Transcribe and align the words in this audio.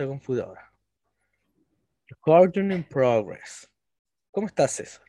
esta 0.00 0.06
computadora. 0.08 0.72
Recording 2.08 2.72
in 2.72 2.84
progress. 2.84 3.70
¿Cómo 4.30 4.46
estás, 4.46 4.72
César? 4.72 5.02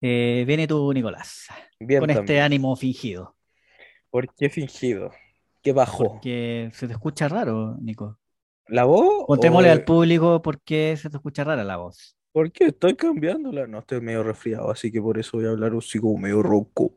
Eh, 0.00 0.44
viene 0.46 0.66
tú, 0.66 0.92
Nicolás, 0.92 1.46
Bien 1.78 2.00
con 2.00 2.10
este 2.10 2.40
ánimo 2.40 2.74
fingido. 2.76 3.36
¿Por 4.10 4.32
qué 4.34 4.48
fingido? 4.48 5.10
¿Qué 5.62 5.72
bajó? 5.72 6.08
Porque 6.12 6.70
se 6.72 6.86
te 6.86 6.92
escucha 6.92 7.28
raro, 7.28 7.76
Nico. 7.80 8.18
¿La 8.68 8.84
voz? 8.84 9.26
Contémosle 9.26 9.68
o- 9.68 9.72
al 9.72 9.84
público 9.84 10.40
por 10.40 10.60
qué 10.62 10.96
se 10.96 11.10
te 11.10 11.16
escucha 11.16 11.44
rara 11.44 11.64
la 11.64 11.76
voz. 11.76 12.16
¿Por 12.32 12.50
qué 12.52 12.66
estoy 12.66 12.94
cambiándola? 12.94 13.66
No, 13.66 13.80
estoy 13.80 14.00
medio 14.00 14.22
resfriado, 14.22 14.70
así 14.70 14.92
que 14.92 15.02
por 15.02 15.18
eso 15.18 15.36
voy 15.36 15.46
a 15.46 15.50
hablar 15.50 15.72
así 15.76 15.98
como 15.98 16.16
medio 16.16 16.42
ronco. 16.42 16.96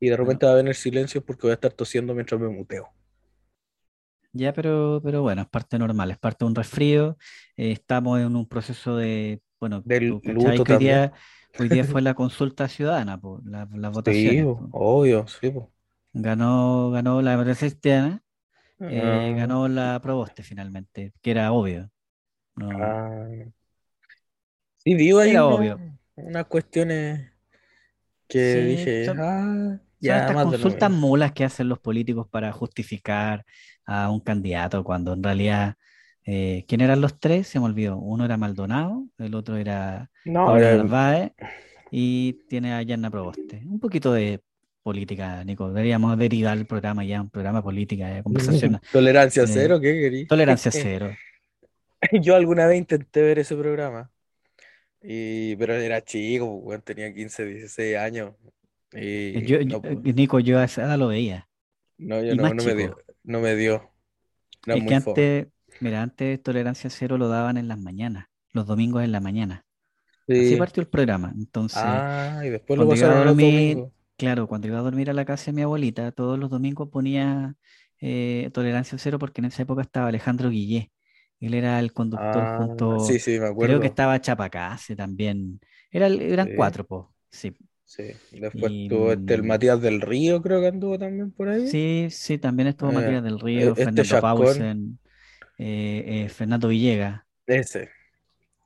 Y 0.00 0.08
de 0.08 0.16
repente 0.16 0.46
va 0.46 0.52
a 0.52 0.56
venir 0.56 0.74
silencio 0.74 1.24
porque 1.24 1.42
voy 1.42 1.50
a 1.50 1.54
estar 1.54 1.72
tosiendo 1.72 2.14
mientras 2.14 2.40
me 2.40 2.48
muteo. 2.48 2.88
Ya, 4.32 4.52
pero, 4.52 5.00
pero 5.02 5.22
bueno, 5.22 5.42
es 5.42 5.48
parte 5.48 5.78
normal, 5.78 6.10
es 6.10 6.18
parte 6.18 6.44
de 6.44 6.48
un 6.50 6.54
resfrío. 6.54 7.16
eh, 7.56 7.72
estamos 7.72 8.20
en 8.20 8.36
un 8.36 8.46
proceso 8.46 8.96
de, 8.96 9.42
bueno, 9.58 9.84
Del 9.84 10.22
luto 10.22 10.64
hoy 10.64 10.76
día, 10.76 11.12
hoy 11.56 11.68
día 11.68 11.84
fue 11.84 12.02
la 12.02 12.14
consulta 12.14 12.68
ciudadana, 12.68 13.20
la- 13.44 13.68
las 13.74 13.92
Sí, 13.92 13.92
votaciones. 13.92 14.44
po, 14.44 14.56
po. 14.58 14.72
obvio, 14.72 15.26
sí, 15.28 15.50
po. 15.50 15.72
Ganó, 16.12 16.90
ganó 16.90 17.22
la 17.22 17.32
democracia 17.32 17.68
cristiana, 17.68 18.22
eh, 18.86 19.34
Ah, 19.34 19.36
ganó 19.36 19.68
la 19.68 20.00
Proboste 20.02 20.42
finalmente, 20.44 21.14
que 21.22 21.30
era 21.32 21.52
obvio. 21.52 21.90
No, 22.56 22.98
ah. 23.06 23.48
Sí, 24.78 24.94
digo 24.94 25.18
ahí 25.20 25.34
era 25.34 25.46
una- 25.46 25.46
obvio. 25.46 25.82
unas 26.16 26.46
cuestiones 26.46 27.30
que 28.28 28.38
Sí, 28.40 28.60
dije, 28.64 29.02
son- 29.02 29.20
ah, 29.20 29.80
Son 30.00 30.16
ya, 30.16 30.18
estas 30.18 30.36
lo 30.36 30.38
consultas 30.38 30.90
mulas 30.92 31.32
que 31.32 31.44
hacen 31.44 31.68
los 31.68 31.80
políticos 31.80 32.28
para 32.30 32.52
justificar 32.52 33.44
a 33.88 34.10
un 34.10 34.20
candidato 34.20 34.84
cuando 34.84 35.14
en 35.14 35.22
realidad, 35.22 35.74
eh, 36.26 36.64
¿quién 36.68 36.82
eran 36.82 37.00
los 37.00 37.18
tres? 37.18 37.48
Se 37.48 37.58
me 37.58 37.64
olvidó. 37.64 37.96
Uno 37.96 38.26
era 38.26 38.36
Maldonado, 38.36 39.06
el 39.16 39.34
otro 39.34 39.56
era 39.56 40.10
No, 40.26 40.44
Pablo 40.44 40.66
eh, 40.68 40.76
Narváez 40.76 41.32
y 41.90 42.34
tiene 42.48 42.74
a 42.74 42.82
Yanna 42.82 43.10
Proboste. 43.10 43.62
Un 43.66 43.80
poquito 43.80 44.12
de 44.12 44.42
política, 44.82 45.42
Nico. 45.42 45.68
Deberíamos 45.68 46.18
derivar 46.18 46.58
el 46.58 46.66
programa 46.66 47.02
ya, 47.02 47.22
un 47.22 47.30
programa 47.30 47.62
política, 47.62 48.08
de 48.08 48.22
conversación. 48.22 48.78
tolerancia 48.92 49.44
Eh, 49.44 49.48
cero, 49.48 49.80
¿qué 49.80 49.92
querís? 49.94 50.28
Tolerancia 50.28 50.70
cero. 50.72 51.10
Yo 52.20 52.36
alguna 52.36 52.66
vez 52.66 52.78
intenté 52.78 53.22
ver 53.22 53.38
ese 53.38 53.56
programa, 53.56 54.10
y, 55.02 55.56
pero 55.56 55.74
era 55.74 56.02
chico, 56.02 56.62
pues, 56.62 56.82
tenía 56.84 57.12
15, 57.12 57.44
16 57.44 57.96
años. 57.96 58.34
Y 58.92 59.42
Yo, 59.46 59.58
no, 59.64 59.82
yo- 59.82 60.12
Nico, 60.12 60.40
yo 60.40 60.58
a 60.58 60.64
esa 60.64 60.84
edad 60.84 60.98
lo 60.98 61.08
veía. 61.08 61.48
no, 61.96 62.22
yo 62.22 62.34
y 62.34 62.36
no, 62.36 62.52
no 62.54 62.62
me 62.64 62.74
dio. 62.74 62.98
No 63.28 63.40
me 63.40 63.54
dio. 63.54 63.92
Era 64.66 64.76
Es 64.76 64.84
muy 64.84 64.94
que 64.94 64.94
fome. 64.96 65.24
antes, 65.24 65.48
mira, 65.78 66.02
antes 66.02 66.42
Tolerancia 66.42 66.90
Cero 66.90 67.18
lo 67.18 67.28
daban 67.28 67.56
en 67.56 67.68
las 67.68 67.78
mañanas, 67.78 68.26
los 68.52 68.66
domingos 68.66 69.02
en 69.04 69.12
la 69.12 69.20
mañana. 69.20 69.66
Así 70.34 70.56
Sí. 70.56 70.58
partió 70.58 70.82
el 70.82 70.88
programa. 70.88 71.32
Entonces, 71.36 72.04
Ah, 72.10 72.42
y 72.44 72.50
después 72.50 72.78
lo 72.78 72.88
pasaron 72.88 73.18
a 73.18 73.24
dormir, 73.24 73.86
claro, 74.16 74.48
cuando 74.48 74.68
iba 74.68 74.78
a 74.78 74.82
dormir 74.82 75.10
a 75.10 75.14
la 75.14 75.24
casa 75.24 75.46
de 75.46 75.52
mi 75.54 75.62
abuelita, 75.62 76.12
todos 76.12 76.38
los 76.38 76.50
domingos 76.50 76.88
ponía 76.90 77.56
eh, 78.00 78.50
Tolerancia 78.54 78.98
Cero 78.98 79.18
porque 79.18 79.40
en 79.42 79.46
esa 79.46 79.62
época 79.62 79.82
estaba 79.82 80.08
Alejandro 80.08 80.50
Guillé. 80.50 80.92
Él 81.40 81.54
era 81.54 81.80
el 81.80 81.92
conductor 81.92 82.46
Ah, 82.46 82.46
junto, 82.46 82.98
sí, 82.98 83.18
sí, 83.18 83.38
me 83.40 83.46
creo 83.58 83.80
acuerdo. 83.80 83.80
que 83.80 83.88
estaba 83.88 84.20
Chapacase 84.20 84.96
también. 84.96 85.60
Era, 85.90 86.06
el- 86.08 86.22
eran 86.22 86.48
Sí. 86.48 86.50
cuatro, 86.54 86.86
pues. 86.86 87.06
Sí, 87.30 87.54
Sí. 87.88 88.12
Después 88.30 88.72
Y, 88.72 88.76
estuvo 88.82 89.12
este, 89.12 89.34
el 89.34 89.42
mm, 89.42 89.44
Matías 89.44 89.80
del 89.82 90.00
Río, 90.00 90.40
creo 90.42 90.60
que 90.60 90.68
anduvo 90.68 90.98
también 90.98 91.32
por 91.32 91.48
ahí. 91.48 91.76
sí, 91.76 92.08
sí, 92.10 92.38
también 92.38 92.68
estuvo 92.68 92.92
Eh, 92.92 92.92
Matías 92.92 93.22
del 93.22 93.38
eh, 93.54 93.72
Río, 93.72 93.74
este 93.76 94.04
Fernando 94.04 94.20
Paulsen, 94.20 94.98
eh, 95.58 96.24
eh, 96.26 96.28
Fernando 96.30 96.68
Villegas. 96.68 97.22
ese. 97.46 97.90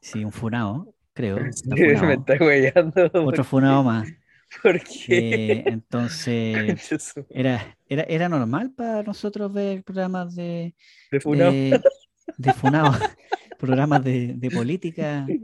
Sí, 0.01 0.25
un 0.25 0.33
funado, 0.33 0.95
creo. 1.15 1.55
Me 1.65 2.15
está 2.15 2.37
huellando. 2.41 3.11
Otro 3.21 3.45
¿Por 3.45 3.45
funado 3.45 3.83
qué? 3.85 3.85
más. 3.85 4.15
¿Por 4.63 4.81
Eh, 5.09 5.65
qué? 5.65 5.67
entonces, 5.67 6.81
era, 7.29 7.79
era, 7.89 8.05
era 8.05 8.29
normal 8.29 8.73
para 8.75 9.03
nosotros 9.05 9.53
ver 9.53 9.85
programas 9.85 10.35
de, 10.37 10.77
De 11.13 11.21
funao. 11.21 11.57
de, 11.61 11.89
de 12.37 12.53
funado, 12.53 12.93
programas 13.59 14.05
de, 14.05 14.35
de 14.37 14.51
política. 14.53 15.35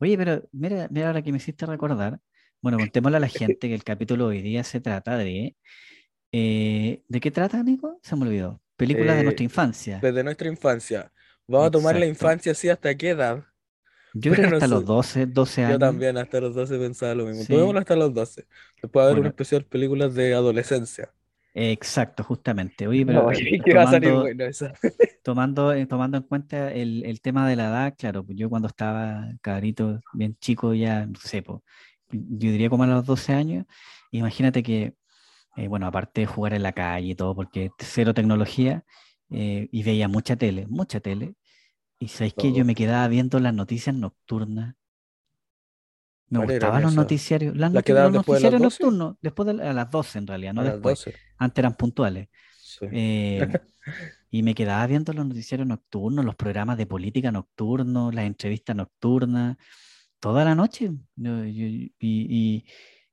Oye, 0.00 0.18
pero 0.18 0.48
mira, 0.52 0.88
mira 0.90 1.08
ahora 1.08 1.22
que 1.22 1.32
me 1.32 1.38
hiciste 1.38 1.66
recordar. 1.66 2.20
Bueno, 2.62 2.78
contémosle 2.78 3.16
a 3.16 3.20
la 3.20 3.28
gente 3.28 3.68
que 3.68 3.74
el 3.74 3.84
capítulo 3.84 4.28
de 4.28 4.36
hoy 4.36 4.42
día 4.42 4.64
se 4.64 4.80
trata 4.80 5.16
de. 5.16 5.56
eh, 6.32 7.02
¿de 7.08 7.20
qué 7.20 7.30
trata, 7.30 7.62
Nico? 7.62 7.98
Se 8.02 8.16
me 8.16 8.22
olvidó. 8.24 8.62
Películas 8.76 9.16
de 9.16 9.22
Eh, 9.22 9.24
nuestra 9.24 9.44
infancia. 9.44 9.98
desde 10.02 10.24
nuestra 10.24 10.48
infancia. 10.48 11.12
Vamos 11.46 11.68
a 11.68 11.70
tomar 11.70 11.96
la 11.98 12.06
infancia 12.06 12.52
así 12.52 12.68
hasta 12.68 12.94
qué 12.96 13.10
edad. 13.10 13.44
Yo 14.14 14.32
creo 14.32 14.48
que 14.50 14.54
hasta 14.56 14.68
los 14.68 14.80
eso- 14.82 14.86
12, 14.86 15.26
12 15.26 15.64
Yo 15.66 15.76
años. 15.76 15.80
también 15.80 16.16
hasta 16.18 16.40
los 16.40 16.54
12 16.54 16.78
pensaba 16.78 17.14
lo 17.14 17.26
mismo. 17.26 17.44
Sí. 17.44 17.52
Tomémoslo 17.52 17.80
hasta 17.80 17.96
los 17.96 18.14
12. 18.14 18.46
Después 18.82 19.02
a 19.02 19.06
haber 19.06 19.16
Bueno. 19.18 19.28
especial 19.30 19.64
películas 19.66 20.14
de 20.14 20.34
adolescencia. 20.34 21.12
Exacto, 21.54 22.22
justamente. 22.22 22.86
Oye, 22.86 23.04
pero 23.04 23.22
No, 23.24 23.30
eh, 23.32 23.60
que 23.64 23.74
va 23.74 23.82
a 23.82 23.86
salir 23.88 24.10
tomando, 24.10 24.20
bueno 24.20 24.44
esa. 24.44 24.72
tomando, 25.22 25.72
eh, 25.72 25.86
tomando 25.86 26.16
en 26.18 26.22
cuenta 26.24 26.72
el, 26.72 27.04
el 27.04 27.20
tema 27.20 27.48
de 27.48 27.56
la 27.56 27.68
edad, 27.68 27.94
claro, 27.98 28.24
pues 28.24 28.38
yo 28.38 28.48
cuando 28.48 28.68
estaba 28.68 29.26
cabrito, 29.42 30.00
bien 30.12 30.36
chico, 30.40 30.74
ya, 30.74 31.06
no 31.06 31.18
sé, 31.20 31.42
po, 31.42 31.64
yo 32.12 32.50
diría 32.52 32.70
como 32.70 32.84
a 32.84 32.86
los 32.86 33.06
12 33.06 33.32
años, 33.34 33.66
imagínate 34.10 34.62
que, 34.62 34.96
eh, 35.56 35.68
bueno, 35.68 35.86
aparte 35.86 36.22
de 36.22 36.26
jugar 36.28 36.54
en 36.54 36.62
la 36.64 36.72
calle 36.72 37.08
y 37.08 37.14
todo, 37.16 37.34
porque 37.36 37.70
cero 37.78 38.14
tecnología, 38.14 38.84
eh, 39.30 39.68
y 39.72 39.82
veía 39.84 40.08
mucha 40.08 40.36
tele, 40.36 40.66
mucha 40.68 41.00
tele, 41.00 41.36
y 42.00 42.08
sabéis 42.08 42.34
que 42.34 42.52
yo 42.52 42.64
Todo. 42.64 42.66
me 42.66 42.74
quedaba 42.76 43.08
viendo 43.08 43.40
las 43.40 43.54
noticias 43.54 43.94
nocturnas. 43.96 44.76
Me 46.28 46.38
¿Cuáles 46.38 46.56
eran 46.56 46.70
gustaban 46.70 46.82
los 46.82 46.92
noticiarios, 46.92 47.56
las 47.56 47.72
¿Las 47.72 47.82
que 47.84 47.92
noti- 47.92 47.94
daban 47.94 48.12
los 48.12 48.12
después 48.12 48.36
de 48.36 48.40
las 48.42 48.54
noticiarios 48.54 48.56
12? 48.56 48.84
nocturnos, 48.84 49.16
después 49.20 49.46
de 49.48 49.54
la- 49.54 49.70
a 49.70 49.72
las 49.72 49.90
12 49.90 50.18
en 50.18 50.26
realidad, 50.28 50.54
no 50.54 50.62
A 50.62 50.62
después. 50.64 50.96
12. 50.96 51.20
Antes 51.38 51.58
eran 51.62 51.74
puntuales. 51.76 52.28
Sí. 52.56 52.86
Eh, 52.90 53.48
y 54.30 54.42
me 54.44 54.54
quedaba 54.54 54.86
viendo 54.86 55.12
los 55.14 55.26
noticiarios 55.26 55.68
nocturnos, 55.68 56.24
los 56.24 56.36
programas 56.36 56.78
de 56.78 56.86
política 56.86 57.32
nocturnos, 57.32 58.14
las 58.14 58.26
entrevistas 58.26 58.76
nocturnas, 58.76 59.56
toda 60.20 60.44
la 60.44 60.54
noche. 60.54 60.90
Yo- 61.16 61.44
yo- 61.44 61.66
y, 61.66 61.92
y- 62.00 62.64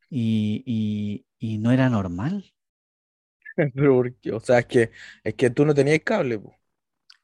y- 0.10 1.26
y- 1.40 1.58
no 1.60 1.72
era 1.72 1.90
normal. 1.90 2.54
Pero 3.74 3.96
¿por 3.96 4.16
qué? 4.16 4.32
O 4.34 4.40
sea, 4.40 4.60
es 4.60 4.66
que, 4.66 4.92
es 5.24 5.34
que 5.36 5.50
tú 5.50 5.66
no 5.66 5.74
tenías 5.74 6.00
cable, 6.04 6.40
po. 6.40 6.56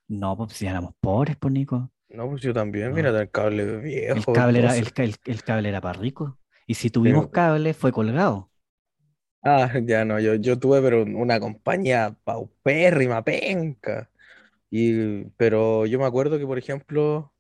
No, 0.08 0.38
pues 0.38 0.54
si 0.54 0.66
éramos 0.68 0.94
pobres, 1.02 1.36
pues 1.38 1.54
Nico. 1.54 1.92
No, 2.10 2.30
pues 2.30 2.42
yo 2.42 2.54
también, 2.54 2.94
No. 2.94 2.94
mira, 2.94 3.10
el 3.20 3.30
cable 3.32 3.78
El 4.12 4.28
viejo, 4.28 4.32
cable 4.32 4.60
era, 4.60 4.78
12. 4.78 4.80
el, 4.80 4.92
el- 4.98 5.18
el 5.26 5.44
cable 5.44 5.70
era 5.70 5.82
para 5.82 6.00
ricos. 6.00 6.36
Y 6.68 6.76
si 6.76 6.90
tuvimos 6.90 7.30
cable, 7.32 7.74
fue 7.74 7.92
colgado. 7.92 8.52
Ah, 9.42 9.70
ya 9.86 10.06
no, 10.06 10.20
yo, 10.20 10.36
yo 10.36 10.58
tuve, 10.60 10.82
pero 10.82 11.04
una 11.04 11.40
compañía 11.40 12.16
paupérrima, 12.24 13.24
penca. 13.24 14.10
Y, 14.72 15.26
pero 15.38 15.86
yo 15.88 16.00
me 16.00 16.06
acuerdo 16.06 16.40
que, 16.40 16.48
por 16.48 16.60
ejemplo, 16.60 17.33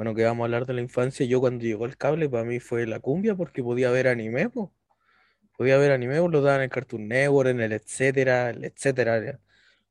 bueno, 0.00 0.14
que 0.14 0.24
vamos 0.24 0.44
a 0.44 0.46
hablar 0.46 0.66
de 0.66 0.74
la 0.74 0.80
infancia, 0.80 1.26
yo 1.26 1.40
cuando 1.40 1.62
llegó 1.64 1.84
el 1.86 1.96
cable, 1.98 2.28
para 2.30 2.44
mí 2.44 2.58
fue 2.58 2.86
la 2.86 3.00
cumbia 3.00 3.34
porque 3.34 3.62
podía 3.62 3.90
ver 3.90 4.08
anime, 4.08 4.48
po. 4.48 4.72
Podía 5.56 5.78
ver 5.78 5.92
anime, 5.92 6.20
po, 6.20 6.28
lo 6.28 6.42
daban 6.42 6.60
en 6.60 6.64
el 6.64 6.70
Cartoon 6.70 7.08
Network, 7.08 7.50
en 7.50 7.60
el 7.60 7.72
etcétera, 7.72 8.50
el 8.50 8.64
etcétera. 8.64 9.40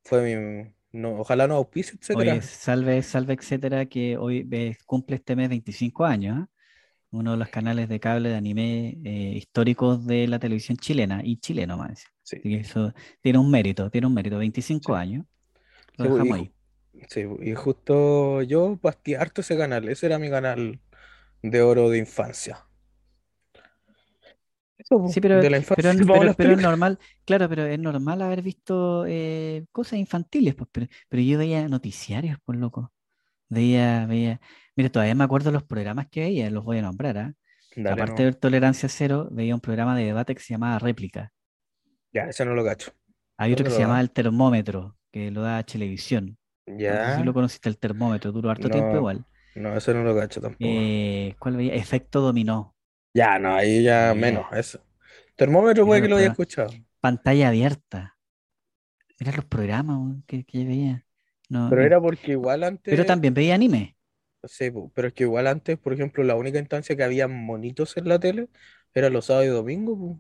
Fue 0.04 0.22
mi, 0.24 0.72
no, 0.94 1.20
ojalá 1.20 1.48
no 1.48 1.56
auspice, 1.56 1.98
etcétera. 1.98 2.36
Oye, 2.36 2.42
salve, 2.42 3.04
salve, 3.04 3.34
etcétera, 3.34 3.86
que 3.86 4.18
hoy 4.18 4.48
eh, 4.52 4.76
cumple 4.86 5.18
este 5.18 5.36
mes 5.36 5.50
25 5.50 6.06
años, 6.06 6.40
¿ah? 6.40 6.50
Uno 7.12 7.32
de 7.34 7.38
los 7.38 7.50
canales 7.50 7.90
de 7.90 8.00
cable 8.00 8.30
de 8.30 8.36
anime 8.36 8.98
eh, 9.06 9.34
históricos 9.38 10.06
de 10.06 10.28
la 10.28 10.40
televisión 10.40 10.78
chilena 10.78 11.22
y 11.24 11.38
chileno 11.38 11.78
más. 11.78 12.06
Sí, 12.24 12.38
Así 12.44 12.50
que 12.50 12.58
eso 12.62 12.94
tiene 13.22 13.40
un 13.40 13.52
mérito, 13.52 13.90
tiene 13.92 14.08
un 14.08 14.14
mérito, 14.16 14.38
25 14.40 14.96
Sí. 14.96 14.96
años. 14.96 15.26
Lo 15.98 16.06
Sí, 16.06 16.10
dejamos 16.10 16.38
y, 16.40 16.40
ahí. 16.40 16.54
Sí, 17.10 17.26
y 17.42 17.54
justo 17.56 18.42
yo 18.44 18.78
bastí 18.82 19.16
harto 19.16 19.42
ese 19.42 19.58
canal, 19.58 19.88
ese 19.90 20.06
era 20.08 20.20
mi 20.20 20.30
canal 20.30 20.80
de 21.44 21.62
oro 21.62 21.90
de 21.90 22.00
infancia. 22.00 22.66
Eso, 24.78 24.98
Sí, 25.06 25.20
pero, 25.22 25.36
de 25.36 25.50
la 25.50 25.58
pero, 25.76 25.92
infancia, 25.92 26.06
vamos 26.06 26.28
a 26.28 26.34
pero, 26.36 26.36
pero 26.36 26.54
es 26.54 26.58
normal, 26.60 27.00
claro, 27.26 27.50
pero 27.50 27.66
es 27.66 27.80
normal 27.80 28.22
haber 28.22 28.42
visto 28.42 29.06
eh, 29.08 29.66
cosas 29.72 30.00
infantiles, 30.00 30.56
pues, 30.56 30.70
pero, 30.72 30.88
pero 31.10 31.22
yo 31.24 31.38
veía 31.38 31.68
noticiarios, 31.68 32.40
por 32.46 32.56
loco. 32.56 32.94
Veía, 33.50 34.06
veía, 34.08 34.42
mira, 34.76 34.90
todavía 34.92 35.16
me 35.16 35.26
acuerdo 35.26 35.52
los 35.52 35.64
programas 35.64 36.08
que 36.10 36.22
veía, 36.22 36.52
los 36.52 36.64
voy 36.66 36.80
a 36.80 36.84
nombrar, 36.84 37.18
¿ah? 37.20 37.34
Dale, 37.76 38.04
Aparte 38.04 38.24
no. 38.24 38.26
de 38.26 38.34
Tolerancia 38.34 38.90
Cero, 38.90 39.30
veía 39.32 39.56
un 39.56 39.62
programa 39.62 39.98
de 39.98 40.06
debate 40.06 40.36
que 40.36 40.42
se 40.44 40.54
llamaba 40.56 40.80
Réplica. 40.80 41.32
Ya, 42.14 42.26
ese 42.30 42.46
no 42.46 42.54
lo 42.56 42.64
cacho. 42.64 42.92
Hay 43.38 43.54
otro 43.54 43.64
¿Dónde 43.64 43.66
que 43.66 43.72
lo 43.72 43.76
se 43.76 43.82
llamaba 43.82 44.02
dan? 44.02 44.02
El 44.02 44.12
Termómetro, 44.12 44.98
que 45.12 45.32
lo 45.32 45.42
da 45.44 45.64
Televisión. 45.64 46.39
No 46.88 47.00
sé 47.00 47.12
si 47.12 47.24
Ya, 47.24 47.24
lo 47.24 47.34
conociste, 47.34 47.70
El 47.70 47.78
Termómetro, 47.78 48.32
duró 48.34 48.50
harto 48.52 48.70
tiempo 48.70 48.98
igual. 48.98 49.26
no, 49.56 49.76
ese 49.78 49.94
no 49.94 50.04
lo 50.04 50.16
cacho 50.16 50.42
tampoco. 50.42 50.90
Eh, 50.90 51.36
¿cuál 51.40 51.58
veía? 51.58 51.74
Efecto 51.76 52.22
Dominó. 52.22 52.76
Ya, 53.14 53.40
no, 53.40 53.56
ahí 53.56 53.84
ya 53.84 54.14
Veía, 54.14 54.16
menos, 54.16 54.46
eso. 54.54 54.80
Termómetro 55.36 55.86
puede 55.86 56.02
que 56.02 56.08
lo 56.08 56.18
haya 56.18 56.28
escuchado. 56.28 56.80
Pantalla 57.02 57.50
abierta. 57.50 58.18
Eran 59.20 59.36
los 59.36 59.46
programas 59.46 60.18
que, 60.28 60.46
que 60.46 60.66
veía. 60.66 61.06
No, 61.50 61.70
Pero 61.70 61.82
eh, 61.82 61.88
era 61.88 62.02
porque 62.02 62.32
igual 62.34 62.64
pero 62.88 63.06
antes, 63.06 63.06
también 63.06 63.34
veía 63.34 63.56
anime. 63.56 63.98
sí, 64.44 64.72
pero 64.94 65.08
es 65.10 65.14
que 65.14 65.24
igual 65.24 65.48
antes, 65.48 65.78
por 65.78 65.94
ejemplo, 65.94 66.24
la 66.24 66.36
única 66.36 66.60
instancia 66.60 66.96
que 66.96 67.04
había 67.04 67.28
monitos 67.28 67.98
en 67.98 68.08
la 68.10 68.20
tele 68.20 68.48
era 68.94 69.10
los 69.10 69.26
sábados 69.26 69.48
y 69.48 69.50
domingos. 69.50 70.18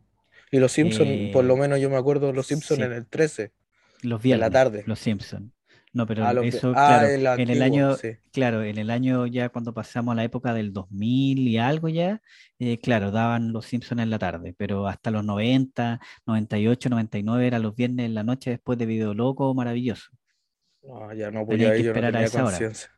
Y 0.52 0.60
los 0.60 0.72
Simpsons, 0.72 1.22
por 1.31 1.45
lo 1.45 1.56
Eh, 1.56 1.57
menos 1.57 1.80
yo 1.80 1.90
me 1.90 1.98
acuerdo 1.98 2.34
los 2.34 2.48
Simpsons 2.48 2.81
en 2.81 2.92
el 2.94 3.07
13 3.07 3.52
los 4.02 4.22
en 4.30 4.40
la 4.40 4.50
viernes, 4.50 4.52
tarde. 4.52 4.86
Los 4.86 5.00
Simpson. 5.00 5.54
No, 5.94 6.06
pero 6.06 6.25
Ah, 6.25 6.33
eso, 6.39 6.75
ah, 6.75 6.83
claro, 6.83 7.07
el 7.07 7.25
en 7.36 7.50
el 7.50 7.62
año, 7.63 8.00
sí. 8.01 8.18
claro, 8.31 8.63
en 8.63 8.77
el 8.77 8.91
año 8.91 9.25
ya 9.25 9.50
cuando 9.50 9.74
pasamos 9.74 10.13
a 10.13 10.15
la 10.15 10.24
época 10.24 10.53
del 10.53 10.71
2000 10.71 11.39
y 11.47 11.57
algo 11.57 11.89
ya, 11.89 12.21
eh, 12.59 12.80
claro, 12.80 13.12
daban 13.12 13.51
los 13.53 13.65
Simpsons 13.65 14.01
en 14.01 14.09
la 14.12 14.19
tarde, 14.19 14.53
pero 14.57 14.88
hasta 14.88 15.09
los 15.12 15.25
90, 15.25 16.00
98, 16.27 16.89
99 16.89 17.47
eran 17.47 17.63
los 17.63 17.75
viernes 17.75 18.06
en 18.06 18.13
la 18.13 18.24
noche 18.24 18.51
después 18.51 18.77
de 18.77 18.86
Video 18.86 19.13
Loco, 19.15 19.53
maravilloso. 19.56 20.12
No, 20.81 21.13
ya 21.13 21.31
no, 21.31 21.45
pues 21.45 21.59
ya 21.62 21.71
que 21.71 21.71
ahí 21.71 21.83
yo 21.83 21.94
no 21.94 22.03
esperar 22.03 22.15
a 22.18 22.24
tenía 22.24 22.27
esa 22.27 22.44
hora. 22.45 22.68
conciencia. 22.68 22.92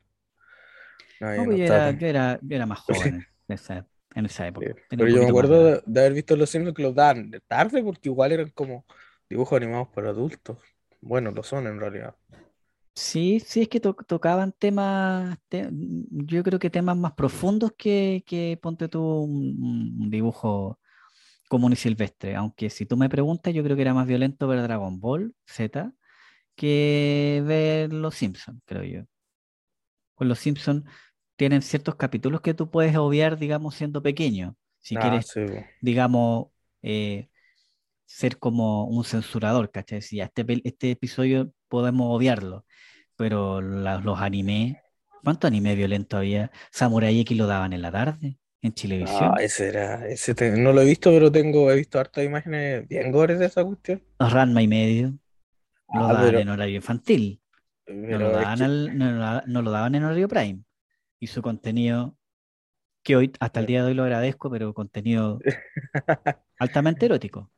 No, 1.20 1.36
No, 1.36 1.44
yo 1.44 1.46
no 1.48 1.52
pues 1.52 1.58
yo 1.58 1.64
estaba 1.64 1.82
era, 1.82 1.92
tan... 1.92 1.98
yo 1.98 2.08
era, 2.08 2.40
yo 2.42 2.56
era 2.56 2.66
más 2.66 2.80
joven 2.90 3.28
en 3.48 3.54
esa, 3.56 3.88
en 4.16 4.26
esa 4.26 4.48
Sí, 4.60 4.66
época, 4.68 4.76
Pero 4.96 5.10
yo 5.10 5.22
me 5.24 5.30
acuerdo 5.30 5.64
de, 5.66 5.82
de 5.86 6.00
haber 6.02 6.14
visto 6.14 6.36
Los 6.36 6.50
Simpsons 6.50 6.76
que 6.76 6.84
los 6.84 6.94
daban 6.96 7.32
de 7.32 7.40
tarde 7.42 7.84
porque 7.84 8.10
igual 8.10 8.32
eran 8.32 8.50
como 8.52 8.86
dibujos 9.30 9.58
animados 9.58 9.88
para 9.90 10.10
adultos. 10.10 10.60
Bueno, 11.00 11.32
lo 11.32 11.42
son 11.44 11.68
en 11.68 11.80
realidad. 11.80 12.16
Sí, 12.94 13.40
sí, 13.40 13.62
es 13.62 13.70
que 13.70 13.80
to- 13.80 13.94
tocaban 13.96 14.52
temas, 14.52 15.38
te- 15.48 15.70
yo 15.72 16.44
creo 16.44 16.60
que 16.60 16.70
temas 16.70 16.98
más 16.98 17.14
profundos 17.14 17.72
que, 17.78 18.24
que 18.28 18.60
ponte 18.62 18.90
tú 18.90 19.02
un, 19.24 19.96
un 20.02 20.10
dibujo 20.10 20.80
común 21.50 21.74
y 21.74 21.78
silvestre. 21.78 22.36
Aunque 22.36 22.70
si 22.70 22.86
tú 22.86 22.98
me 22.98 23.10
preguntas, 23.10 23.54
yo 23.54 23.64
creo 23.64 23.76
que 23.78 23.84
era 23.84 23.94
más 23.96 24.08
violento 24.08 24.48
ver 24.48 24.62
Dragon 24.64 25.00
Ball 25.00 25.36
Z 25.48 25.94
que 26.56 27.44
ver 27.48 27.94
Los 27.94 28.16
Simpsons, 28.16 28.62
creo 28.66 28.84
yo. 28.84 29.04
Pues 30.16 30.28
Los 30.28 30.40
Simpsons 30.40 30.84
tienen 31.36 31.62
ciertos 31.62 31.96
capítulos 31.96 32.42
que 32.42 32.54
tú 32.54 32.70
puedes 32.70 32.96
obviar, 32.98 33.38
digamos, 33.38 33.76
siendo 33.76 34.02
pequeño. 34.04 34.56
Si 34.80 34.98
Ah, 34.98 35.00
quieres, 35.00 35.26
sí, 35.26 35.42
digamos, 35.80 36.48
eh, 36.82 37.30
ser 38.06 38.40
como 38.40 38.86
un 38.88 39.06
censurador, 39.06 39.72
¿cachai? 39.72 40.02
Si 40.02 40.22
este, 40.22 40.46
este 40.66 40.92
episodio 40.92 41.54
podemos 41.70 42.16
obviarlo, 42.16 42.66
pero 43.22 43.62
la- 43.62 44.00
los 44.00 44.20
animes, 44.22 44.78
¿cuánto 45.24 45.48
anime 45.48 45.76
violento 45.76 46.18
había? 46.18 46.52
Samurai 46.72 47.20
X 47.22 47.38
lo 47.38 47.48
daban 47.48 47.74
en 47.74 47.82
la 47.84 47.92
tarde, 47.92 48.40
en 48.62 48.74
Ah, 49.00 49.36
Chilevisión. 49.36 49.42
ese 49.42 49.68
era, 49.70 50.08
ese 50.08 50.34
te- 50.36 50.52
no 50.52 50.72
lo 50.74 50.82
he 50.82 50.86
visto, 50.86 51.10
pero 51.12 51.32
tengo, 51.32 51.72
he 51.72 51.76
visto 51.76 52.00
hartas 52.00 52.24
imágenes 52.24 52.88
bien 52.88 53.12
gores 53.12 53.40
de 53.40 53.46
esa 53.48 53.64
cuestión. 53.66 54.04
Ranma 54.20 54.62
y 54.62 54.68
medio 54.68 55.18
lo 55.92 56.08
Ah, 56.08 56.10
daban 56.10 56.38
pero, 56.38 56.42
en 56.42 56.50
horario 56.50 56.78
infantil, 56.78 57.42
no 58.08 58.20
lo 58.20 58.32
daban, 58.32 58.62
que, 58.62 58.64
al- 58.64 58.98
no, 58.98 59.12
lo 59.12 59.20
da- 59.22 59.44
no 59.48 59.62
lo 59.64 59.72
daban 59.72 59.96
en 59.96 60.04
horario 60.06 60.28
prime. 60.30 60.64
Y 61.20 61.28
su 61.28 61.42
contenido, 61.44 62.18
que 63.04 63.16
hoy 63.18 63.34
hasta 63.42 63.62
el 63.62 63.68
día 63.68 63.84
de 63.84 63.90
hoy 63.90 63.96
lo 63.96 64.04
agradezco, 64.04 64.50
pero 64.52 64.74
contenido 64.76 65.46
altamente 66.60 67.06
erótico. 67.08 67.52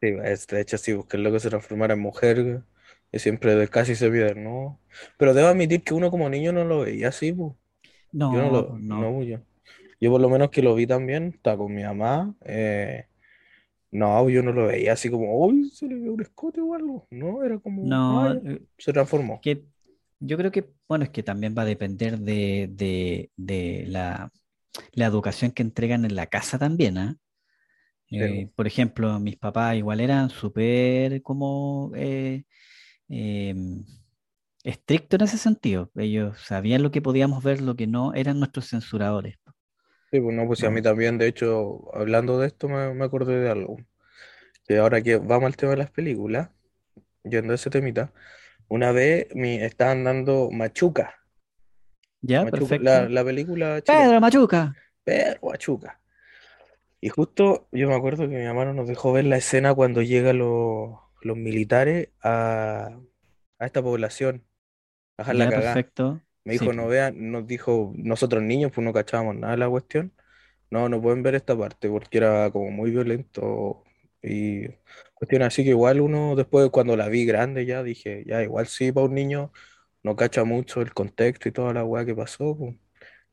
sí, 0.00 0.08
es- 0.24 0.46
de 0.46 0.60
hecho, 0.60 0.78
sí, 0.78 0.92
busqué 0.92 1.16
el 1.16 1.22
loco 1.24 1.38
se 1.38 1.50
transformara 1.50 1.94
en 1.94 2.00
mujer, 2.00 2.62
y 3.12 3.18
siempre 3.18 3.54
de- 3.56 3.68
casi 3.68 3.94
se 3.96 4.10
pierde, 4.10 4.40
¿no? 4.40 4.80
Pero 5.18 5.34
debo 5.34 5.48
admitir 5.48 5.82
que 5.84 5.94
uno 5.94 6.10
como 6.10 6.28
niño 6.30 6.52
no 6.52 6.64
lo 6.64 6.80
veía 6.80 7.08
así. 7.08 7.34
Yo 8.30 8.40
no 8.40 8.50
No, 8.50 8.50
lo, 8.50 8.70
pues 8.70 8.82
no. 8.82 9.00
no, 9.00 9.22
yo, 9.22 9.38
yo 10.00 10.10
por 10.10 10.20
lo 10.20 10.28
menos 10.30 10.50
que 10.50 10.62
lo 10.62 10.74
vi 10.74 10.86
también, 10.86 11.28
estaba 11.36 11.58
con 11.58 11.74
mi 11.74 11.82
mamá, 11.84 12.34
eh, 12.46 13.06
no, 13.92 14.28
yo 14.30 14.42
no 14.42 14.52
lo 14.52 14.66
veía 14.68 14.94
así 14.94 15.10
como, 15.10 15.38
uy, 15.46 15.70
se 15.70 15.86
le 15.88 15.96
ve 15.96 16.10
un 16.10 16.22
escote 16.22 16.60
o 16.62 16.74
algo, 16.74 17.06
no, 17.10 17.44
era 17.44 17.58
como, 17.60 18.00
No, 18.00 18.32
eh, 18.44 18.62
se 18.78 18.92
transformó. 18.92 19.42
que 19.42 19.66
yo 20.20 20.36
creo 20.38 20.52
que, 20.52 20.70
bueno, 20.88 21.04
es 21.04 21.10
que 21.10 21.22
también 21.22 21.54
va 21.58 21.62
a 21.62 21.64
depender 21.66 22.18
de, 22.18 22.68
de- 22.72 23.30
de 23.36 23.84
la, 23.88 24.30
la 24.92 25.06
educación 25.06 25.52
que 25.52 25.62
entregan 25.62 26.04
en 26.04 26.16
la 26.16 26.26
casa 26.28 26.58
también, 26.58 26.98
¿ah? 26.98 27.16
Eh, 28.10 28.48
po. 28.48 28.52
por 28.56 28.66
ejemplo, 28.66 29.18
mis 29.20 29.36
papás 29.38 29.76
igual 29.76 30.00
eran 30.00 30.30
súper 30.30 31.22
como 31.22 31.92
eh, 31.96 32.44
em, 33.12 33.84
estrictos 34.64 35.20
en 35.20 35.24
ese 35.24 35.38
sentido. 35.38 35.90
Ellos 35.96 36.38
sabían 36.40 36.82
lo 36.82 36.90
que 36.90 37.02
podíamos 37.02 37.44
ver, 37.44 37.60
lo 37.60 37.76
que 37.76 37.86
no, 37.86 38.14
eran 38.14 38.38
nuestros 38.38 38.68
censuradores. 38.70 39.36
Sí, 40.10 40.20
pues 40.20 40.34
no, 40.34 40.46
pues 40.46 40.60
sí, 40.60 40.66
a 40.66 40.70
mí 40.70 40.80
también, 40.82 41.18
de 41.18 41.26
hecho, 41.28 41.94
hablando 41.94 42.38
de 42.38 42.46
esto, 42.46 42.68
me, 42.68 42.94
me 42.94 43.04
acordé 43.04 43.38
de 43.38 43.50
algo. 43.50 43.76
Que 44.66 44.78
ahora 44.78 45.02
que 45.02 45.16
vamos 45.16 45.46
al 45.46 45.56
tema 45.56 45.72
de 45.72 45.78
las 45.78 45.90
películas, 45.90 46.50
yendo 47.24 47.52
a 47.52 47.56
ese 47.56 47.70
temita, 47.70 48.12
una 48.68 48.92
vez 48.92 49.28
me 49.34 49.64
estaban 49.64 50.04
dando 50.04 50.50
Machuca, 50.50 51.14
ya, 52.22 52.44
Machuca, 52.44 52.78
perfecto. 52.78 53.08
la 53.08 53.24
película 53.24 53.82
chilena, 53.82 54.04
Pedro 54.04 54.20
Machuca. 54.20 54.74
pero 55.04 55.40
Machuca. 55.42 56.00
Y 57.00 57.08
justo 57.08 57.68
yo 57.72 57.88
me 57.88 57.96
acuerdo 57.96 58.28
que 58.28 58.36
mi 58.36 58.44
mamá 58.44 58.64
no 58.64 58.74
nos 58.74 58.88
dejó 58.88 59.12
ver 59.12 59.24
la 59.24 59.36
escena 59.36 59.74
cuando 59.74 60.02
llegan 60.02 60.38
los, 60.38 61.00
los 61.24 61.36
militares 61.36 62.10
a, 62.22 62.98
a 63.58 63.66
esta 63.66 63.82
población, 63.82 64.44
a 65.16 65.22
dejar 65.22 65.36
la 65.36 65.46
Ya, 65.46 65.50
cagada. 65.50 65.86
perfecto. 65.92 66.22
Me 66.44 66.52
Sí, 66.52 66.54
dijo, 66.54 66.72
no 66.72 66.88
vean, 66.88 67.30
nos 67.32 67.46
dijo, 67.46 67.92
nosotros 67.96 68.42
niños, 68.42 68.72
pues 68.74 68.84
no 68.84 68.92
cachábamos 68.92 69.36
nada 69.36 69.52
de 69.54 69.58
la 69.58 69.68
cuestión. 69.70 70.12
No, 70.70 70.88
no 70.88 71.02
pueden 71.02 71.22
ver 71.22 71.34
esta 71.36 71.56
parte 71.58 71.88
porque 71.90 72.18
era 72.18 72.50
como 72.52 72.70
muy 72.70 72.90
violento 72.90 73.84
y 74.22 74.68
cuestión 75.14 75.42
así 75.42 75.64
que 75.64 75.70
igual 75.70 76.00
uno 76.00 76.36
después 76.36 76.70
cuando 76.70 76.96
la 76.96 77.08
vi 77.08 77.26
grande 77.26 77.66
ya 77.66 77.82
dije, 77.84 78.24
ya 78.26 78.42
igual 78.42 78.66
sí, 78.68 78.92
para 78.92 79.06
un 79.06 79.14
niño 79.14 79.52
no 80.02 80.16
cacha 80.16 80.44
mucho 80.44 80.82
el 80.82 80.94
contexto 80.94 81.48
y 81.48 81.52
toda 81.52 81.72
la 81.74 81.84
weá 81.84 82.04
que 82.06 82.14
pasó, 82.16 82.56
pues. 82.58 82.76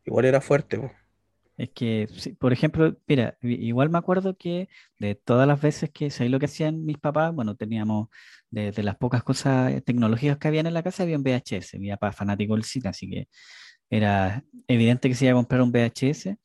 Igual 0.05 0.25
era 0.25 0.41
fuerte, 0.41 0.79
pues. 0.79 0.91
Es 1.59 1.71
que, 1.71 2.07
sí, 2.15 2.33
por 2.35 2.53
ejemplo, 2.53 2.95
mira, 3.07 3.37
igual 3.41 3.89
me 3.89 3.97
acuerdo 3.97 4.37
que 4.37 4.69
de 4.97 5.15
todas 5.15 5.45
las 5.47 5.61
veces 5.61 5.89
que, 5.91 6.09
¿sabes 6.09 6.31
lo 6.31 6.39
que 6.39 6.45
hacían 6.45 6.85
mis 6.85 6.97
papás? 6.97 7.33
Bueno, 7.33 7.55
teníamos 7.55 8.07
de, 8.49 8.71
de 8.71 8.83
las 8.83 8.95
pocas 8.97 9.23
cosas 9.23 9.71
eh, 9.73 9.81
tecnológicas 9.81 10.37
que 10.37 10.47
habían 10.47 10.67
en 10.67 10.73
la 10.73 10.83
casa, 10.83 11.03
había 11.03 11.17
un 11.17 11.23
VHS. 11.23 11.77
Mi 11.77 11.89
papá 11.89 12.09
es 12.09 12.15
fanático 12.15 12.53
del 12.55 12.63
cine, 12.63 12.89
así 12.89 13.09
que 13.09 13.27
era 13.89 14.43
evidente 14.67 15.09
que 15.09 15.15
se 15.15 15.25
iba 15.25 15.33
a 15.33 15.35
comprar 15.35 15.61
un 15.61 15.71
VHS. 15.71 16.37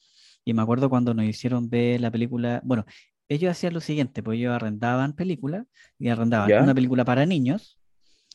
Y 0.45 0.55
me 0.55 0.63
acuerdo 0.63 0.91
cuando 0.91 1.15
nos 1.15 1.27
hicieron 1.27 1.71
ver 1.71 2.01
la 2.01 2.11
película, 2.11 2.61
bueno, 2.65 2.85
ellos 3.29 3.51
hacían 3.53 3.75
lo 3.75 3.81
siguiente, 3.81 4.23
pues 4.23 4.39
ellos 4.39 4.55
arrendaban 4.55 5.15
películas 5.15 5.67
y 5.99 6.09
arrendaban 6.09 6.55
una 6.59 6.75
película 6.75 7.05
para 7.05 7.27
niños 7.27 7.79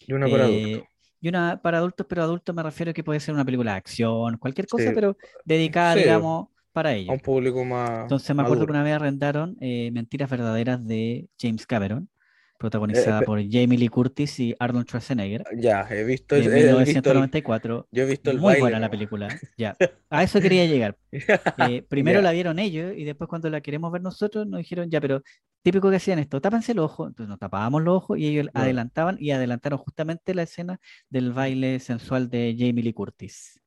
Y 0.08 0.14
una 0.14 0.30
para 0.30 0.46
adultos. 0.46 0.72
eh, 0.72 0.90
y 1.22 1.30
una 1.30 1.62
para 1.62 1.80
adultos, 1.80 2.06
pero 2.10 2.24
adultos 2.24 2.56
me 2.56 2.64
refiero 2.64 2.92
a 2.92 2.94
que 2.94 3.04
puede 3.04 3.20
ser 3.20 3.34
una 3.34 3.46
película 3.46 3.72
de 3.74 3.78
acción, 3.78 4.38
cualquier 4.38 4.68
cosa, 4.68 4.92
Sí, 4.92 4.94
pero 4.94 5.18
dedicada, 5.44 5.94
sí, 5.94 6.00
digamos, 6.00 6.48
para 6.71 6.90
a 6.90 6.94
ellos. 6.94 7.14
un 7.14 7.19
público 7.19 7.64
más 7.66 8.02
Entonces 8.04 8.35
me 8.35 8.42
acuerdo 8.44 8.66
que 8.66 8.71
una 8.71 8.83
vez 8.83 8.94
arrendaron 8.94 9.57
eh, 9.61 9.90
Mentiras 9.92 10.30
Verdaderas 10.30 10.85
de 10.85 11.28
James 11.40 11.66
Cameron, 11.66 12.09
Eh, 12.11 12.57
protagonizada 12.59 13.21
espe- 13.21 13.26
por 13.26 13.40
Jamie 13.42 13.78
Lee 13.78 13.88
Curtis 13.88 14.40
y 14.40 14.54
Arnold 14.59 14.85
Schwarzenegger, 14.88 15.44
ya, 15.57 15.88
he 15.90 16.04
visto, 16.04 16.35
he 16.35 16.40
visto 16.40 16.56
el, 16.56 16.64
1994. 16.66 17.88
yo 17.92 18.04
he 18.04 18.06
visto 18.06 18.31
el 18.31 18.38
Muy 18.38 18.45
baile 18.47 18.59
buena 18.61 18.80
la 18.80 18.90
película, 18.92 19.28
ya. 19.57 19.76
A 20.09 20.23
eso 20.23 20.42
quería 20.42 20.66
llegar. 20.66 20.97
Eh, 21.69 21.83
primero 21.90 22.21
la 22.21 22.31
vieron 22.31 22.59
ellos 22.59 22.94
y 22.95 23.04
después 23.06 23.28
cuando 23.30 23.49
la 23.49 23.61
queremos 23.61 23.92
ver 23.92 24.02
nosotros 24.02 24.45
nos 24.47 24.59
dijeron, 24.59 24.90
ya, 24.90 24.99
pero 25.02 25.21
típico 25.61 25.90
que 25.90 25.95
hacían 25.97 26.19
esto, 26.19 26.40
tápense 26.42 26.73
los 26.73 26.85
ojos, 26.85 27.07
entonces 27.09 27.30
nos 27.30 27.40
tapábamos 27.40 27.81
los 27.81 27.95
ojos 27.97 28.18
y 28.19 28.28
ellos 28.28 28.47
adelantaban 28.54 29.18
y 29.19 29.31
adelantaron 29.31 29.80
justamente 29.80 30.33
la 30.33 30.44
escena 30.44 30.80
del 31.09 31.31
baile 31.33 31.80
sensual 31.80 32.30
de 32.30 32.56
Jamie 32.57 32.83
Lee 32.83 32.94
Curtis. 32.94 33.59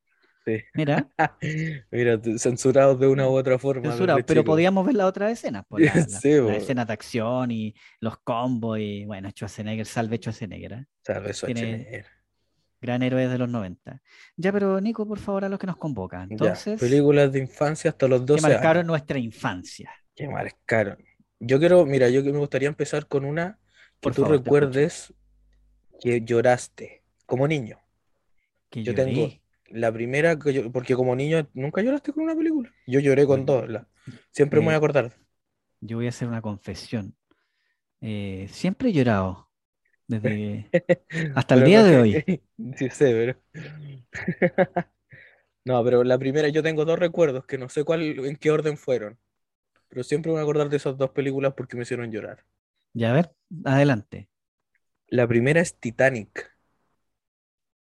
Sí. 0.45 0.59
Mira, 0.75 1.09
Mira, 1.91 2.21
censurados 2.37 2.99
de 2.99 3.07
una 3.07 3.29
u 3.29 3.33
otra 3.37 3.59
forma 3.59 3.91
censurado, 3.91 4.17
desde 4.17 4.27
pero 4.27 4.45
podíamos 4.45 4.85
ver 4.85 4.97
las 4.97 5.07
otras 5.07 5.33
escenas, 5.33 5.65
pues 5.69 5.85
la, 5.95 5.95
la, 5.95 6.07
Sí, 6.09 6.33
la 6.33 6.43
po. 6.43 6.51
escena 6.51 6.85
de 6.85 6.93
acción 6.93 7.51
y 7.53 7.75
los 8.01 8.19
combos 8.19 8.79
y 8.81 9.05
bueno, 9.05 9.31
Schwarzenegger, 9.31 9.87
salve 9.87 10.17
Schwarzenegger, 10.19 10.73
¿eh? 10.73 10.87
Salve 11.05 11.33
Tiene 11.33 11.35
Schwarzenegger. 11.35 12.07
gran 12.81 13.03
héroe 13.05 13.29
de 13.29 13.39
los 13.39 13.49
90. 13.49 14.03
Ya, 14.37 14.53
pero 14.53 14.81
Nico, 14.81 15.07
por 15.07 15.19
favor, 15.21 15.45
a 15.45 15.49
los 15.49 15.59
que 15.61 15.67
nos 15.69 15.77
convoca. 15.77 16.19
Ya, 16.19 16.27
Entonces, 16.31 16.81
películas 16.81 17.31
de 17.33 17.39
infancia 17.39 17.91
hasta 17.91 18.09
los 18.09 18.21
que 18.23 18.27
12 18.27 18.43
marcaron 18.43 18.79
años. 18.79 18.87
nuestra 18.89 19.19
infancia. 19.19 19.91
Que 20.17 20.27
marcaron. 20.29 20.99
Yo 21.39 21.59
quiero, 21.61 21.87
mira, 21.87 22.09
yo 22.09 22.23
que 22.25 22.33
me 22.33 22.39
gustaría 22.39 22.69
empezar 22.69 23.07
con 23.07 23.25
una 23.25 23.59
que 24.01 24.01
Por 24.01 24.15
tú 24.15 24.23
favor, 24.23 24.39
recuerdes 24.39 25.13
que 26.01 26.21
lloraste 26.23 27.05
como 27.27 27.47
niño. 27.47 27.79
Que 28.71 28.83
Yo 28.83 28.95
tengo 28.95 29.13
lloré. 29.27 29.42
La 29.73 29.93
primera, 29.93 30.39
que 30.39 30.53
yo- 30.55 30.73
porque 30.73 30.95
como 30.97 31.17
niño 31.17 31.49
nunca 31.55 31.83
lloraste 31.83 32.13
con 32.13 32.25
una 32.25 32.37
película. 32.37 32.73
Yo 32.87 33.01
lloré 33.01 33.27
con 33.27 33.45
la- 33.69 33.89
Siempre 34.31 34.61
me 34.61 34.67
voy 34.67 34.75
a 34.75 34.77
eh, 34.77 34.79
acordar. 34.79 35.13
yo 35.81 35.97
voy 35.99 36.07
a 36.07 36.11
hacer 36.11 36.29
una 36.29 36.43
confesión. 36.43 37.17
Eh, 38.01 38.49
siempre 38.53 38.91
he 38.91 38.93
llorado, 38.93 39.51
desde 40.09 40.73
hasta 41.35 41.55
el 41.57 41.65
día 41.65 41.83
no 41.83 41.85
de 41.85 41.99
hoy. 41.99 42.27
sí 42.77 42.91
sé, 42.91 43.13
pero... 43.53 43.63
No, 45.65 45.83
pero 45.85 46.05
la 46.05 46.19
primera, 46.19 46.49
yo 46.49 46.63
tengo 46.63 46.85
dos 46.85 46.99
recuerdos 46.99 47.47
que 47.47 47.59
no 47.59 47.69
sé 47.69 47.85
cuál, 47.85 48.03
en 48.27 48.37
qué 48.37 48.51
orden 48.53 48.77
fueron. 48.79 49.19
Pero 49.89 50.05
siempre 50.05 50.31
me 50.31 50.35
voy 50.35 50.41
a 50.41 50.45
acordar 50.45 50.69
de 50.71 50.79
esas 50.79 50.99
dos 50.99 51.11
películas 51.11 51.55
porque 51.57 51.77
me 51.77 51.83
hicieron 51.85 52.11
llorar. 52.13 52.45
Ya, 52.95 53.11
a 53.11 53.13
ver, 53.15 53.35
adelante. 53.65 54.29
La 55.07 55.29
primera 55.29 55.61
es 55.61 55.77
Titanic. 55.79 56.51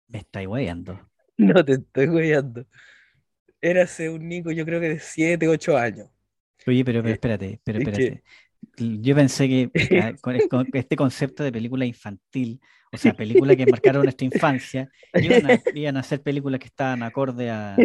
Me 0.08 0.20
estáis 0.20 0.48
guayando. 0.48 1.09
No 1.40 1.64
te 1.66 1.74
estoy 1.74 2.08
weyando. 2.08 2.66
Érase 3.62 4.10
un 4.10 4.28
Nico, 4.28 4.52
yo 4.52 4.66
creo 4.66 4.80
que 4.80 4.90
de 4.90 5.00
7, 5.00 5.48
8 5.48 5.78
años. 5.78 6.08
Oye, 6.68 6.84
pero, 6.86 7.02
pero 7.02 7.10
Eh, 7.10 7.14
espérate, 7.14 7.60
pero 7.64 7.80
que- 7.80 7.84
espérate. 7.90 8.24
Yo 9.02 9.16
pensé 9.16 9.48
que 9.48 9.72
ah, 10.00 10.14
con, 10.22 10.40
con 10.50 10.68
este 10.74 10.96
concepto 10.96 11.44
de 11.44 11.52
película 11.52 11.86
infantil, 11.86 12.60
o 12.92 12.98
sea, 12.98 13.14
película 13.16 13.56
que 13.56 13.66
marcaron 13.66 14.04
nuestra 14.04 14.26
infancia, 14.26 14.90
iban 15.14 15.46
a, 15.46 15.60
iban 15.74 15.98
a 15.98 16.04
ser 16.04 16.22
películas 16.22 16.60
que 16.60 16.68
estaban 16.68 17.04
acorde 17.04 17.50
a, 17.50 17.76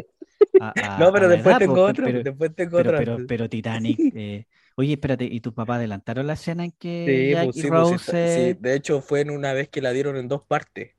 a- 0.61 0.97
a- 0.99 1.01
No, 1.01 1.13
pero 1.13 1.29
después 1.29 1.53
edad, 1.55 1.59
tengo 1.59 1.75
po, 1.75 1.81
otra, 1.83 2.05
pero, 2.07 2.23
después 2.23 2.55
tengo 2.55 2.77
pero, 2.79 2.99
pero, 2.99 3.27
pero 3.27 3.49
Titanic. 3.49 3.99
eh, 4.17 4.47
oye, 4.77 4.93
espérate, 4.95 5.25
¿y 5.25 5.41
tu 5.41 5.53
papá 5.55 5.77
adelantaron 5.77 6.27
la 6.27 6.35
escena 6.35 6.65
en 6.65 6.73
que 6.73 7.07
Sí, 7.07 7.31
Jack 7.33 7.45
pues, 7.47 7.57
y 7.57 7.63
sí, 7.63 7.71
pues, 7.71 7.89
sí, 7.89 7.95
Rose 7.95 8.13
está- 8.13 8.27
sí, 8.27 8.55
de 8.61 8.75
hecho 8.77 9.01
fue 9.03 9.21
en 9.21 9.31
una 9.31 9.53
vez 9.53 9.69
que 9.69 9.81
la 9.83 9.93
dieron 9.93 10.17
en 10.17 10.29
dos 10.29 10.43
partes, 10.43 10.93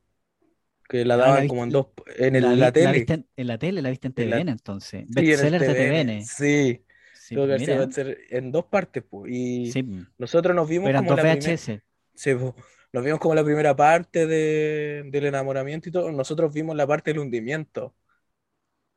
que 0.90 1.06
la 1.06 1.18
Ah, 1.18 1.32
la 1.32 1.42
daban 1.42 1.46
como 1.48 1.64
en 1.64 1.72
dos, 1.72 1.88
en 2.18 2.36
el- 2.36 2.46
la, 2.46 2.56
vi- 2.56 2.72
la 2.72 2.72
la 2.78 2.92
tele, 2.92 2.94
viste 2.94 3.14
en, 3.16 3.30
en 3.36 3.48
la 3.48 3.58
tele, 3.58 3.82
la 3.82 3.90
viste 3.90 4.08
en 4.08 4.14
En 4.16 4.30
TVN 4.30 4.52
entonces? 4.52 5.08
sí, 5.10 5.32
en 5.32 5.42
de 5.42 5.52
TVN, 5.52 6.32
sí, 6.38 6.86
Sí, 7.14 7.38
tuvo 7.38 7.48
que 7.48 7.60
mira, 7.60 7.92
en 8.32 8.52
dos 8.52 8.66
partes, 8.66 9.04
pues, 9.10 9.32
y 9.34 9.80
sí, 9.84 10.08
nosotros 10.18 10.56
nos 10.56 10.68
vimos 10.70 10.94
como 10.94 11.14
dos 11.14 11.16
la 11.16 11.24
VHS. 11.24 11.82
sí, 12.16 12.36
pues, 12.36 12.54
nos 12.94 13.04
vimos 13.06 13.20
como 13.20 13.36
la 13.36 13.44
primera 13.44 13.76
parte 13.76 14.28
de, 14.28 15.04
del 15.12 15.26
enamoramiento 15.28 15.90
y 15.90 15.92
todo, 15.92 16.12
nosotros 16.12 16.54
vimos 16.54 16.76
la 16.76 16.88
parte 16.88 17.12
del 17.12 17.20
hundimiento, 17.22 17.96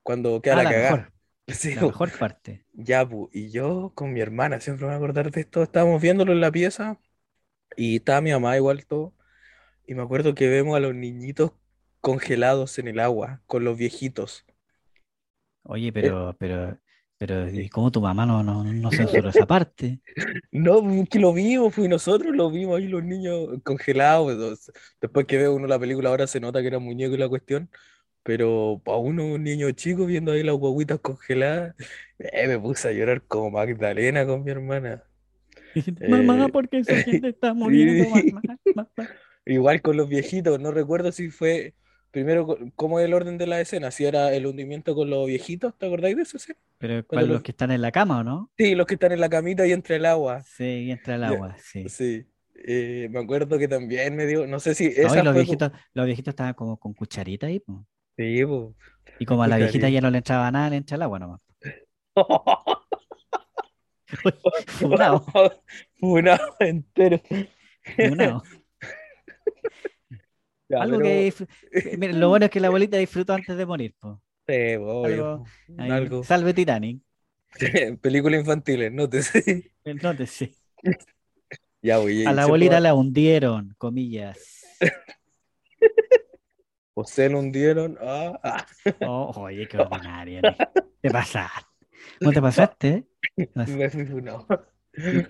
cuando 0.02 0.40
queda 0.42 0.56
Ah, 0.56 0.62
la 0.62 0.66
cagada, 0.66 0.72
mejor, 0.74 1.12
sí, 1.48 1.74
la 1.74 1.84
pues, 1.84 1.94
mejor 1.94 2.16
parte. 2.16 2.66
Ya, 2.74 3.08
pu, 3.08 3.30
y 3.32 3.50
yo 3.50 3.92
con 3.94 4.12
mi 4.14 4.20
hermana, 4.20 4.60
siempre 4.60 4.86
me 4.86 4.90
voy 4.92 4.94
a 4.96 4.98
acordar 4.98 5.30
de 5.32 5.40
esto, 5.42 5.62
estábamos 5.64 6.02
viéndolo 6.02 6.32
en 6.32 6.40
la 6.42 6.52
pieza 6.52 7.00
y 7.76 7.96
estaba 7.96 8.20
mi 8.22 8.32
mamá 8.32 8.56
igual 8.56 8.86
todo, 8.86 9.14
y 9.86 9.94
me 9.94 10.02
acuerdo 10.02 10.34
que 10.34 10.48
vemos 10.48 10.76
a 10.76 10.80
los 10.80 10.94
niñitos 10.94 11.52
congelados 12.08 12.78
en 12.78 12.88
el 12.88 13.00
agua 13.00 13.42
con 13.46 13.64
los 13.64 13.76
viejitos. 13.78 14.46
Oye, 15.64 15.92
pero, 15.92 16.34
pero, 16.38 16.78
pero, 17.18 17.48
¿y 17.50 17.68
cómo 17.68 17.90
tu 17.90 18.00
mamá 18.00 18.24
no, 18.26 18.42
no, 18.42 18.64
no 18.64 18.90
censuró 18.92 19.28
esa 19.30 19.46
parte? 19.46 20.00
No, 20.50 20.82
que 21.10 21.18
lo 21.18 21.32
vimos, 21.32 21.76
y 21.78 21.88
nosotros 21.88 22.34
lo 22.34 22.50
vimos 22.50 22.78
ahí 22.78 22.88
los 22.88 23.02
niños 23.04 23.48
congelados. 23.64 24.70
Después 25.00 25.26
que 25.26 25.36
veo 25.38 25.54
uno 25.54 25.66
la 25.66 25.78
película 25.78 26.10
ahora 26.10 26.26
se 26.26 26.40
nota 26.40 26.60
que 26.60 26.68
era 26.68 26.78
muñeco 26.78 27.14
y 27.14 27.18
la 27.18 27.28
cuestión, 27.28 27.70
pero 28.22 28.80
para 28.84 28.98
uno, 28.98 29.24
un 29.26 29.44
niño 29.44 29.70
chico 29.72 30.06
viendo 30.06 30.32
ahí 30.32 30.42
las 30.42 30.56
guaguitas 30.56 31.00
congeladas, 31.00 31.74
eh, 32.18 32.48
me 32.48 32.58
puse 32.60 32.88
a 32.88 32.92
llorar 32.92 33.22
como 33.26 33.50
Magdalena 33.52 34.26
con 34.26 34.44
mi 34.44 34.50
hermana. 34.50 35.04
Mamá, 36.06 36.48
Eh, 36.48 36.52
¿por 36.52 36.68
qué 36.68 36.78
esa 36.78 36.98
gente 37.00 37.28
está 37.28 37.54
muriendo? 37.54 38.08
mamá, 38.08 38.42
mamá? 38.74 39.10
Igual 39.46 39.82
con 39.82 39.96
los 39.96 40.08
viejitos, 40.08 40.60
no 40.60 40.70
recuerdo 40.72 41.12
si 41.12 41.30
fue 41.30 41.74
primero 42.10 42.58
cómo 42.76 42.98
es 43.00 43.06
el 43.06 43.14
orden 43.14 43.38
de 43.38 43.46
la 43.46 43.60
escena, 43.60 43.90
si 43.90 44.04
era 44.06 44.32
el 44.34 44.46
hundimiento 44.46 44.94
con 44.94 45.10
los 45.10 45.26
viejitos, 45.26 45.76
¿te 45.78 45.86
acordáis 45.86 46.16
de 46.16 46.22
esa 46.22 46.36
escena? 46.38 46.58
Pero 46.78 47.06
¿cuál, 47.06 47.28
los, 47.28 47.28
los 47.30 47.42
que 47.42 47.52
están 47.52 47.70
en 47.70 47.82
la 47.82 47.92
cama 47.92 48.18
o 48.18 48.24
no? 48.24 48.50
sí, 48.56 48.74
los 48.74 48.86
que 48.86 48.94
están 48.94 49.12
en 49.12 49.20
la 49.20 49.28
camita 49.30 49.66
y 49.66 49.72
entre 49.72 49.96
el 49.96 50.06
agua. 50.06 50.44
Sí, 50.44 50.64
y 50.86 50.90
entra 50.90 51.14
el 51.16 51.24
agua, 51.24 51.56
sí. 51.58 51.88
Sí, 51.88 52.26
Eh, 52.66 53.08
me 53.10 53.20
acuerdo 53.20 53.56
que 53.58 53.68
también 53.68 54.16
me 54.16 54.26
dio, 54.26 54.46
no 54.46 54.58
sé 54.60 54.74
si 54.74 54.86
No, 55.00 55.14
esa 55.14 55.22
los 55.22 55.34
viejitos, 55.34 55.72
los 55.94 56.06
viejitos 56.06 56.32
estaban 56.32 56.54
como 56.54 56.78
con 56.78 56.92
cucharita 56.94 57.46
ahí, 57.46 57.60
po. 57.60 57.86
sí, 58.16 58.44
po, 58.44 58.74
Y 59.18 59.26
como 59.26 59.42
a 59.44 59.48
la 59.48 59.58
viejita 59.58 59.88
ya 59.88 60.00
no 60.00 60.10
le 60.10 60.18
entraba 60.18 60.50
nada, 60.50 60.70
le 60.70 60.76
entra 60.76 60.96
el 60.96 61.02
agua 61.02 61.18
nomás. 61.20 61.40
Funao, 64.78 65.18
Funado 66.00 66.56
entero. 66.60 67.20
funao. 67.96 68.42
Ya, 70.68 70.82
Algo 70.82 70.98
pero 70.98 71.08
que 71.08 71.96
Mira, 71.96 72.12
lo 72.12 72.28
bueno 72.28 72.46
es 72.46 72.50
que 72.50 72.60
la 72.60 72.68
abuelita 72.68 72.96
disfrutó 72.98 73.34
antes 73.34 73.56
de 73.56 73.66
morir, 73.66 73.94
po. 73.98 74.20
sí, 74.46 74.74
obvio, 74.78 75.46
Algo, 75.78 76.24
salve 76.24 76.54
Titanic. 76.54 77.00
Películas 78.02 78.40
infantiles, 78.40 78.92
no 78.92 79.08
te 79.08 79.22
sé. 79.22 79.72
Nótese. 79.84 80.54
Ya, 81.82 82.00
oye, 82.00 82.26
A 82.26 82.32
la 82.32 82.42
abuelita 82.42 82.80
la 82.80 82.94
hundieron, 82.94 83.74
comillas. 83.78 84.38
o 86.94 87.04
se 87.04 87.28
lo 87.28 87.38
hundieron. 87.38 87.96
Ah, 88.00 88.38
ah. 88.42 88.66
Oh, 89.00 89.32
oye, 89.36 89.66
qué 89.68 89.78
ordinaria. 89.78 90.42
Ni- 90.42 90.56
Te 91.00 91.10
pasaste. 91.10 91.66
¿Cómo 92.18 92.32
te 92.32 92.42
pasaste? 92.42 92.88
eh? 92.88 93.06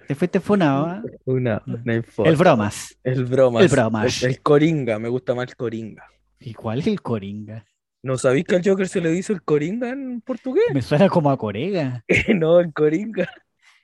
Te 0.06 0.14
fuiste 0.14 0.40
funado, 0.40 0.86
¿ah? 0.86 1.02
Una, 1.24 1.62
Mm. 1.66 1.76
no 1.84 1.94
importa. 1.94 2.30
El 2.30 2.36
bromas. 2.36 2.98
El 3.04 3.24
bromas. 3.24 3.62
El 3.62 3.68
bromas. 3.68 4.22
El, 4.22 4.30
el 4.30 4.40
coringa, 4.42 4.98
me 4.98 5.08
gusta 5.08 5.34
más 5.34 5.48
el 5.48 5.56
coringa. 5.56 6.04
¿Y 6.40 6.54
cuál 6.54 6.78
es 6.80 6.86
el 6.86 7.02
coringa? 7.02 7.66
¿No 8.02 8.16
sabéis 8.16 8.44
que 8.44 8.56
al 8.56 8.62
Joker 8.64 8.86
se 8.88 9.00
le 9.00 9.10
dice 9.10 9.32
el 9.32 9.42
coringa 9.42 9.90
en 9.90 10.20
portugués? 10.20 10.64
Me 10.72 10.82
suena 10.82 11.08
como 11.08 11.30
a 11.30 11.36
corega. 11.36 12.04
No, 12.34 12.60
el 12.60 12.72
coringa. 12.72 13.28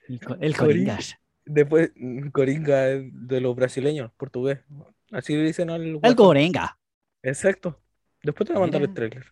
El, 0.08 0.20
co- 0.20 0.34
el 0.40 0.56
Coringa. 0.56 0.94
coringas. 0.96 1.16
Después, 1.46 1.90
mm, 1.96 2.28
coringa 2.28 2.82
de 2.86 3.40
los 3.40 3.54
brasileños, 3.56 4.12
portugués. 4.16 4.60
Así 5.10 5.34
le 5.34 5.42
dicen 5.44 5.70
al 5.70 5.98
El 6.02 6.14
coringa. 6.16 6.78
Exacto. 7.22 7.80
Después 8.22 8.46
te 8.46 8.52
voy 8.54 8.60
a 8.60 8.64
mandar 8.64 8.82
el 8.82 8.94
trailer. 8.94 9.24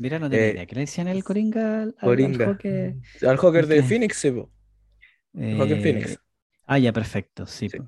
mira, 0.00 0.18
no 0.18 0.28
tenía 0.30 0.46
Eh, 0.46 0.50
idea. 0.52 0.66
¿Qué 0.66 0.74
le 0.74 0.80
decían 0.82 1.08
el 1.08 1.24
coringa 1.24 1.82
al, 1.82 1.82
al, 1.82 1.86
al 1.88 1.94
Coringa. 2.00 2.46
Joker? 2.46 2.94
Al 3.26 3.36
Joker 3.36 3.66
de. 3.66 3.82
Phoenix, 3.82 4.16
sí, 4.16 4.30
po. 4.30 4.50
Joaquin 5.50 5.80
Eh, 5.80 5.80
Phoenix. 5.80 6.18
ah, 6.66 6.78
ya, 6.78 6.92
perfecto. 6.92 7.46
Sí. 7.46 7.70
Sí. 7.70 7.78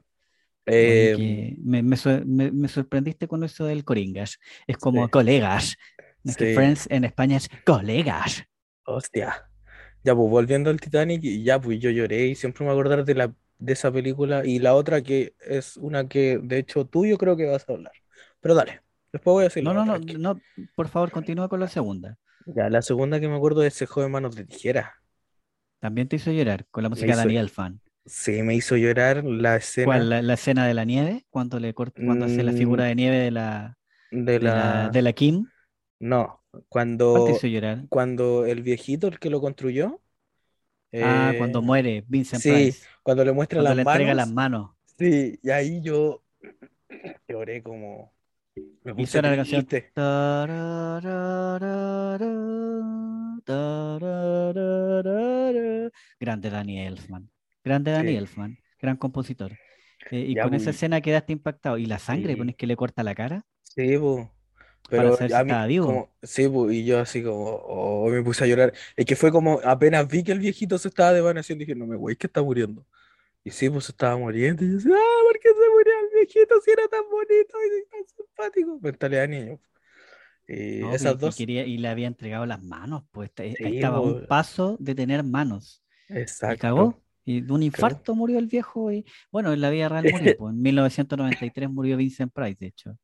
Eh, 0.66 1.16
me, 1.64 1.82
me 1.82 1.96
me- 2.26 2.52
me 2.52 2.68
sorprendiste 2.68 3.28
con 3.28 3.44
eso 3.44 3.66
del 3.66 3.84
coringas. 3.84 4.38
Es 4.66 4.78
como 4.78 5.10
sí, 5.10 5.10
colegas. 5.10 5.76
Es 6.26 6.36
que 6.36 6.46
sí. 6.46 6.46
friends 6.46 6.88
en 6.90 7.04
España 7.04 7.36
es 7.38 7.50
colegas. 7.66 8.44
Hostia. 8.84 9.48
Ya, 10.04 10.14
pues 10.16 10.30
volviendo 10.30 10.70
al 10.70 10.80
Titanic, 10.80 11.22
ya, 11.44 11.60
pues 11.60 11.80
yo 11.80 11.90
lloré 11.90 12.26
y 12.28 12.34
siempre 12.36 12.64
me 12.66 12.72
acordar 12.72 13.04
de 13.04 13.14
la, 13.14 13.34
de 13.58 13.72
esa 13.74 13.92
película. 13.92 14.44
Y 14.46 14.58
la 14.60 14.74
otra 14.74 15.02
que 15.02 15.34
es 15.40 15.76
una 15.78 16.08
que, 16.08 16.38
de 16.42 16.58
hecho, 16.58 16.86
tú 16.86 17.06
yo 17.06 17.18
creo 17.18 17.36
que 17.36 17.46
vas 17.46 17.68
a 17.68 17.72
hablar. 17.74 17.94
Pero 18.40 18.54
dale, 18.54 18.82
después 19.12 19.32
voy 19.34 19.42
a 19.42 19.44
decir 19.48 19.64
No, 19.64 19.72
no, 19.74 19.84
no, 19.84 19.98
no, 19.98 20.42
por 20.74 20.88
favor, 20.88 21.10
continúa 21.12 21.48
con 21.48 21.60
la 21.60 21.68
segunda. 21.68 22.18
Ya, 22.46 22.68
la 22.70 22.82
segunda 22.82 23.20
que 23.20 23.28
me 23.28 23.36
acuerdo 23.36 23.62
es 23.62 23.74
ese 23.76 23.86
joven 23.86 24.10
manos 24.10 24.34
de 24.34 24.44
tijera. 24.44 24.94
También 25.80 26.08
te 26.08 26.16
hizo 26.16 26.30
llorar 26.32 26.66
con 26.70 26.82
la 26.84 26.88
música 26.88 27.12
de 27.12 27.16
Daniel 27.18 27.50
Fan. 27.50 27.80
sí, 28.06 28.42
me 28.42 28.54
hizo 28.54 28.76
llorar 28.76 29.24
la 29.24 29.56
¿Cuál? 29.80 30.08
escena 30.08 30.10
La, 30.10 30.22
la 30.22 30.34
escena 30.34 30.66
de 30.66 30.74
la 30.74 30.84
nieve, 30.84 31.26
cuando 31.30 31.58
le 31.60 31.74
corta, 31.74 32.02
cuando 32.04 32.24
hace 32.26 32.42
la 32.44 32.52
figura 32.52 32.84
mm, 32.84 32.86
de 32.86 32.94
nieve 32.94 33.16
de 33.18 33.30
la, 33.30 33.78
de 34.10 34.38
de 34.38 34.50
la, 34.52 34.90
de 34.90 35.02
la 35.02 35.12
Kim. 35.14 35.50
No, 36.00 36.42
¿Cuál 37.06 37.24
te 37.24 37.32
cuando, 37.32 37.32
hizo 37.32 37.46
llorar? 37.46 37.86
cuando 37.88 38.46
el 38.46 38.62
viejito, 38.62 39.08
el 39.08 39.18
que 39.18 39.30
lo 39.30 39.40
construyó, 39.40 40.00
Ah, 41.00 41.34
cuando 41.36 41.62
eh, 41.62 41.62
muere 41.62 42.04
Vincent 42.08 42.44
sí, 42.44 42.46
Price, 42.46 42.88
cuando 43.02 43.24
le 43.24 43.32
muestra 43.32 43.60
cuando 43.60 43.74
las 43.74 43.76
le 43.76 43.82
entrega 43.82 44.14
las 44.14 44.28
manos. 44.28 44.72
sí, 44.98 45.38
y 45.42 45.50
ahí 45.50 45.80
yo 45.82 46.24
lloré 47.28 47.62
como... 47.62 48.14
Me 48.84 48.94
Y 48.96 49.06
suena 49.06 49.30
la 49.30 49.36
canción. 49.36 49.66
Grande 56.20 56.50
Danny 56.50 56.80
Elfman. 56.80 57.30
Grande 57.64 57.90
Danny 57.92 58.14
Sí, 58.14 58.16
Elfman. 58.16 58.58
Gran 58.78 58.96
compositor. 58.96 59.58
Eh, 60.10 60.20
y 60.20 60.36
ya, 60.36 60.40
con 60.40 60.54
esa 60.54 60.70
pues, 60.70 60.70
escena 60.70 61.00
quedaste 61.00 61.32
impactado. 61.32 61.78
¿Y 61.78 61.86
la 61.86 61.98
sangre? 61.98 62.36
sí, 62.36 62.36
¿Pones 62.36 62.56
que 62.56 62.66
le 62.66 62.76
corta 62.76 63.02
la 63.02 63.14
cara? 63.14 63.44
sí. 63.62 63.96
Para 64.94 65.12
Pero 65.12 65.12
saber 65.12 65.32
si 65.32 65.40
a 65.40 65.44
mí, 65.44 65.52
estaba 65.52 65.66
vivo. 65.66 66.00
como, 66.00 66.14
sí, 66.22 66.48
y 66.70 66.84
yo 66.86 67.00
así 67.00 67.22
como, 67.22 67.44
oh, 67.66 68.10
me 68.10 68.22
puse 68.22 68.44
a 68.44 68.46
llorar. 68.46 68.74
Es 68.96 69.06
que 69.06 69.16
fue 69.16 69.30
como, 69.32 69.60
apenas 69.64 70.08
vi 70.08 70.24
que 70.24 70.32
el 70.32 70.40
viejito 70.40 70.78
se 70.78 70.88
estaba 70.88 71.12
desvaneciendo, 71.12 71.62
dije, 71.62 71.74
no 71.76 71.86
me 71.86 71.96
güey, 71.96 72.16
que 72.16 72.26
está 72.28 72.42
muriendo. 72.42 72.86
Y 73.44 73.50
sí, 73.50 73.70
pues 73.70 73.88
estaba 73.88 74.16
muriendo. 74.16 74.64
Y 74.64 74.68
yo 74.68 74.74
decía, 74.74 74.94
ah, 74.94 75.22
¿por 75.24 75.38
qué 75.40 75.48
se 75.48 75.70
murió 75.70 75.92
el 76.02 76.14
viejito 76.14 76.60
si 76.60 76.70
era 76.70 76.88
tan 76.88 77.02
bonito 77.10 77.56
y 77.64 77.90
tan 77.90 78.04
simpático? 78.16 78.78
Mentalidad 78.80 79.22
de 79.22 79.28
niño. 79.28 79.60
Y 80.46 80.80
No, 80.80 80.92
y, 80.92 80.94
esas 80.94 81.14
y 81.14 81.18
dos, 81.18 81.36
quería, 81.36 81.64
y 81.66 81.78
le 81.78 81.88
había 81.88 82.06
entregado 82.06 82.46
las 82.46 82.62
manos, 82.62 83.04
pues 83.10 83.30
sí, 83.36 83.54
estaba 83.58 84.00
un 84.00 84.20
po, 84.20 84.26
paso 84.26 84.76
de 84.80 84.94
tener 84.94 85.22
manos. 85.22 85.82
Y 86.08 86.18
exacto, 86.18 86.60
cagó. 86.60 87.02
Y 87.24 87.42
de 87.42 87.52
un 87.52 87.62
infarto 87.62 88.14
murió 88.14 88.38
el 88.38 88.46
viejo. 88.46 88.90
Y 88.90 89.04
bueno, 89.30 89.52
en 89.52 89.60
la 89.60 89.70
vida 89.70 89.88
real 89.88 90.06
murió. 90.10 90.36
Pues 90.38 90.54
en 90.54 90.62
1993 90.62 91.70
murió 91.70 91.96
Vincent 91.96 92.32
Price, 92.32 92.56
de 92.58 92.66
hecho. 92.68 92.98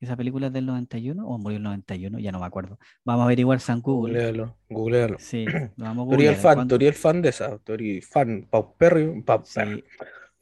¿Esa 0.00 0.16
película 0.16 0.46
es 0.46 0.52
del 0.52 0.64
91 0.64 1.26
o 1.28 1.38
murió 1.38 1.58
el 1.58 1.62
91? 1.62 2.18
Ya 2.18 2.32
no 2.32 2.40
me 2.40 2.46
acuerdo. 2.46 2.78
Vamos 3.04 3.22
a 3.22 3.24
averiguar 3.26 3.60
San 3.60 3.82
Google. 3.82 4.14
Googlealo, 4.14 4.56
googlealo. 4.70 5.16
Sí, 5.18 5.44
lo 5.76 5.84
vamos 5.84 6.04
a 6.04 6.10
googlear. 6.10 6.36
fan, 6.36 6.68
fan 6.94 7.22
de 7.22 7.28
esa, 7.28 7.60
eres 7.66 8.06
fan 8.08 8.46
paupérrimo, 8.50 9.22
pauper- 9.22 9.76
sí. 9.76 9.84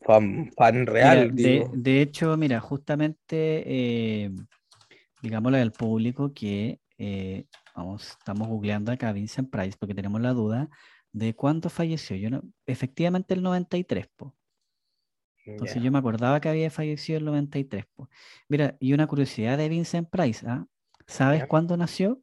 fan, 0.00 0.50
fan 0.56 0.86
real, 0.86 1.34
de, 1.34 1.42
digo. 1.42 1.72
de 1.74 2.02
hecho, 2.02 2.36
mira, 2.36 2.60
justamente, 2.60 3.64
eh, 3.66 4.30
digámosle 5.22 5.60
al 5.60 5.72
público 5.72 6.32
que 6.32 6.78
eh, 6.96 7.46
vamos, 7.74 8.10
estamos 8.10 8.46
googleando 8.46 8.92
acá 8.92 9.08
a 9.08 9.12
Vincent 9.12 9.50
Price 9.50 9.76
porque 9.78 9.94
tenemos 9.94 10.20
la 10.20 10.34
duda 10.34 10.68
de 11.12 11.34
cuándo 11.34 11.68
falleció. 11.68 12.16
Yo 12.16 12.30
no, 12.30 12.42
efectivamente 12.64 13.34
el 13.34 13.42
93, 13.42 14.06
po. 14.16 14.36
Entonces 15.52 15.76
Ya. 15.76 15.82
yo 15.82 15.92
me 15.92 15.98
acordaba 15.98 16.40
que 16.40 16.48
había 16.48 16.70
fallecido 16.70 17.18
el 17.18 17.24
93, 17.24 17.86
po. 17.94 18.08
Mira, 18.48 18.76
y 18.80 18.92
una 18.92 19.06
curiosidad 19.06 19.56
de 19.58 19.68
Vincent 19.68 20.08
Price, 20.10 20.46
¿ah? 20.48 20.66
¿Sabes 21.06 21.40
Ya. 21.40 21.48
cuándo 21.48 21.76
nació? 21.76 22.20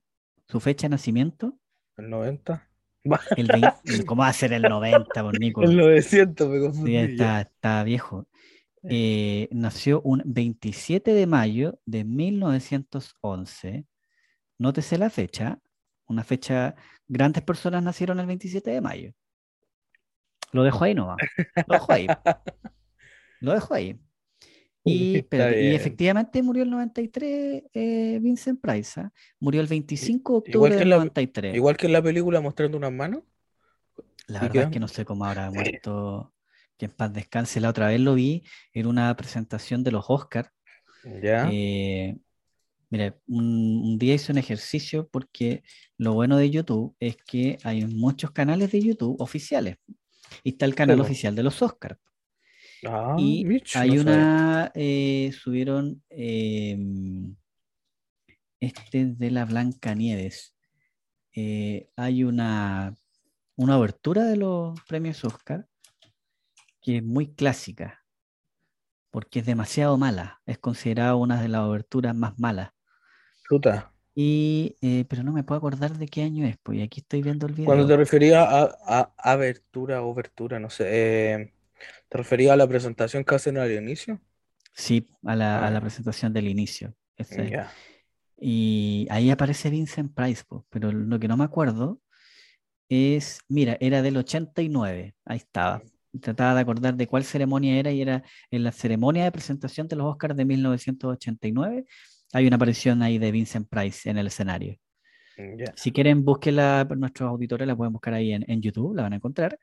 Su 0.48 0.60
fecha 0.60 0.86
de 0.88 0.92
nacimiento. 0.92 1.58
¿El 1.98 2.10
90? 2.10 2.70
El 3.38 3.48
20 3.48 4.06
¿Cómo 4.06 4.22
va 4.24 4.30
a 4.30 4.34
ser 4.34 4.54
el 4.54 4.64
90, 4.64 5.22
por 5.24 5.40
Nico? 5.40 5.64
El 5.64 5.76
900, 5.78 6.48
me 6.50 6.56
Sí, 6.58 6.62
confundí. 6.66 6.92
ya. 6.94 7.02
está, 7.04 7.42
está 7.42 7.84
viejo. 7.84 8.28
Eh, 8.88 9.48
nació 9.52 10.02
un 10.02 10.22
27 10.26 11.14
de 11.14 11.26
mayo 11.26 11.80
de 11.86 12.04
1911. 12.04 13.86
Nótese 14.60 14.98
la 15.00 15.10
fecha. 15.10 15.60
Una 16.08 16.24
fecha, 16.24 16.76
grandes 17.08 17.44
personas 17.44 17.82
nacieron 17.82 18.20
el 18.20 18.28
27 18.28 18.70
de 18.70 18.82
mayo. 18.82 19.12
Lo 20.52 20.64
dejo 20.64 20.84
ahí 20.84 20.94
nomás. 20.94 21.18
Lo 21.68 21.74
dejo 21.74 21.92
ahí. 21.92 22.08
Lo 23.42 23.54
dejo 23.54 23.74
ahí. 23.74 24.00
Y, 24.88 25.18
efectivamente 25.18 26.44
murió 26.44 26.62
el 26.62 26.70
93 26.70 27.64
eh, 27.74 28.20
Vincent 28.22 28.62
Price. 28.62 29.00
¿ah? 29.00 29.12
Murió 29.40 29.62
el 29.62 29.68
25 29.68 30.32
de 30.32 30.38
octubre 30.38 30.74
del 30.74 30.84
en 30.84 30.90
la- 30.90 30.98
93. 30.98 31.56
Igual 31.56 31.76
que 31.76 31.88
en 31.88 31.94
la 31.94 32.04
película 32.04 32.40
mostrando 32.40 32.78
unas 32.78 32.92
manos. 32.92 33.24
La 34.28 34.40
¿Y 34.40 34.42
verdad 34.44 34.64
es 34.66 34.70
que 34.70 34.80
no 34.80 34.88
sé 34.88 35.04
cómo 35.04 35.26
habrá 35.26 35.50
muerto. 35.50 36.34
Que 36.78 36.86
en 36.86 36.92
paz 36.92 37.12
descanse. 37.12 37.60
La 37.60 37.70
otra 37.70 37.88
vez 37.88 38.00
lo 38.00 38.14
vi 38.14 38.44
en 38.74 38.86
una 38.86 39.16
presentación 39.16 39.84
de 39.84 39.92
los 39.92 40.06
Oscars. 40.08 40.50
Ya. 41.22 41.50
Eh, 41.52 42.18
mira, 42.92 43.18
un, 43.28 43.82
un 43.84 43.98
día 43.98 44.14
hice 44.14 44.32
un 44.32 44.38
ejercicio 44.38 45.08
porque 45.08 45.64
lo 45.98 46.14
bueno 46.14 46.38
de 46.38 46.52
YouTube 46.52 46.96
es 47.00 47.18
que 47.18 47.58
hay 47.64 47.86
muchos 47.86 48.32
canales 48.32 48.72
de 48.72 48.82
YouTube 48.82 49.20
oficiales. 49.20 49.78
Y 50.44 50.52
está 50.52 50.66
el 50.66 50.76
canal 50.76 51.00
oficial 51.00 51.34
de 51.34 51.44
los 51.44 51.60
Oscars. 51.64 51.98
Ah, 52.86 53.16
Y 53.18 53.46
Mitch, 53.46 53.76
hay 53.76 53.92
no 53.92 54.02
una, 54.02 54.72
eh, 54.76 55.32
subieron 55.34 56.04
eh, 56.10 56.78
este 58.60 59.06
de 59.06 59.32
la 59.32 59.46
Blancanieves. 59.46 60.56
Eh, 61.34 61.90
hay 61.96 62.24
una, 62.24 62.96
una 63.56 63.78
obertura 63.78 64.26
de 64.26 64.38
los 64.38 64.80
premios 64.88 65.24
Oscar 65.26 65.68
que 66.82 66.98
es 66.98 67.04
muy 67.04 67.34
clásica, 67.34 68.06
porque 69.12 69.40
es 69.40 69.46
demasiado 69.46 69.98
mala. 69.98 70.42
Es 70.46 70.60
considerada 70.60 71.16
una 71.16 71.42
de 71.42 71.48
las 71.50 71.62
oberturas 71.62 72.16
más 72.16 72.38
malas. 72.40 72.72
Chuta. 73.48 73.92
Y, 74.14 74.78
eh, 74.82 75.06
pero 75.10 75.24
no 75.24 75.34
me 75.34 75.44
puedo 75.44 75.58
acordar 75.58 75.98
de 75.98 76.08
qué 76.08 76.24
año 76.24 76.46
es, 76.46 76.58
pues 76.64 76.82
aquí 76.84 77.02
estoy 77.02 77.22
viendo 77.22 77.48
el 77.48 77.54
Cuando 77.64 77.84
video. 77.84 77.88
te 77.88 77.98
referías 77.98 78.48
a, 78.48 78.78
a 78.86 79.14
abertura, 79.34 80.02
obertura, 80.04 80.60
no 80.60 80.70
sé, 80.70 80.86
eh, 81.34 81.55
¿te 82.10 82.18
referías 82.18 82.54
a 82.54 82.58
la 82.58 82.68
presentación 82.68 83.24
que 83.24 83.36
hacen 83.36 83.58
al 83.58 83.72
inicio? 83.72 84.22
Sí, 84.74 85.08
a 85.24 85.36
la, 85.36 85.66
a 85.66 85.72
la 85.72 85.78
Ah. 85.78 85.82
presentación 85.82 86.34
del 86.34 86.48
inicio. 86.48 86.94
Ese- 87.18 87.50
Ya. 87.50 87.72
Y 88.38 89.08
ahí 89.10 89.30
aparece 89.32 89.70
Vincent 89.70 90.14
Price, 90.14 90.44
po, 90.46 90.66
pero 90.70 90.92
lo 90.92 91.18
que 91.20 91.28
no 91.30 91.38
me 91.38 91.46
acuerdo 91.46 92.02
es, 92.90 93.40
mira, 93.48 93.78
era 93.80 94.02
del 94.02 94.18
89, 94.18 95.16
ahí 95.26 95.38
estaba. 95.38 95.82
Trataba 96.22 96.56
de 96.56 96.62
acordar 96.62 96.96
de 96.96 97.08
cuál 97.08 97.24
ceremonia 97.24 97.78
era 97.78 97.92
y 97.92 98.02
era 98.02 98.24
en 98.52 98.64
la 98.64 98.72
ceremonia 98.72 99.24
de 99.24 99.32
presentación 99.32 99.88
de 99.88 99.96
los 99.96 100.06
Oscars 100.06 100.36
de 100.36 100.46
1989. 100.46 101.86
Hay 102.34 102.48
una 102.48 102.56
aparición 102.58 103.02
ahí 103.02 103.18
de 103.18 103.32
Vincent 103.32 103.68
Price 103.70 104.10
en 104.10 104.18
el 104.18 104.28
escenario. 104.28 104.78
Ya. 105.38 105.74
Si 105.76 105.92
quieren, 105.92 106.24
búsquenla, 106.24 106.88
nuestros 106.98 107.30
auditores 107.30 107.68
la 107.68 107.76
pueden 107.76 107.92
buscar 107.94 108.14
ahí 108.14 108.32
en, 108.34 108.46
en 108.50 108.62
YouTube, 108.62 108.96
la 108.96 109.04
van 109.04 109.14
a 109.14 109.16
encontrar 109.18 109.60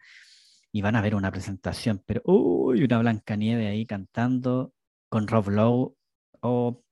y 0.72 0.82
van 0.82 0.96
a 0.96 1.02
ver 1.02 1.14
una 1.14 1.30
presentación, 1.30 2.02
pero 2.06 2.22
uy, 2.24 2.82
una 2.82 2.98
Blancanieve 2.98 3.66
ahí 3.68 3.84
cantando 3.86 4.72
con 5.08 5.28
Rob 5.28 5.48
Lowe 5.50 5.94
o 6.40 6.82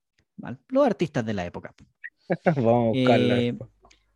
los 0.69 0.85
artistas 0.85 1.25
de 1.25 1.33
la 1.33 1.45
época. 1.45 1.73
Vamos 2.45 2.95
a 2.95 2.99
buscarla 2.99 3.39
Eh. 3.39 3.57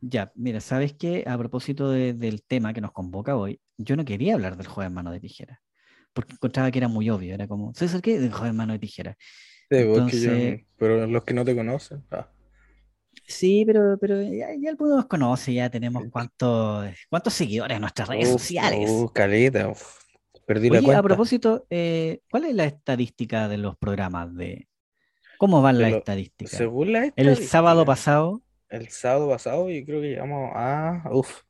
Ya, 0.01 0.31
mira, 0.35 0.61
¿sabes 0.61 0.93
qué? 0.93 1.23
A 1.25 1.37
propósito 1.37 1.89
de- 1.89 2.13
del 2.13 2.43
tema 2.43 2.73
que 2.73 2.81
nos 2.81 2.91
convoca 2.91 3.35
hoy, 3.35 3.59
yo 3.77 3.95
no 3.95 4.05
quería 4.05 4.35
hablar 4.35 4.55
del 4.55 4.67
juego 4.67 4.87
en 4.87 4.93
mano 4.93 5.11
de 5.11 5.19
tijera, 5.19 5.61
porque 6.13 6.33
encontraba 6.33 6.69
que 6.69 6.77
era 6.77 6.87
muy 6.87 7.09
obvio, 7.09 7.33
era 7.33 7.47
como, 7.47 7.73
¿sabes 7.73 7.99
qué? 8.03 8.19
Del 8.19 8.31
juego 8.31 8.47
en 8.47 8.55
mano 8.55 8.73
de 8.73 8.79
tijera. 8.79 9.17
Sí, 9.19 9.67
porque 9.69 9.81
yo- 9.81 9.95
entonces- 9.95 10.65
pero 10.77 11.07
los 11.07 11.23
que 11.23 11.33
no 11.33 11.43
te 11.43 11.55
conocen. 11.55 12.03
ah, 12.11 12.27
Sí, 13.27 13.63
pero, 13.65 13.97
pero 13.99 14.21
ya, 14.21 14.49
ya 14.59 14.69
el 14.69 14.77
mundo 14.77 14.97
nos 14.97 15.07
conoce, 15.07 15.53
ya 15.53 15.69
tenemos 15.69 16.03
cuántos, 16.11 16.87
cuántos 17.09 17.33
seguidores 17.33 17.75
en 17.75 17.81
nuestras 17.81 18.07
redes 18.07 18.29
uf, 18.29 18.33
sociales. 18.33 18.89
uf, 18.89 19.11
caleta, 19.13 19.69
uf. 19.69 19.99
Perdí 20.45 20.69
la 20.69 20.81
cuenta. 20.81 20.99
a 20.99 21.03
propósito, 21.03 21.65
eh, 21.69 22.19
¿cuál 22.29 22.45
es 22.45 22.55
la 22.55 22.65
estadística 22.65 23.47
de 23.47 23.57
los 23.57 23.77
programas 23.77 24.35
de... 24.35 24.67
¿Cómo 25.37 25.61
van 25.61 25.79
las 25.81 25.91
estadísticas? 25.93 26.51
Según 26.57 26.93
la 26.93 27.11
El 27.15 27.35
sábado 27.37 27.81
estadística, 27.81 27.85
pasado, 27.85 28.43
El 28.69 28.89
sábado 28.89 29.29
pasado, 29.29 29.69
yo 29.69 29.85
creo 29.85 30.01
que 30.01 30.09
llegamos 30.09 30.51
a. 30.55 31.03
Uf. 31.11 31.41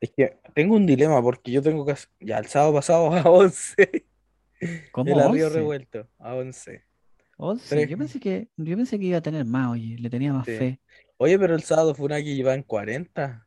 Es 0.00 0.12
que 0.16 0.38
tengo 0.54 0.76
un 0.76 0.86
dilema 0.86 1.20
porque 1.22 1.50
yo 1.50 1.62
tengo 1.62 1.84
que. 1.84 1.94
Ya, 2.20 2.38
el 2.38 2.46
sábado 2.46 2.74
pasado 2.74 3.12
a 3.14 3.22
11. 3.28 4.06
¿cómo 4.92 5.12
El 5.14 5.20
11? 5.20 5.48
revuelto, 5.50 6.08
a 6.18 6.34
11. 6.34 6.84
11. 7.38 7.68
Tres. 7.68 7.88
Yo 7.88 7.96
pensé 7.96 8.20
que, 8.20 8.48
yo 8.56 8.76
pensé 8.76 8.98
que 8.98 9.06
iba 9.06 9.18
a 9.18 9.22
tener 9.22 9.44
más, 9.44 9.70
oye, 9.72 9.96
le 9.98 10.10
tenía 10.10 10.32
más 10.32 10.44
Sí. 10.46 10.56
fe. 10.56 10.80
Oye, 11.16 11.38
pero 11.38 11.54
el 11.54 11.62
sábado 11.62 11.94
fue 11.94 12.06
una 12.06 12.16
que 12.16 12.30
iba 12.32 12.52
en 12.54 12.62
40. 12.62 13.46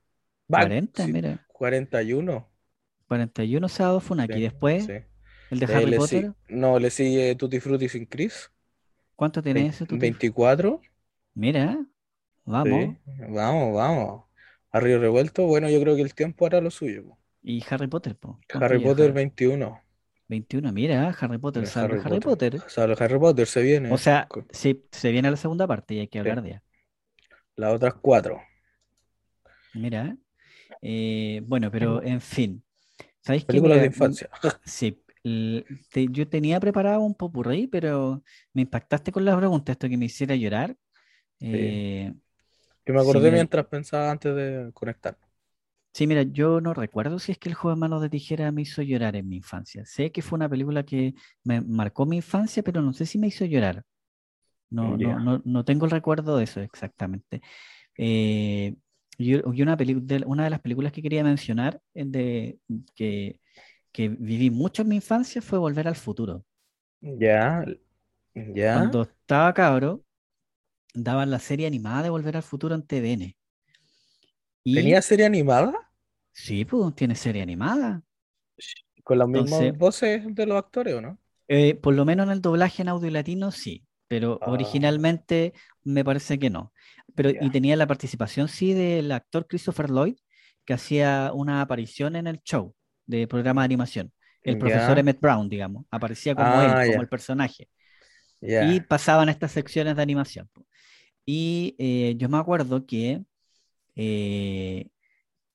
Va, 0.54 0.60
40, 0.60 1.06
sí, 1.06 1.12
mira. 1.14 1.46
41. 1.54 2.50
41 3.08 3.68
sábados 3.70 4.04
fue 4.04 4.16
una 4.16 4.24
aquí. 4.24 4.36
Sí, 4.36 4.42
Después, 4.42 4.90
el 5.50 5.60
de 5.60 5.66
Harry 5.66 5.96
Potter. 5.98 6.32
si- 6.48 6.54
No, 6.56 6.80
le 6.80 6.90
sigue 6.90 7.36
Tutti 7.36 7.60
Frutti 7.60 7.90
sin 7.90 8.06
Chris. 8.06 8.50
¿Cuánto 9.16 9.42
tiene 9.42 9.68
ese? 9.68 9.86
tú? 9.86 9.98
24. 9.98 10.82
Mira, 11.34 11.86
vamos. 12.46 12.96
Vamos, 13.30 13.74
vamos. 13.76 14.24
Arrío 14.72 15.00
revuelto, 15.00 15.46
bueno, 15.46 15.70
yo 15.70 15.82
creo 15.82 15.96
que 15.96 16.02
el 16.02 16.14
tiempo 16.16 16.46
hará 16.46 16.62
lo 16.62 16.72
suyo. 16.72 17.04
po. 17.10 17.18
Y 17.44 17.64
Harry 17.70 17.88
Potter, 17.88 18.16
po. 18.16 18.40
¿Cuánto 18.50 18.66
Harry 18.66 18.80
Potter 18.80 19.06
Harry? 19.06 19.14
21. 19.14 19.80
21, 20.32 20.72
mira, 20.72 21.10
Harry 21.20 21.38
Potter, 21.38 21.62
Mira, 21.62 21.72
sale 21.72 21.94
Harry 21.94 22.00
Harry 22.06 22.20
Potter. 22.22 22.52
Potter. 22.54 22.72
Sale 22.72 22.96
Harry 23.00 23.20
Potter, 23.20 23.48
se 23.48 23.62
viene. 23.62 23.92
O 23.92 23.98
sea, 23.98 24.28
sí, 24.52 24.84
se 24.92 25.12
viene 25.12 25.30
la 25.30 25.38
segunda 25.38 25.68
parte 25.68 25.94
y 25.94 26.00
hay 26.00 26.08
que 26.08 26.20
hablar 26.20 26.42
de 26.42 26.50
ella. 26.50 26.64
Las 27.58 27.74
otras 27.76 27.94
cuatro. 28.02 28.42
Mira, 29.74 30.18
eh, 30.82 31.42
bueno, 31.46 31.70
pero 31.72 32.02
en 32.04 32.22
fin. 32.22 32.64
¿Sabéis 33.22 33.46
de 33.48 33.86
infancia. 33.86 34.30
Sí, 34.66 35.00
te- 35.24 36.08
yo 36.12 36.28
tenía 36.28 36.60
preparado 36.60 37.02
un 37.02 37.14
popurrí, 37.16 37.68
pero 37.68 38.24
me 38.54 38.64
impactaste 38.64 39.12
con 39.12 39.26
la 39.26 39.38
pregunta, 39.38 39.72
esto 39.74 39.88
que 39.90 39.98
me 39.98 40.06
hiciera 40.06 40.36
llorar. 40.36 40.76
Eh, 41.40 42.14
Que 42.86 42.94
me 42.94 43.00
Sí, 43.00 43.04
acordé 43.04 43.20
mira. 43.26 43.36
mientras 43.38 43.66
pensaba 43.68 44.12
antes 44.12 44.36
de 44.36 44.72
conectar. 44.74 45.18
Sí, 45.94 46.08
mira, 46.08 46.24
yo 46.24 46.62
no 46.62 46.74
recuerdo 46.74 47.20
si 47.20 47.32
es 47.32 47.38
que 47.38 47.50
el 47.50 47.56
juego 47.56 47.76
de 47.76 47.80
manos 47.80 48.02
de 48.02 48.10
tijera 48.10 48.52
me 48.52 48.62
hizo 48.64 48.82
llorar 48.82 49.16
en 49.16 49.28
mi 49.30 49.38
infancia. 49.38 49.86
Sé 49.86 50.12
que 50.12 50.22
fue 50.22 50.38
una 50.38 50.50
película 50.50 50.84
que 50.84 51.14
me 51.44 51.62
marcó 51.62 52.06
mi 52.06 52.18
infancia, 52.18 52.64
pero 52.64 52.82
no 52.82 52.94
sé 52.94 53.06
si 53.06 53.18
me 53.20 53.28
hizo 53.28 53.46
llorar. 53.46 53.84
No, 54.70 54.98
no, 54.98 55.20
no, 55.20 55.42
no 55.46 55.66
tengo 55.66 55.86
el 55.86 55.92
recuerdo 55.92 56.38
de 56.38 56.46
eso 56.46 56.62
exactamente. 56.62 57.42
Eh, 57.98 58.76
yo- 59.20 59.42
una, 59.46 59.76
de, 59.78 60.24
una 60.28 60.46
de 60.46 60.50
las 60.52 60.62
películas 60.62 60.94
que 60.94 61.02
quería 61.04 61.24
mencionar, 61.24 61.82
eh, 61.96 62.06
de, 62.08 62.60
que, 62.96 63.40
que 63.94 64.10
viví 64.10 64.52
mucho 64.52 64.84
en 64.84 64.90
mi 64.90 64.98
infancia, 64.98 65.42
fue 65.42 65.60
Volver 65.60 65.88
al 65.90 65.96
Futuro. 65.98 66.46
Ya, 67.02 67.66
ya. 68.36 68.72
Cuando 68.72 69.04
estaba 69.04 69.54
cabro, 69.54 70.04
daban 70.94 71.32
la 71.32 71.40
serie 71.40 71.68
animada 71.68 72.04
de 72.04 72.10
Volver 72.12 72.38
al 72.38 72.44
Futuro 72.44 72.76
en 72.76 72.84
TVN. 72.88 73.38
Y 74.64 74.76
¿Tenía 74.76 75.02
serie 75.02 75.26
animada? 75.26 75.74
sí, 76.32 76.66
pues 76.66 76.96
tiene 76.96 77.16
serie 77.16 77.42
animada. 77.42 78.02
¿Con 79.04 79.18
las 79.18 79.28
mismas 79.28 79.52
Entonces- 79.62 79.78
voces 79.78 80.36
de 80.36 80.46
los 80.46 80.58
actores 80.58 80.94
o 80.96 81.02
no? 81.02 81.18
Eh, 81.48 81.76
por 81.76 81.94
lo 81.96 82.06
menos 82.06 82.28
en 82.28 82.32
el 82.34 82.42
doblaje 82.42 82.82
en 82.82 82.88
audio 82.90 83.10
latino, 83.12 83.52
sí, 83.52 83.86
pero 84.08 84.40
Ah. 84.42 84.52
originalmente 84.52 85.54
me 85.84 86.06
parece 86.06 86.40
que 86.40 86.50
no. 86.50 86.72
Pero, 87.16 87.32
Ya. 87.32 87.40
y 87.42 87.50
tenía 87.50 87.76
la 87.76 87.88
participación, 87.88 88.48
sí, 88.48 88.74
del 88.74 89.12
actor 89.12 89.48
Christopher 89.48 89.90
Lloyd, 89.90 90.16
que 90.66 90.74
hacía 90.74 91.32
una 91.34 91.62
aparición 91.62 92.16
en 92.16 92.28
el 92.28 92.40
show 92.44 92.74
de 93.06 93.28
programa 93.28 93.62
de 93.64 93.66
animación. 93.66 94.14
El 94.44 94.58
profesor 94.58 94.96
Ya. 94.96 95.00
Emmett 95.02 95.20
Brown, 95.20 95.50
digamos, 95.50 95.86
aparecía 95.92 96.34
como 96.36 96.48
Ah, 96.48 96.84
él, 96.86 96.92
como 96.92 97.02
el 97.02 97.10
personaje. 97.10 97.68
Y 98.40 98.80
pasaban 98.82 99.28
estas 99.30 99.52
secciones 99.52 99.96
de 99.96 100.02
animación. 100.02 100.50
Y 101.26 101.76
eh, 101.78 102.16
yo 102.18 102.30
me 102.30 102.38
acuerdo 102.38 102.86
que 102.86 103.24
eh, 103.96 104.90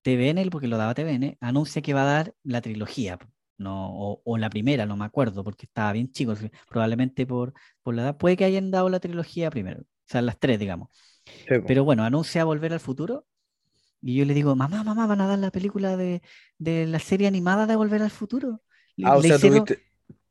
TVN, 0.03 0.51
porque 0.51 0.69
lo 0.69 0.77
daba 0.77 0.95
TVN, 0.95 1.37
anuncia 1.41 1.83
que 1.83 1.95
va 1.95 2.03
a 2.03 2.05
dar 2.15 2.35
la 2.45 2.61
trilogía, 2.61 3.19
no, 3.59 3.91
o, 3.93 4.23
o 4.25 4.39
la 4.39 4.51
primera, 4.51 4.87
no 4.87 4.97
me 4.97 5.05
acuerdo, 5.05 5.43
porque 5.45 5.67
estaba 5.67 5.93
bien 5.93 6.11
chico, 6.13 6.35
probablemente 6.69 7.27
por, 7.27 7.55
por 7.83 7.95
la 7.95 8.03
edad, 8.03 8.17
puede 8.19 8.37
que 8.37 8.45
hayan 8.45 8.71
dado 8.71 8.89
la 8.89 9.01
trilogía 9.01 9.51
primero, 9.51 9.81
o 9.83 9.85
sea, 10.07 10.23
las 10.23 10.39
tres, 10.39 10.59
digamos. 10.59 10.91
Sí. 11.25 11.55
Pero 11.67 11.85
bueno, 11.85 12.05
anuncia 12.05 12.45
Volver 12.45 12.73
al 12.73 12.81
Futuro. 12.81 13.27
Y 14.03 14.15
yo 14.17 14.25
le 14.25 14.35
digo, 14.35 14.55
mamá, 14.55 14.85
mamá, 14.85 15.07
van 15.09 15.21
a 15.23 15.27
dar 15.27 15.39
la 15.39 15.51
película 15.51 15.97
de, 15.97 16.23
de 16.59 16.87
la 16.87 17.01
serie 17.01 17.27
animada 17.27 17.67
de 17.67 17.75
Volver 17.77 18.03
al 18.03 18.11
Futuro. 18.11 18.63
Le- 18.97 19.07
Ah, 19.09 19.17
o 19.17 19.23
le 19.23 19.29
sea, 19.29 19.37
hicieron- 19.39 19.65
tuviste, 19.65 19.85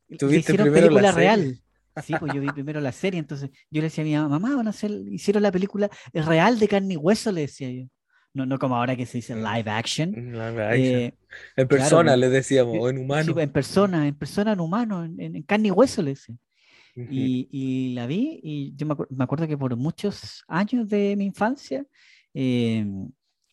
le 0.07 0.17
tuviste 0.17 0.39
hicieron 0.53 0.67
primero 0.73 0.91
la 0.91 1.01
película 1.01 1.11
real. 1.11 1.59
Sí, 2.03 2.13
pues 2.19 2.33
yo 2.33 2.41
vi 2.41 2.51
primero 2.51 2.81
la 2.81 2.91
serie, 2.91 3.19
entonces 3.19 3.49
yo 3.69 3.81
le 3.81 3.83
decía 3.83 4.03
a 4.03 4.05
mi 4.07 4.13
mamá, 4.15 4.39
mamá, 4.39 4.55
van 4.57 4.67
a 4.67 4.71
hacer, 4.71 4.91
hicieron 5.11 5.43
la 5.43 5.51
película 5.51 5.89
real 6.13 6.59
de 6.59 6.67
carne 6.67 6.93
y 6.95 6.97
hueso, 6.97 7.31
le 7.31 7.41
decía 7.41 7.71
yo. 7.71 7.85
No, 8.33 8.45
no 8.45 8.59
como 8.59 8.75
ahora 8.75 8.95
que 8.97 9.05
se 9.05 9.19
dice 9.19 9.33
live 9.35 9.69
action. 9.69 10.11
Live 10.11 10.61
action. 10.63 10.79
Eh, 10.81 11.13
En 11.55 11.67
claro, 11.67 11.67
persona, 11.67 12.11
pues, 12.11 12.19
le 12.19 12.29
decíamos, 12.29 12.75
eh, 12.75 12.79
o 12.79 12.89
en 12.89 12.97
sí, 12.97 13.03
humano. 13.03 13.33
pues, 13.33 13.43
en 13.45 13.51
persona, 13.53 14.07
en 14.07 14.15
persona, 14.15 14.51
en 14.53 14.59
humano, 14.59 15.05
en, 15.05 15.41
carne 15.43 15.69
y 15.69 15.71
hueso, 15.71 16.01
le 16.01 16.11
decía. 16.11 16.35
Y, 16.97 17.47
y 17.51 17.93
la 17.93 18.07
vi 18.07 18.39
y 18.43 18.73
yo 18.75 18.85
me, 18.87 18.93
acuer- 18.95 19.07
me 19.09 19.23
acuerdo 19.23 19.47
que 19.47 19.57
por 19.57 19.75
muchos 19.75 20.43
años 20.47 20.87
de 20.89 21.15
mi 21.17 21.25
infancia 21.25 21.85
eh, 22.33 22.85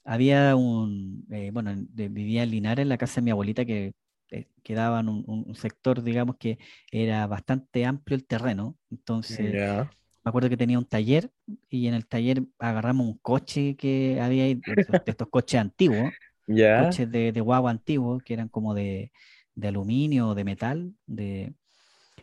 había 0.04 0.54
un, 0.56 1.24
eh, 1.30 1.50
bueno, 1.52 1.72
de- 1.76 2.08
vivía 2.08 2.42
en 2.44 2.50
Linares, 2.50 2.82
en 2.82 2.88
la 2.88 2.98
casa 2.98 3.20
de 3.20 3.24
mi 3.24 3.30
abuelita, 3.32 3.64
que 3.64 3.94
eh, 4.32 4.48
quedaba 4.64 5.00
en 5.00 5.10
un, 5.10 5.24
un- 5.28 5.56
sector, 5.56 6.02
digamos, 6.04 6.36
que 6.38 6.58
era 6.92 7.26
bastante 7.28 7.86
amplio 7.86 8.16
el 8.16 8.26
terreno. 8.26 8.78
Entonces, 8.90 9.58
Ya. 9.58 9.90
me 10.24 10.28
acuerdo 10.30 10.48
que 10.50 10.56
tenía 10.56 10.78
un 10.78 10.86
taller 10.86 11.32
y 11.70 11.86
en 11.88 11.94
el 11.94 12.06
taller 12.06 12.44
agarramos 12.58 13.06
un 13.06 13.18
coche 13.18 13.76
que 13.76 14.20
había 14.20 14.44
ahí, 14.44 14.54
de 14.66 15.02
estos, 15.12 15.28
coches 15.30 15.60
antiguos, 15.60 16.14
Ya. 16.56 16.72
coches 16.72 17.10
de, 17.10 17.32
de 17.32 17.40
guagua 17.40 17.70
antiguos, 17.72 18.22
que 18.24 18.34
eran 18.34 18.48
como 18.48 18.74
de, 18.74 19.12
de 19.54 19.68
aluminio 19.68 20.28
o 20.30 20.34
de 20.34 20.44
metal, 20.44 20.94
de, 21.06 21.54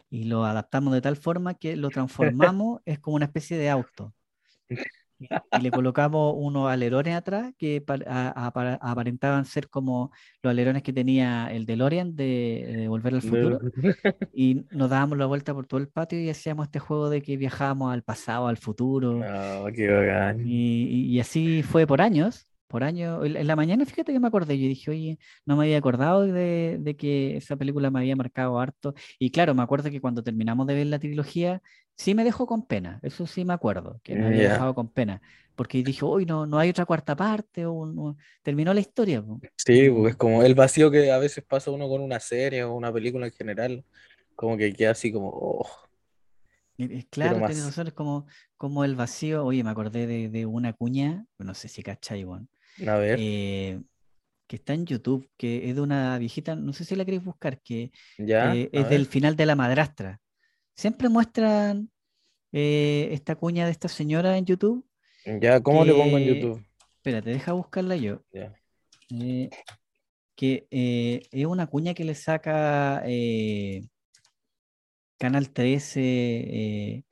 y 0.10 0.26
lo 0.26 0.46
adaptamos 0.46 0.94
de 0.94 1.02
tal 1.02 1.18
forma 1.18 1.56
que 1.56 1.76
lo 1.78 1.92
transformamos, 1.92 2.82
es 2.86 3.00
como 3.00 3.16
una 3.18 3.26
especie 3.26 3.58
de 3.58 3.70
auto. 3.70 4.14
Y, 5.20 5.60
le 5.62 5.72
colocamos 5.72 6.34
unos 6.38 6.70
alerones 6.70 7.16
atrás 7.16 7.54
que 7.58 7.84
a- 8.08 8.48
a- 8.48 8.92
aparentaban 8.92 9.46
ser 9.46 9.70
como 9.70 10.12
los 10.42 10.52
alerones 10.52 10.84
que 10.84 10.94
tenía 10.94 11.48
el 11.52 11.66
DeLorean 11.66 12.16
de, 12.16 12.66
de 12.78 12.88
Volver 12.88 13.16
al 13.16 13.22
Futuro. 13.22 13.60
Y 14.32 14.66
nos 14.72 14.90
dábamos 14.90 15.18
la 15.18 15.26
vuelta 15.26 15.54
por 15.54 15.66
todo 15.66 15.80
el 15.80 15.90
patio 15.90 16.20
y 16.20 16.30
hacíamos 16.30 16.68
este 16.68 16.80
juego 16.80 17.10
de 17.10 17.22
que 17.22 17.36
viajábamos 17.36 17.94
al 17.94 18.04
pasado, 18.04 18.48
al 18.48 18.58
futuro. 18.58 19.20
Oh, 19.20 19.68
qué 19.74 19.88
y- 20.46 21.16
y 21.16 21.20
así 21.20 21.64
fue 21.64 21.86
por 21.88 22.02
años. 22.02 22.49
Por 22.70 22.84
años. 22.84 23.26
En 23.26 23.48
la 23.48 23.56
mañana, 23.56 23.84
fíjate 23.84 24.14
que 24.14 24.20
me 24.20 24.28
acordé. 24.28 24.60
Yo 24.60 24.68
dije, 24.68 24.92
oye, 24.92 25.18
no 25.44 25.58
me 25.58 25.64
había 25.66 25.80
acordado 25.80 26.22
de, 26.22 26.78
de 26.80 26.96
que 26.96 27.38
esa 27.38 27.56
película 27.56 27.90
me 27.90 27.98
había 28.00 28.16
marcado 28.16 28.60
harto. 28.60 28.94
Y 29.18 29.32
claro, 29.32 29.56
me 29.56 29.64
acuerdo 29.64 29.90
que 29.90 30.00
cuando 30.00 30.22
terminamos 30.24 30.68
de 30.68 30.76
ver 30.76 30.86
la 30.86 31.00
trilogía, 31.00 31.64
sí 31.96 32.14
me 32.14 32.24
dejó 32.24 32.46
con 32.46 32.68
pena. 32.68 33.00
Eso 33.02 33.26
sí 33.26 33.44
me 33.44 33.54
acuerdo, 33.54 34.00
que 34.04 34.16
me 34.16 34.28
había 34.28 34.44
dejado 34.44 34.76
con 34.76 34.88
pena. 34.88 35.20
Porque 35.56 35.82
dije, 35.82 36.06
uy, 36.06 36.28
no, 36.28 36.46
no 36.46 36.60
hay 36.60 36.70
otra 36.70 36.86
cuarta 36.86 37.16
parte. 37.16 37.66
O 37.66 37.88
no- 37.88 38.18
terminó 38.44 38.72
la 38.72 38.82
historia. 38.82 39.24
po. 39.24 39.42
Sí, 39.56 39.90
pues 39.90 40.12
es 40.12 40.16
como 40.16 40.44
el 40.44 40.54
vacío 40.54 40.92
que 40.92 41.12
a 41.12 41.18
veces 41.18 41.44
pasa 41.44 41.72
uno 41.72 41.90
con 41.90 42.02
una 42.02 42.20
serie 42.20 42.64
o 42.66 42.76
una 42.76 42.94
película 42.94 43.26
en 43.26 43.32
general, 43.34 43.84
como 44.36 44.56
que 44.58 44.72
queda 44.74 44.92
así 44.92 45.12
como, 45.12 45.30
oh, 45.34 45.68
Claro, 47.10 47.46
tienes 47.46 47.66
razón, 47.66 47.88
es 47.88 47.94
como, 47.94 48.26
como 48.56 48.86
el 48.86 48.96
vacío. 48.96 49.44
Oye, 49.44 49.64
me 49.66 49.70
acordé 49.70 50.08
de, 50.08 50.30
de 50.30 50.46
una 50.46 50.72
cuña, 50.74 51.26
no 51.38 51.54
sé 51.54 51.68
si 51.68 51.84
cachai, 51.84 52.24
weón, 52.24 52.50
A 52.88 52.98
ver, 52.98 53.18
eh, 53.20 53.80
que 54.48 54.56
está 54.56 54.74
en 54.74 54.86
YouTube, 54.86 55.30
que 55.38 55.70
es 55.70 55.76
de 55.76 55.82
una 55.82 56.18
viejita, 56.18 56.56
no 56.56 56.74
sé 56.74 56.86
si 56.86 56.96
la 56.96 57.06
queréis 57.06 57.24
buscar, 57.24 57.62
que 57.62 57.92
ya, 58.18 58.56
eh, 58.56 58.70
es 58.72 58.90
del 58.90 59.06
final 59.06 59.36
de 59.36 59.46
La 59.46 59.56
Madrastra. 59.56 60.20
Siempre 60.76 61.10
muestran 61.10 61.90
eh, 62.52 63.10
esta 63.12 63.36
cuña 63.36 63.66
de 63.66 63.72
esta 63.72 63.88
señora 63.88 64.38
en 64.38 64.46
YouTube, 64.46 64.86
ya, 65.42 65.62
¿cómo 65.62 65.86
le 65.86 65.94
pongo 65.94 66.18
en 66.18 66.26
YouTube? 66.26 66.66
espérate, 66.98 67.30
deja 67.30 67.54
buscarla 67.54 67.96
yo, 67.96 68.22
Ya, 68.32 68.54
eh, 69.12 69.50
que 70.36 70.68
es 70.72 71.46
una 71.46 71.68
cuña 71.68 71.94
que 71.94 72.06
le 72.06 72.16
saca 72.16 73.04
Canal 75.20 75.50
13 75.52 76.00
eh, 76.02 77.04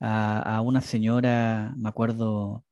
a, 0.00 0.56
a 0.56 0.60
una 0.62 0.80
señora, 0.80 1.72
me 1.76 1.88
acuerdo, 1.88 2.65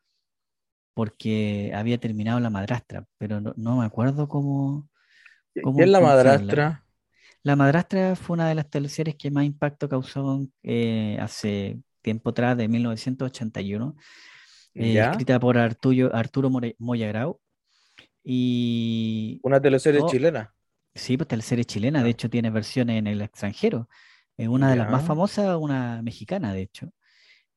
porque 0.95 1.73
había 1.75 1.99
terminado 1.99 2.41
La 2.41 2.51
Madrastra, 2.51 3.07
pero 3.19 3.41
no, 3.41 3.55
no 3.57 3.79
me 3.79 3.87
acuerdo 3.87 4.29
cómo, 4.29 4.89
¿Qué 5.55 5.63
cómo 5.63 5.75
qué 5.75 5.83
es 5.85 5.89
la 5.89 6.01
madrastra? 6.01 6.85
La 7.43 7.57
Madrastra 7.57 8.17
fue 8.17 8.35
una 8.35 8.49
de 8.49 8.55
las 8.55 8.71
teleseries 8.71 9.17
que 9.17 9.31
más 9.31 9.45
impacto 9.45 9.89
causó 9.89 10.47
eh, 10.63 11.19
hace 11.21 11.79
tiempo 12.03 12.31
atrás, 12.31 12.57
de 12.57 12.69
1981, 12.69 13.97
eh, 14.75 14.99
Ya, 14.99 15.05
escrita 15.05 15.39
por 15.41 15.59
Arturo, 15.59 16.15
Arturo 16.15 16.51
More- 16.51 16.77
Moya 16.79 17.09
Grau. 17.09 17.41
Y 18.25 19.43
una 19.43 19.61
teleserie 19.61 20.03
oh, 20.03 20.05
chilena. 20.05 20.53
sí, 20.95 21.17
pues 21.19 21.29
teleserie 21.29 21.65
chilena, 21.67 22.03
de 22.05 22.11
Ya, 22.11 22.13
hecho 22.13 22.31
tiene 22.31 22.51
versiones 22.51 22.99
en 22.99 23.07
el 23.09 23.23
extranjero. 23.23 23.89
Es 24.37 24.49
una 24.49 24.71
de 24.71 24.77
las 24.77 24.89
más 24.89 25.05
ya, 25.05 25.05
famosas, 25.05 25.57
una 25.59 26.03
mexicana, 26.03 26.55
de 26.55 26.63
hecho. 26.63 26.91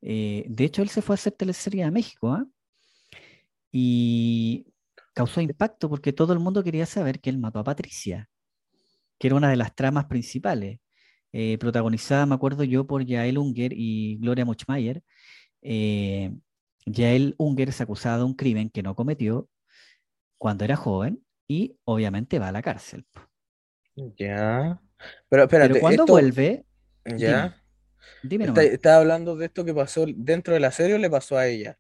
Eh, 0.01 0.45
de 0.49 0.65
hecho, 0.65 0.81
él 0.83 0.89
se 0.89 1.01
fue 1.03 1.13
a 1.15 1.17
hacer 1.17 1.33
teleserie 1.33 1.83
a 1.85 1.91
México, 1.91 2.33
¿ah? 2.33 2.45
Y 3.71 4.67
causó 5.13 5.41
impacto 5.41 5.89
porque 5.89 6.13
todo 6.13 6.33
el 6.33 6.39
mundo 6.39 6.63
quería 6.63 6.85
saber 6.85 7.19
que 7.19 7.29
él 7.29 7.37
mató 7.37 7.59
a 7.59 7.63
Patricia, 7.63 8.29
que 9.19 9.27
era 9.27 9.35
una 9.35 9.49
de 9.49 9.55
las 9.57 9.75
tramas 9.75 10.05
principales, 10.05 10.79
eh, 11.33 11.57
protagonizada, 11.57 12.25
me 12.25 12.35
acuerdo 12.35 12.63
yo, 12.63 12.87
por 12.87 13.05
Yael 13.05 13.37
Unger 13.37 13.73
y 13.73 14.17
Gloria 14.19 14.45
Muchmayer. 14.45 15.03
Eh, 15.61 16.33
Yael 16.85 17.35
Unger 17.37 17.69
es 17.69 17.81
acusada 17.81 18.19
de 18.19 18.23
un 18.23 18.33
crimen 18.35 18.69
que 18.69 18.83
no 18.83 18.95
cometió 18.95 19.49
cuando 20.37 20.65
era 20.65 20.75
joven 20.75 21.23
y 21.47 21.77
obviamente 21.83 22.39
va 22.39 22.49
a 22.49 22.51
la 22.51 22.61
cárcel. 22.61 23.05
ya. 23.95 24.79
Pero 25.29 25.47
Pero 25.59 25.77
espérate, 25.77 25.79
cuando 25.79 26.03
esto, 26.03 26.13
vuelve, 26.13 26.65
dime, 27.05 27.19
ya, 27.19 27.61
dime 28.23 28.45
¿está, 28.45 28.61
nomás. 28.61 28.73
está 28.73 28.97
hablando 28.97 29.35
de 29.35 29.45
esto 29.45 29.65
que 29.65 29.73
pasó 29.73 30.05
dentro 30.07 30.53
de 30.53 30.59
la 30.59 30.71
serie 30.71 30.95
o 30.95 30.97
le 30.97 31.09
pasó 31.09 31.37
a 31.37 31.47
ella? 31.47 31.77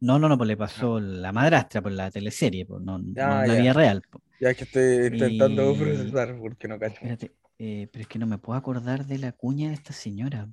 No, 0.00 0.18
no, 0.18 0.28
no, 0.28 0.36
pues 0.38 0.48
le 0.48 0.56
Ah, 0.76 0.86
pasó 0.86 1.00
la 1.00 1.32
madrastra 1.32 1.82
por 1.82 1.92
la 1.92 2.10
teleserie, 2.10 2.66
pues, 2.66 2.82
no, 2.82 2.98
ah, 3.18 3.46
la 3.46 3.54
vida 3.54 3.72
real. 3.72 4.02
po. 4.10 4.20
ya 4.40 4.54
que 4.54 4.64
estoy 4.64 5.06
intentando 5.08 5.76
Y 5.76 5.76
procesar 5.76 6.38
porque 6.40 6.68
no 6.68 6.78
cacho. 6.78 7.02
espérate, 7.02 7.36
eh, 7.58 7.88
pero 7.92 8.02
es 8.02 8.08
que 8.08 8.18
no 8.18 8.26
me 8.26 8.38
puedo 8.38 8.58
acordar 8.58 9.06
de 9.06 9.18
la 9.18 9.32
cuña 9.32 9.68
de 9.70 9.74
esta 9.76 9.92
señora, 9.92 10.48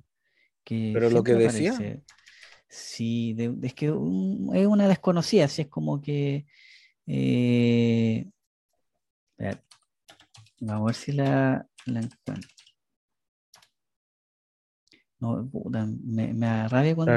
que 0.64 0.92
Pero 0.92 1.10
lo 1.10 1.22
que 1.22 1.34
decía, 1.34 1.74
aparece. 1.74 2.04
Sí, 2.68 3.34
de- 3.34 3.54
es 3.64 3.74
que 3.74 3.90
un- 3.92 4.50
es 4.54 4.66
una 4.66 4.88
desconocida, 4.88 5.46
así 5.46 5.62
es 5.62 5.68
como 5.68 6.00
que... 6.02 6.46
eh, 7.06 8.26
vamos 10.60 10.82
a 10.82 10.86
ver 10.86 10.94
si 10.96 11.12
la, 11.12 11.66
la 11.86 12.00
encuentro. 12.00 12.53
No, 15.24 15.48
puta, 15.48 15.86
me, 15.86 16.34
me 16.34 16.46
da 16.46 16.68
rabia 16.68 16.94
cuando. 16.94 17.14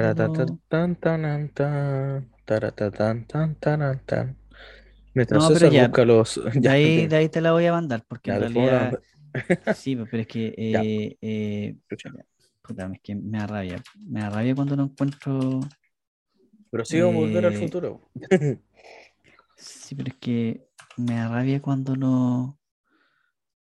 Mientras 5.14 5.44
No, 5.44 5.54
pero 5.54 5.70
ya, 5.70 5.88
busca 5.88 6.06
los. 6.06 6.42
de 6.54 6.70
ahí, 6.70 7.08
de 7.08 7.18
ahí 7.18 7.28
te 7.28 7.42
la 7.42 7.52
voy 7.52 7.66
a 7.66 7.74
mandar, 7.74 8.06
porque 8.08 8.32
en 8.32 8.40
realidad... 8.40 9.00
Sí, 9.76 9.96
pero 9.96 10.22
es 10.22 10.28
que, 10.28 10.56
eh, 10.58 11.18
eh, 11.22 11.76
puta, 12.64 12.90
es 12.92 13.02
que 13.04 13.14
me 13.14 13.38
da 13.38 13.46
rabia. 13.46 13.84
Me 14.08 14.22
da 14.22 14.30
rabia 14.32 14.56
cuando 14.56 14.76
no 14.76 14.86
encuentro. 14.86 15.60
Pero 16.72 16.86
sí 16.86 17.00
vamos 17.02 17.18
a 17.18 17.20
volver 17.20 17.46
al 17.46 17.54
eh, 17.54 17.60
futuro. 17.60 18.02
sí, 19.58 19.96
pero 19.96 20.10
es 20.10 20.16
que 20.16 20.66
me 20.96 21.16
da 21.16 21.28
rabia 21.28 21.62
cuando 21.62 21.96
no, 21.96 22.58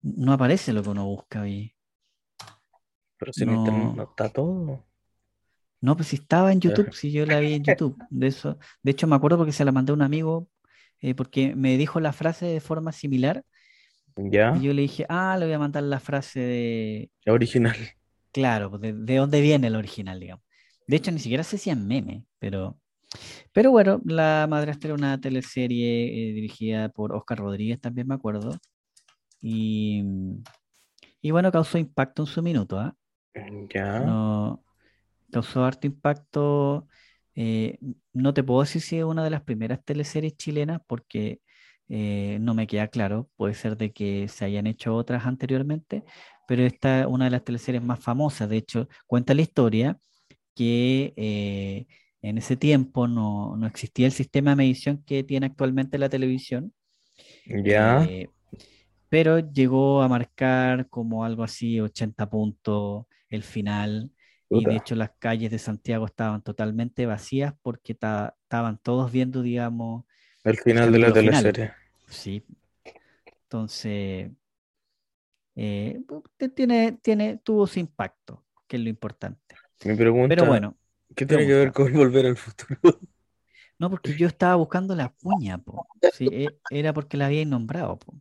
no 0.01 0.33
aparece 0.33 0.73
lo 0.73 0.83
que 0.83 0.89
uno 0.89 1.05
busca 1.05 1.43
ahí. 1.43 1.72
Pero 3.23 3.33
si 3.33 3.45
en 3.45 3.51
internet 3.51 3.91
no 3.93 3.95
No, 3.95 4.03
está 4.03 4.29
todo. 4.29 4.85
no, 5.81 5.95
pues 5.95 6.07
si 6.09 6.15
estaba 6.17 6.51
en. 6.51 6.61
YouTube, 6.61 6.91
si 6.93 7.11
yo 7.11 7.25
la 7.25 7.39
vi 7.39 7.53
en 7.53 7.63
YouTube. 7.63 7.97
De 8.09 8.27
eso, 8.27 8.57
de 8.81 8.91
hecho, 8.91 9.07
me 9.07 9.15
acuerdo 9.15 9.37
porque 9.37 9.51
se 9.53 9.65
la 9.65 9.71
mandé 9.71 9.91
a 9.91 9.95
un 9.95 10.01
amigo, 10.01 10.49
eh, 11.01 11.15
porque 11.15 11.55
me 11.55 11.77
dijo 11.77 11.99
la 11.99 12.13
frase 12.13 12.45
de 12.45 12.61
forma 12.61 12.91
similar, 12.91 13.43
y 14.51 14.51
Ya, 14.51 14.61
yo 14.61 14.73
le 14.73 14.83
dije, 14.83 15.05
ah, 15.09 15.37
le 15.39 15.45
voy 15.45 15.53
a 15.55 15.59
mandar 15.59 15.83
la 15.83 15.99
frase 15.99 16.39
de, 16.39 17.11
la 17.25 17.33
original. 17.33 17.75
claro, 18.31 18.69
pues, 18.69 18.81
de, 18.81 18.93
de 18.93 19.15
dónde 19.17 19.41
viene 19.41 19.67
el 19.67 19.75
original, 19.75 20.19
digamos. 20.19 20.43
De 20.87 20.97
hecho, 20.97 21.11
ni 21.11 21.19
siquiera 21.19 21.43
sé 21.43 21.57
si 21.57 21.69
es 21.69 21.77
meme, 21.77 22.25
pero. 22.39 22.79
Pero 23.53 23.71
bueno, 23.71 24.01
La 24.05 24.47
Madrastra 24.49 24.89
era 24.89 24.95
una 24.95 25.19
teleserie 25.21 26.31
eh, 26.31 26.33
dirigida 26.33 26.89
por 26.89 27.13
Oscar 27.15 27.39
Rodríguez, 27.39 27.79
también 27.81 28.07
me 28.07 28.15
acuerdo. 28.15 28.61
Y, 29.41 30.03
y 31.21 31.31
bueno, 31.31 31.51
causó 31.51 31.77
impacto 31.77 32.23
en 32.23 32.27
su 32.27 32.41
minuto, 32.43 32.79
¿ah? 32.79 32.95
Ya, 33.73 33.99
No, 33.99 34.63
causó 35.31 35.65
harto 35.65 35.87
impacto. 35.87 36.87
eh, 37.35 37.79
no 38.13 38.33
te 38.33 38.43
puedo 38.43 38.61
decir 38.61 38.81
si 38.81 38.97
es 38.99 39.03
una 39.05 39.23
de 39.23 39.29
las 39.31 39.43
primeras 39.43 39.83
teleseries 39.85 40.37
chilenas 40.37 40.81
porque 40.87 41.41
eh, 41.89 42.37
no 42.41 42.53
me 42.55 42.67
queda 42.67 42.87
claro. 42.89 43.29
Puede 43.37 43.53
ser 43.55 43.77
de 43.77 43.93
que 43.93 44.27
se 44.29 44.45
hayan 44.45 44.67
hecho 44.67 44.95
otras 44.95 45.25
anteriormente, 45.25 46.03
pero 46.47 46.63
esta 46.63 47.01
es 47.01 47.07
una 47.07 47.25
de 47.25 47.31
las 47.31 47.43
teleseries 47.43 47.83
más 47.83 47.99
famosas. 48.01 48.49
De 48.49 48.57
hecho, 48.57 48.87
cuenta 49.07 49.33
la 49.33 49.41
historia 49.43 49.99
que 50.55 51.13
eh, 51.17 51.87
en 52.21 52.37
ese 52.39 52.57
tiempo 52.57 53.07
no, 53.07 53.57
no 53.57 53.67
existía 53.67 54.07
el 54.07 54.13
sistema 54.13 54.51
de 54.51 54.57
medición 54.57 55.03
que 55.05 55.23
tiene 55.23 55.47
actualmente 55.47 55.97
la 55.99 56.09
televisión, 56.09 56.73
ya, 57.65 58.13
pero 59.09 59.39
llegó 59.39 60.01
a 60.01 60.07
marcar 60.07 60.89
como 60.89 61.23
algo 61.25 61.43
así 61.43 61.79
80 61.79 62.29
puntos 62.29 63.05
el 63.35 63.43
final 63.43 64.11
y 64.51 64.65
de 64.67 64.75
hecho 64.75 64.95
las 64.95 65.11
calles 65.19 65.51
de 65.51 65.59
Santiago 65.59 66.05
estaban 66.05 66.41
totalmente 66.43 67.05
vacías 67.05 67.55
porque 67.61 67.95
ta- 67.95 68.35
estaban 68.43 68.77
todos 68.79 69.11
viendo, 69.11 69.41
digamos, 69.41 70.05
el 70.45 70.57
final 70.57 70.91
de 70.91 70.99
la 70.99 71.11
teleserie. 71.13 71.73
Sí, 72.07 72.45
entonces 73.45 74.31
eh, 75.55 76.01
tiene, 76.55 76.93
tiene, 77.01 77.37
tuvo 77.37 77.67
su 77.67 77.79
impacto, 77.79 78.43
que 78.67 78.77
es 78.77 78.83
lo 78.83 78.89
importante. 78.89 79.55
Mi 79.85 79.95
Pero 80.27 80.45
pregunta, 80.45 80.45
bueno, 80.45 80.77
¿qué 81.15 81.25
tiene 81.25 81.45
que 81.47 81.53
ver 81.53 81.71
con 81.71 81.93
volver 81.93 82.25
al 82.25 82.37
futuro? 82.37 82.79
No, 83.79 83.89
porque 83.89 84.15
yo 84.15 84.27
estaba 84.27 84.55
buscando 84.55 84.95
la 84.95 85.09
cuña, 85.09 85.57
po. 85.57 85.85
Sí, 86.07 86.29
e- 86.33 86.59
era 86.69 86.93
porque 86.93 87.17
la 87.17 87.27
había 87.27 87.45
nombrado, 87.45 87.99
po. 87.99 88.13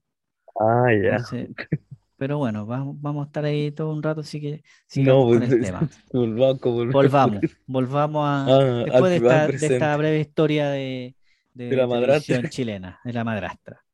Ah, 0.60 0.90
ya. 0.92 1.18
Entonces, 1.18 1.50
pero 2.22 2.38
bueno, 2.38 2.66
vamos, 2.66 2.96
vamos 3.00 3.24
a 3.24 3.26
estar 3.26 3.44
ahí 3.44 3.72
todo 3.72 3.92
un 3.92 4.00
rato, 4.00 4.20
así 4.20 4.40
que 4.40 4.62
No, 4.94 5.26
sigamos 5.26 5.26
con 5.26 5.38
pues, 5.38 5.50
el 5.50 5.60
tema. 5.60 5.88
volvamos 6.12 7.42
Volvamos, 7.66 8.24
a, 8.24 8.44
Ah, 8.46 8.84
después 8.84 9.10
de 9.10 9.16
esta, 9.16 9.42
de 9.42 9.48
presente. 9.48 9.74
esta 9.74 9.96
breve 9.96 10.20
historia 10.20 10.68
de, 10.70 11.16
de 11.54 11.64
De 11.70 11.76
la 11.76 11.86
madrastra. 11.88 12.48
chilena, 12.48 13.00
de 13.04 13.12
la 13.12 13.24
madrastra. 13.24 13.84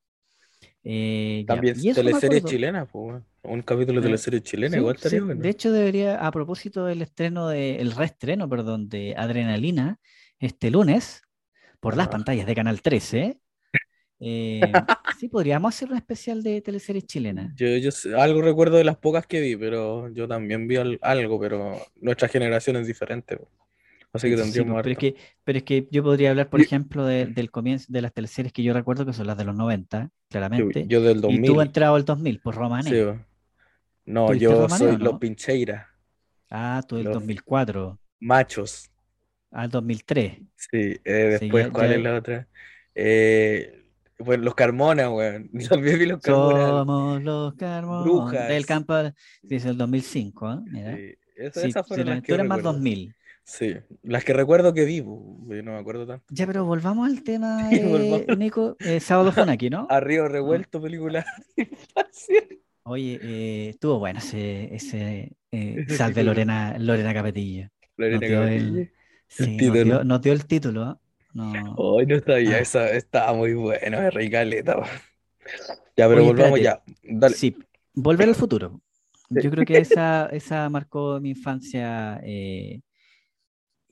Eh, 0.84 1.44
También 1.46 1.74
teleseries 1.94 2.44
chilenas, 2.44 2.88
pues. 2.90 3.22
Un 3.42 3.62
capítulo 3.62 4.00
de 4.00 4.06
Eh, 4.06 4.10
teleserie 4.10 4.42
chilena, 4.42 4.74
Sí, 4.74 4.80
igual 4.80 4.94
estaría 4.96 5.20
sí, 5.20 5.24
bueno. 5.24 5.40
De 5.42 5.48
hecho, 5.48 5.72
debería, 5.72 6.16
a 6.26 6.30
propósito 6.30 6.84
del 6.84 7.00
estreno 7.02 7.48
de, 7.48 7.76
el 7.76 7.92
reestreno, 7.92 8.48
perdón, 8.48 8.88
de 8.88 9.14
Adrenalina, 9.16 9.98
este 10.38 10.70
lunes, 10.70 11.22
por 11.80 11.96
las 11.96 12.08
Ajá. 12.08 12.10
pantallas 12.10 12.46
de 12.46 12.54
Canal 12.54 12.82
13, 12.82 13.38
eh, 14.20 14.86
sí 15.08 15.28
podríamos 15.28 15.74
hacer 15.74 15.90
un 15.90 15.96
especial 15.96 16.42
de 16.42 16.60
teleseries 16.62 17.06
chilenas. 17.06 17.54
Yo, 17.56 17.66
yo 17.78 17.90
algo 18.20 18.42
recuerdo 18.42 18.76
de 18.76 18.84
las 18.84 18.96
pocas 18.98 19.26
que 19.26 19.40
vi, 19.40 19.56
pero 19.56 20.08
yo 20.10 20.28
también 20.28 20.68
vi 20.68 20.76
al- 20.76 20.98
algo, 21.02 21.40
pero 21.40 21.76
nuestra 21.96 22.28
generación 22.28 22.76
es 22.76 22.86
diferente. 22.86 23.38
Así 24.12 24.30
que 24.30 24.36
Sí, 24.36 24.42
tendríamos 24.42 24.76
pues, 24.76 24.78
pero 24.80 24.92
es 24.92 24.98
que, 24.98 25.16
pero 25.44 25.58
es 25.58 25.64
que 25.64 25.88
yo 25.90 26.02
podría 26.02 26.30
hablar, 26.30 26.48
por 26.50 26.60
ejemplo, 26.60 27.04
de- 27.04 27.26
del 27.26 27.50
comienzo 27.50 27.86
de 27.92 28.02
las 28.02 28.12
teleseries 28.12 28.52
que 28.52 28.62
yo 28.62 28.72
recuerdo, 28.72 29.04
que 29.06 29.12
son 29.12 29.26
las 29.26 29.36
de 29.36 29.44
los 29.44 29.54
90, 29.56 30.10
Yo, 30.54 30.66
claramente, 30.68 30.90
yo 30.90 31.00
del 31.00 31.20
y 31.26 31.40
tú 31.40 31.60
2000, 31.60 31.60
entrado 31.60 31.94
al 31.96 32.04
2000, 32.04 32.40
por 32.40 32.54
sí, 32.78 32.94
Romané. 32.94 33.04
po. 33.04 33.18
No, 34.06 34.34
¿Tuviste 34.34 34.34
yo 34.34 34.54
Romané 34.54 34.88
soy 34.88 34.92
o 34.92 34.98
los 34.98 35.16
no? 35.16 35.18
Pincheira, 35.18 35.90
Ah, 36.50 36.82
tú 36.86 36.96
del 36.96 37.08
los 37.08 37.10
2004 37.10 37.98
machos. 38.20 38.90
al 39.50 39.68
2003. 39.70 40.38
Sí, 40.56 41.00
eh, 41.04 41.12
Sí, 41.30 41.50
después, 41.50 41.68
ya, 41.70 41.70
¿cuál 41.70 41.92
ya- 41.92 41.92
es 41.92 42.00
la 42.00 42.16
otra? 42.16 42.48
Eh, 42.94 43.77
bueno, 44.18 44.44
los 44.44 44.54
Carmona, 44.54 45.10
weón. 45.10 45.50
También 45.68 45.98
vi 45.98 46.06
los 46.06 46.20
Carmona. 46.20 46.66
Somos 46.68 47.22
los 47.22 47.54
Carmón 47.54 48.04
del 48.04 48.12
Brujas. 48.12 48.66
campo. 48.66 48.94
Sí, 49.48 49.54
es 49.56 49.64
el 49.64 49.76
2005, 49.76 50.52
¿eh? 50.52 50.56
Mira. 50.70 50.96
Sí, 50.96 51.14
esa- 51.36 51.60
Sí, 51.60 51.68
esas 51.68 51.86
fueron 51.86 52.06
las 52.08 52.22
que 52.22 52.32
más 52.32 52.40
recuerdo. 52.58 52.72
2000. 52.72 53.14
Sí, 53.44 53.74
las 54.02 54.24
que 54.24 54.32
recuerdo 54.34 54.74
que 54.74 54.84
vi, 54.84 55.00
po, 55.00 55.38
yo 55.48 55.62
no 55.62 55.72
me 55.72 55.78
acuerdo 55.78 56.06
tanto. 56.06 56.26
Ya, 56.28 56.46
pero 56.46 56.66
volvamos 56.66 57.08
al 57.08 57.22
tema, 57.22 57.68
Sí, 57.70 57.76
eh. 57.80 58.26
Nico. 58.36 58.76
Eh, 58.80 59.00
Sábado 59.00 59.32
fue 59.32 59.50
aquí, 59.50 59.70
¿no? 59.70 59.86
A 59.90 60.00
Río 60.00 60.28
Revuelto, 60.28 60.82
película 60.82 61.24
de. 61.56 61.68
Oye, 62.84 63.18
eh, 63.22 63.68
estuvo 63.70 63.98
bueno 63.98 64.18
ese, 64.18 64.74
ese 64.74 65.36
eh, 65.50 65.84
Salve. 65.88 66.24
Lorena, 66.24 66.76
Lorena 66.78 67.12
Capetillo. 67.14 67.68
Lorena 67.96 68.18
Nos 68.20 68.28
dio 68.28 68.42
el- 68.44 68.64
Capetillo. 68.64 68.90
Sí, 69.28 69.56
nos 69.58 69.74
dio, 69.84 70.04
nos 70.04 70.20
dio 70.22 70.32
el 70.32 70.46
título. 70.46 71.00
No. 71.46 71.98
Ay, 71.98 72.06
no 72.06 72.18
sabía, 72.20 72.56
Ah. 72.56 72.60
esa 72.60 72.90
estaba 72.90 73.32
muy 73.34 73.54
buena, 73.54 74.08
es 74.08 74.14
ricaleta. 74.14 74.76
po. 74.76 74.86
Ya, 75.96 76.08
pero 76.08 76.16
Oye, 76.22 76.26
volvamos 76.32 76.58
espérate. 76.58 76.92
ya. 77.02 77.18
Dale. 77.18 77.34
Sí, 77.34 77.56
Volver 77.94 78.28
al 78.28 78.34
futuro. 78.46 78.80
Yo 79.30 79.50
creo 79.50 79.64
que 79.66 79.78
esa, 79.78 80.26
esa 80.32 80.68
marcó 80.70 81.20
mi 81.20 81.30
infancia. 81.30 82.20
eh, 82.22 82.80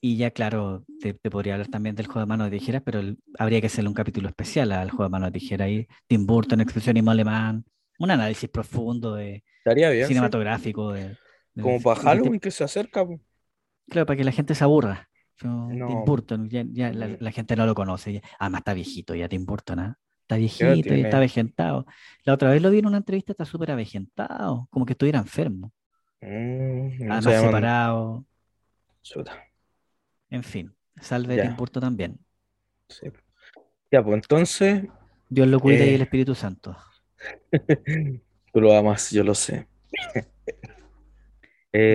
y 0.00 0.16
ya, 0.18 0.30
claro, 0.30 0.84
te, 1.00 1.14
te 1.14 1.30
podría 1.30 1.54
hablar 1.54 1.68
también 1.68 1.96
del 1.96 2.06
juego 2.06 2.20
de 2.20 2.26
mano 2.26 2.44
de 2.44 2.50
tijeras, 2.58 2.82
pero 2.84 3.00
el- 3.00 3.18
habría 3.38 3.60
que 3.60 3.66
hacerle 3.66 3.88
un 3.88 3.94
capítulo 3.94 4.28
especial 4.28 4.70
al 4.72 4.90
juego 4.90 5.04
de 5.04 5.08
mano 5.10 5.26
de 5.26 5.32
tijeras. 5.32 5.66
Ahí, 5.66 5.86
Tim 6.06 6.26
Burton, 6.26 6.60
expresionismo 6.60 7.10
alemán, 7.10 7.64
un 7.98 8.10
análisis 8.10 8.48
profundo 8.48 9.14
de 9.14 9.42
Estaría 9.58 9.90
bien, 9.90 10.04
sí. 10.04 10.08
cinematográfico. 10.08 10.92
De, 10.92 11.16
de- 11.54 11.62
Como 11.62 11.80
para 11.80 12.00
Halloween 12.00 12.38
que 12.40 12.50
se 12.50 12.62
acerca. 12.62 13.04
Claro, 13.88 14.06
para 14.06 14.16
que 14.16 14.24
la 14.24 14.32
gente 14.32 14.54
se 14.54 14.62
aburra. 14.64 15.08
Yo, 15.42 15.48
No. 15.48 15.86
Tim 15.86 16.04
Burton, 16.04 16.48
ya, 16.48 16.64
ya 16.66 16.92
la, 16.92 17.16
la 17.20 17.30
gente 17.32 17.56
no 17.56 17.66
lo 17.66 17.74
conoce. 17.74 18.14
ya. 18.14 18.20
Además, 18.38 18.60
está 18.60 18.74
viejito 18.74 19.14
ya 19.14 19.28
Tim 19.28 19.44
Burton, 19.44 19.78
¿ah? 19.80 19.98
Está 20.22 20.36
viejito 20.36 20.94
y 20.94 21.00
está 21.02 21.18
avejentado. 21.18 21.86
La 22.24 22.34
otra 22.34 22.50
vez 22.50 22.60
lo 22.60 22.70
vi 22.70 22.78
en 22.80 22.86
una 22.86 22.96
entrevista, 22.96 23.32
está 23.32 23.44
súper 23.44 23.70
avejentado, 23.70 24.66
como 24.70 24.84
que 24.86 24.94
estuviera 24.94 25.18
enfermo. 25.20 25.72
Mm, 26.20 26.26
no 27.06 27.14
Además, 27.14 27.24
se 27.24 27.30
llaman- 27.30 27.44
separado. 27.46 28.24
Chuta, 29.02 29.36
En 30.30 30.42
fin, 30.42 30.74
salve 31.00 31.36
Ya. 31.36 31.42
Tim 31.44 31.56
Burton 31.56 31.80
también. 31.82 32.18
sí. 32.88 33.06
Ya, 33.92 34.02
pues 34.02 34.14
entonces, 34.16 34.82
Dios 35.28 35.46
lo 35.46 35.60
cuide 35.60 35.86
y 35.86 35.90
Eh. 35.90 35.94
el 35.94 36.02
Espíritu 36.02 36.34
Santo. 36.34 36.76
tú 38.52 38.60
lo 38.60 38.76
amas, 38.76 39.10
yo 39.12 39.22
lo 39.22 39.34
sé. 39.34 39.68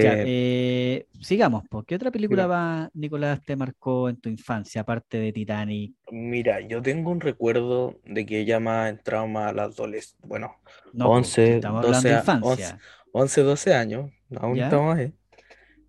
Ya, 0.02 0.13
Eh, 0.13 0.24
eh, 0.26 1.08
sigamos, 1.20 1.63
¿por 1.70 1.86
qué 1.86 1.96
otra 1.96 2.12
película 2.12 2.48
va, 2.48 2.89
Nicolás, 2.94 3.39
te 3.46 3.56
marcó 3.56 4.10
en 4.10 4.17
tu 4.17 4.30
infancia, 4.30 4.82
aparte 4.82 5.17
de 5.17 5.34
Titanic? 5.34 5.94
mira, 6.12 6.60
yo 6.62 6.82
tengo 6.82 7.12
un 7.12 7.20
recuerdo 7.22 8.00
de 8.06 8.26
que 8.26 8.60
más 8.60 8.89
entrado 8.89 9.28
más 9.28 9.50
a 9.52 9.54
la 9.54 9.63
adolescencia. 9.63 10.17
Bueno, 10.28 10.56
No, 10.94 11.06
pues, 11.06 11.17
11, 11.17 11.46
si 11.46 11.52
estamos 11.52 11.84
hablando 11.86 12.08
12 12.08 12.08
de 12.10 12.13
a- 12.15 12.20
infancia. 12.20 12.80
11, 13.13 13.41
12 13.41 13.74
años, 13.74 14.12
aún 14.39 14.58
¿Ya? 14.58 14.65
estamos 14.65 14.96
ahí. 14.98 15.13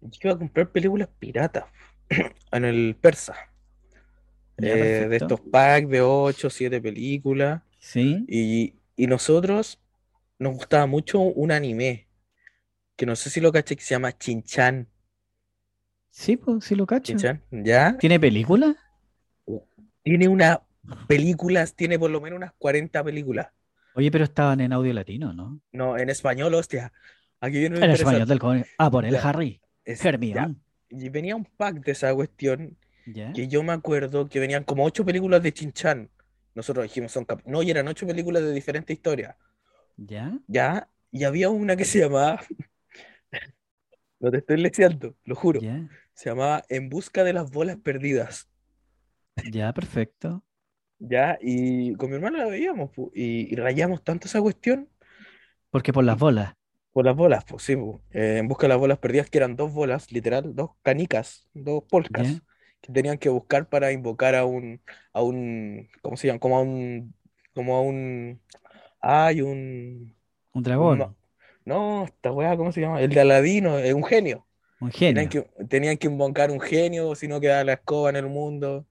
Yo 0.01 0.19
iba 0.25 0.33
a 0.35 0.39
comprar 0.39 0.71
películas 0.73 1.09
piratas 1.19 1.65
en 2.53 2.65
el 2.65 2.97
Persa. 3.01 3.35
Ya, 4.59 4.69
eh, 4.69 5.09
de 5.09 5.17
estos 5.17 5.41
packs 5.41 5.89
de 5.89 6.01
8, 6.03 6.51
7 6.51 6.81
películas. 6.81 7.63
Sí, 7.79 8.25
Y, 8.29 8.75
y 8.97 9.07
nosotros 9.07 9.81
nos 10.39 10.55
gustaba 10.55 10.87
mucho 10.87 11.21
un 11.21 11.53
anime, 11.53 12.09
que 13.03 13.07
no 13.07 13.17
sé 13.17 13.31
si 13.31 13.41
lo 13.41 13.51
caché, 13.51 13.75
que 13.75 13.83
se 13.83 13.97
llama 13.97 14.17
Chinchan. 14.17 14.87
sí, 16.09 16.37
pues 16.37 16.65
sí 16.65 16.77
lo 16.77 16.87
cacho. 16.87 17.15
Chinchan, 17.15 17.43
¿ya? 17.51 17.99
¿Tiene 17.99 18.21
película? 18.21 18.77
Tiene 20.05 20.29
una 20.29 20.63
películas, 21.09 21.75
tiene 21.75 21.99
por 21.99 22.13
lo 22.13 22.21
menos 22.21 22.37
unas 22.37 22.53
40 22.59 23.03
películas. 23.03 23.49
Oye, 23.97 24.13
pero 24.13 24.23
estaban 24.23 24.61
en 24.61 24.73
audio 24.73 24.93
latino, 24.93 25.33
¿no? 25.33 25.61
No, 25.73 25.99
en 25.99 26.11
español, 26.11 26.55
hostia. 26.55 26.93
Aquí 27.41 27.59
viene 27.59 27.85
En 27.85 27.91
español 27.91 28.29
del 28.29 28.39
coño. 28.39 28.63
Ah, 28.79 28.89
por 28.89 29.05
el 29.05 29.15
Ya, 29.15 29.29
Harry. 29.29 29.61
es- 29.85 30.01
ya. 30.21 30.55
Y 30.91 31.09
venía 31.09 31.35
un 31.35 31.45
pack 31.45 31.85
de 31.85 31.91
esa 31.91 32.15
cuestión 32.15 32.77
¿Ya? 33.05 33.33
que 33.33 33.49
yo 33.49 33.65
me 33.65 33.73
acuerdo 33.73 34.29
que 34.29 34.39
venían 34.39 34.63
como 34.63 34.85
ocho 34.85 35.05
películas 35.05 35.43
de 35.43 35.53
Chinchan. 35.53 36.09
Nosotros 36.55 36.85
dijimos, 36.85 37.11
son 37.11 37.25
cap- 37.25 37.43
no, 37.47 37.65
y 37.65 37.71
eran 37.73 37.89
ocho 37.89 38.07
películas 38.07 38.45
de 38.45 38.53
diferentes 38.53 38.95
historias. 38.95 39.35
¿Ya? 39.97 40.39
¿Ya? 40.47 40.89
Y 41.11 41.25
había 41.25 41.51
una 41.51 41.77
que 41.77 41.85
se 41.85 41.99
llamaba, 41.99 42.41
no 44.23 44.33
te 44.33 44.39
estoy 44.39 44.59
leseando, 44.59 45.17
lo 45.27 45.37
juro, 45.37 45.69
se 46.15 46.31
llamaba 46.31 46.65
En 46.71 46.91
busca 46.91 47.25
de 47.25 47.35
las 47.35 47.51
bolas 47.53 47.79
perdidas. 47.79 48.51
Ya, 49.45 49.73
perfecto. 49.75 50.43
¿Ya? 50.99 51.37
Y 51.41 51.95
con 51.97 52.11
mi 52.11 52.17
hermano 52.17 52.39
la 52.39 52.47
veíamos, 52.47 52.91
y, 53.15 53.53
y 53.53 53.57
rayamos 53.57 54.05
tanto 54.05 54.27
esa 54.29 54.41
cuestión 54.41 54.89
Porque 55.71 55.93
por 55.93 56.05
las 56.05 56.19
bolas. 56.19 56.55
por 56.93 57.05
las 57.05 57.17
bolas, 57.17 57.45
pues 57.45 57.63
sí. 57.63 57.75
Eh, 58.11 58.39
En 58.39 58.49
busca 58.49 58.65
de 58.67 58.69
las 58.71 58.79
bolas 58.79 58.99
perdidas, 58.99 59.31
que 59.31 59.39
eran 59.39 59.57
dos 59.57 59.73
bolas, 59.73 60.13
literal, 60.13 60.55
dos 60.55 60.71
canicas, 60.83 61.49
dos 61.55 61.85
polcas, 61.85 62.43
que 62.81 62.93
tenían 62.93 63.19
que 63.19 63.29
buscar 63.29 63.69
para 63.69 63.93
invocar 63.93 64.35
a 64.35 64.45
un, 64.45 64.83
a 65.13 65.23
un, 65.23 65.89
¿cómo 66.03 66.17
se 66.17 66.27
llama? 66.29 66.41
Como 66.41 66.57
a 66.59 66.63
un, 66.63 67.15
como 67.55 67.77
a 67.77 67.81
un, 67.83 68.43
hay 69.01 69.43
un, 69.43 70.17
Un 70.55 70.63
dragón. 70.63 71.15
No, 71.65 72.05
esta 72.05 72.33
weá, 72.33 72.57
¿cómo 72.57 72.73
se 72.73 72.81
llama? 72.81 73.01
El 73.01 73.11
de 73.11 73.21
Aladino, 73.21 73.79
es 73.79 73.95
un 73.95 74.05
genio. 74.05 74.47
Un 74.81 74.91
Tenían 75.07 75.29
genio. 75.29 75.31
que, 75.31 75.43
tenían 75.69 75.97
que 75.99 76.09
invocar 76.09 76.51
un 76.51 76.61
genio, 76.61 77.15
si 77.17 77.29
no 77.29 77.41
quedaba 77.41 77.65
la 77.65 77.75
escoba 77.75 78.11
en 78.11 78.17
el 78.17 78.27
mundo. 78.29 78.87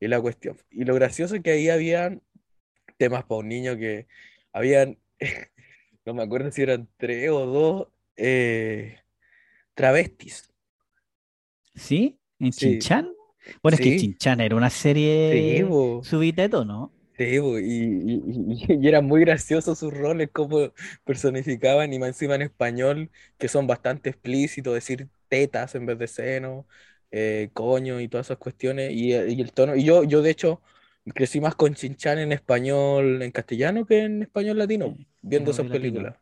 Y 0.00 0.08
la 0.08 0.20
cuestión. 0.20 0.58
Y 0.70 0.84
lo 0.84 0.94
gracioso 0.94 1.36
es 1.36 1.42
que 1.42 1.52
ahí 1.52 1.70
habían 1.70 2.22
temas 2.98 3.24
para 3.24 3.40
un 3.40 3.48
niño 3.48 3.76
que 3.78 4.08
habían, 4.52 4.98
no 6.06 6.14
me 6.14 6.22
acuerdo 6.24 6.50
si 6.52 6.62
eran 6.62 6.88
tres 6.98 7.30
o 7.30 7.46
dos 7.46 7.88
eh, 8.16 9.00
travestis. 9.74 10.50
¿Sí? 11.74 12.18
¿En 12.38 12.52
Sí. 12.52 12.90
Chinchan? 12.92 13.08
Bueno, 13.62 13.74
es 13.76 13.80
que 13.80 13.92
Sí. 13.92 13.94
Chinchan 13.94 14.40
era 14.40 14.56
una 14.56 14.70
Sí, 15.30 15.62
serie 15.62 15.64
bo, 15.64 15.82
subida 16.00 16.42
de 16.44 16.48
tono. 16.48 16.92
Sí, 17.18 17.38
bo, 17.38 17.58
y, 17.58 17.64
y, 17.68 18.86
eran 18.88 19.06
muy 19.06 19.20
graciosos 19.22 19.78
sus 19.78 19.92
roles, 19.92 20.30
como 20.32 20.72
personificaban, 21.04 21.92
y 21.92 21.98
más 21.98 22.08
encima 22.08 22.34
en 22.34 22.42
español, 22.42 23.10
que 23.38 23.48
son 23.48 23.66
bastante 23.66 24.10
explícitos, 24.10 24.74
decir 24.74 25.08
tetas 25.28 25.74
en 25.74 25.86
vez 25.86 25.98
de 25.98 26.06
seno, 26.08 26.66
eh, 27.10 27.50
coño 27.54 28.00
y 28.00 28.08
todas 28.08 28.26
esas 28.28 28.38
cuestiones, 28.38 28.92
y, 28.92 29.12
eh, 29.14 29.28
y 29.30 29.40
el 29.40 29.52
tono. 29.52 29.76
Y 29.76 29.84
yo, 29.84 30.04
yo, 30.04 30.22
de 30.22 30.30
hecho, 30.30 30.62
crecí 31.14 31.40
más 31.40 31.54
con 31.54 31.74
Chinchan 31.74 32.18
en 32.18 32.32
español, 32.32 33.22
en 33.22 33.30
castellano, 33.32 33.86
que 33.86 34.00
en 34.04 34.22
español 34.22 34.58
latino, 34.58 34.96
En 34.96 34.96
viendo 35.22 35.50
esas 35.50 35.66
películas. 35.66 36.16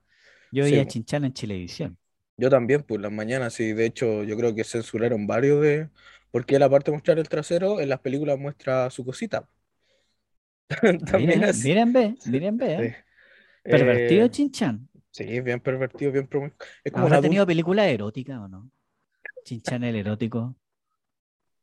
Yo 0.51 0.65
Sí, 0.65 0.65
veía 0.65 0.85
bo. 0.85 0.87
Chinchan 0.87 1.25
en 1.25 1.33
Chilevisión. 1.35 1.99
Yo 2.37 2.51
también, 2.51 2.83
pues 2.83 3.01
las 3.01 3.13
mañanas, 3.13 3.55
sí. 3.55 3.73
De 3.73 3.87
hecho, 3.87 4.25
yo 4.25 4.37
creo 4.37 4.55
que 4.55 4.65
censuraron 4.65 5.27
varios 5.27 5.63
de... 5.63 5.91
Porque 6.31 6.59
la 6.59 6.69
parte 6.69 6.91
de 6.91 6.97
mostrar 6.97 7.19
el 7.19 7.29
trasero, 7.29 7.81
en 7.81 7.89
las 7.89 8.01
películas 8.01 8.39
muestra 8.39 8.91
su 8.91 9.05
cosita. 9.05 9.49
Miren, 11.17 11.43
miren, 11.63 11.93
ve, 11.93 12.19
miren, 12.25 12.57
ve. 12.59 12.75
Sí. 12.77 12.83
¿eh? 12.85 12.95
Pervertido 13.69 14.27
Eh, 14.27 14.31
Chinchan. 14.31 14.89
sí, 15.13 15.41
bien 15.41 15.61
pervertido, 15.61 16.13
bien 16.13 16.27
promiscuo. 16.29 16.67
Es 16.85 16.93
como 16.93 17.07
un 17.09 17.13
¿Habrá 17.13 17.21
tenido 17.21 17.47
película 17.47 17.87
erótica 17.89 18.41
o 18.43 18.49
no? 18.49 18.71
Chinchan 19.45 19.85
el 19.85 19.97
erótico. 19.97 20.57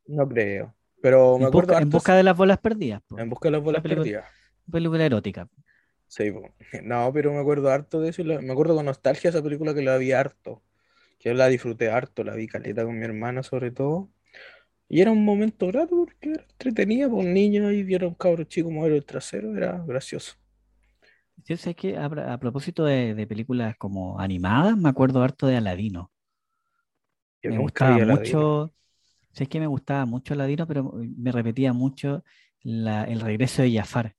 No 0.06 0.28
creo. 0.28 0.74
Pero 1.00 1.38
me 1.38 1.46
En 1.46 1.48
acuerdo 1.48 1.74
busca, 1.74 1.78
en 1.78 1.90
busca 1.90 2.14
de 2.14 2.22
las 2.22 2.36
bolas 2.36 2.58
perdidas, 2.58 3.02
po. 3.06 3.22
en 3.22 3.30
Busca 3.30 3.48
de 3.48 3.52
las 3.52 3.62
bolas 3.62 3.82
película, 3.82 4.04
perdidas. 4.04 4.26
película 4.70 5.04
erótica. 5.06 5.48
Sí, 6.08 6.30
po. 6.30 6.54
No, 6.82 7.10
pero 7.12 7.32
me 7.32 7.40
acuerdo 7.40 7.70
harto 7.70 8.00
de 8.00 8.10
eso. 8.10 8.22
y 8.22 8.24
Me 8.24 8.52
acuerdo 8.52 8.74
con 8.76 8.86
nostalgia 8.86 9.30
esa 9.30 9.42
película 9.42 9.74
que 9.74 9.82
la 9.82 9.96
vi 9.96 10.12
harto. 10.12 10.62
Que 11.18 11.30
yo 11.30 11.34
la 11.36 11.48
disfruté 11.48 11.90
harto, 11.90 12.24
la 12.24 12.34
vi 12.34 12.48
caleta 12.48 12.84
con 12.84 12.98
mi 12.98 13.04
hermana 13.04 13.42
sobre 13.42 13.70
todo. 13.72 14.10
Y 14.92 15.00
era 15.00 15.10
un 15.10 15.24
momento 15.24 15.66
grato 15.66 15.96
porque 15.96 16.30
era 16.30 16.44
entretenida 16.44 17.08
por 17.10 17.18
un 17.18 17.34
niño 17.34 17.72
y 17.72 17.82
viera 17.82 18.06
un 18.06 18.14
cabro 18.14 18.44
chico 18.44 18.70
mover 18.70 18.92
el 18.92 19.04
trasero, 19.04 19.56
era 19.56 19.82
gracioso. 19.84 20.36
Yo 21.46 21.56
sé 21.56 21.74
que 21.74 21.96
a, 21.98 22.06
a 22.06 22.38
propósito 22.40 22.84
de, 22.84 23.14
de 23.14 23.26
películas 23.26 23.76
como 23.76 24.18
animadas, 24.20 24.76
me 24.76 24.88
acuerdo 24.88 25.22
harto 25.22 25.46
de 25.46 25.56
Aladino. 25.56 26.10
Yo 27.42 27.52
Me 27.52 27.58
gustaba 27.58 27.98
Aladino. 28.00 28.00
mucho, 28.00 28.72
sé 29.32 29.48
que 29.48 29.60
me 29.60 29.66
gustaba 29.68 30.06
mucho 30.06 30.34
Aladino, 30.34 30.66
pero 30.68 30.92
me 30.94 31.32
repetía 31.32 31.72
mucho 31.72 32.24
la- 32.62 33.04
el 33.04 33.20
regreso 33.20 33.62
de 33.62 33.74
Jafar, 33.74 34.16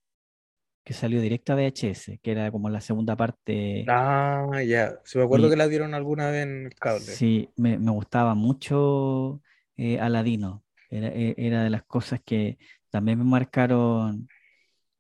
que 0.84 0.94
salió 0.94 1.22
directo 1.22 1.54
a 1.54 1.58
VHS, 1.58 2.20
que 2.24 2.32
era 2.34 2.52
como 2.52 2.70
la 2.70 2.82
segunda 2.82 3.16
parte. 3.18 3.96
Ah, 3.96 4.62
ya. 4.66 5.00
Sí, 5.06 5.18
me 5.18 5.24
acuerdo 5.26 5.50
Y 5.50 5.52
que 5.52 5.56
la 5.58 5.68
dieron 5.68 5.94
alguna 5.94 6.30
vez 6.32 6.44
en 6.44 6.66
el 6.68 6.76
cable. 6.76 7.20
sí, 7.20 7.50
me, 7.56 7.78
me 7.80 7.92
gustaba 7.92 8.36
mucho 8.36 9.42
eh, 9.78 10.00
Aladino. 10.00 10.63
Era, 10.98 11.08
e- 11.10 11.36
era 11.38 11.64
de 11.64 11.70
las 11.70 11.84
cosas 11.84 12.22
que 12.26 12.58
también 12.90 13.20
me 13.20 13.26
marcaron, 13.26 14.30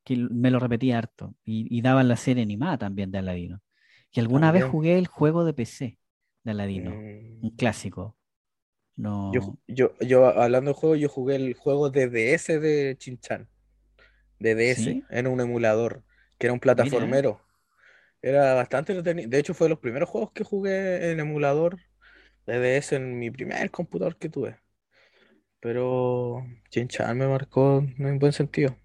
que 0.04 0.18
me 0.18 0.52
lo 0.52 0.60
repetía 0.60 0.98
harto. 1.00 1.36
Y, 1.46 1.68
y 1.76 1.82
daban 1.82 2.08
la 2.10 2.18
serie 2.18 2.44
animada 2.44 2.78
también 2.80 3.12
de 3.12 3.20
Aladino. 3.20 3.62
Y 4.12 4.20
alguna 4.22 4.52
vez 4.52 4.66
jugué 4.66 4.98
el 5.00 5.08
juego 5.08 5.46
de 5.46 5.54
PC 5.54 6.00
de 6.44 6.52
Aladino, 6.52 7.06
un 7.42 7.50
Mm, 7.50 7.58
clásico. 7.58 8.18
Yo, 9.26 9.42
No, 9.42 9.60
yo, 9.68 9.94
yo, 10.00 10.28
hablando 10.28 10.72
de 10.72 10.76
juegos, 10.76 11.00
yo 11.00 11.10
jugué 11.10 11.36
el 11.36 11.54
juego 11.56 11.90
de 11.90 12.08
DS 12.10 12.60
de 12.60 12.96
Chinchan, 12.98 13.50
de 14.40 14.56
DS, 14.56 14.88
¿sí? 14.88 15.08
en 15.10 15.28
un 15.28 15.42
emulador, 15.42 16.04
que 16.40 16.48
era 16.48 16.54
un 16.54 16.60
Mira. 16.64 17.22
plataformero. 17.22 17.42
Era 18.22 18.56
bastante 18.56 18.94
entretenido. 18.94 19.30
De 19.30 19.40
hecho, 19.40 19.54
fue 19.56 19.66
de 19.68 19.72
los 19.72 19.80
primeros 19.80 20.10
juegos 20.10 20.32
que 20.34 20.44
jugué 20.46 21.12
en 21.12 21.20
emulador 21.22 21.80
de 22.48 22.60
DS 22.60 22.96
en 22.98 23.20
mi 23.20 23.32
primer 23.32 23.72
computador 23.72 24.18
que 24.18 24.30
tuve. 24.30 24.60
Pero 25.64 26.46
Chinchan 26.70 27.18
me 27.18 27.26
marcó 27.26 27.88
en 27.98 28.20
buen 28.20 28.34
sentido. 28.34 28.76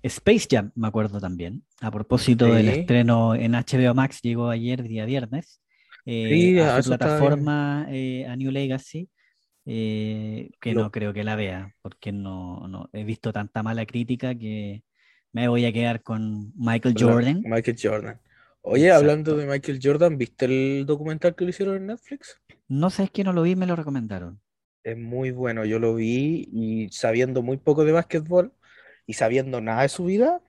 Space 0.00 0.46
Jam, 0.48 0.70
me 0.76 0.86
acuerdo 0.86 1.20
también. 1.20 1.64
A 1.80 1.90
propósito 1.90 2.46
del 2.46 2.68
estreno 2.68 3.34
en 3.34 3.52
HBO 3.52 3.94
Max, 3.94 4.20
llegó 4.22 4.48
ayer, 4.48 4.84
día 4.84 5.06
viernes, 5.06 5.60
eh, 6.06 6.28
sí, 6.30 6.58
a 6.60 6.76
a 6.76 6.82
su 6.82 6.90
plataforma, 6.90 7.88
eh, 7.90 8.24
a 8.26 8.36
New 8.36 8.52
Legacy, 8.52 9.10
eh, 9.66 10.50
que 10.60 10.72
no 10.72 10.92
creo 10.92 11.12
que 11.12 11.24
la 11.24 11.34
vea, 11.34 11.74
porque 11.82 12.12
no, 12.12 12.68
no 12.68 12.88
he 12.92 13.02
visto 13.02 13.32
tanta 13.32 13.64
mala 13.64 13.84
crítica 13.86 14.36
que 14.36 14.84
me 15.32 15.48
voy 15.48 15.66
a 15.66 15.72
quedar 15.72 16.04
con 16.04 16.52
Michael 16.54 16.94
Jordan. 16.96 17.42
Michael 17.44 17.76
Jordan. 17.82 18.20
Oye, 18.62 18.92
hablando 18.92 19.36
de 19.36 19.46
Michael 19.46 19.80
Jordan, 19.82 20.16
¿viste 20.16 20.44
el 20.44 20.86
documental 20.86 21.34
que 21.34 21.44
le 21.44 21.50
hicieron 21.50 21.76
en 21.76 21.86
Netflix? 21.88 22.40
No 22.68 22.88
sé, 22.90 23.04
es 23.04 23.10
que 23.10 23.24
no 23.24 23.32
lo 23.32 23.42
vi, 23.42 23.56
me 23.56 23.66
lo 23.66 23.74
recomendaron. 23.74 24.40
Es 24.82 24.96
muy 24.96 25.30
bueno, 25.30 25.64
yo 25.64 25.78
lo 25.78 25.94
vi 25.94 26.48
y 26.52 26.88
sabiendo 26.90 27.42
muy 27.42 27.58
poco 27.58 27.84
de 27.84 27.92
básquetbol 27.92 28.52
y 29.06 29.12
sabiendo 29.14 29.60
nada 29.60 29.82
de 29.82 29.88
su 29.88 30.04
vida, 30.04 30.40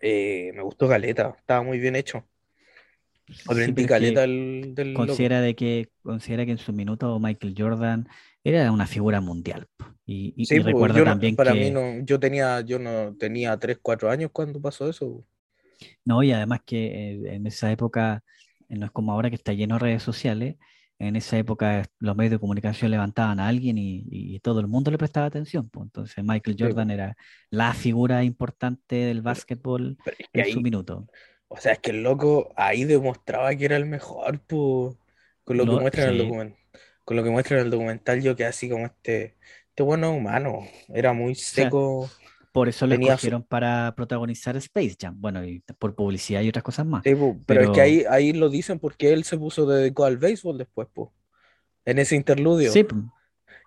eh, 0.00 0.52
me 0.54 0.62
gustó 0.62 0.88
caleta, 0.88 1.34
estaba 1.38 1.62
muy 1.62 1.78
bien 1.78 1.96
hecho. 1.96 2.24
Aprendí 3.46 3.86
caleta 3.86 4.20
del, 4.22 4.74
loco. 4.74 5.06
considera 5.06 5.40
de 5.40 5.54
que 5.54 5.88
considera 6.02 6.44
que 6.44 6.52
en 6.52 6.58
su 6.58 6.72
minuto 6.72 7.18
Michael 7.18 7.54
Jordan 7.56 8.08
era 8.44 8.70
una 8.72 8.86
figura 8.86 9.20
mundial. 9.20 9.66
Y, 10.06 10.34
y- 10.36 10.46
Sí, 10.46 10.56
y 10.56 10.60
pues 10.60 10.74
recuerda 10.74 10.98
yo 10.98 11.04
no, 11.04 11.10
también 11.10 11.36
para 11.36 11.54
mí 11.54 11.70
no, 11.70 12.00
yo 12.04 12.18
tenía, 12.20 12.60
yo 12.62 12.78
no 12.78 13.14
tenía 13.16 13.56
3 13.56 13.78
4 13.82 14.10
años 14.10 14.30
cuando 14.32 14.60
pasó 14.60 14.88
eso. 14.88 15.24
no, 16.04 16.22
y 16.22 16.32
además 16.32 16.60
que 16.64 17.12
eh, 17.12 17.34
en 17.34 17.46
esa 17.46 17.70
época, 17.70 18.22
eh, 18.68 18.76
no 18.76 18.86
es 18.86 18.92
como 18.92 19.12
ahora 19.12 19.30
que 19.30 19.36
está 19.36 19.52
lleno 19.52 19.76
de 19.76 19.80
redes 19.80 20.02
sociales, 20.02 20.56
en 21.00 21.16
esa 21.16 21.38
época 21.38 21.84
los 22.00 22.16
medios 22.16 22.32
de 22.32 22.38
comunicación 22.40 22.92
levantaban 22.92 23.40
a 23.40 23.48
alguien 23.48 23.78
y, 23.78 24.04
y 24.10 24.40
todo 24.40 24.60
el 24.60 24.68
mundo 24.68 24.90
le 24.92 24.98
prestaba 24.98 25.26
atención. 25.26 25.70
Entonces 25.74 26.24
Michael 26.24 26.56
Sí. 26.56 26.58
Jordan 26.58 26.90
era 26.92 27.16
la 27.50 27.74
figura 27.74 28.24
importante 28.24 28.96
del 28.96 29.22
básquetbol 29.22 29.98
pero 30.04 30.16
es 30.18 30.28
que 30.32 30.40
en 30.40 30.46
su 30.46 30.60
minuto. 30.60 31.08
o 31.48 31.56
sea, 31.58 31.72
es 31.72 31.78
que 31.80 31.90
el 31.90 32.02
loco 32.02 32.52
ahí 32.56 32.84
demostraba 32.84 33.54
que 33.56 33.64
era 33.64 33.76
el 33.76 33.86
mejor, 33.86 34.40
pues, 34.46 34.96
con 35.44 35.56
lo 35.56 35.68
que 35.68 35.76
muestra 35.76 36.04
en 36.04 36.10
el 36.10 36.18
documental, 36.18 36.58
con 37.04 37.16
lo 37.16 37.24
que 37.24 37.30
muestra 37.30 37.58
en 37.58 37.64
el 37.66 37.70
documental, 37.70 38.22
yo 38.22 38.36
que 38.36 38.44
así 38.44 38.68
como 38.68 38.86
este, 38.86 39.36
este 39.68 39.82
bueno 39.82 40.12
humano, 40.14 40.60
era 40.88 41.12
muy 41.12 41.34
o 41.36 41.54
sea, 41.54 41.70
seco, 41.70 42.14
por 42.52 42.68
eso 42.68 42.86
su, 42.88 42.94
escogieron 42.94 43.42
para 43.44 43.94
protagonizar 43.96 44.56
Space 44.56 44.96
Jam. 45.00 45.20
Bueno, 45.20 45.44
y 45.44 45.60
por 45.78 45.94
publicidad 45.94 46.42
y 46.42 46.48
otras 46.48 46.64
cosas 46.64 46.86
más. 46.86 47.04
Sí, 47.04 47.14
pero 47.46 47.62
es 47.62 47.70
que 47.70 47.80
ahí, 47.80 48.04
ahí 48.10 48.32
lo 48.34 48.50
dicen 48.50 48.78
porque 48.78 49.12
él 49.12 49.24
se 49.24 49.38
puso 49.38 49.64
dedicado 49.66 50.06
al 50.06 50.18
béisbol 50.18 50.58
después, 50.58 50.86
po, 50.92 51.14
en 51.84 51.98
ese 51.98 52.16
interludio. 52.16 52.72
sí, 52.72 52.86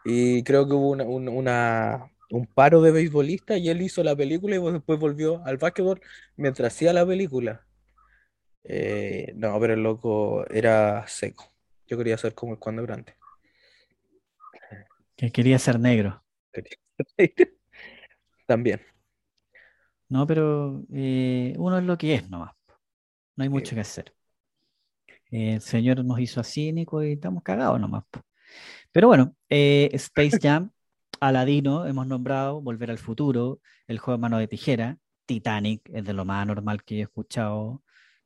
Y 0.06 0.44
creo 0.44 0.68
que 0.68 0.74
hubo 0.74 0.92
una, 0.92 1.04
un, 1.06 1.30
una- 1.30 2.12
un 2.32 2.48
paro 2.48 2.82
de 2.82 2.92
beisbolistas 2.92 3.60
y 3.60 3.70
él 3.70 3.82
hizo 3.82 4.04
la 4.04 4.16
película 4.16 4.56
y 4.58 4.72
después 4.74 5.00
volvió 5.00 5.46
al 5.46 5.58
básquetbol 5.58 6.02
mientras 6.38 6.74
hacía 6.76 6.94
la 6.94 7.06
película. 7.06 7.66
Eh, 8.66 9.34
no, 9.36 9.60
pero 9.60 9.74
el 9.74 9.84
loco 9.84 10.46
era 10.50 11.06
seco. 11.08 11.54
Yo 11.88 11.98
quería 11.98 12.18
ser 12.18 12.34
como 12.36 12.54
el 12.54 12.60
cuando 12.60 12.84
grande. 12.84 13.16
que 15.16 15.32
quería 15.32 15.58
ser 15.60 15.80
negro. 15.80 16.24
También. 18.54 18.80
No, 20.10 20.28
pero 20.28 20.84
eh, 20.94 21.56
uno 21.58 21.78
es 21.78 21.84
lo 21.84 21.98
que 21.98 22.16
es 22.16 22.30
nomás. 22.30 22.54
No 23.36 23.44
hay 23.44 23.50
Sí, 23.52 23.52
mucho 23.52 23.76
que 23.76 23.82
hacer. 23.82 24.14
El 25.32 25.62
señor 25.62 26.04
nos 26.06 26.20
hizo 26.20 26.40
así, 26.40 26.72
Nico, 26.72 27.04
y 27.04 27.14
estamos 27.14 27.44
cagados 27.44 27.80
nomás. 27.80 28.04
Pero 28.92 29.08
bueno, 29.08 29.36
eh, 29.50 29.90
Space 29.94 30.40
Jam, 30.42 30.72
Aladino, 31.20 31.88
hemos 31.88 32.08
nombrado, 32.08 32.62
Volver 32.62 32.92
al 32.92 33.00
Futuro, 33.00 33.62
El 33.88 34.00
juego 34.00 34.18
de 34.18 34.22
mano 34.22 34.38
de 34.40 34.48
tijera, 34.48 34.98
Titanic, 35.26 35.82
es 35.94 36.06
de 36.06 36.14
lo 36.14 36.26
más 36.26 36.46
normal 36.48 36.84
que 36.84 37.00
he 37.00 37.02
escuchado 37.04 37.84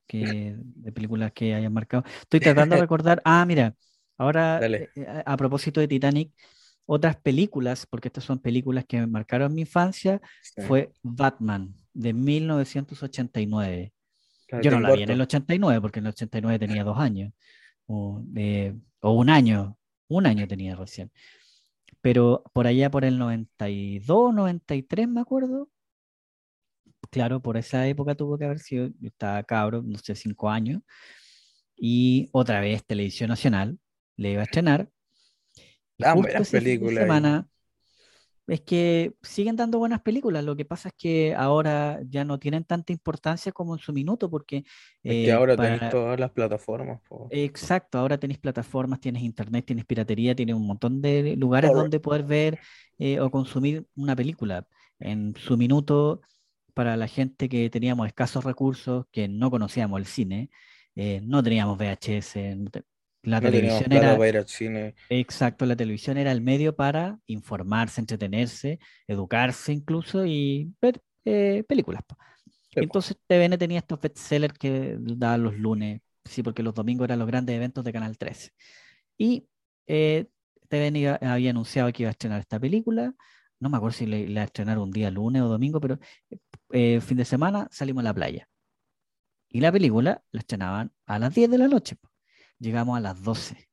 que, 0.08 0.56
de 0.58 0.92
películas 0.94 1.32
que 1.34 1.56
hayan 1.56 1.74
marcado. 1.74 2.04
Estoy 2.22 2.42
tratando 2.42 2.76
de 2.76 2.82
recordar, 2.82 3.22
ah, 3.26 3.46
mira, 3.46 3.76
ahora 4.18 4.68
eh, 4.96 5.08
a, 5.26 5.34
a 5.34 5.38
propósito 5.38 5.80
de 5.82 5.88
Titanic, 5.88 6.34
otras 6.88 7.18
películas, 7.18 7.86
porque 7.86 8.08
estas 8.08 8.24
son 8.24 8.40
películas 8.40 8.86
que 8.88 9.00
me 9.00 9.08
marcaron 9.08 9.54
mi 9.54 9.62
infancia, 9.62 10.20
Sí. 10.42 10.62
fue 10.64 10.92
Batman 11.04 11.76
de 11.94 12.14
1989. 12.14 13.94
La 14.50 14.58
de 14.60 14.64
Yo 14.64 14.72
no 14.72 14.80
la 14.80 14.90
vi 14.94 15.04
en 15.04 15.10
el 15.12 15.18
Burton. 15.18 15.22
89 15.24 15.82
porque 15.82 16.00
en 16.00 16.06
el 16.08 16.10
89 16.12 16.60
tenía 16.60 16.84
dos 16.84 16.98
años 16.98 17.34
o, 17.86 18.24
eh, 18.36 18.74
o 19.02 19.12
un 19.12 19.30
año, 19.30 19.78
un 20.08 20.26
año 20.26 20.48
tenía 20.48 20.76
recién. 20.76 21.12
Pero 22.02 22.44
por 22.54 22.68
allá 22.68 22.90
por 22.90 23.04
el 23.06 23.18
92, 23.20 24.34
93 24.34 25.08
me 25.10 25.22
acuerdo. 25.22 25.70
Claro, 27.12 27.42
por 27.42 27.58
esa 27.58 27.88
época 27.88 28.16
tuvo 28.16 28.38
que 28.38 28.46
haber 28.46 28.60
sido, 28.60 28.88
yo 29.00 29.08
estaba 29.10 29.44
cabro, 29.44 29.82
no 29.84 29.98
sé, 29.98 30.16
cinco 30.16 30.50
años. 30.50 30.82
Y 31.76 32.30
otra 32.32 32.60
vez 32.62 32.86
Televisión 32.86 33.30
Nacional 33.30 33.80
le 34.18 34.32
iba 34.32 34.42
a 34.42 34.46
estrenar. 34.46 34.90
Ah, 36.00 36.14
justo 36.14 36.22
buenas 36.22 36.50
películas 36.50 37.04
semana 37.04 37.48
es 38.48 38.62
que 38.62 39.14
siguen 39.22 39.56
dando 39.56 39.78
buenas 39.78 40.02
películas. 40.02 40.44
Lo 40.44 40.56
que 40.56 40.66
pasa 40.66 40.90
es 40.90 40.96
que 40.98 41.36
ahora 41.36 42.00
ya 42.08 42.24
no 42.24 42.40
tienen 42.40 42.64
tanta 42.64 42.94
importancia 42.94 43.52
como 43.52 43.76
en 43.76 43.80
su 43.80 43.92
minuto, 43.92 44.30
porque 44.30 44.58
Es 45.04 45.12
que 45.12 45.28
eh, 45.28 45.32
ahora 45.32 45.58
tenéis 45.58 45.80
para, 45.80 45.92
todas 45.92 46.20
las 46.20 46.32
plataformas. 46.32 47.02
po. 47.08 47.28
exacto, 47.30 47.98
ahora 47.98 48.18
tenéis 48.18 48.40
plataformas, 48.40 49.00
tienes 49.02 49.22
internet, 49.22 49.66
tienes 49.66 49.86
piratería, 49.86 50.34
tienes 50.34 50.56
un 50.56 50.66
montón 50.66 51.02
de 51.02 51.36
lugares 51.36 51.72
donde 51.74 52.00
poder 52.00 52.24
ver 52.24 52.60
eh, 52.98 53.20
o 53.20 53.30
consumir 53.30 53.86
una 53.96 54.16
película. 54.16 54.66
En 55.00 55.36
su 55.36 55.58
minuto, 55.58 56.22
para 56.74 56.96
la 56.96 57.08
gente 57.08 57.50
que 57.50 57.70
teníamos 57.70 58.08
escasos 58.08 58.46
recursos, 58.46 59.06
que 59.12 59.28
no 59.28 59.52
conocíamos 59.52 60.00
el 60.00 60.06
cine, 60.06 60.50
eh, 60.96 61.20
no 61.22 61.44
teníamos 61.44 61.78
VHS, 61.78 62.38
la 63.28 63.42
No 63.42 63.52
televisión 63.52 63.92
era 63.92 64.16
para 64.18 64.30
ir 64.30 64.38
al 64.38 64.48
cine. 64.48 64.96
Exacto, 65.10 65.66
la 65.66 65.76
televisión 65.76 66.18
era 66.18 66.32
el 66.32 66.42
medio 66.42 66.76
para 66.76 67.20
informarse, 67.28 68.02
entretenerse, 68.02 68.80
educarse 69.08 69.74
incluso 69.74 70.26
y 70.26 70.74
ver 70.82 71.02
eh, 71.26 71.64
películas. 71.68 72.04
Sí. 72.74 72.82
Entonces 72.82 73.18
TVN 73.28 73.58
tenía 73.58 73.80
estos 73.80 74.00
bestsellers 74.00 74.58
que 74.58 74.98
daban 75.00 75.44
los 75.44 75.56
lunes, 75.58 76.02
Sí, 76.28 76.44
porque 76.44 76.64
los 76.64 76.74
domingos 76.74 77.06
eran 77.06 77.20
los 77.20 77.28
grandes 77.28 77.56
eventos 77.56 77.84
de 77.84 77.94
Canal 77.94 78.18
13. 78.18 78.52
Y 79.18 79.48
eh, 79.88 80.28
TVN 80.70 81.18
había 81.22 81.52
anunciado 81.52 81.92
que 81.92 82.04
iba 82.04 82.10
a 82.10 82.12
estrenar 82.12 82.42
esta 82.42 82.60
película. 82.60 83.14
No 83.60 83.70
me 83.70 83.78
acuerdo 83.78 83.98
si 83.98 84.06
la 84.06 84.18
iba 84.18 84.42
a 84.42 84.46
estrenar 84.46 84.78
un 84.78 84.92
día 84.92 85.10
lunes 85.10 85.42
o 85.42 85.48
domingo, 85.48 85.80
pero 85.80 86.00
eh, 86.72 87.02
fin 87.02 87.18
de 87.18 87.26
semana 87.26 87.68
salimos 87.72 88.02
a 88.02 88.06
la 88.06 88.14
playa. 88.14 88.48
Y 89.50 89.62
la 89.62 89.72
película 89.72 90.24
la 90.32 90.40
estrenaban 90.40 90.92
a 91.06 91.20
las 91.20 91.34
10 91.34 91.50
de 91.50 91.58
la 91.58 91.68
noche. 91.68 91.98
Llegamos 92.60 92.98
a 92.98 93.02
las 93.02 93.22
12. 93.22 93.70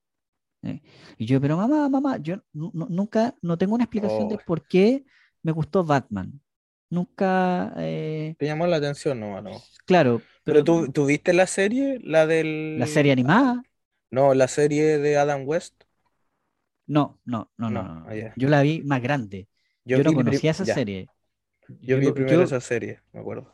¿eh? 0.63 0.83
Y 1.19 1.27
yo, 1.27 1.41
pero 1.41 1.57
mamá, 1.57 1.89
mamá, 1.89 2.19
yo 2.19 2.43
nunca, 2.53 3.35
no 3.43 3.59
tengo 3.59 3.75
una 3.75 3.85
explicación 3.85 4.29
de 4.29 4.37
oh. 4.37 4.41
por 4.47 4.67
qué 4.67 5.05
me 5.43 5.53
gustó 5.53 5.85
Batman. 5.85 6.41
Nunca... 6.91 7.73
Eh... 7.79 8.35
Te 8.39 8.47
llamó 8.47 8.67
la 8.67 8.77
atención, 8.77 9.19
no, 9.19 9.41
no. 9.41 9.51
Claro. 9.87 10.23
Pero, 10.45 10.63
tú, 10.63 10.93
¿tú, 10.93 11.07
viste 11.07 11.33
la 11.33 11.47
serie? 11.47 11.99
La 12.03 12.27
del... 12.27 12.79
La 12.79 12.87
serie 12.87 13.13
animada. 13.13 13.63
No, 14.11 14.35
la 14.35 14.49
serie 14.49 14.99
de 14.99 15.17
Adam 15.17 15.43
West. 15.47 15.85
No, 16.87 17.19
no, 17.25 17.51
no, 17.57 17.71
no. 17.71 17.83
no. 17.83 18.07
Ah, 18.09 18.33
yo 18.37 18.49
la 18.49 18.63
vi 18.63 18.83
más 18.83 19.03
grande. 19.03 19.49
Yo, 19.85 20.03
no 20.03 20.13
conocía 20.13 20.53
esa 20.53 20.65
serie. 20.65 21.09
Yo, 21.81 21.99
vi 21.99 22.13
primero 22.13 22.43
esa 22.43 22.61
serie, 22.61 23.01
me 23.13 23.21
acuerdo. 23.21 23.53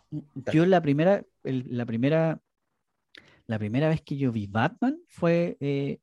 Yo 0.52 0.66
la 0.66 0.82
primera, 0.82 1.24
la 1.42 1.86
primera, 1.86 2.40
la 3.50 3.58
primera 3.58 3.88
vez 3.88 4.00
que 4.02 4.16
yo 4.16 4.30
vi 4.30 4.46
Batman 4.46 4.96
fue 5.08 5.56
eh, 5.58 5.98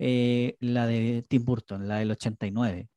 eh, 0.00 0.56
la 0.58 0.88
de 0.88 1.24
Tim 1.28 1.44
Burton, 1.44 1.86
la 1.86 1.98
del 1.98 2.10
89. 2.10 2.88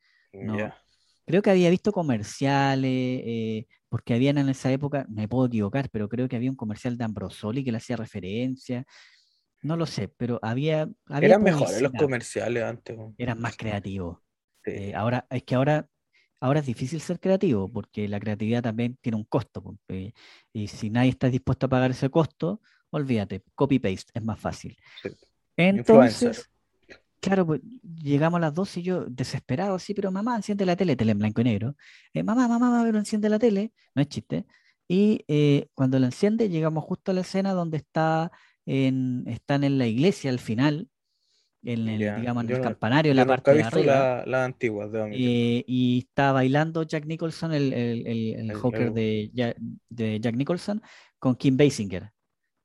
Creo 1.27 1.41
que 1.43 1.51
había 1.51 1.69
visto 1.69 1.91
comerciales, 1.91 3.21
eh, 3.23 3.67
porque 3.87 4.15
habían 4.15 4.39
en 4.39 4.49
esa 4.49 4.71
época, 4.71 5.05
me 5.09 5.27
puedo 5.27 5.45
equivocar, 5.45 5.91
pero 5.91 6.09
creo 6.09 6.27
que 6.27 6.35
había 6.35 6.49
un 6.49 6.55
comercial 6.55 6.97
de 6.97 7.03
Ambrosoli 7.03 7.63
que 7.63 7.71
le 7.71 7.77
hacía 7.77 7.97
referencia. 7.97 8.83
No 9.61 9.77
lo 9.77 9.85
sé, 9.85 10.07
pero 10.07 10.39
había. 10.41 10.89
Eran 11.21 11.43
mejores 11.43 11.79
los 11.79 11.91
comerciales 11.91 12.63
antes. 12.63 12.97
Eran 13.19 13.39
más 13.39 13.55
creativos. 13.57 14.17
ahora, 14.95 15.27
es 15.29 15.43
que 15.43 15.53
ahora 15.53 15.87
Ahora 16.39 16.59
es 16.59 16.67
difícil 16.67 17.01
ser 17.01 17.19
creativo 17.19 17.71
porque 17.71 18.07
la 18.07 18.19
creatividad 18.19 18.61
también 18.61 18.97
tiene 19.01 19.15
un 19.17 19.23
costo. 19.23 19.63
Y 20.53 20.67
si 20.67 20.91
nadie 20.91 21.09
está 21.09 21.29
dispuesto 21.29 21.65
a 21.65 21.69
pagar 21.69 21.91
ese 21.91 22.09
costo, 22.09 22.61
olvídate, 22.91 23.43
copy-paste 23.55 24.11
es 24.13 24.23
más 24.23 24.39
fácil. 24.39 24.77
Entonces, 25.55 26.49
claro, 27.19 27.45
pues 27.45 27.61
llegamos 28.01 28.37
a 28.37 28.41
las 28.41 28.53
12 28.53 28.79
y 28.79 28.83
yo 28.83 29.05
desesperado, 29.05 29.77
sí, 29.79 29.93
pero 29.93 30.11
mamá, 30.11 30.35
enciende 30.35 30.65
la 30.65 30.75
tele, 30.75 30.95
tele 30.95 31.11
en 31.11 31.19
blanco 31.19 31.41
y 31.41 31.45
negro. 31.45 31.75
Eh, 32.13 32.23
mamá, 32.23 32.47
mamá, 32.47 32.69
mamá, 32.69 32.83
pero 32.83 32.97
enciende 32.97 33.29
la 33.29 33.39
tele, 33.39 33.71
no 33.95 34.01
es 34.01 34.07
chiste. 34.07 34.45
Y 34.87 35.25
eh, 35.27 35.67
cuando 35.73 35.99
la 35.99 36.07
enciende, 36.07 36.49
llegamos 36.49 36.83
justo 36.85 37.11
a 37.11 37.13
la 37.13 37.21
escena 37.21 37.53
donde 37.53 37.77
está 37.77 38.31
en, 38.65 39.23
están 39.27 39.63
en 39.63 39.77
la 39.77 39.87
iglesia 39.87 40.29
al 40.29 40.39
final, 40.39 40.87
en 41.63 41.87
el, 41.89 41.97
digamos, 41.97 42.45
en 42.45 42.51
el 42.51 42.61
campanario, 42.61 43.11
en 43.11 43.17
la 43.17 43.25
parte 43.25 43.53
de 43.53 43.63
arriba. 43.63 44.23
La, 44.25 44.45
antigua, 44.45 44.89
eh, 45.11 45.63
y 45.67 45.99
está 45.99 46.31
bailando 46.31 46.83
Jack 46.83 47.05
Nicholson, 47.05 47.53
el, 47.53 47.73
el, 47.73 48.07
el, 48.07 48.51
el 48.51 48.93
de, 48.93 49.55
de, 49.89 50.19
Jack 50.19 50.35
Nicholson, 50.35 50.81
con 51.19 51.35
Kim 51.35 51.57
Basinger, 51.57 52.11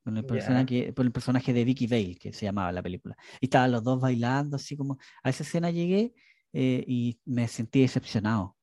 con 0.03 0.17
el, 0.17 0.25
personaje, 0.25 0.93
el 0.97 1.13
personaje 1.13 1.53
de 1.53 1.65
Vicky 1.65 1.87
Vale, 1.87 2.17
que 2.17 2.33
se 2.33 2.45
llamaba 2.45 2.73
la 2.73 2.83
película. 2.83 3.17
Y 3.41 3.47
estaban 3.47 3.71
los 3.71 3.85
dos 3.85 4.01
bailando, 4.01 4.57
así 4.57 4.77
como. 4.77 4.99
A 5.23 5.31
esa 5.31 5.43
escena 5.45 5.71
llegué 5.71 6.15
eh, 6.53 6.85
y 6.87 7.21
me 7.25 7.47
sentí 7.49 7.83
decepcionado. 7.83 8.57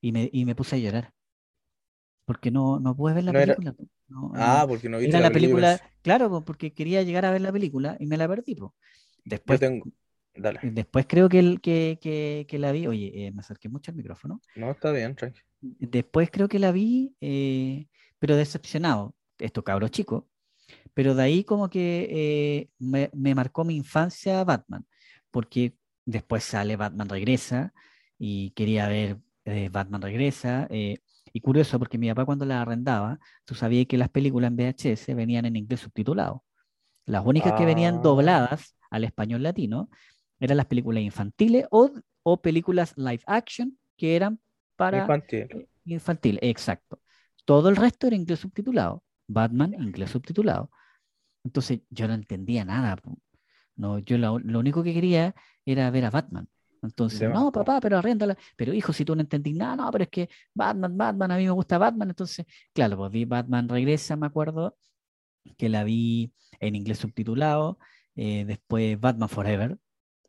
Y 0.00 0.12
me, 0.12 0.30
y 0.32 0.44
me 0.44 0.54
puse 0.54 0.76
a 0.76 0.78
llorar. 0.78 1.12
Porque 2.24 2.50
no, 2.50 2.78
no 2.80 2.96
pude 2.96 3.14
ver 3.14 3.24
la 3.24 3.32
película. 3.32 3.74
ah, 4.34 4.64
porque 4.68 4.88
no 4.88 4.98
viste 4.98 5.20
la, 5.20 5.30
película. 5.30 5.80
Claro, 6.02 6.44
porque 6.44 6.72
quería 6.72 7.02
llegar 7.02 7.24
a 7.24 7.30
ver 7.30 7.40
la 7.42 7.52
película 7.52 7.96
y 8.00 8.06
me 8.06 8.16
la 8.16 8.28
perdí. 8.28 8.56
Después, 9.24 9.60
después 10.62 11.06
creo 11.06 11.28
que, 11.28 11.38
el, 11.38 11.60
que, 11.60 12.46
la 12.52 12.72
vi, 12.72 12.86
oye, 12.86 13.26
eh, 13.26 13.32
me 13.32 13.40
acerqué 13.40 13.68
mucho 13.68 13.90
al 13.90 13.96
micrófono. 13.96 14.40
No, 14.56 14.70
está 14.70 14.92
bien, 14.92 15.14
tranqui. 15.14 15.40
Después 15.60 16.30
creo 16.30 16.48
que 16.48 16.58
la 16.58 16.70
vi, 16.70 17.14
eh, 17.20 17.88
pero 18.18 18.36
decepcionado, 18.36 19.14
esto 19.38 19.64
cabro 19.64 19.88
chico, 19.88 20.28
pero 20.94 21.14
de 21.14 21.22
ahí 21.22 21.44
como 21.44 21.70
que 21.70 22.08
eh, 22.10 22.70
me, 22.78 23.34
marcó 23.34 23.64
mi 23.64 23.76
infancia 23.76 24.42
Batman, 24.44 24.86
porque 25.30 25.74
después 26.04 26.44
sale 26.44 26.76
Batman 26.76 27.08
Regresa 27.08 27.72
y 28.18 28.50
quería 28.50 28.88
ver 28.88 29.18
Batman 29.70 30.02
Regresa. 30.02 30.68
y 30.70 31.40
curioso, 31.40 31.78
porque 31.78 31.98
mi 31.98 32.08
papá 32.08 32.24
cuando 32.24 32.44
la 32.44 32.60
arrendaba, 32.62 33.18
tú 33.44 33.54
sabías 33.54 33.86
que 33.86 33.96
las 33.96 34.08
películas 34.08 34.50
en 34.50 34.56
VHS 34.56 35.14
venían 35.14 35.44
en 35.44 35.56
inglés 35.56 35.80
subtitulado. 35.80 36.44
Las 37.08 37.24
únicas 37.24 37.54
que 37.54 37.64
venían 37.64 37.96
ah. 37.96 38.00
dobladas 38.02 38.76
al 38.90 39.04
español 39.04 39.42
latino 39.42 39.88
eran 40.40 40.58
las 40.58 40.66
películas 40.66 41.02
infantiles 41.02 41.66
o, 41.70 41.90
o 42.22 42.40
películas 42.42 42.92
live 42.96 43.22
action 43.26 43.78
que 43.96 44.14
eran 44.14 44.38
para 44.76 44.98
infantil. 44.98 45.48
Eh, 45.50 45.68
infantil, 45.86 46.38
exacto. 46.42 47.00
Todo 47.46 47.70
el 47.70 47.76
resto 47.76 48.06
era 48.06 48.16
inglés 48.16 48.40
subtitulado. 48.40 49.02
Batman, 49.28 49.74
inglés 49.74 50.10
subtitulado. 50.10 50.70
Entonces 51.44 51.80
yo 51.90 52.08
no 52.08 52.14
entendía 52.14 52.64
nada. 52.64 52.96
No, 53.76 53.98
yo 54.00 54.18
lo, 54.18 54.34
único 54.34 54.82
que 54.82 54.92
quería 54.94 55.34
era 55.64 55.90
ver 55.90 56.04
a 56.04 56.10
Batman. 56.10 56.48
Entonces, 56.82 57.28
no, 57.28 57.50
papá, 57.52 57.80
pero 57.80 57.98
arréndala. 57.98 58.36
Pero 58.56 58.72
hijo, 58.72 58.92
si 58.92 59.04
tú 59.04 59.14
no 59.14 59.20
entendí 59.20 59.52
nada, 59.52 59.76
no, 59.76 59.90
pero 59.90 60.04
es 60.04 60.10
que 60.10 60.28
Batman, 60.54 60.96
Batman, 60.96 61.32
a 61.32 61.36
mí 61.36 61.44
me 61.44 61.50
gusta 61.50 61.78
Batman. 61.78 62.10
Entonces, 62.10 62.46
claro, 62.72 62.96
pues 62.96 63.10
vi 63.10 63.24
Batman 63.24 63.68
Regresa, 63.68 64.16
me 64.16 64.26
acuerdo, 64.26 64.76
que 65.56 65.68
la 65.68 65.84
vi 65.84 66.32
en 66.60 66.76
inglés 66.76 66.98
subtitulado. 66.98 67.78
Eh, 68.14 68.44
después 68.44 68.98
Batman 68.98 69.28
Forever. 69.28 69.78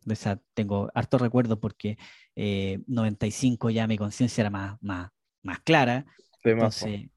O 0.09 0.15
sea, 0.15 0.39
tengo 0.53 0.89
harto 0.93 1.17
recuerdo 1.17 1.59
porque 1.59 1.97
95 2.35 3.69
eh, 3.69 3.73
ya 3.73 3.87
mi 3.87 3.97
conciencia 3.97 4.41
era 4.41 4.49
más, 4.49 4.77
más, 4.81 5.09
más 5.43 5.59
clara. 5.61 6.05
Entonces, 6.43 7.09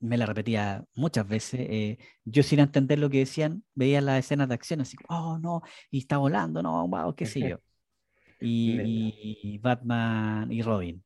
me 0.00 0.16
la 0.16 0.26
repetía 0.26 0.84
muchas 0.94 1.26
veces. 1.26 1.60
Eh, 1.60 1.98
yo 2.24 2.42
sin 2.42 2.60
entender 2.60 2.98
lo 2.98 3.10
que 3.10 3.18
decían, 3.20 3.64
veía 3.74 4.00
las 4.00 4.20
escenas 4.20 4.48
de 4.48 4.54
acción 4.54 4.80
así, 4.80 4.96
oh 5.08 5.38
no, 5.38 5.62
y 5.90 5.98
está 5.98 6.18
volando, 6.18 6.62
no, 6.62 6.86
wow, 6.88 7.14
qué 7.14 7.26
sé 7.26 7.40
yo. 7.40 7.58
Y, 8.38 9.58
Batman 9.62 10.52
y 10.52 10.60
Robin. 10.60 11.02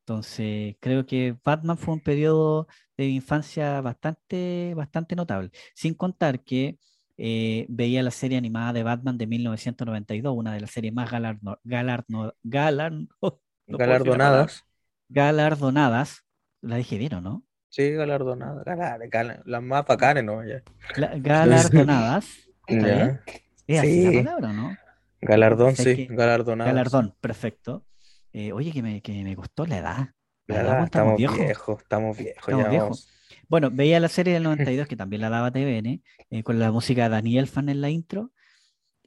Entonces, 0.00 0.76
creo 0.80 1.04
que 1.04 1.36
Batman 1.44 1.76
fue 1.76 1.94
un 1.94 2.00
periodo 2.00 2.66
de 2.96 3.08
infancia 3.08 3.80
bastante, 3.82 4.72
bastante 4.74 5.16
notable. 5.16 5.50
Sin 5.74 5.94
contar 5.94 6.42
que 6.44 6.78
eh, 7.18 7.66
veía 7.68 8.02
la 8.02 8.10
serie 8.10 8.38
animada 8.38 8.72
de 8.72 8.82
Batman 8.82 9.18
de 9.18 9.26
1992, 9.26 10.34
una 10.36 10.54
de 10.54 10.60
las 10.60 10.70
series 10.70 10.94
más 10.94 11.10
galardo, 11.10 11.58
galardonadas. 13.66 14.64
Galardonadas. 15.08 16.24
La 16.60 16.76
dije 16.76 16.98
bien, 16.98 17.14
¿o 17.14 17.20
no? 17.20 17.44
Sí, 17.76 17.90
galardonadas. 17.92 18.64
las 19.44 19.62
más 19.62 19.84
bacanas, 19.84 20.24
¿no? 20.24 20.40
galardonadas. 21.18 22.48
¿Es 22.66 23.80
así 23.80 24.14
la 24.14 24.24
palabra, 24.24 24.52
no? 24.52 24.76
Galardón, 25.20 25.76
sí, 25.76 26.06
galardonadas. 26.08 26.72
Galardón, 26.72 27.14
perfecto. 27.20 27.84
Eh, 28.32 28.52
oye, 28.52 28.72
que 28.72 28.82
me, 28.82 29.02
que 29.02 29.22
me 29.22 29.34
gustó 29.34 29.66
la 29.66 29.78
edad. 29.78 30.08
La, 30.46 30.60
edad, 30.62 30.84
estamos, 30.84 31.16
viejos. 31.16 31.38
Estamos 31.38 32.16
viejos, 32.16 32.48
estamos 32.48 32.70
viejos. 32.70 33.08
Bueno, 33.48 33.70
veía 33.70 34.00
la 34.00 34.08
serie 34.08 34.32
del 34.32 34.42
92, 34.44 34.86
que 34.88 34.96
también 34.96 35.20
la 35.20 35.28
daba 35.28 35.50
TVN, 35.50 36.02
eh, 36.30 36.42
con 36.42 36.58
la 36.58 36.72
música 36.72 37.04
de 37.04 37.08
Daniel 37.10 37.46
Fan 37.46 37.68
en 37.68 37.80
la 37.82 37.90
intro, 37.90 38.32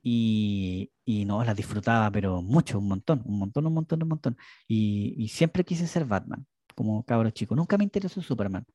y, 0.01 0.91
y, 1.05 1.25
no, 1.25 1.43
la 1.43 1.53
disfrutaba, 1.55 2.09
pero 2.11 2.41
mucho, 2.41 2.79
un 2.79 2.87
montón, 2.87 3.21
un 3.25 3.39
montón, 3.39 3.65
un 3.65 3.73
montón, 3.73 4.03
un 4.03 4.09
montón. 4.09 4.37
Y, 4.67 5.27
siempre 5.29 5.63
quise 5.63 5.87
ser 5.87 6.05
Batman, 6.05 6.45
como 6.79 7.03
cabro 7.03 7.29
chico. 7.31 7.57
Nunca 7.57 7.77
me 7.77 7.83
interesó 7.83 8.21
Superman. 8.21 8.65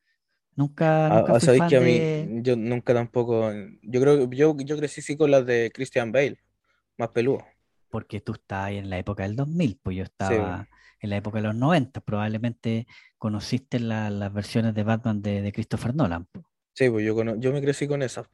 Nunca, 0.56 1.06
ah, 1.06 1.20
nunca 1.20 1.40
fui 1.40 1.56
fan 1.56 1.70
que 1.70 1.76
a 1.78 1.80
mí, 1.80 2.42
yo 2.42 2.54
nunca 2.54 2.92
tampoco, 2.92 3.50
yo 3.80 4.00
creo 4.02 4.30
yo, 4.30 4.54
yo 4.58 4.76
crecí 4.76 5.00
sí 5.00 5.16
con 5.16 5.30
las 5.30 5.46
de 5.46 5.72
Christian 5.72 6.12
Bale, 6.12 6.36
más 6.98 7.08
peludo. 7.08 7.42
Porque 7.88 8.20
tú 8.20 8.34
estás 8.34 8.66
ahí 8.66 8.76
en 8.76 8.90
la 8.90 8.98
época 8.98 9.22
del 9.22 9.36
2000, 9.36 9.80
pues 9.82 9.96
yo 9.96 10.02
estaba 10.02 10.68
en 11.00 11.10
la 11.10 11.16
época 11.16 11.38
de 11.38 11.44
los 11.44 11.54
90. 11.54 12.02
Probablemente 12.02 12.86
conociste 13.16 13.80
las 13.80 14.30
versiones 14.34 14.74
de 14.74 14.82
Batman 14.82 15.22
de, 15.22 15.50
Christopher 15.50 15.94
Nolan. 15.94 16.28
Sí, 16.74 16.90
pues 16.90 17.06
yo, 17.06 17.36
yo 17.36 17.52
me 17.54 17.62
crecí 17.62 17.88
con 17.88 18.02
esas. 18.02 18.28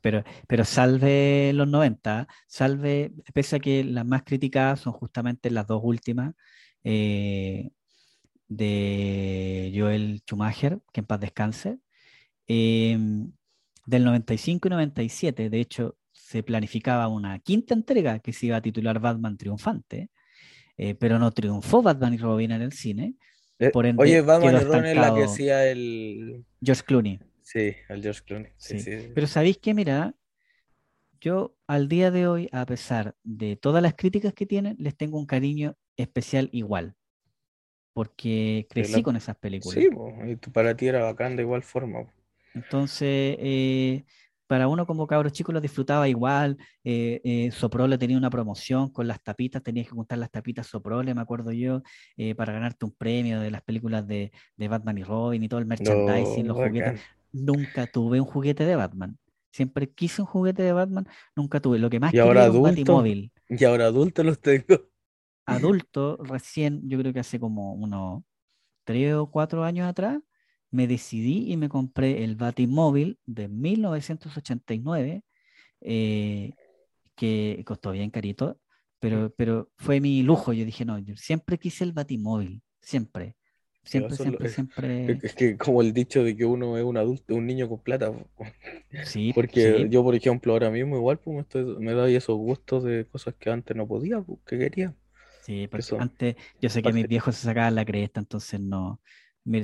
pero, 0.00 0.24
pero, 0.46 0.64
salve 0.64 1.50
los 1.52 1.66
90, 1.66 2.28
salve, 2.46 3.10
pese 3.34 3.56
a 3.56 3.58
que 3.58 3.82
las 3.82 4.06
más 4.06 4.22
criticadas 4.22 4.78
son 4.78 4.92
justamente 4.92 5.50
las 5.50 5.66
dos 5.66 5.80
últimas 5.82 6.36
eh, 6.84 7.70
de 8.48 9.72
Joel 9.74 10.22
Schumacher, 10.26 10.78
que 10.92 11.00
en 11.00 11.06
paz 11.06 11.20
descanse, 11.20 11.78
em, 12.46 13.30
del 13.86 14.04
95 14.04 14.68
y 14.68 14.70
97, 14.70 15.50
de 15.50 15.60
hecho, 15.60 15.96
se 16.12 16.42
planificaba 16.42 17.08
una 17.08 17.38
quinta 17.38 17.74
entrega 17.74 18.18
que 18.18 18.32
se 18.32 18.46
iba 18.46 18.56
a 18.56 18.62
titular 18.62 18.98
Batman 19.00 19.36
Triunfante, 19.36 20.10
eh, 20.76 20.94
pero 20.94 21.18
no 21.18 21.30
triunfó 21.30 21.82
Batman 21.82 22.14
y 22.14 22.18
Robin 22.18 22.50
en 22.52 22.62
el 22.62 22.72
cine. 22.72 23.14
Eh, 23.58 23.70
por 23.70 23.86
ende, 23.86 24.02
oye, 24.02 24.20
Batman 24.20 24.56
y 24.56 24.58
Robin 24.64 24.84
es 24.84 24.96
la 24.96 25.14
que 25.14 25.24
hacía 25.24 25.66
el... 25.66 26.44
George 26.62 26.82
Clooney. 26.84 27.18
Sí, 27.42 27.74
al 27.88 28.02
George 28.02 28.22
Clooney. 28.24 28.52
Sí, 28.56 28.78
Sí. 28.78 29.10
Pero 29.14 29.26
¿sabéis 29.26 29.58
qué? 29.58 29.72
Mira, 29.74 30.14
yo 31.20 31.56
al 31.66 31.88
día 31.88 32.10
de 32.10 32.26
hoy, 32.26 32.48
a 32.52 32.66
pesar 32.66 33.16
de 33.24 33.56
todas 33.56 33.82
las 33.82 33.94
críticas 33.94 34.34
que 34.34 34.46
tienen, 34.46 34.76
les 34.78 34.96
tengo 34.96 35.18
un 35.18 35.26
cariño 35.26 35.76
especial 35.96 36.48
igual. 36.52 36.94
Porque 37.92 38.66
crecí 38.70 38.92
la- 38.98 39.02
con 39.02 39.16
esas 39.16 39.36
películas. 39.36 39.82
Sí, 39.82 39.90
po, 39.90 40.12
y 40.26 40.36
tú- 40.36 40.52
para 40.52 40.76
ti 40.76 40.86
era 40.86 41.02
bacán 41.04 41.36
de 41.36 41.42
igual 41.42 41.62
forma. 41.62 42.04
po. 42.04 42.12
Entonces, 42.54 43.36
eh, 43.40 44.04
para 44.46 44.66
uno 44.68 44.86
como 44.86 45.06
cabro 45.06 45.28
chico 45.30 45.52
lo 45.52 45.60
disfrutaba 45.60 46.08
igual. 46.08 46.56
Eh, 46.82 47.20
eh, 47.22 47.50
Soprole 47.50 47.98
tenía 47.98 48.16
una 48.16 48.30
promoción 48.30 48.90
con 48.90 49.06
las 49.06 49.22
tapitas, 49.22 49.62
tenías 49.62 49.86
que 49.86 49.92
juntar 49.94 50.18
las 50.18 50.30
tapitas 50.30 50.66
Soprole, 50.66 51.14
me 51.14 51.20
acuerdo 51.20 51.52
yo, 51.52 51.82
eh, 52.16 52.34
para 52.34 52.52
ganarte 52.52 52.84
un 52.84 52.92
premio 52.92 53.40
de 53.40 53.50
las 53.50 53.62
películas 53.62 54.06
de, 54.06 54.32
de 54.56 54.68
Batman 54.68 54.98
y 54.98 55.04
Robin 55.04 55.42
y 55.42 55.48
todo 55.48 55.60
el 55.60 55.66
merchandising, 55.66 56.46
No, 56.46 56.54
los 56.54 56.62
juguetes. 56.68 57.00
Nunca 57.32 57.86
tuve 57.86 58.20
un 58.20 58.26
juguete 58.26 58.64
de 58.64 58.76
Batman. 58.76 59.18
Siempre 59.52 59.90
quise 59.90 60.22
un 60.22 60.26
juguete 60.26 60.62
de 60.62 60.72
Batman, 60.72 61.06
nunca 61.36 61.60
tuve. 61.60 61.78
Lo 61.78 61.90
que 61.90 62.00
más 62.00 62.14
Y 62.14 62.18
ahora 62.18 62.30
quería 62.30 62.42
era 62.44 62.50
un 62.52 62.56
adulto, 62.66 62.92
Batimóvil. 62.92 63.32
y 63.50 63.64
ahora 63.64 63.86
adulto 63.86 64.24
los 64.24 64.40
tengo. 64.40 64.88
Adulto, 65.48 66.18
recién, 66.24 66.82
yo 66.88 66.98
creo 66.98 67.12
que 67.12 67.20
hace 67.20 67.40
como 67.40 67.72
unos 67.74 68.22
tres 68.84 69.14
o 69.14 69.30
cuatro 69.30 69.64
años 69.64 69.88
atrás, 69.88 70.20
me 70.70 70.86
decidí 70.88 71.52
y 71.52 71.56
me 71.56 71.68
compré 71.70 72.24
el 72.24 72.36
Batimóvil 72.36 73.18
de 73.26 73.48
1989, 73.48 75.24
eh, 75.82 76.52
que 77.16 77.62
costó 77.66 77.92
bien 77.92 78.10
carito, 78.10 78.60
pero, 79.00 79.34
pero 79.36 79.70
fue 79.76 80.00
mi 80.00 80.22
lujo. 80.22 80.52
Yo 80.52 80.64
dije, 80.66 80.84
no, 80.84 80.98
yo 80.98 81.16
siempre 81.16 81.58
quise 81.58 81.84
el 81.84 81.92
Batimóvil, 81.92 82.62
siempre, 82.80 83.36
siempre, 83.84 84.16
siempre, 84.16 84.48
es- 84.48 84.54
siempre. 84.54 85.22
Es 85.22 85.34
que 85.34 85.56
como 85.58 85.80
el 85.82 85.92
dicho 85.94 86.22
de 86.24 86.36
que 86.36 86.44
uno 86.44 86.76
es 86.78 86.84
un 86.84 86.96
adulto, 86.98 87.34
un 87.34 87.46
niño 87.46 87.68
con 87.68 87.80
plata. 87.80 88.12
Sí, 89.04 89.32
Porque 89.34 89.60
sí, 89.60 89.88
yo, 89.90 90.02
por 90.02 90.14
ejemplo, 90.14 90.52
ahora 90.52 90.70
mismo 90.70 90.96
igual 90.96 91.18
pues, 91.18 91.34
me, 91.36 91.40
estoy- 91.42 91.76
me 91.78 91.92
doy 91.92 92.14
esos 92.16 92.36
gustos 92.36 92.84
de 92.84 93.06
cosas 93.06 93.34
que 93.34 93.50
antes 93.50 93.76
no 93.76 93.86
podía, 93.86 94.20
pues, 94.20 94.38
que 94.46 94.58
quería. 94.58 94.94
Sí, 95.48 95.68
porque 95.68 95.94
antes 95.98 96.36
yo 96.60 96.68
sé 96.70 96.82
que 96.82 96.92
mis 96.92 97.08
viejos 97.08 97.36
se 97.36 97.44
sacaban 97.46 97.74
la 97.74 97.84
cresta, 97.84 98.20
entonces 98.20 98.60
no. 98.60 99.00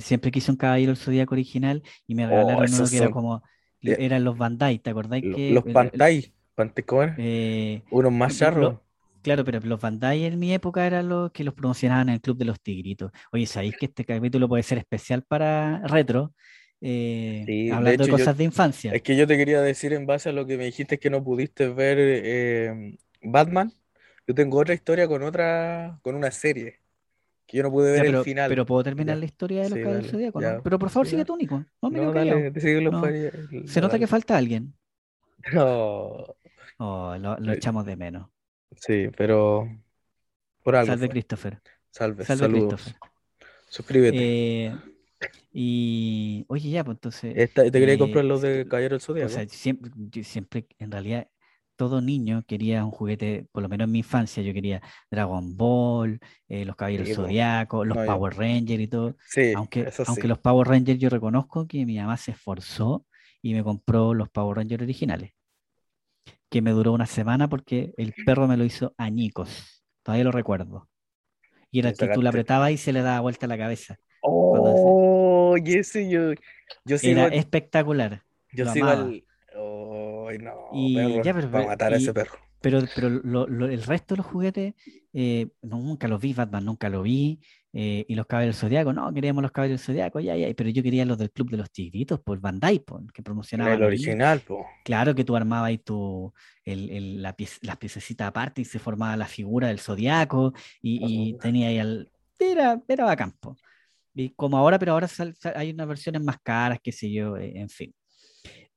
siempre 0.01 0.30
quise 0.32 0.51
un 0.51 0.57
Caballero 0.57 0.93
del 0.93 0.99
Zodíaco 1.03 1.35
original 1.35 1.82
y 2.07 2.14
me 2.16 2.26
Oh, 2.26 2.28
regalaron 2.28 2.74
uno 2.74 2.91
que 2.91 2.97
era 2.99 3.11
como, 3.11 3.43
eh, 3.85 3.97
eran 3.99 4.24
los 4.24 4.37
Bandai, 4.39 4.78
¿te 4.80 4.91
acordáis 4.91 5.26
que 5.30 5.55
los 5.55 5.64
el- 5.64 5.78
el- 5.93 5.93
Pantai, 5.93 6.35
Pante- 6.55 6.85
¿cómo 6.85 7.03
era? 7.05 7.24
eh, 7.26 7.85
Unos 7.91 8.12
más 8.12 8.37
charros. 8.37 8.78
Claro, 9.22 9.45
pero 9.45 9.61
los 9.61 9.80
Bandai 9.80 10.24
en 10.24 10.39
mi 10.39 10.53
época 10.53 10.87
eran 10.87 11.09
los 11.09 11.32
que 11.32 11.45
los 11.45 11.55
promocionaban 11.55 12.09
en 12.11 12.14
el 12.16 12.20
Club 12.20 12.37
de 12.37 12.45
los 12.45 12.61
Tigritos. 12.61 13.11
Oye, 13.32 13.47
¿sabéis 13.47 13.74
que 13.76 13.87
este 13.87 14.05
capítulo 14.05 14.49
puede 14.49 14.62
ser 14.62 14.78
especial 14.78 15.22
para 15.24 15.80
retro? 15.89 16.35
Eh, 16.82 17.47
Sí, 17.47 17.70
hablando 17.70 18.05
de 18.05 18.11
hecho, 18.11 18.11
cosas 18.11 18.37
de 18.37 18.45
infancia. 18.45 18.99
Es 18.99 19.03
que 19.03 19.16
yo 19.16 19.26
te 19.26 19.37
quería 19.39 19.62
decir 19.62 19.93
en 19.95 20.07
base 20.07 20.30
a 20.30 20.32
lo 20.32 20.47
que 20.47 20.57
me 20.59 20.66
dijiste 20.66 20.99
que 21.01 21.11
no 21.11 21.24
pudiste 21.24 21.68
ver 21.68 21.99
eh, 22.01 22.97
Batman. 23.22 23.72
Yo 24.27 24.35
tengo 24.35 24.59
otra 24.59 24.75
historia 24.75 25.07
con 25.07 25.22
otra, 25.22 25.99
con 26.03 26.14
una 26.14 26.31
serie 26.31 26.81
que 27.47 27.59
yo 27.59 27.62
no 27.62 27.70
pude 27.70 27.93
ver 27.93 28.11
Ya, 28.11 28.18
el 28.18 28.25
final. 28.25 28.49
pero 28.49 28.64
puedo 28.64 28.83
terminar 28.83 29.18
la 29.18 29.25
historia 29.27 29.62
de 29.62 29.68
los 29.68 29.79
Sí, 29.79 29.83
Caballeros 29.83 30.12
del 30.12 30.20
dale, 30.20 30.31
Zodíaco. 30.33 30.62
Pero 30.62 30.79
por 30.79 30.91
favor, 30.91 31.07
sigue 31.07 31.25
tú, 31.25 31.37
Nico. 31.37 31.64
No 31.83 31.91
me 31.91 31.99
No, 32.01 32.12
dale, 32.12 32.51
No, 32.91 33.03
Se 33.66 33.81
nota 33.81 33.99
que 33.99 34.07
falta 34.07 34.37
alguien. 34.37 34.75
No, 35.53 36.25
Oh, 36.79 37.14
lo, 37.18 37.37
lo 37.39 37.53
Eh, 37.53 37.57
echamos 37.57 37.85
de 37.85 37.97
menos. 37.97 38.29
sí, 38.77 39.09
pero 39.16 39.68
por 40.62 40.75
algo 40.75 40.87
Salve 40.93 41.07
fue. 41.07 41.12
Christopher. 41.12 41.61
Salve, 41.91 42.25
Salve 42.25 42.41
saludos. 42.41 42.83
Christopher. 42.83 43.11
Suscríbete. 43.68 44.66
Eh, 44.66 44.77
y 45.53 46.45
oye, 46.49 46.70
ya, 46.70 46.83
pues 46.83 46.97
entonces, 46.97 47.35
Esta- 47.37 47.62
¿te 47.64 47.70
quería 47.72 47.95
eh, 47.95 47.99
comprar 47.99 48.25
los 48.25 48.41
de 48.43 48.66
Caballero 48.66 48.95
del 48.95 49.03
o 49.03 49.05
Zodíaco? 49.05 49.29
sea, 49.31 49.47
siempre, 49.49 49.91
yo 49.95 50.25
siempre, 50.25 50.66
en 50.79 50.91
realidad, 50.91 51.29
todo 51.77 52.01
niño 52.01 52.45
quería 52.47 52.85
un 52.85 52.91
juguete, 52.91 53.47
por 53.53 53.62
lo 53.62 53.68
menos 53.68 53.87
en 53.87 53.93
mi 53.93 53.99
infancia, 53.99 54.43
yo 54.43 54.53
quería 54.53 54.81
Dragon 55.11 55.57
Ball, 55.57 56.20
eh, 56.49 56.64
los 56.64 56.77
Caballeros 56.77 57.09
Sí, 57.09 57.14
po. 57.14 57.22
Zodiaco, 57.22 57.85
los 57.85 57.97
No, 57.97 58.05
Power 58.05 58.37
Rangers 58.37 58.83
y 58.83 58.89
todo. 58.89 59.16
Sí, 59.27 59.53
Aunque, 59.55 59.91
los 60.25 60.39
Power 60.39 60.68
Rangers 60.68 60.99
yo 60.99 61.09
reconozco 61.09 61.66
que 61.66 61.85
mi 61.85 61.97
mamá 61.97 62.16
se 62.16 62.33
esforzó 62.33 63.07
y 63.43 63.55
me 63.55 63.62
compró 63.62 64.14
los 64.14 64.29
Power 64.31 64.57
Rangers 64.59 64.83
originales, 64.83 65.33
que 66.49 66.62
me 66.62 66.70
duró 66.70 66.93
una 66.93 67.07
semana 67.07 67.49
porque 67.49 67.93
el 67.97 68.14
perro 68.25 68.47
me 68.47 68.57
lo 68.57 68.64
hizo 68.64 68.95
añicos, 68.97 69.85
todavía 70.03 70.25
lo 70.25 70.33
recuerdo. 70.33 70.89
Y 71.70 71.81
era 71.81 71.91
el 71.91 71.97
que 71.97 72.09
tú 72.09 72.22
le 72.22 72.29
apretabas 72.29 72.70
y 72.70 72.77
se 72.77 72.93
le 72.93 73.03
daba 73.03 73.20
vuelta 73.20 73.47
la 73.49 73.59
cabeza. 73.59 73.99
Oh, 74.20 75.57
y 75.62 75.75
ese 75.75 76.09
yo, 76.09 76.33
yo 76.85 76.99
sigo, 76.99 77.20
Era 77.20 77.35
espectacular, 77.35 78.22
yo 78.53 78.64
lo 78.64 78.72
sigo 78.72 78.87
amaba. 78.87 79.03
al. 79.09 79.25
No, 80.33 80.70
Y 80.72 80.95
perro, 80.95 81.22
ya, 81.25 81.35
pero- 81.35 81.51
va 81.51 81.61
a 81.61 81.66
matar 81.66 81.93
a 81.93 81.97
ese 81.97 82.11
y- 82.11 82.14
perro. 82.14 82.39
Pero, 82.61 82.81
pero 82.95 83.11
lo- 83.11 83.47
lo- 83.47 83.66
el 83.68 83.83
resto 83.83 84.14
de 84.14 84.18
los 84.18 84.27
juguetes, 84.27 84.72
eh, 85.12 85.49
nunca 85.61 86.09
los 86.09 86.18
vi, 86.18 86.33
Batman 86.33 86.64
nunca 86.64 86.89
lo 86.89 87.03
vi, 87.03 87.39
eh, 87.75 88.07
y 88.09 88.14
los 88.14 88.25
Caballeros 88.27 88.57
Zodiacos, 88.59 88.95
no, 88.95 89.12
queríamos 89.12 89.43
los 89.43 89.53
Caballeros 89.53 89.83
Zodiacos, 89.83 90.25
ya, 90.25 90.35
ya, 90.35 90.47
pero 90.57 90.70
yo 90.70 90.83
quería 90.83 91.05
los 91.05 91.18
del 91.18 91.31
Club 91.31 91.51
de 91.51 91.59
los 91.59 91.70
Tigritos, 91.70 92.20
por 92.20 92.41
Bandai, 92.41 92.79
po, 92.79 93.03
que 93.12 93.22
promocionaban 93.22 93.75
El 93.75 93.83
original, 93.83 94.41
po. 94.41 94.64
Claro 94.83 95.14
que 95.14 95.25
tú 95.25 95.37
armabas 95.37 95.68
ahí 95.68 95.77
tu, 95.79 96.33
el, 96.64 96.89
el- 96.89 97.20
la 97.22 97.37
las 97.61 97.77
piececitas 97.77 98.29
aparte 98.29 98.62
y 98.62 98.64
se 98.64 98.79
formaba 98.79 99.14
la 99.18 99.27
figura 99.27 99.68
del 99.68 99.79
Zodiaco 99.79 100.55
y, 100.81 101.01
y 101.05 101.33
tenía 101.35 101.68
ahí 101.68 101.79
al... 101.79 102.11
Era, 102.39 102.81
era 102.89 103.05
bacán, 103.05 103.33
po. 103.41 103.59
Y 104.14 104.31
como 104.31 104.57
ahora, 104.57 104.79
pero 104.79 104.93
ahora 104.93 105.07
sal- 105.09 105.35
sal- 105.35 105.53
hay 105.57 105.70
unas 105.72 105.87
versiones 105.89 106.22
más 106.22 106.39
caras, 106.43 106.79
qué 106.83 106.93
sé 106.93 107.11
yo, 107.12 107.37
eh, 107.37 107.53
en 107.57 107.68
fin. 107.68 107.93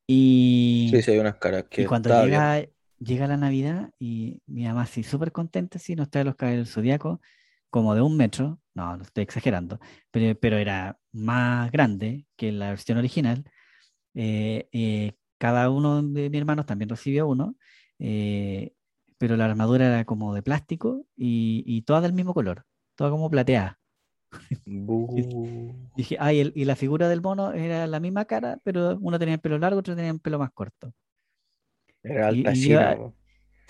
Y... 0.08 0.89
Sí, 0.91 1.01
sí, 1.01 1.12
hay 1.12 1.20
unas 1.20 1.36
caras 1.38 1.66
que 1.70 1.84
Y 1.84 1.86
cuando 1.86 2.10
bien. 2.10 2.26
llega, 2.26 2.66
llega 2.99 3.28
la 3.28 3.38
Navidad 3.38 3.91
y 3.99 4.41
mi 4.47 4.66
mamá 4.66 4.84
así 4.84 5.03
súper 5.03 5.32
contenta, 5.32 5.80
sí, 5.80 5.95
nos 5.95 6.10
trae 6.10 6.24
los 6.26 6.36
caballeros 6.36 6.72
zodiacos 6.72 7.20
como 7.70 7.95
de 7.95 8.01
un 8.01 8.18
metro, 8.18 8.60
no, 8.74 8.97
no 8.97 9.03
estoy 9.03 9.24
exagerando, 9.24 9.80
pero, 10.12 10.39
pero 10.39 10.58
era 10.58 10.99
más 11.12 11.72
grande 11.72 12.26
que 12.38 12.51
la 12.51 12.70
versión 12.70 12.97
original. 12.97 13.43
Eh, 14.16 14.70
eh, 14.72 15.14
cada 15.38 15.70
uno 15.70 16.01
de 16.03 16.30
mis 16.30 16.39
hermanos 16.39 16.66
también 16.66 16.89
recibió 16.89 17.28
uno, 17.28 17.55
eh, 17.99 18.74
pero 19.18 19.38
la 19.38 19.45
armadura 19.45 19.88
era 19.88 20.05
como 20.05 20.34
de 20.34 20.41
plástico 20.43 21.05
y, 21.16 21.64
y 21.68 21.84
toda 21.84 22.01
del 22.01 22.14
mismo 22.14 22.34
color, 22.34 22.66
toda 22.95 23.12
como 23.12 23.30
plateada. 23.30 23.80
Bu. 24.65 25.73
Dije, 25.95 26.17
ay, 26.19 26.39
el- 26.41 26.53
y 26.55 26.65
la 26.65 26.75
figura 26.75 27.09
del 27.09 27.21
mono 27.21 27.53
era 27.53 27.88
la 27.88 27.99
misma 27.99 28.25
cara, 28.25 28.59
pero 28.63 28.97
uno 29.01 29.17
tenía 29.19 29.36
el 29.36 29.39
pelo 29.41 29.57
largo, 29.57 29.80
otro 29.80 29.95
tenía 29.95 30.11
el 30.11 30.19
pelo 30.19 30.39
más 30.39 30.51
corto. 30.51 30.93
Era 32.03 32.32
Y- 32.32 32.39
alta 32.39 32.51
y 32.53 32.61
China, 32.61 32.91
yo- 32.95 32.97
po. 32.97 33.15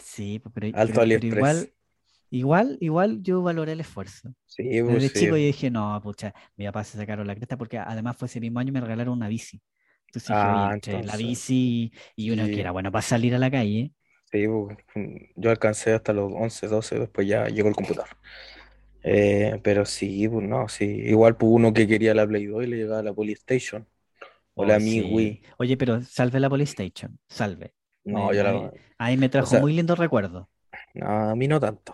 Sí, 0.03 0.39
pues, 0.39 0.53
pero, 0.53 0.77
Alto 0.77 1.01
pero- 1.01 1.25
igual, 1.25 1.73
igual, 2.29 2.77
igual 2.81 3.23
yo 3.23 3.41
valoré 3.41 3.71
el 3.73 3.79
esfuerzo. 3.81 4.33
Sí, 4.45 4.63
pues 4.81 4.93
Desde 4.95 5.09
sí. 5.09 5.19
chico 5.19 5.37
yo 5.37 5.45
dije, 5.45 5.69
no, 5.71 5.99
pucha, 6.03 6.33
mi 6.55 6.65
papá 6.65 6.83
se 6.83 6.97
sacaron 6.97 7.25
la 7.27 7.35
cresta 7.35 7.57
porque 7.57 7.77
además 7.77 8.17
fue 8.17 8.27
ese 8.27 8.39
mismo 8.39 8.59
año 8.59 8.71
me 8.73 8.81
regalaron 8.81 9.13
una 9.17 9.27
bici. 9.27 9.61
Entonces 10.07 10.31
Ah, 10.33 10.71
entre 10.73 11.03
la 11.03 11.17
bici 11.17 11.91
y 12.15 12.29
uno 12.31 12.45
sí. 12.45 12.51
que 12.51 12.61
era 12.61 12.71
bueno 12.71 12.91
para 12.91 13.01
salir 13.01 13.33
a 13.35 13.39
la 13.39 13.51
calle, 13.51 13.91
Sí, 14.31 14.45
pues, 14.45 14.77
yo 15.37 15.49
alcancé 15.49 15.93
hasta 15.93 16.11
los 16.11 16.31
11, 16.33 16.67
12, 16.67 16.99
después 16.99 17.25
ya 17.27 17.47
llegó 17.47 17.69
el 17.69 17.75
computador. 17.75 18.09
Eh, 19.09 19.59
pero 19.63 19.85
sí, 19.85 20.27
pues 20.27 20.45
no, 20.47 20.67
sí. 20.67 20.85
Igual 20.85 21.37
pues 21.37 21.49
uno 21.51 21.73
que 21.73 21.87
quería 21.87 22.13
la 22.13 22.27
Play 22.27 22.45
2 22.45 22.63
y 22.63 22.67
le 22.67 22.77
llegaba 22.77 23.01
la 23.03 23.13
Polystation 23.13 23.87
o 24.55 24.65
la 24.65 24.75
oh, 24.75 24.79
Mi 24.79 24.91
sí. 24.91 25.01
Wii. 25.01 25.41
Oye, 25.57 25.77
pero 25.77 26.01
salve 26.01 26.39
la 26.39 26.49
Polystation, 26.49 27.17
salve. 27.29 27.73
No, 28.03 28.29
Me- 28.29 28.37
yo 28.37 28.43
la... 28.43 28.53
mí, 28.53 28.69
a 28.97 29.09
mí 29.09 29.17
me 29.17 29.29
trajo 29.29 29.47
sea- 29.51 29.61
muy 29.61 29.73
lindos 29.73 29.97
recuerdos, 29.97 30.47
no, 30.93 31.07
a 31.31 31.35
mí 31.35 31.47
no 31.47 31.59
tanto. 31.59 31.93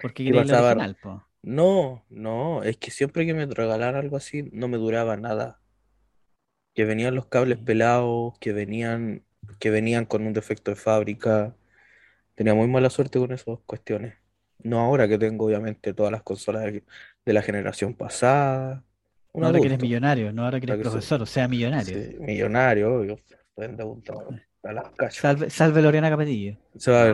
porque 0.00 0.24
¿Qué 0.24 0.32
quería 0.32 0.40
original, 0.60 0.96
po. 0.96 1.22
No, 1.42 2.04
no, 2.08 2.62
es 2.62 2.76
que 2.78 2.90
siempre 2.90 3.26
que 3.26 3.34
me 3.34 3.46
regalaran 3.46 3.96
algo 3.96 4.16
así 4.16 4.48
no 4.52 4.68
me 4.68 4.78
duraba 4.78 5.16
nada. 5.16 5.60
Que 6.74 6.84
venían 6.84 7.14
los 7.14 7.26
cables 7.26 7.58
pelados, 7.58 8.38
que 8.38 8.52
venían, 8.52 9.24
que 9.60 9.70
venían 9.70 10.04
con 10.06 10.26
un 10.26 10.32
defecto 10.32 10.70
de 10.70 10.76
fábrica. 10.76 11.56
Tenía 12.36 12.54
muy 12.54 12.68
mala 12.68 12.90
suerte 12.90 13.18
con 13.18 13.32
esas 13.32 13.58
cuestiones. 13.66 14.14
No 14.64 14.80
ahora 14.80 15.06
que 15.06 15.18
tengo 15.18 15.46
obviamente 15.46 15.94
todas 15.94 16.10
las 16.12 16.22
consolas 16.22 16.64
de, 16.64 16.82
de 17.24 17.32
la 17.32 17.42
generación 17.42 17.94
pasada. 17.94 18.82
No 19.34 19.46
ahora 19.46 19.60
que 19.60 19.66
eres 19.66 19.80
millonario, 19.80 20.32
no 20.32 20.44
ahora 20.44 20.60
que 20.60 20.64
Ahora 20.66 20.74
eres 20.74 20.78
que 20.78 20.84
soy- 20.84 20.92
profesor, 20.92 21.22
o 21.22 21.26
sea, 21.26 21.48
millonario. 21.48 21.94
Sí, 22.02 22.16
millonario, 22.20 22.94
obvio. 22.94 23.18
Endeudado 23.56 24.28
a 24.64 24.72
las. 24.72 25.14
Salve, 25.14 25.50
salve 25.50 25.82
Lorena 25.82 26.10
Capetillo. 26.10 26.56
A 26.88 27.12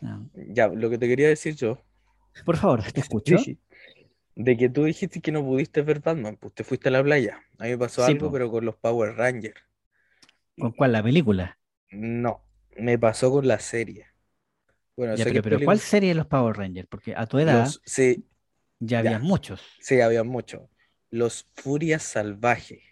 No. 0.00 0.30
Ya, 0.34 0.68
lo 0.68 0.88
que 0.90 0.98
te 0.98 1.08
quería 1.08 1.28
decir 1.28 1.54
yo, 1.56 1.78
Por 2.44 2.56
favor, 2.56 2.82
te 2.92 3.00
escucho. 3.00 3.36
De 4.36 4.56
que 4.56 4.68
tú 4.68 4.84
dijiste 4.84 5.20
que 5.20 5.32
no 5.32 5.42
pudiste 5.44 5.82
ver 5.82 6.00
Batman, 6.00 6.36
pues 6.36 6.54
te 6.54 6.62
fuiste 6.62 6.88
a 6.88 6.92
la 6.92 7.02
playa. 7.02 7.40
A 7.58 7.64
mí 7.64 7.70
me 7.70 7.78
pasó 7.78 8.04
Sí, 8.06 8.12
algo, 8.12 8.26
po. 8.28 8.32
pero 8.32 8.50
con 8.50 8.64
los 8.64 8.76
Power 8.76 9.16
Rangers. 9.16 9.60
¿Con 10.58 10.72
cuál? 10.72 10.92
La 10.92 11.02
película. 11.02 11.58
No, 11.90 12.42
me 12.76 12.98
pasó 12.98 13.30
con 13.30 13.46
la 13.46 13.58
serie. 13.58 14.06
Bueno, 14.98 15.14
Ya, 15.14 15.24
sé 15.24 15.30
pero, 15.30 15.42
que 15.42 15.42
pero 15.50 15.64
¿cuál 15.64 15.78
serie 15.78 16.08
de 16.10 16.14
los 16.16 16.26
Power 16.26 16.56
Rangers? 16.56 16.88
Porque 16.88 17.14
a 17.16 17.24
tu 17.26 17.38
edad 17.38 17.64
los, 17.64 17.80
sí, 17.84 18.24
ya 18.80 18.98
ya. 19.00 19.00
había 19.00 19.18
muchos. 19.20 19.62
sí, 19.78 20.00
había 20.00 20.24
muchos. 20.24 20.62
Los 21.10 21.46
Furias 21.54 22.02
Salvajes. 22.02 22.82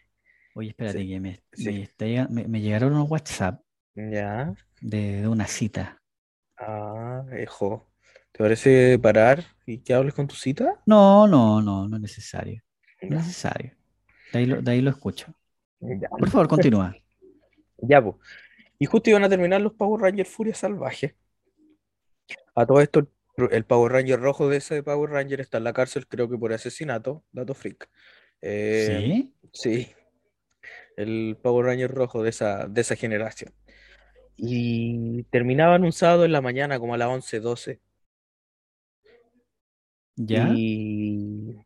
Oye, 0.54 0.68
espérate, 0.70 1.00
Sí, 1.00 1.09
que 1.09 1.20
me, 1.20 1.42
sí. 1.52 1.88
me, 2.30 2.61
llegaron 2.61 2.92
unos 2.92 3.11
WhatsApp 3.11 3.61
Ya. 3.94 4.54
de, 4.80 5.20
de 5.22 5.28
una 5.28 5.46
cita. 5.46 5.98
Ah, 6.57 7.24
ejo. 7.32 7.90
¿Te 8.32 8.38
parece 8.38 8.98
parar 8.98 9.44
y 9.66 9.78
que 9.78 9.94
hables 9.94 10.14
con 10.14 10.26
tu 10.26 10.34
cita? 10.34 10.80
No, 10.86 11.26
no, 11.26 11.61
no, 11.61 11.88
no 11.88 11.96
es 11.96 12.02
necesario. 12.02 12.62
No 13.02 13.18
es 13.18 13.26
necesario. 13.26 13.72
De 14.32 14.38
ahí 14.38 14.46
lo, 14.46 14.62
de 14.62 14.70
ahí 14.70 14.80
lo 14.80 14.90
escucho. 14.90 15.34
Ya, 15.80 16.09
Por 16.09 16.30
favor, 16.30 16.48
continúa. 16.48 16.94
ya, 17.78 18.02
pues. 18.02 18.16
Y 18.78 18.86
justo 18.86 19.11
iban 19.11 19.24
a 19.24 19.28
terminar 19.28 19.61
los 19.61 19.74
Power 19.74 20.02
Rangers 20.02 20.28
Furia 20.30 20.54
Salvaje. 20.54 21.16
A 22.57 22.64
todo 22.64 22.80
esto, 22.80 23.07
el, 23.50 23.64
Power 23.64 23.92
Ranger 23.92 24.18
rojo 24.18 24.48
de 24.48 24.57
ese 24.57 24.82
Power 24.82 25.11
Ranger 25.11 25.42
está 25.42 25.59
en 25.59 25.64
la 25.64 25.74
cárcel, 25.74 26.07
creo 26.07 26.28
que 26.28 26.38
por 26.38 26.54
asesinato, 26.54 27.22
dato 27.30 27.52
freak. 27.52 27.88
Eh, 28.40 29.02
¿Sí? 29.04 29.34
sí, 29.52 29.94
el 30.96 31.36
Power 31.42 31.66
Ranger 31.66 31.90
rojo 31.90 32.22
de 32.22 32.30
esa, 32.30 32.66
de 32.66 32.80
esa 32.80 32.96
generación. 32.96 33.52
Y 34.36 35.24
terminaban 35.24 35.84
un 35.84 35.92
sábado 35.92 36.24
en 36.24 36.32
la 36.32 36.40
mañana, 36.40 36.78
como 36.78 36.94
a 36.94 36.98
las 36.98 37.09
11, 37.09 37.40
12. 37.40 37.80
¿Ya? 40.16 40.48
Y 40.57 41.57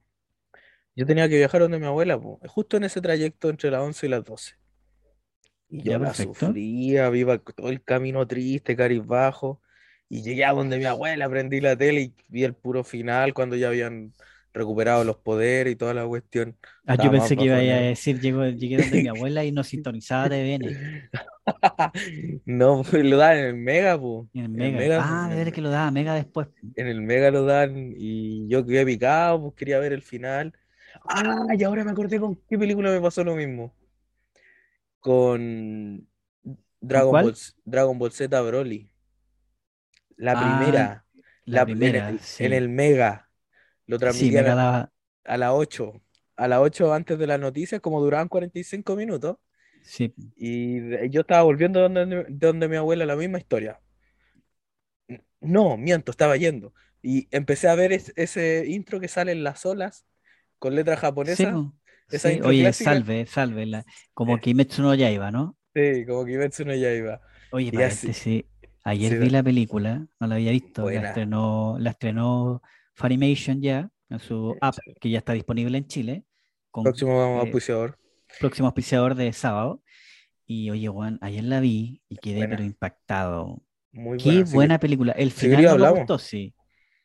yo 0.97 1.07
tenía 1.07 1.29
que 1.29 1.37
viajar 1.37 1.61
donde 1.61 1.79
mi 1.79 1.87
abuela, 1.87 2.21
po, 2.21 2.41
justo 2.49 2.77
en 2.77 2.85
ese 2.85 3.01
trayecto 3.01 3.49
entre 3.49 3.71
las 3.71 3.81
11 3.81 4.07
y 4.07 4.09
las 4.09 4.25
12. 4.25 4.57
Y 5.69 5.83
yo 5.83 5.93
Ya, 5.93 5.99
la 6.01 6.07
perfecto. 6.07 6.47
sufría, 6.47 7.09
viva 7.11 7.39
todo 7.39 7.69
el 7.69 7.83
camino 7.85 8.27
triste, 8.27 8.75
bajo. 9.05 9.61
Y 10.11 10.23
llegué 10.23 10.45
a 10.45 10.53
donde 10.53 10.77
mi 10.79 10.85
abuela, 10.85 11.29
prendí 11.31 11.61
la 11.61 11.77
tele 11.77 12.01
y 12.03 12.15
vi 12.29 12.45
el 12.45 12.55
puro 12.55 12.85
final 12.85 13.33
cuando 13.33 13.57
ya 13.57 13.69
habían 13.69 14.13
recuperado 14.53 15.05
los 15.05 15.17
poderes 15.19 15.73
y 15.73 15.77
toda 15.77 15.95
la 15.95 16.07
cuestión. 16.07 16.59
Ah, 16.87 16.97
yo 16.97 17.11
pensé 17.11 17.37
que 17.37 17.45
iba 17.45 17.57
a 17.57 17.59
decir, 17.61 18.21
llego, 18.21 18.45
llegué 18.47 18.77
donde 18.79 18.99
mi 19.03 19.09
abuela 19.09 19.45
y 19.45 19.53
no 19.53 19.63
sintonizaba 19.65 20.29
TVN 20.29 21.09
No, 22.45 22.83
pues 22.83 23.05
lo 23.05 23.17
dan 23.17 23.39
en 23.39 23.45
el 23.47 23.55
Mega, 23.55 23.99
po. 23.99 24.29
en 24.35 24.45
el 24.57 24.63
En 24.63 24.63
el 24.63 24.73
Mega. 24.73 25.25
Ah, 25.25 25.29
de 25.29 25.37
ver 25.37 25.53
que 25.53 25.61
lo 25.61 25.71
daba 25.71 25.91
Mega 25.91 26.15
después. 26.15 26.49
en 26.77 26.87
el 26.89 27.01
Mega 27.03 27.31
lo 27.31 27.45
dan 27.45 27.93
y 27.97 28.49
yo 28.49 28.67
quedé 28.67 28.85
picado, 28.85 29.41
pues 29.43 29.55
quería 29.55 29.79
ver 29.79 29.93
el 29.93 30.03
final. 30.03 30.53
Ah, 31.09 31.47
y 31.59 31.63
ahora 31.65 31.85
me 31.85 31.91
acordé 31.93 32.19
con 32.21 32.37
qué 32.49 32.59
película 32.59 32.91
me 32.91 33.01
pasó 33.01 33.25
lo 33.25 33.37
mismo. 33.37 33.75
Con 35.01 36.09
¿Con 36.89 36.89
Dragon 36.89 37.21
Ball, 37.21 37.35
cuál? 37.35 37.37
Dragon 37.65 37.99
Ball 37.99 38.13
Z 38.13 38.41
Broly. 38.43 38.90
La 40.27 40.35
Ah, 40.35 40.41
primera, 40.59 41.07
la 41.47 41.65
la, 41.65 41.65
en 41.67 41.67
primera, 41.67 42.09
en 42.11 42.19
sí. 42.21 42.45
el 42.53 42.69
Mega. 42.69 43.31
Lo 43.87 43.99
Sí, 43.99 44.01
transmitían 44.01 44.31
Mega 44.31 44.53
a, 44.53 44.55
daba. 44.57 44.93
a 45.25 45.37
las 45.39 45.51
8. 45.53 46.03
A 46.37 46.49
las 46.49 46.61
8 46.61 46.93
antes 46.95 47.19
de 47.19 47.27
las 47.27 47.41
noticias, 47.41 47.81
como 47.81 48.01
duraban 48.03 48.29
45 48.29 48.97
minutos. 48.97 49.37
Sí. 49.83 50.15
Y 50.37 51.11
yo 51.11 51.23
estaba 51.23 51.43
volviendo 51.43 51.79
de 51.81 51.85
donde, 51.95 52.25
de 52.25 52.47
donde 52.47 52.69
mi 52.69 52.77
abuela, 52.77 53.07
la 53.07 53.17
misma 53.17 53.39
historia. 53.39 53.81
No, 55.41 55.77
miento, 55.77 56.11
estaba 56.11 56.37
yendo. 56.37 56.75
Y 57.03 57.29
empecé 57.31 57.69
a 57.69 57.75
ver 57.75 57.93
es- 57.93 58.13
ese 58.17 58.67
intro 58.69 59.01
que 59.01 59.09
sale 59.09 59.33
en 59.33 59.43
las 59.45 59.65
olas 59.67 60.07
con 60.59 60.75
letra 60.75 60.97
Sí, 61.25 61.47
japonesa, 61.47 61.51
po. 61.51 61.75
esa 62.11 62.31
Sí. 62.31 62.41
Oye, 62.43 62.61
clásica. 62.63 62.75
salve, 62.75 63.27
salve. 63.27 63.67
la- 63.67 63.85
como 64.15 64.37
Eh, 64.37 64.41
Kimetsu 64.41 64.83
no 64.83 64.95
Yaiba, 64.95 65.31
¿no? 65.31 65.57
sí, 65.75 66.05
como 66.07 66.25
Kimetsu 66.25 66.65
no 66.65 66.75
Yaiba. 66.75 67.21
Oye, 67.51 67.71
Y 67.71 67.83
así, 67.83 68.13
paréntesis. 68.13 68.45
Ayer 68.91 69.13
sí, 69.13 69.19
vi 69.19 69.31
la 69.31 69.43
película, 69.43 70.07
no 70.19 70.27
la 70.27 70.35
había 70.37 70.51
visto. 70.53 70.89
La 70.91 71.09
estrenó, 71.09 71.77
la 71.79 71.91
estrenó 71.91 72.63
Funimation 72.95 73.61
ya 73.63 73.91
en 74.09 74.19
su 74.19 74.57
app, 74.61 74.77
que 75.01 75.11
ya 75.11 75.19
está 75.19 75.33
disponible 75.33 75.79
en 75.79 75.87
Chile, 75.87 76.25
con 76.71 76.85
Próximo 76.85 77.13
eh, 77.13 77.39
auspiciador. 77.41 77.99
próximo 78.41 78.67
auspiciador 78.69 79.15
de 79.15 79.33
sábado. 79.33 79.83
Y 80.47 80.71
oye, 80.71 80.89
Juan, 80.89 81.19
ayer 81.21 81.45
la 81.45 81.61
vi 81.61 82.03
y 82.09 82.17
quedé 82.17 82.41
pero 82.41 82.57
Buena, 82.57 82.65
impactado. 82.67 83.63
muy 83.93 84.19
Qué 84.19 84.31
buena. 84.31 84.47
Si, 84.47 84.55
buena 84.55 84.75
que- 84.77 84.83
película. 84.83 85.13
El 85.13 85.31
si 85.31 85.47
final 85.47 85.57
no 85.57 85.63
me 85.63 85.69
hablamos. 85.73 85.99
gustó, 86.01 86.19
sí. 86.19 86.55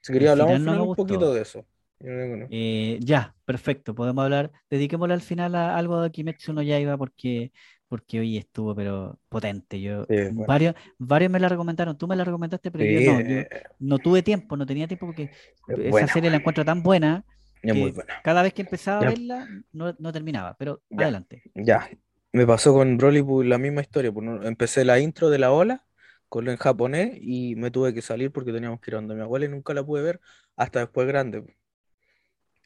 Si 0.01 0.13
quería 0.13 0.33
final 0.33 0.63
no 0.65 0.71
me 0.73 0.81
un 0.81 0.95
poquito 0.95 1.19
gustó. 1.19 1.33
de 1.33 1.41
eso. 1.41 1.65
No. 1.99 2.47
Eh, 2.51 2.99
ya, 3.01 3.35
perfecto. 3.45 3.95
Podemos 3.95 4.23
hablar. 4.23 4.51
Dediquémosle 4.69 5.13
al 5.13 5.21
final 5.21 5.55
a 5.55 5.77
algo 5.77 6.01
de 6.01 6.11
Kimetsu 6.11 6.53
no 6.53 6.61
Yaiba 6.61 6.97
porque, 6.97 7.51
porque 7.87 8.19
hoy 8.19 8.37
estuvo, 8.37 8.75
pero 8.75 9.19
potente. 9.29 9.79
Yo, 9.81 10.05
Sí, 10.07 10.15
bueno. 10.31 10.45
varios, 10.47 10.75
varios 10.97 11.31
me 11.31 11.39
la 11.39 11.49
recomendaron. 11.49 11.97
Tú 11.97 12.07
me 12.07 12.15
la 12.15 12.23
recomendaste, 12.23 12.71
pero 12.71 12.85
yo 12.85 13.01
no. 13.01 13.21
Yo 13.21 13.39
eh, 13.41 13.49
no 13.79 13.99
tuve 13.99 14.23
tiempo, 14.23 14.57
no 14.57 14.65
tenía 14.65 14.87
tiempo 14.87 15.05
porque 15.07 15.31
es 15.67 15.79
esa 15.95 16.07
serie 16.07 16.29
la 16.29 16.37
encuentro 16.37 16.65
tan 16.65 16.83
buena 16.83 17.25
Es 17.61 17.75
muy 17.75 17.91
que 17.91 17.91
buena. 17.93 18.15
cada 18.21 18.41
vez 18.43 18.53
que 18.53 18.61
empezaba 18.63 19.01
a 19.01 19.05
verla 19.05 19.47
no, 19.71 19.95
no 19.99 20.11
terminaba. 20.13 20.55
Pero 20.57 20.83
ya, 20.89 21.05
adelante. 21.05 21.43
ya. 21.55 21.89
Me 22.33 22.45
pasó 22.45 22.73
con 22.73 22.97
Broly 22.97 23.23
pues, 23.23 23.47
la 23.47 23.57
misma 23.57 23.81
historia. 23.81 24.11
pues, 24.11 24.27
empecé 24.45 24.83
la 24.85 24.99
intro 24.99 25.29
de 25.29 25.39
la 25.39 25.51
ola 25.51 25.85
con 26.29 26.45
lo 26.45 26.51
en 26.51 26.57
japonés 26.57 27.17
y 27.21 27.55
me 27.55 27.71
tuve 27.71 27.93
que 27.93 28.01
salir 28.01 28.31
porque 28.31 28.51
teníamos 28.51 28.81
que 28.81 28.91
ir 28.91 28.95
a 28.95 28.97
donde 28.97 29.15
mi 29.15 29.21
abuela 29.21 29.45
y 29.45 29.49
nunca 29.49 29.73
la 29.73 29.85
pude 29.85 30.01
ver 30.03 30.19
hasta 30.55 30.79
después 30.79 31.07
grande. 31.07 31.55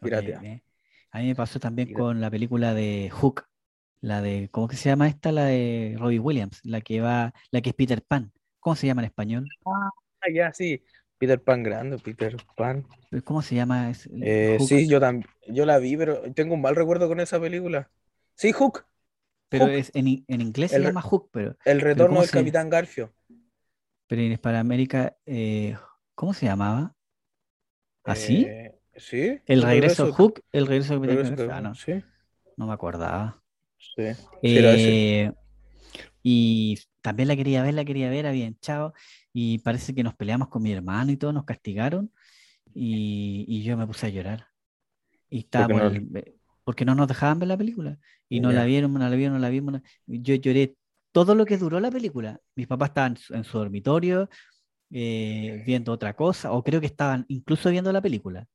Piratea. 0.02 0.40
A 1.12 1.20
mí 1.20 1.28
me 1.28 1.36
pasó 1.36 1.60
también 1.60 1.94
con 1.94 2.22
la 2.22 2.30
película 2.30 2.74
de 2.74 3.10
Hook, 3.12 3.46
la 4.02 4.22
de, 4.22 4.50
¿cómo 4.52 4.68
que 4.68 4.76
se 4.78 4.90
llama 4.90 5.08
esta? 5.08 5.32
La 5.32 5.46
de 5.46 5.96
Robbie 5.98 6.20
Williams, 6.20 6.60
la 6.64 6.82
que 6.82 7.02
va, 7.02 7.34
la 7.52 7.62
que 7.62 7.70
es 7.70 7.76
Peter 7.76 8.02
Pan. 8.04 8.32
¿Cómo 8.60 8.76
se 8.76 8.88
llama 8.88 9.02
en 9.02 9.06
español? 9.08 9.48
Ah, 9.66 10.30
ya, 10.34 10.54
sí. 10.54 10.84
Peter 11.18 11.42
Pan 11.42 11.64
grande, 11.64 11.98
Peter 11.98 12.36
Pan. 12.56 12.86
Pero 13.10 13.24
¿Cómo 13.24 13.42
se 13.42 13.56
llama? 13.56 13.90
Es, 13.90 14.08
Eh, 14.22 14.58
Hook, 14.58 14.70
sí, 14.70 14.88
yo 14.88 15.00
también, 15.00 15.30
yo 15.48 15.66
la 15.66 15.80
vi, 15.80 15.98
pero 15.98 16.22
tengo 16.34 16.54
un 16.56 16.62
mal 16.62 16.76
recuerdo 16.76 17.08
con 17.08 17.20
esa 17.20 17.40
película. 17.40 17.90
Sí, 18.36 18.52
Hook, 18.54 18.86
pero 19.50 19.66
Hook, 19.66 19.74
es 19.76 19.92
en, 19.96 20.24
en 20.28 20.42
inglés 20.42 20.72
se 20.72 20.78
el, 20.78 20.86
llama 20.86 21.02
Hook, 21.02 21.30
pero, 21.32 21.56
el 21.66 21.82
retorno 21.82 22.14
¿cómo 22.14 22.22
del 22.22 22.30
se, 22.30 22.38
Capitán 22.40 22.70
Garfio. 22.70 23.14
pero 24.08 24.22
en 24.22 24.32
Hispanoamérica, 24.32 25.18
eh, 25.26 25.78
¿cómo 26.16 26.34
se 26.34 26.46
llamaba? 26.48 26.96
¿Así? 28.04 28.46
Eh, 28.48 28.80
sí, 28.96 29.40
El 29.46 29.62
regreso 29.62 30.12
Hook, 30.14 30.42
el 30.52 30.68
regreso 30.68 31.00
de 31.00 31.08
Capitán 31.08 31.36
Garfio. 31.36 31.54
Ah, 31.56 31.62
no, 31.62 31.76
sí, 31.76 32.04
no 32.58 32.68
me 32.68 32.74
acordaba. 32.74 33.39
Sí. 33.80 34.04
Eh, 34.42 35.32
y 36.24 36.80
también 37.02 37.28
la 37.30 37.36
quería 37.36 37.64
ver, 37.64 37.74
la 37.74 37.86
quería 37.86 38.10
ver, 38.10 38.28
habían 38.28 38.58
chao, 38.62 38.94
y 39.34 39.60
parece 39.60 39.96
que 39.96 40.04
nos 40.04 40.16
peleamos 40.16 40.50
con 40.50 40.64
mi 40.64 40.72
hermano 40.74 41.12
y 41.12 41.18
todo, 41.18 41.34
nos 41.34 41.46
castigaron, 41.46 42.12
y, 42.74 43.46
y 43.48 43.64
yo 43.64 43.78
me 43.78 43.88
puse 43.88 44.08
a 44.08 44.10
llorar. 44.10 44.48
Y 45.30 45.40
Porque 45.56 45.74
estábamos, 45.74 45.82
no, 45.84 45.88
el- 45.88 46.10
porque 46.64 46.86
no 46.86 46.96
nos 46.96 47.08
dejaban 47.08 47.40
ver 47.40 47.50
la 47.50 47.58
película, 47.58 48.00
y 48.30 48.40
no 48.42 48.54
la 48.54 48.66
vieron, 48.66 48.94
no 48.94 49.00
la 49.00 49.16
vieron, 49.16 49.34
no 49.36 49.40
la 49.40 49.50
vimos. 49.50 49.74
no- 49.76 49.82
Yo 50.08 50.36
lloré 50.36 50.78
todo 51.12 51.36
lo 51.36 51.46
que 51.46 51.58
duró 51.58 51.80
la 51.80 51.92
película. 51.92 52.40
Mis 52.56 52.68
papás 52.68 52.90
estaban 52.92 53.14
en 53.14 53.18
su, 53.18 53.34
en 53.36 53.44
su 53.44 53.58
dormitorio 53.60 54.30
eh, 54.92 55.60
viendo 55.62 55.92
otra 55.94 56.16
cosa, 56.16 56.52
o 56.54 56.64
creo 56.64 56.80
que 56.82 56.88
estaban 56.88 57.26
incluso 57.30 57.70
viendo 57.72 57.92
la 57.94 58.02
película. 58.02 58.48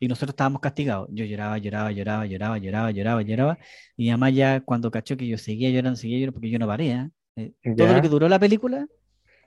Y 0.00 0.08
nosotros 0.08 0.30
estábamos 0.34 0.60
castigados. 0.60 1.08
Yo 1.12 1.24
lloraba, 1.24 1.58
lloraba, 1.58 1.92
lloraba, 1.92 2.26
lloraba, 2.26 2.58
lloraba, 2.58 2.90
lloraba, 2.90 3.22
lloraba. 3.22 3.58
Y 3.96 4.10
mamá 4.10 4.30
ya 4.30 4.60
cuando 4.60 4.90
cachó 4.90 5.16
que 5.16 5.26
yo 5.28 5.38
seguía 5.38 5.70
llorando, 5.70 5.96
seguía 5.96 6.18
llorando, 6.18 6.34
porque 6.34 6.50
yo 6.50 6.58
no 6.58 6.66
paré. 6.66 6.90
¿eh? 6.92 7.10
Eh, 7.36 7.52
todo 7.76 7.92
lo 7.94 8.00
que 8.02 8.08
duró 8.08 8.28
la 8.28 8.38
película, 8.38 8.86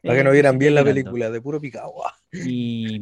para 0.03 0.19
que 0.19 0.23
eh, 0.23 0.23
no 0.23 0.31
yo 0.31 0.31
vieran 0.31 0.57
bien 0.57 0.75
la 0.75 0.83
llorando. 0.83 0.83
película, 0.83 1.29
de 1.29 1.41
puro 1.41 1.59
picado. 1.61 1.93
Y, 2.41 2.99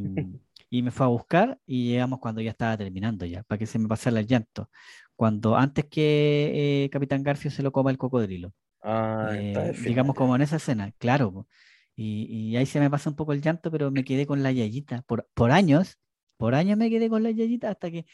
y 0.70 0.82
me 0.82 0.92
fue 0.92 1.06
a 1.06 1.10
buscar 1.10 1.60
y 1.66 1.90
llegamos 1.92 2.20
cuando 2.20 2.42
ya 2.42 2.52
estaba 2.52 2.78
terminando 2.78 3.26
ya, 3.26 3.44
para 3.44 3.60
que 3.60 3.66
se 3.68 3.80
me 3.80 3.88
pasara 3.88 4.20
el 4.20 4.28
llanto. 4.28 4.70
Cuando 5.16 5.56
antes 5.56 5.86
que 5.86 6.86
eh, 6.86 6.90
Capitán 6.90 7.24
Garfio 7.24 7.52
se 7.52 7.64
lo 7.64 7.72
coma 7.72 7.92
el 7.92 7.98
cocodrilo. 7.98 8.54
Ah, 8.82 9.32
Eh, 9.34 9.74
digamos 9.84 10.16
como 10.16 10.36
en 10.36 10.42
esa 10.44 10.58
escena, 10.58 10.92
claro. 10.98 11.48
Y, 11.96 12.26
y 12.52 12.58
ahí 12.58 12.66
se 12.66 12.80
me 12.80 12.90
pasa 12.90 13.10
un 13.10 13.16
poco 13.16 13.34
el 13.34 13.42
llanto, 13.42 13.72
pero 13.72 13.92
me 13.92 14.04
quedé 14.04 14.26
con 14.28 14.44
la 14.44 14.52
yayita. 14.52 15.04
Por, 15.04 15.28
por 15.34 15.52
años, 15.52 15.98
por 16.38 16.56
años 16.56 16.78
me 16.78 16.90
quedé 16.90 17.10
con 17.10 17.24
la 17.24 17.32
yayita 17.32 17.70
hasta 17.72 17.92
que 17.92 18.06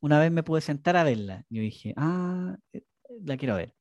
una 0.00 0.20
vez 0.20 0.30
me 0.32 0.42
pude 0.42 0.60
sentar 0.60 0.96
a 0.96 1.04
verla. 1.04 1.44
Yo 1.50 1.62
dije, 1.62 1.94
ah, 1.96 2.56
eh, 2.72 2.82
la 3.24 3.36
quiero 3.36 3.56
ver. 3.56 3.74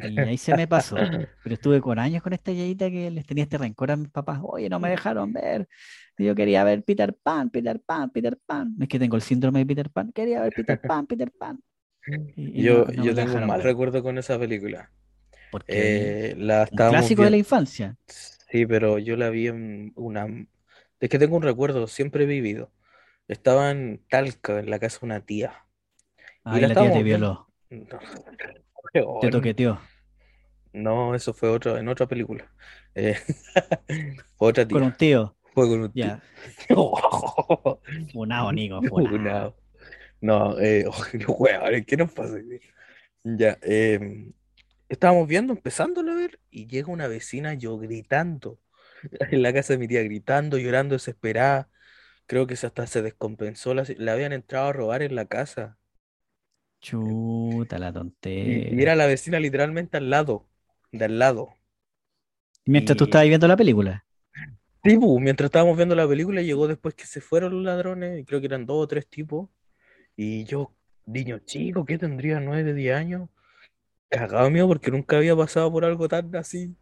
Y 0.00 0.26
ahí 0.26 0.38
se 0.38 0.54
me 0.54 0.68
pasó. 0.68 0.96
Pero 1.42 1.54
estuve 1.54 1.80
con 1.80 1.98
años 1.98 2.22
con 2.22 2.32
esta 2.32 2.52
yayita 2.52 2.90
que 2.90 3.10
les 3.10 3.26
tenía 3.26 3.44
este 3.44 3.58
rencor 3.58 3.90
a 3.92 3.96
mis 3.96 4.10
papás. 4.10 4.40
Oye, 4.42 4.68
no 4.68 4.80
me 4.80 4.90
dejaron 4.90 5.32
ver. 5.32 5.68
Yo 6.18 6.34
quería 6.34 6.64
ver 6.64 6.84
Peter 6.84 7.14
Pan, 7.22 7.50
Peter 7.50 7.80
Pan, 7.80 8.10
Peter 8.10 8.38
Pan. 8.46 8.76
Es 8.80 8.88
que 8.88 8.98
tengo 8.98 9.16
el 9.16 9.22
síndrome 9.22 9.60
de 9.60 9.66
Peter 9.66 9.90
Pan. 9.90 10.12
Quería 10.12 10.42
ver 10.42 10.52
Peter 10.52 10.80
Pan, 10.84 11.06
Peter 11.08 11.32
Pan. 11.32 11.60
Y, 12.36 12.62
y 12.62 12.64
no, 12.64 12.84
Yo, 12.84 12.86
no 12.86 13.04
yo 13.04 13.14
tengo 13.14 13.36
un 13.36 13.46
mal 13.46 13.62
ver. 13.62 13.62
recuerdo 13.62 14.02
con 14.02 14.18
esa 14.18 14.38
película. 14.38 14.90
Porque 15.50 16.30
Eh, 16.30 16.34
la 16.38 16.68
un 16.70 16.84
clásico 16.84 17.22
de 17.24 17.30
la 17.30 17.36
infancia. 17.38 17.96
sí, 18.50 18.66
pero 18.66 18.98
yo 18.98 19.16
la 19.16 19.30
vi 19.30 19.48
en 19.48 19.92
una... 19.96 20.26
Es 21.00 21.08
que 21.10 21.18
tengo 21.18 21.36
un 21.36 21.42
recuerdo, 21.42 21.86
siempre 21.86 22.26
vivido. 22.26 22.72
Estaba 23.28 23.70
en 23.70 24.04
Talca, 24.08 24.58
en 24.58 24.70
la 24.70 24.78
casa 24.78 25.00
de 25.00 25.06
una 25.06 25.24
tía. 25.24 25.66
Y 26.18 26.22
Ay, 26.44 26.60
la 26.62 26.68
la 26.68 26.74
tía 26.74 26.92
te 26.92 27.02
violó, 27.02 27.48
No, 27.70 27.98
te 29.20 29.30
toqueteó. 29.30 29.80
No, 30.72 31.14
eso 31.14 31.32
fue 31.32 31.48
otro, 31.48 31.78
en 31.78 31.88
otra 31.88 32.06
película. 32.06 32.50
Eh, 32.94 33.16
fue 34.36 34.48
otra 34.48 34.66
Con 34.66 34.82
un 34.82 34.92
tía. 34.92 34.96
tío. 34.96 35.36
Fue 35.54 35.68
con 35.68 35.80
un 35.82 35.92
tío. 35.92 36.04
Ya. 36.68 36.78
Funado, 38.12 38.52
Nico, 38.52 38.82
funado. 38.82 39.08
Funado. 39.08 39.56
No, 40.20 40.58
eh, 40.58 40.84
oh, 40.86 41.32
weón, 41.32 41.84
¿qué 41.84 41.96
nos 41.96 42.12
pasa? 42.12 42.36
Ya, 43.22 43.58
eh, 43.62 44.32
estábamos 44.88 45.28
viendo, 45.28 45.52
empezando 45.52 46.00
a 46.00 46.14
ver, 46.14 46.40
y 46.50 46.66
llega 46.66 46.90
una 46.92 47.08
vecina 47.08 47.54
yo 47.54 47.78
gritando, 47.78 48.58
en 49.20 49.42
la 49.42 49.52
casa 49.52 49.74
de 49.74 49.78
mi 49.78 49.88
tía, 49.88 50.02
gritando, 50.02 50.58
llorando, 50.58 50.94
desesperada. 50.94 51.68
Creo 52.26 52.46
que 52.46 52.54
hasta 52.54 52.86
se 52.86 53.00
descompensó, 53.00 53.72
la, 53.74 53.84
le 53.84 54.10
habían 54.10 54.32
entrado 54.34 54.66
a 54.68 54.72
robar 54.74 55.02
en 55.02 55.14
la 55.14 55.24
casa. 55.24 55.78
Chuta, 56.80 57.78
la 57.78 57.90
Y, 58.38 58.58
y 58.78 58.82
era 58.82 58.94
la 58.94 59.06
vecina 59.06 59.40
literalmente 59.40 59.96
al 59.96 60.08
lado, 60.10 60.46
de 60.92 61.06
al 61.06 61.18
lado. 61.18 61.54
Mientras 62.66 62.98
tú 62.98 63.04
estabas 63.04 63.26
viendo 63.26 63.48
la 63.48 63.56
película. 63.56 64.04
sí, 64.84 64.98
pu, 64.98 65.20
mientras 65.20 65.46
estábamos 65.48 65.76
viendo 65.76 65.94
la 65.94 66.08
película, 66.08 66.42
llegó 66.42 66.68
después 66.68 66.94
que 66.94 67.06
se 67.06 67.20
fueron 67.20 67.52
los 67.54 67.64
ladrones, 67.64 68.20
y 68.20 68.24
creo 68.24 68.40
que 68.40 68.46
eran 68.46 68.66
dos 68.66 68.84
o 68.84 68.88
tres 68.88 69.06
tipos. 69.08 69.48
Y 70.16 70.44
yo, 70.46 70.72
niño 71.06 71.40
chico, 71.40 71.84
¿qué 71.86 71.98
tendría? 71.98 72.40
¿Nueve, 72.40 72.74
diez 72.74 72.96
años? 72.96 73.30
Cagado 74.10 74.50
mío 74.50 74.68
porque 74.68 74.90
nunca 74.90 75.16
había 75.18 75.36
pasado 75.36 75.72
por 75.72 75.84
algo 75.84 76.08
tan 76.08 76.34
así 76.36 76.76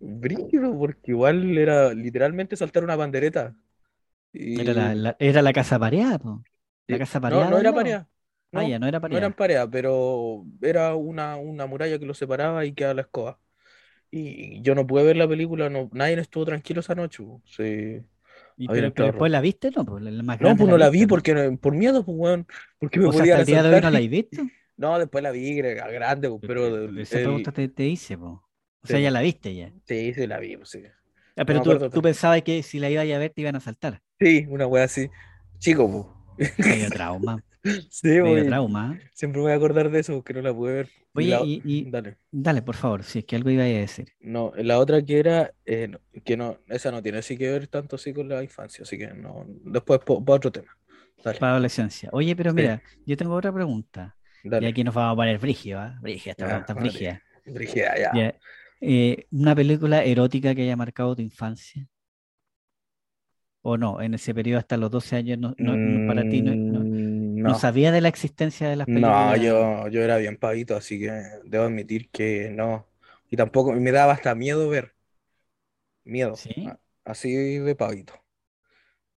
brígido, 0.00 0.78
porque 0.78 1.12
igual 1.12 1.58
era 1.58 1.94
literalmente 1.94 2.56
saltar 2.56 2.84
una 2.84 2.96
Era 4.54 4.74
la, 4.74 5.16
era 5.18 5.42
la 5.42 5.52
casa 5.52 5.78
pareada, 5.78 6.18
po. 6.18 6.42
La 6.88 6.98
casa 6.98 7.20
no, 7.26 7.44
pareada 7.44 7.50
no 7.50 7.58
del 7.58 7.58
era 7.58 7.72
pareja, 7.72 8.08
Ah, 8.52 8.64
ya, 8.64 8.78
no, 8.78 8.80
no 8.80 8.86
era 8.88 9.00
no 9.06 9.16
eran 9.16 9.34
pareada. 9.34 9.70
pero 9.70 10.44
era 10.62 10.94
una, 10.94 11.36
una 11.36 11.66
muralla 11.66 11.98
que 11.98 12.06
los 12.06 12.18
separaba 12.18 12.64
y 12.64 12.74
quedaba 12.74 12.94
la 12.94 13.02
escoba. 13.02 13.40
Y 14.10 14.62
yo 14.62 14.74
no 14.74 14.86
pude 14.86 15.04
ver 15.04 15.16
la 15.16 15.28
película, 15.28 15.70
no, 15.70 15.90
nadie 15.92 16.20
estuvo 16.20 16.46
tranquilo 16.46 16.80
esa 16.80 16.94
noche. 16.96 17.24
Sí, 17.46 18.02
Y, 18.56 18.68
pero, 18.68 18.92
después 19.04 19.30
la 19.32 19.40
viste, 19.40 19.70
¿no? 19.70 19.84
Pues 19.84 20.02
la 20.02 20.22
más 20.22 20.38
No, 20.38 20.54
pues 20.56 20.68
no 20.68 20.76
la 20.76 20.90
vi 20.90 21.06
¿no? 21.06 21.06
porque 21.06 21.34
no- 21.34 21.56
por 21.58 21.74
miedo, 21.74 22.04
pues, 22.04 22.16
weón, 22.18 22.46
porque 22.78 23.00
me 23.00 23.08
O 23.08 23.12
sea, 23.12 23.24
podían 23.24 23.38
hasta 23.38 23.38
el 23.40 23.46
día 23.46 23.62
de 23.62 23.70
hoy 23.70 23.80
no 23.80 23.88
asaltar. 23.88 23.94
la 23.94 24.00
y- 24.00 24.02
he 24.02 24.08
visto. 24.08 24.42
No, 24.76 24.98
después 24.98 25.24
la 25.24 25.30
vi 25.30 25.54
grande, 25.60 26.28
pues, 26.30 26.42
pero 26.44 26.66
el, 26.68 27.00
esa 27.00 27.20
pregunta 27.20 27.52
te, 27.52 27.68
te 27.68 27.84
hice, 27.86 28.16
po. 28.18 28.44
O 28.82 28.86
sí, 28.86 28.88
sea, 28.88 29.00
ya 29.00 29.10
pues, 29.10 29.12
la 29.12 29.20
viste 29.22 29.54
ya. 29.54 29.72
sí, 29.86 30.14
sí 30.14 30.26
la 30.26 30.38
vi, 30.40 30.56
pues, 30.56 30.70
sí. 30.70 30.82
Ah, 31.36 31.44
No 31.46 31.46
pero 31.46 31.62
me 31.64 31.76
tú, 31.76 31.78
tú 31.92 32.02
pensabas 32.02 32.42
que 32.42 32.62
si 32.62 32.78
la 32.78 32.90
ibas 32.90 33.04
a 33.10 33.18
ver 33.18 33.30
te 33.32 33.40
iban 33.42 33.56
a 33.56 33.60
saltar. 33.60 34.02
Sí, 34.18 34.46
una 34.48 34.66
wea 34.66 34.84
así. 34.84 35.10
Chico, 35.58 35.90
pues. 36.36 36.52
Medio 36.62 36.90
trauma, 36.92 37.42
Sí, 37.90 38.08
medio 38.08 38.44
pues, 38.44 38.46
trauma. 38.46 38.96
¿eh? 39.02 39.10
siempre 39.14 39.38
me 39.40 39.44
voy 39.44 39.52
a 39.52 39.56
acordar 39.56 39.90
de 39.90 40.00
eso 40.00 40.14
porque 40.14 40.34
no 40.34 40.42
la 40.42 40.54
pude 40.54 40.72
ver. 40.74 40.90
Oye, 41.14 41.28
la, 41.30 41.40
y, 41.42 41.60
y 41.64 41.90
dale. 41.90 42.18
dale, 42.30 42.62
por 42.62 42.76
favor, 42.76 43.02
si 43.04 43.20
es 43.20 43.24
que 43.24 43.36
algo 43.36 43.50
iba 43.50 43.62
a 43.62 43.66
decir. 43.66 44.08
No, 44.20 44.52
la 44.56 44.78
otra 44.78 45.02
que 45.02 45.18
era, 45.18 45.52
eh, 45.64 45.90
que 46.24 46.36
no, 46.36 46.58
esa 46.68 46.90
no 46.90 47.02
tiene 47.02 47.18
así 47.18 47.36
que 47.38 47.50
ver 47.50 47.68
tanto 47.68 47.96
así 47.96 48.12
con 48.12 48.28
la 48.28 48.42
infancia, 48.42 48.82
así 48.82 48.98
que 48.98 49.08
no, 49.08 49.44
después 49.64 50.00
para 50.00 50.36
otro 50.36 50.52
tema. 50.52 50.76
Dale, 51.22 51.38
Para 51.38 51.52
adolescencia. 51.52 52.08
Oye, 52.12 52.36
pero 52.36 52.52
sí, 52.54 52.54
mira, 52.54 52.82
yo 53.04 53.16
tengo 53.16 53.34
otra 53.34 53.52
pregunta. 53.52 54.16
Y 54.42 54.64
aquí 54.66 54.84
nos 54.84 54.94
vamos 54.94 55.14
a 55.14 55.16
poner 55.16 55.38
brígido, 55.38 55.80
¿ah? 55.80 55.98
Brígida, 56.00 56.32
esta 56.32 56.46
Ya, 56.46 56.46
pregunta 56.46 56.74
es. 56.74 57.20
Brígida, 57.44 57.96
ya. 57.98 58.10
Ya. 58.12 58.34
Eh, 58.80 59.26
¿una 59.30 59.54
película 59.54 60.04
erótica 60.04 60.54
que 60.54 60.62
haya 60.62 60.76
marcado 60.76 61.16
tu 61.16 61.22
infancia? 61.22 61.86
¿O 63.68 63.76
no? 63.78 64.00
En 64.00 64.14
ese 64.14 64.34
periodo 64.34 64.58
hasta 64.60 64.76
los 64.76 64.90
12 64.90 65.16
años 65.16 65.38
no, 65.38 65.54
no- 65.58 65.78
no- 65.82 66.00
para 66.02 66.24
ti 66.24 66.42
no, 66.42 66.56
no, 66.66 66.88
Mm, 66.88 67.42
no 67.44 67.54
no, 67.54 67.62
sabía 67.62 67.92
de 67.92 68.00
la 68.00 68.08
existencia 68.08 68.68
de 68.68 68.76
las 68.76 68.86
no, 68.86 69.36
películas. 69.36 69.36
yo, 69.36 69.88
yo 69.88 70.02
era 70.02 70.16
bien 70.18 70.36
pavito, 70.38 70.76
así 70.76 70.98
que 71.00 71.10
debo 71.44 71.64
admitir 71.64 72.10
que 72.10 72.50
no. 72.50 72.88
Y 73.30 73.36
tampoco 73.36 73.72
me 73.72 73.92
daba 73.92 74.12
hasta 74.12 74.34
miedo 74.34 74.68
ver, 74.68 74.94
miedo, 76.04 76.42
¿Sí? 76.42 76.78
así 77.04 77.34
de 77.58 77.74
pavito. 77.76 78.14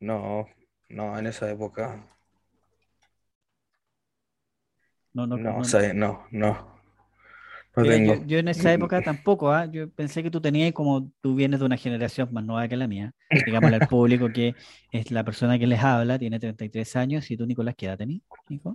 No, 0.01 0.49
no, 0.89 1.19
en 1.19 1.27
esa 1.29 1.51
época, 1.51 2.19
No, 5.13 5.27
no, 5.27 5.39
no, 5.39 5.53
no. 5.53 5.67
no, 5.67 5.93
no, 5.95 6.27
no 6.31 6.78
Yo, 8.27 8.39
en 8.39 8.49
esa 8.49 8.73
época 8.73 9.03
tampoco, 9.03 9.51
¿ah? 9.53 9.67
Yo 9.67 9.91
pensé 9.91 10.23
que 10.23 10.31
tú 10.31 10.41
tenías, 10.41 10.73
como 10.73 11.11
tú 11.21 11.35
vienes 11.35 11.61
de 11.61 11.67
una 11.67 11.77
generación 11.77 12.29
más 12.33 12.45
nueva 12.45 12.69
que 12.69 12.77
la 12.77 12.87
mía, 12.87 13.13
digámosle 13.47 13.77
al 13.77 13.89
público 13.89 14.29
que 14.33 14.55
es 14.93 15.11
la 15.11 15.25
persona 15.25 15.59
que 15.59 15.67
les 15.67 15.81
habla, 15.81 16.19
tiene 16.19 16.39
33 16.39 16.97
años, 16.97 17.31
y 17.31 17.37
tú, 17.37 17.47
Nicolás, 17.47 17.75
¿qué 17.77 17.87
edad 17.87 17.99
me 17.99 18.21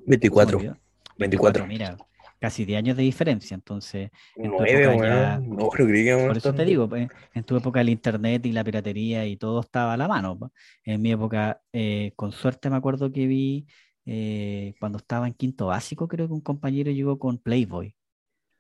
24, 0.06 0.58
olvidó. 0.58 0.78
24. 1.18 1.66
24, 1.66 1.68
mira, 1.68 1.98
casi 2.40 2.66
10 2.66 2.78
años 2.78 2.98
de 2.98 3.04
diferencia, 3.04 3.56
entonces 3.56 4.12
en 4.36 4.52
tu 4.52 4.58
Nueve, 4.58 4.84
época 4.84 5.08
ya. 5.08 5.40
No, 5.40 5.70
pero 5.72 5.88
creí 5.88 6.04
que 6.04 6.16
por 6.28 6.38
eso 6.38 6.54
te 6.54 6.66
digo, 6.66 6.90
pues, 6.90 7.08
en 7.34 7.44
tu 7.44 7.56
época 7.56 7.80
el 7.82 7.90
internet 7.90 8.46
y 8.46 8.52
la 8.52 8.64
piratería 8.64 9.26
y 9.26 9.38
todo 9.38 9.62
estaba 9.62 9.94
a 9.94 9.98
la 9.98 10.08
mano. 10.08 10.38
pues. 10.38 10.52
En 10.84 11.02
mi 11.02 11.12
época, 11.12 11.62
eh, 11.72 12.12
con 12.16 12.32
suerte 12.32 12.70
me 12.70 12.76
acuerdo 12.76 13.12
que 13.12 13.28
vi 13.28 13.66
eh, 14.06 14.74
cuando 14.80 14.98
estaba 14.98 15.28
en 15.28 15.34
quinto 15.34 15.68
básico, 15.68 16.08
creo 16.10 16.28
que 16.28 16.34
un 16.34 16.42
compañero 16.42 16.92
llegó 16.92 17.18
con 17.18 17.38
Playboy, 17.38 17.96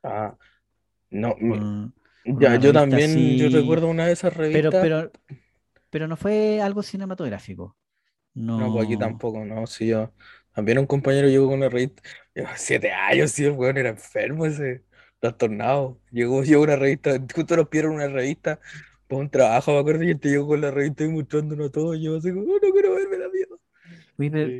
Ah, 0.03 0.37
no, 1.11 1.35
con, 1.47 1.67
ya, 2.25 2.55
yo 2.57 2.73
también, 2.73 3.37
yo 3.37 3.49
recuerdo 3.49 3.87
una 3.87 4.07
de 4.07 4.13
esas 4.13 4.35
pero, 4.49 4.69
revistas. 4.69 4.81
pero, 4.81 5.11
pero 5.89 6.07
no 6.07 6.17
fue 6.17 6.61
algo 6.61 6.83
cinematográfico. 6.83 7.77
No, 8.55 8.71
pues 8.71 8.85
aquí 8.85 8.97
No, 8.97 8.97
tampoco, 8.97 9.43
no, 9.45 9.65
sí, 9.67 9.87
yo. 9.87 10.13
También 10.53 10.77
un 10.77 10.85
compañero 10.85 11.27
llegó 11.27 11.47
con 11.47 11.55
una 11.57 11.69
revista. 11.69 12.03
yo, 12.35 12.43
siete 12.55 12.91
años, 12.91 13.31
sí, 13.31 13.45
el 13.45 13.53
weón 13.53 13.77
era 13.77 13.89
enfermo 13.89 14.45
ese, 14.45 14.85
trastornado. 15.19 15.99
Llegó, 16.11 16.43
llegó 16.43 16.63
una 16.63 16.75
revista, 16.75 17.17
justo 17.33 17.55
nos 17.57 17.67
pidieron 17.69 17.93
una 17.95 18.07
revista 18.07 18.59
para 19.07 19.21
un 19.21 19.29
trabajo, 19.29 19.71
me 19.73 19.79
acuerdo, 19.79 20.03
y 20.03 20.15
te 20.15 20.29
llegó 20.29 20.47
con 20.47 20.61
la 20.61 20.69
revista 20.71 21.03
y 21.03 21.09
mostrándonos 21.09 21.71
todo. 21.71 21.95
Y 21.95 22.03
yo 22.03 22.17
así 22.17 22.29
como, 22.31 22.43
"Oh, 22.43 22.59
no 22.61 22.71
quiero 22.71 22.93
verme 22.95 23.17
la 23.17 23.29
mierda. 23.29 23.55
pero, 24.15 24.53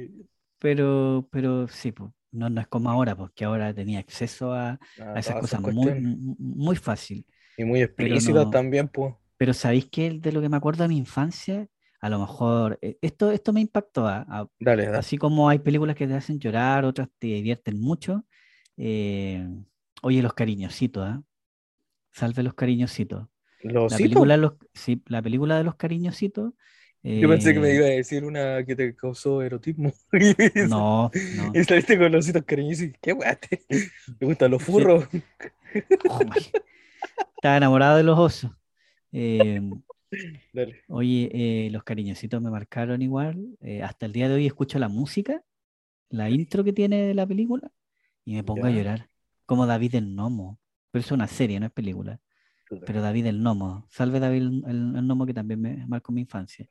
pero, 0.60 1.28
pero 1.32 1.68
sí, 1.68 1.92
pues, 1.92 2.12
no, 2.34 2.50
no 2.50 2.62
es 2.62 2.68
como 2.68 2.90
ahora, 2.92 3.16
porque 3.16 3.46
ahora 3.46 3.74
tenía 3.74 4.00
acceso 4.00 4.54
a, 4.54 4.80
nada, 4.96 5.14
a 5.14 5.20
esas 5.20 5.38
cosas 5.38 5.62
muy, 5.62 5.96
muy 5.96 6.76
fácil. 6.78 7.26
Y 7.58 7.66
muy 7.66 7.82
explícitas 7.82 8.48
no, 8.48 8.52
también, 8.52 8.88
pues. 8.88 9.16
pero 9.38 9.54
¿sabéis 9.54 9.88
que 9.90 10.12
de 10.12 10.32
lo 10.32 10.42
que 10.42 10.50
me 10.50 10.58
acuerdo 10.58 10.84
de 10.84 10.90
mi 10.90 10.98
infancia? 10.98 11.68
A 12.02 12.10
lo 12.10 12.20
mejor, 12.20 12.80
eh, 12.82 12.98
esto, 13.02 13.32
esto 13.32 13.54
me 13.54 13.62
impactó, 13.62 14.08
¿ah? 14.08 14.26
A- 14.30 14.48
Dale, 14.60 14.86
dale. 14.88 15.06
así 15.06 15.18
como 15.18 15.50
hay 15.50 15.60
películas 15.60 15.96
que 15.96 16.08
te 16.08 16.14
hacen 16.16 16.40
llorar, 16.40 16.86
otras 16.86 17.10
te 17.20 17.28
divierten 17.28 17.80
mucho. 17.82 18.26
eh, 18.78 19.48
oye, 20.04 20.22
los 20.24 20.34
cariñositos, 20.34 21.04
¿ah? 21.06 21.24
Salve 22.12 22.44
los 22.44 22.54
cariñositos. 22.54 23.28
¿Los 23.64 23.92
La 23.92 24.00
película, 24.02 24.38
los, 24.38 24.54
sí, 24.74 25.04
la 25.08 25.22
película 25.22 25.58
de 25.58 25.64
los 25.66 25.76
cariñositos, 25.76 26.54
Yo 27.04 27.28
pensé 27.28 27.54
que 27.54 27.60
me 27.60 27.70
eh, 27.72 27.76
iba 27.76 27.86
a 27.86 27.90
decir 27.90 28.24
una 28.24 28.64
que 28.66 28.76
te 28.76 28.96
causó 28.96 29.42
erotismo. 29.42 29.92
No, 30.70 31.12
no. 31.36 31.52
y 31.54 31.64
saliste 31.66 31.98
con 31.98 32.12
los 32.12 32.24
ositos 32.26 32.44
cariñosos. 32.44 32.86
y, 32.86 32.94
¿Qué 33.02 33.12
weá? 33.14 33.36
te- 33.36 33.58
¿Te 34.18 34.26
gustan 34.26 34.52
los 34.52 34.64
furros? 34.64 35.06
Oh. 36.10 36.20
Estaba 37.36 37.58
enamorado 37.58 37.98
de 37.98 38.04
los 38.04 38.18
osos. 38.18 38.52
Eh, 39.12 39.60
Dale. 40.54 40.82
oye, 40.88 41.30
eh, 41.34 41.70
los 41.72 41.84
cariñositos 41.84 42.42
me 42.42 42.50
marcaron 42.50 43.02
igual. 43.02 43.58
hasta 43.84 44.06
el 44.06 44.14
día 44.14 44.30
de 44.30 44.36
hoy 44.36 44.46
escucho 44.48 44.80
la 44.80 44.88
música, 44.88 45.44
la 46.10 46.30
intro 46.30 46.64
que 46.64 46.72
tiene 46.72 47.02
de 47.02 47.14
la 47.14 47.28
película, 47.28 47.70
y 48.24 48.36
me 48.36 48.44
pongo 48.44 48.66
a 48.66 48.70
llorar. 48.72 49.10
Como 49.46 49.66
David 49.66 49.96
el 49.96 50.16
Nomo. 50.16 50.58
Pero 50.92 51.02
es 51.02 51.12
una 51.12 51.28
serie, 51.28 51.60
no 51.60 51.66
es 51.66 51.72
película. 51.72 52.22
Pero 52.84 53.02
David 53.02 53.26
el 53.28 53.42
Nomo. 53.44 53.86
Salve 53.90 54.20
David 54.20 54.42
el, 54.44 54.64
el- 54.68 55.08
Nomo 55.08 55.26
que 55.26 55.34
también 55.34 55.62
me 55.62 55.86
marcó 55.88 56.12
mi 56.12 56.22
infancia. 56.22 56.68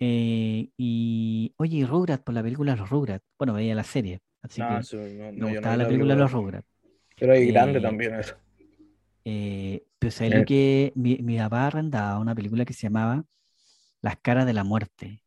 Eh, 0.00 0.70
y 0.76 1.54
oye, 1.58 1.78
y 1.78 1.84
Rugrats, 1.86 2.22
por 2.24 2.34
la 2.34 2.42
película 2.42 2.76
Los 2.76 2.90
Rugrats. 2.90 3.24
Bueno, 3.38 3.54
veía 3.54 3.74
la 3.74 3.84
serie, 3.84 4.20
así 4.42 4.62
No, 4.62 4.66
que 4.66 4.78
eso 4.80 4.96
no, 4.96 5.30
no, 5.32 5.32
me 5.34 5.46
gustaba 5.46 5.76
la 5.76 5.76
la 5.76 5.86
película. 5.86 6.16
Los 6.16 6.32
Rugrats. 6.32 6.66
Pero 7.18 7.34
grande 7.34 7.80
Eh, 7.80 7.80
también 7.80 8.14
eso. 8.14 8.36
Eh, 9.24 9.84
pero 9.98 10.10
¿sabes 10.12 10.32
lo 10.34 10.44
Eh, 10.44 10.46
que 10.46 10.92
mi, 10.96 11.18
mi 11.18 11.36
papá 11.38 11.66
arrendaba 11.66 12.18
una 12.18 12.34
película 12.34 12.64
que 12.64 12.72
se 12.74 12.82
llamaba 12.82 13.24
Las 14.02 14.18
caras 14.20 14.46
de 14.46 14.52
la 14.54 14.64
muerte? 14.64 15.22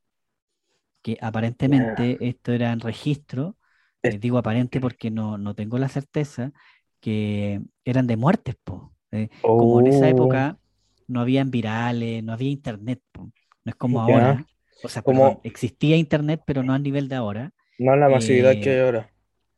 Que 1.02 1.18
aparentemente 1.22 2.28
esto 2.28 2.52
era 2.52 2.72
en 2.74 2.82
registro, 2.82 3.58
eh, 4.04 4.20
digo 4.20 4.38
aparente 4.40 4.82
porque 4.82 5.12
no, 5.12 5.38
no 5.38 5.56
tengo 5.56 5.78
la 5.80 5.90
certeza, 5.90 6.54
que 7.02 7.62
eran 7.86 8.08
de 8.08 8.18
muertes, 8.18 8.56
po. 8.64 8.94
Eh, 9.12 9.30
como 9.56 9.80
en 9.80 9.88
esa 9.88 10.10
Oh, 10.10 10.10
época 10.10 10.60
no 11.08 11.22
habían 11.22 11.52
virales, 11.52 12.24
no 12.24 12.34
había 12.34 12.50
internet. 12.52 13.02
No 13.16 13.32
es 13.66 13.76
como 13.76 14.02
ya. 14.06 14.16
ahora. 14.18 14.48
O 14.82 14.90
sea, 14.90 15.02
perdón, 15.04 15.38
Como 15.38 15.42
existía 15.44 15.98
internet, 15.98 16.42
pero 16.46 16.64
no 16.64 16.74
a 16.74 16.80
nivel 16.80 17.10
de 17.10 17.16
ahora. 17.16 17.54
no 17.80 17.96
la 17.96 18.10
masividad 18.10 18.60
que 18.60 18.70
hay 18.72 18.78
Eh, 18.78 18.80
ahora. 18.80 19.12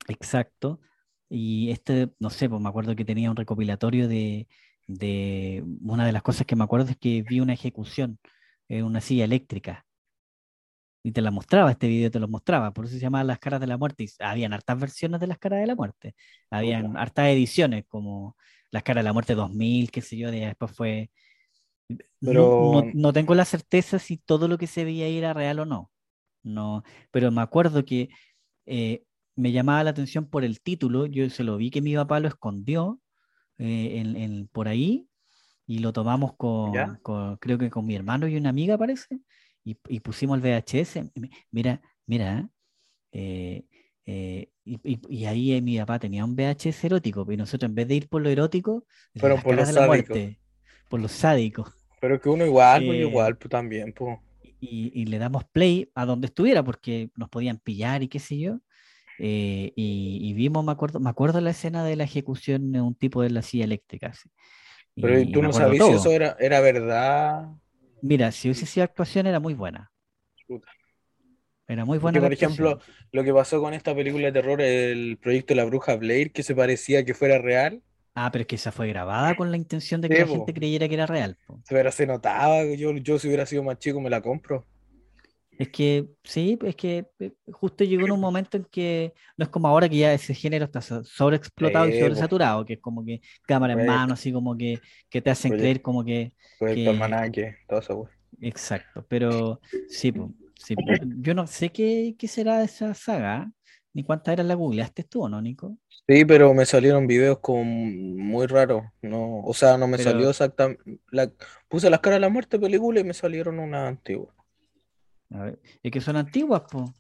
Exacto. 0.08 0.80
Y 1.30 1.72
este, 1.72 2.10
no 2.20 2.30
sé, 2.30 2.50
pues 2.50 2.62
me 2.62 2.70
acuerdo 2.70 2.96
que 2.96 3.06
tenía 3.06 3.30
un 3.32 3.38
recopilatorio 3.38 4.08
de, 4.08 4.48
de 4.88 5.64
una 5.82 6.06
de 6.06 6.12
las 6.12 6.24
cosas 6.24 6.46
que 6.48 6.56
me 6.56 6.64
acuerdo 6.64 6.90
es 6.92 6.98
que 6.98 7.24
vi 7.24 7.40
una 7.40 7.54
ejecución 7.54 8.20
en 8.68 8.86
una 8.86 9.02
silla 9.02 9.26
eléctrica 9.26 9.86
y 11.04 11.12
te 11.12 11.22
la 11.22 11.32
mostraba, 11.32 11.72
este 11.72 11.88
video 11.88 12.12
te 12.12 12.20
lo 12.20 12.28
mostraba, 12.28 12.74
por 12.74 12.86
eso 12.86 12.94
se 12.96 13.00
llamaba 13.02 13.24
Las 13.24 13.40
caras 13.40 13.60
de 13.60 13.68
la 13.68 13.78
muerte. 13.78 14.04
Y 14.04 14.10
habían 14.20 14.54
hartas 14.54 14.80
versiones 14.80 15.20
de 15.20 15.28
Las 15.28 15.40
caras 15.40 15.60
de 15.60 15.68
la 15.68 15.76
muerte, 15.76 16.16
habían 16.50 16.96
hartas 16.98 17.28
ediciones 17.30 17.86
como 17.88 18.38
Las 18.72 18.84
caras 18.84 19.04
de 19.04 19.10
la 19.10 19.14
muerte 19.14 19.36
2000, 19.36 19.92
qué 19.92 20.02
sé 20.02 20.18
yo, 20.18 20.32
de, 20.32 20.42
después 20.48 20.72
fue... 20.76 21.12
No, 22.20 22.54
Pero 22.56 22.56
no, 22.58 22.88
no 22.92 23.14
tengo 23.14 23.34
la 23.36 23.46
certeza 23.46 24.00
si 24.00 24.18
todo 24.18 24.48
lo 24.48 24.58
que 24.58 24.68
se 24.68 24.84
veía 24.86 25.06
ahí 25.06 25.18
era 25.18 25.34
real 25.34 25.60
o 25.60 25.66
no. 25.66 25.92
No, 26.44 26.84
pero 27.12 27.32
me 27.32 27.42
acuerdo 27.42 27.86
que 27.86 28.10
eh, 28.68 29.04
me 29.36 29.52
llamaba 29.52 29.84
la 29.84 29.92
atención 29.92 30.30
por 30.30 30.44
el 30.44 30.62
título. 30.62 31.06
Yo 31.08 31.30
se 31.30 31.44
lo 31.44 31.58
vi 31.58 31.72
que 31.72 31.82
mi 31.82 31.96
papá 31.96 32.20
lo 32.20 32.28
escondió 32.30 33.02
eh, 33.60 34.00
en, 34.00 34.16
en- 34.18 34.48
por 34.50 34.68
ahí 34.70 35.08
y 35.68 35.80
lo 35.80 35.94
tomamos 35.94 36.36
con, 36.38 37.00
creo 37.40 37.58
que 37.60 37.70
con 37.72 37.86
mi 37.86 37.96
hermano 37.96 38.28
y 38.28 38.36
una 38.38 38.50
amiga, 38.50 38.78
parece, 38.78 39.20
y, 39.64 39.78
y 39.90 40.00
pusimos 40.02 40.38
el 40.38 40.44
VHS. 40.44 41.12
Mi- 41.16 41.32
Mira, 41.52 41.82
mira, 42.08 42.50
eh, 43.14 43.66
eh, 44.06 44.50
y, 44.66 44.80
y- 44.84 45.02
y 45.10 45.26
ahí 45.26 45.54
eh, 45.54 45.62
mi 45.62 45.78
papá 45.80 46.00
tenía 46.00 46.26
un 46.26 46.36
VHS 46.36 46.88
erótico, 46.88 47.26
y 47.32 47.38
nosotros 47.38 47.70
en 47.70 47.76
vez 47.76 47.88
de 47.88 47.96
ir 47.96 48.10
por 48.10 48.22
lo 48.22 48.30
erótico, 48.30 48.86
Fueron 49.16 49.42
por 49.42 49.56
los 49.56 49.70
sádicos. 49.70 50.18
muerte, 50.18 50.40
por 50.90 51.00
los 51.02 51.12
sádicos. 51.12 51.70
Pero 52.02 52.20
que 52.20 52.28
uno 52.30 52.46
igual, 52.46 52.84
pues 52.84 53.00
Eh, 53.00 53.02
igual, 53.10 53.38
pues 53.38 53.50
también, 53.50 53.94
pues. 53.94 54.20
y, 54.60 54.92
y 54.94 55.06
le 55.06 55.18
damos 55.20 55.46
play 55.46 55.92
a 55.96 56.06
donde 56.06 56.28
estuviera 56.28 56.64
porque 56.64 57.10
nos 57.16 57.30
podían 57.30 57.58
pillar 57.60 58.04
y 58.04 58.08
qué 58.08 58.20
sé 58.20 58.40
yo. 58.40 58.60
eh, 59.20 59.74
y, 59.76 60.34
vimos, 60.36 60.66
me 60.66 60.72
acuerdo, 60.74 61.00
me 61.00 61.10
acuerdo 61.10 61.42
la 61.42 61.52
escena 61.52 61.84
de 61.86 61.96
la 61.98 62.06
ejecución 62.06 62.72
de 62.72 62.82
un 62.82 62.96
tipo 62.96 63.22
de 63.24 63.32
la 63.32 63.42
silla 63.44 63.66
eléctrica. 63.66 64.14
Pero 65.00 65.30
tú 65.32 65.42
no 65.42 65.54
sabías 65.54 65.86
si 65.86 65.94
eso 65.94 66.12
era, 66.12 66.38
era 66.40 66.62
verdad. 66.62 67.50
Mira, 68.02 68.32
si 68.32 68.48
hubiese 68.48 68.66
sido 68.68 68.84
actuación 68.84 69.26
era 69.28 69.40
muy 69.40 69.54
buena. 69.56 69.92
Puta. 70.48 70.72
Era 71.68 71.86
muy 71.86 72.00
Porque, 72.00 72.20
buena 72.20 72.20
la 72.20 72.26
por 72.28 72.34
ejemplo, 72.34 72.80
lo 73.12 73.24
que 73.24 73.34
pasó 73.34 73.62
con 73.62 73.74
esta 73.74 73.96
película 73.96 74.26
de 74.28 74.32
terror, 74.34 74.62
el 74.62 75.18
proyecto 75.18 75.56
La 75.56 75.66
Bruja 75.66 75.96
Blair, 75.96 76.32
que 76.32 76.44
se 76.44 76.56
parecía 76.56 77.06
que 77.06 77.14
fuera 77.14 77.38
real, 77.40 77.82
Ah, 78.14 78.30
pero 78.30 78.42
es 78.42 78.48
que 78.48 78.56
esa 78.58 78.74
fue 78.74 78.90
grabada 78.90 79.36
con 79.38 79.52
la 79.52 79.58
intención 79.58 80.02
de 80.02 80.10
que 80.10 80.16
Sí, 80.16 80.22
la 80.22 80.28
po. 80.28 80.34
gente 80.34 80.54
creyera 80.54 80.88
que 80.90 80.96
era 80.96 81.06
real. 81.06 81.38
po. 81.48 81.62
pero 81.70 81.92
se 81.92 82.06
notaba, 82.06 82.66
yo, 82.66 82.92
yo 82.98 83.18
si 83.18 83.28
hubiera 83.28 83.46
sido 83.46 83.64
más 83.64 83.80
chico 83.80 84.02
me 84.02 84.10
la 84.10 84.22
compro. 84.22 84.66
Es 85.58 85.70
que 85.70 86.08
sí, 86.24 86.58
es 86.66 86.76
que 86.76 87.06
eh, 87.20 87.34
justo 87.52 87.84
llegó 87.84 88.06
en 88.06 88.12
un 88.14 88.20
momento 88.20 88.58
en 88.58 88.66
que 88.66 89.14
no 89.38 89.44
es 89.46 89.50
como 89.50 89.68
ahora 89.68 89.88
que 89.88 89.98
ya 89.98 90.12
ese 90.14 90.34
género 90.34 90.66
está 90.66 90.82
so- 90.82 91.04
sobreexplotado 91.04 91.88
y 91.88 91.92
Sí, 91.92 92.00
po. 92.00 92.06
sobresaturado, 92.06 92.66
que 92.66 92.74
es 92.74 92.80
como 92.82 93.06
que 93.06 93.22
cámara 93.46 93.74
en 93.74 93.86
mano, 93.86 94.14
así 94.14 94.32
como 94.34 94.58
que, 94.58 94.82
que 95.10 95.22
te 95.22 95.30
hacen 95.30 95.52
creer 95.54 95.82
como 95.82 96.04
que, 96.04 96.34
Proyecto 96.58 96.84
que- 96.84 96.90
Almanaque, 96.90 97.56
todo 97.68 97.80
eso. 97.80 98.10
Exacto, 98.42 99.06
pero 99.08 99.60
sí, 99.88 100.12
sí, 100.64 100.76
po. 100.76 100.84
Yo 101.18 101.34
no 101.34 101.48
sé 101.48 101.70
qué, 101.72 102.16
qué 102.18 102.28
será 102.28 102.60
de 102.60 102.66
esa 102.66 102.94
saga, 102.94 103.52
ni 103.94 104.04
cuántas 104.04 104.34
eran 104.34 104.48
la 104.48 104.56
googleaste 104.56 105.04
tú, 105.04 105.24
¿o 105.24 105.30
¿no, 105.30 105.42
Nico? 105.42 105.78
Sí, 106.08 106.26
pero 106.26 106.54
me 106.54 106.66
salieron 106.66 107.08
videos 107.08 107.40
como 107.40 107.64
muy 107.64 108.46
raros, 108.48 108.84
no, 109.02 109.42
o 109.42 109.54
sea, 109.54 109.78
no 109.78 109.88
me 109.88 109.98
Pero- 109.98 110.12
salió 110.12 110.30
exactamente, 110.30 110.84
la, 111.12 111.32
puse 111.70 111.90
las 111.90 112.00
caras 112.00 112.18
de 112.18 112.22
la 112.22 112.30
muerte 112.30 112.60
película 112.60 113.00
y 113.00 113.04
me 113.04 113.14
salieron 113.14 113.60
una 113.60 113.88
antigua. 113.88 114.34
A 115.32 115.44
ver, 115.44 115.60
es 115.82 115.92
que 115.92 116.02
son 116.02 116.18
antiguas, 116.18 116.64
po. 116.70 116.94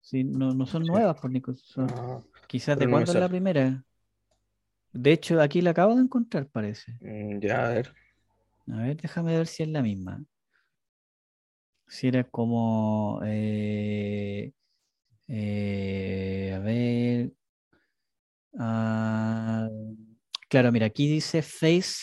Sí, 0.00 0.24
no, 0.24 0.54
no 0.54 0.66
son 0.66 0.84
Sí. 0.84 0.88
nuevas, 0.90 1.16
pues, 1.20 1.32
Nico. 1.32 1.54
son- 1.54 1.90
Ah, 1.90 2.20
quizás 2.48 2.78
de 2.78 2.86
no 2.86 2.92
cuándo 2.92 3.12
es 3.12 3.18
la 3.18 3.28
primera. 3.28 3.84
De 4.92 5.12
hecho, 5.12 5.40
aquí 5.40 5.60
la 5.60 5.70
acabo 5.70 5.94
de 5.94 6.02
encontrar, 6.02 6.48
parece. 6.48 6.92
mm, 7.00 7.38
ya, 7.40 7.66
a 7.66 7.68
ver. 7.70 7.92
A 8.72 8.76
ver, 8.78 8.96
déjame 8.96 9.36
ver 9.36 9.46
si 9.46 9.62
es 9.62 9.68
la 9.68 9.82
misma. 9.82 10.24
Si 11.90 12.08
era 12.08 12.24
como. 12.24 13.20
eh, 13.24 14.52
eh, 15.28 16.52
a 16.54 16.58
ver. 16.60 17.32
ah, 18.58 19.68
claro, 20.48 20.72
mira, 20.72 20.86
aquí 20.86 21.08
dice 21.08 21.42
Face, 21.42 22.00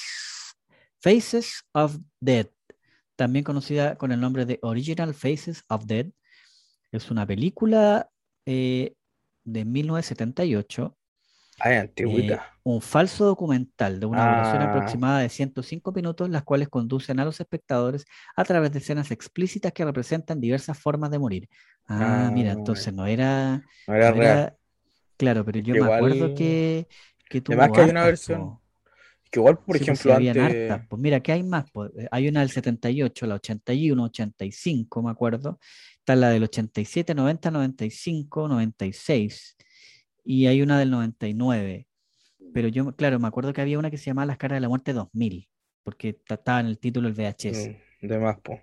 Faces 1.01 1.63
of 1.73 1.97
Dead, 2.19 2.47
también 3.15 3.43
conocida 3.43 3.97
con 3.97 4.11
el 4.11 4.19
nombre 4.19 4.45
de 4.45 4.59
Original 4.61 5.13
Faces 5.13 5.63
of 5.69 5.85
Dead. 5.85 6.07
Es 6.91 7.09
una 7.09 7.25
película 7.25 8.09
eh, 8.45 8.93
de 9.43 9.65
1978 9.65 10.97
Ay, 11.59 11.73
eh, 11.73 11.79
antigüita. 11.79 12.56
Un 12.69 12.81
falso 12.81 13.25
documental 13.25 13.99
de 13.99 14.05
una 14.05 14.21
duración 14.29 14.61
Ah. 14.61 14.69
aproximada 14.71 15.19
de 15.19 15.29
105 15.29 15.91
minutos, 15.93 16.29
las 16.29 16.43
cuales 16.43 16.67
conducen 16.69 17.19
a 17.19 17.25
los 17.25 17.39
espectadores 17.39 18.05
a 18.35 18.43
través 18.43 18.71
de 18.73 18.79
escenas 18.79 19.09
explícitas 19.11 19.71
que 19.71 19.85
representan 19.85 20.41
diversas 20.41 20.77
formas 20.77 21.09
de 21.11 21.19
morir. 21.19 21.47
Ah, 21.87 22.29
mira, 22.33 22.51
Ah, 22.51 22.55
entonces 22.55 22.93
no 22.93 23.05
era, 23.05 23.63
no 23.87 23.95
era 23.95 24.09
no 24.11 24.17
real. 24.17 24.53
claro, 25.15 25.45
pero 25.45 25.59
yo 25.59 25.73
me 25.75 25.93
acuerdo 25.93 26.35
que, 26.35 26.87
que 27.29 27.39
tuvo 27.41 27.53
Además 27.61 27.71
que 27.77 27.81
hay 27.83 27.89
una 27.89 28.05
versión, 28.05 28.39
po. 28.41 28.61
Que 29.31 29.39
igual, 29.39 29.57
por 29.59 29.77
Sí, 29.77 29.83
pues, 29.85 29.99
ejemplo, 29.99 30.13
habían 30.13 30.39
antes, 30.39 30.71
hartas. 30.71 30.87
Pues 30.89 31.01
mira, 31.01 31.19
¿qué 31.21 31.31
hay 31.33 31.43
más? 31.43 31.65
Pues, 31.71 31.91
eh, 31.97 32.07
hay 32.11 32.27
una 32.29 32.39
del 32.41 32.49
78, 32.49 33.27
la 33.27 33.35
81, 33.35 34.03
85, 34.03 35.03
me 35.03 35.11
acuerdo. 35.11 35.59
Está 35.99 36.15
la 36.15 36.29
del 36.29 36.43
87, 36.43 37.13
90, 37.13 37.51
95, 37.51 38.47
96. 38.47 39.57
Y 40.23 40.47
hay 40.47 40.61
una 40.61 40.79
del 40.79 40.91
99. 40.91 41.87
Pero 42.53 42.67
yo, 42.67 42.95
claro, 42.95 43.19
me 43.19 43.27
acuerdo 43.27 43.53
que 43.53 43.61
había 43.61 43.79
una 43.79 43.91
que 43.91 43.97
se 43.97 44.05
llamaba 44.05 44.25
Las 44.25 44.37
caras 44.37 44.57
de 44.57 44.61
la 44.61 44.69
muerte 44.69 44.93
2000, 44.93 45.47
porque 45.83 46.13
ta- 46.13 46.35
estaba 46.35 46.59
en 46.59 46.67
el 46.67 46.79
título 46.79 47.07
del 47.11 47.15
VHS. 47.15 47.79
mm, 48.01 48.07
de 48.07 48.19
más, 48.19 48.39
po. 48.41 48.59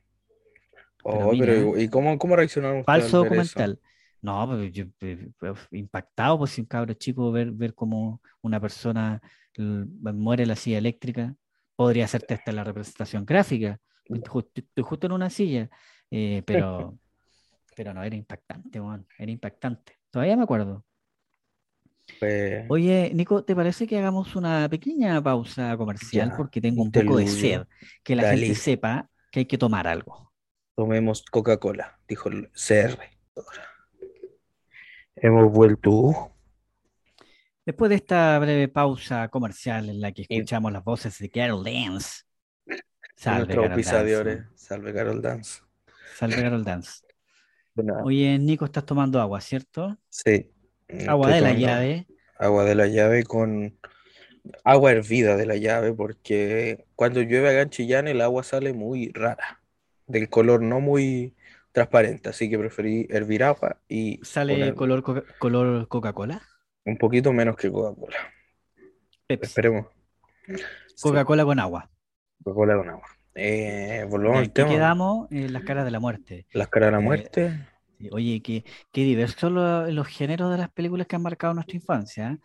Oh, 1.05 1.31
pero 1.31 1.31
mira. 1.31 1.83
¿y 1.83 1.89
cómo, 1.89 2.19
cómo 2.19 2.37
reaccionaron 2.37 2.81
ustedes 2.81 3.05
Falso 3.05 3.19
eso? 3.19 3.29
documental. 3.29 3.81
No, 4.23 4.47
pues 4.49 4.73
yo 4.73 4.85
eh, 5.01 5.29
eh, 5.43 5.55
impactado, 5.73 6.39
pues 6.39 6.53
si 6.53 6.63
un 6.63 6.67
cabro 6.67 6.95
chico 6.95 7.31
ver, 7.31 7.51
ver 7.53 7.75
cómo 7.75 8.23
una 8.41 8.59
persona 8.61 9.21
muere 9.59 10.43
en 10.45 10.49
la 10.49 10.57
silla 10.57 10.79
eléctrica, 10.79 11.35
podría 11.77 12.07
hacerte 12.07 12.35
hasta 12.35 12.53
la 12.53 12.65
representación 12.65 13.27
gráfica. 13.27 13.79
Ju- 14.09 14.49
Estoy 14.55 14.85
justo 14.85 15.07
en 15.07 15.13
una 15.13 15.29
silla, 15.31 15.69
eh, 16.11 16.43
pero, 16.47 16.99
pero 17.77 17.95
no, 17.95 18.03
era 18.03 18.17
impactante, 18.17 18.81
weón, 18.81 19.07
era 19.19 19.31
impactante. 19.31 19.99
Todavía 20.11 20.37
me 20.37 20.45
acuerdo. 20.45 20.85
Pues, 22.21 22.65
Oye, 22.69 23.11
Nico, 23.15 23.45
¿te 23.45 23.55
parece 23.57 23.87
que 23.87 23.99
hagamos 23.99 24.37
una 24.37 24.69
pequeña 24.69 25.23
pausa 25.23 25.77
comercial? 25.77 26.31
Ya, 26.31 26.37
Porque 26.37 26.61
tengo 26.61 26.83
un 26.83 26.93
poco 26.93 27.17
de 27.17 27.27
sed, 27.27 27.63
que 28.03 28.15
la 28.17 28.31
gente 28.31 28.55
sepa 28.55 29.11
que 29.31 29.41
hay 29.41 29.47
que 29.47 29.59
tomar 29.59 29.87
algo. 29.87 30.33
tomemos 30.77 31.23
Coca-Cola, 31.31 31.99
dijo 32.09 32.29
el 32.29 32.51
CR. 32.53 32.99
Hemos 35.17 35.53
vuelto. 35.53 36.33
Después 37.65 37.89
de 37.89 37.95
esta 37.97 38.39
breve 38.39 38.69
pausa 38.69 39.29
comercial 39.29 39.89
en 39.89 40.01
la 40.01 40.13
que 40.13 40.27
Y- 40.29 40.37
escuchamos 40.37 40.73
las 40.73 40.85
voces 40.85 41.19
de 41.19 41.31
Carol 41.31 41.65
Dance. 41.65 42.23
Salve 43.17 43.55
Carol. 43.55 43.71
Dance. 43.71 44.45
Salve 44.57 44.93
Carol 44.93 45.23
Dance. 45.23 45.61
Salve 46.17 46.43
Carol 46.43 46.65
Dance. 46.65 47.01
Oye, 48.05 48.39
Nico, 48.39 48.65
estás 48.67 48.85
tomando 48.85 49.21
agua, 49.21 49.41
¿cierto? 49.41 49.97
sí. 50.09 50.51
Agua 51.09 51.31
estoy 51.31 51.35
de 51.35 51.41
la 51.41 51.59
llave. 51.59 52.07
Agua 52.39 52.65
de 52.65 52.75
la 52.75 52.87
llave 52.87 53.25
con 53.25 53.79
agua 54.65 54.93
hervida 54.93 55.37
de 55.37 55.47
la 55.47 55.57
llave, 55.57 55.93
porque 55.95 56.85
cuando 56.97 57.23
llueve 57.23 57.49
acá 57.51 57.63
en 57.63 57.71
Chillán 57.71 58.09
el 58.09 58.21
agua 58.21 58.43
sale 58.45 58.73
muy 58.73 59.11
rara, 59.15 59.61
del 60.07 60.29
color 60.29 60.61
no 60.63 60.81
muy 60.81 61.35
transparente, 61.73 62.29
así 62.29 62.51
que 62.51 62.59
preferí 62.59 63.07
hervir 63.11 63.43
agua 63.45 63.79
y 63.89 64.21
Sale 64.23 64.53
poner 64.55 64.75
color, 64.75 65.03
coca- 65.03 65.25
color 65.39 65.89
Coca-Cola. 65.89 66.43
un 66.85 66.99
poquito 66.99 67.33
menos 67.33 67.57
que 67.57 67.71
Coca-Cola. 67.71 68.17
Esperemos. 69.29 69.87
Sí, 70.47 70.55
Coca-Cola 71.03 71.45
con 71.45 71.59
agua. 71.59 71.91
Coca-Cola 72.43 72.77
con 72.77 72.91
agua. 72.91 73.07
Eh, 73.35 74.07
volvamos 74.09 74.37
¿en 74.39 74.45
al 74.45 74.53
tema. 74.53 74.69
quedamos? 74.69 75.29
En 75.33 75.53
las 75.53 75.65
caras 75.65 75.85
de 75.85 75.91
la 75.91 75.99
muerte. 76.01 76.47
Las 76.53 76.69
caras 76.69 76.89
de 76.89 76.93
la 76.93 76.99
Eh, 76.99 77.03
muerte, 77.03 77.67
Oye, 78.13 78.41
qué, 78.43 78.65
qué 78.93 79.03
diversos 79.05 79.51
lo- 79.53 79.91
los 79.91 80.07
géneros 80.07 80.51
de 80.51 80.59
las 80.59 80.71
películas 80.71 81.07
que 81.07 81.17
han 81.17 81.23
marcado 81.23 81.55
nuestra 81.55 81.77
infancia. 81.77 82.33
¿eh? 82.33 82.39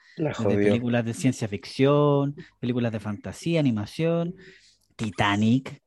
películas 0.57 1.05
de 1.05 1.13
ciencia 1.13 1.47
ficción, 1.47 2.35
películas 2.59 2.91
de 2.91 2.99
fantasía, 2.99 3.59
animación, 3.59 4.35
Titanic 4.95 5.81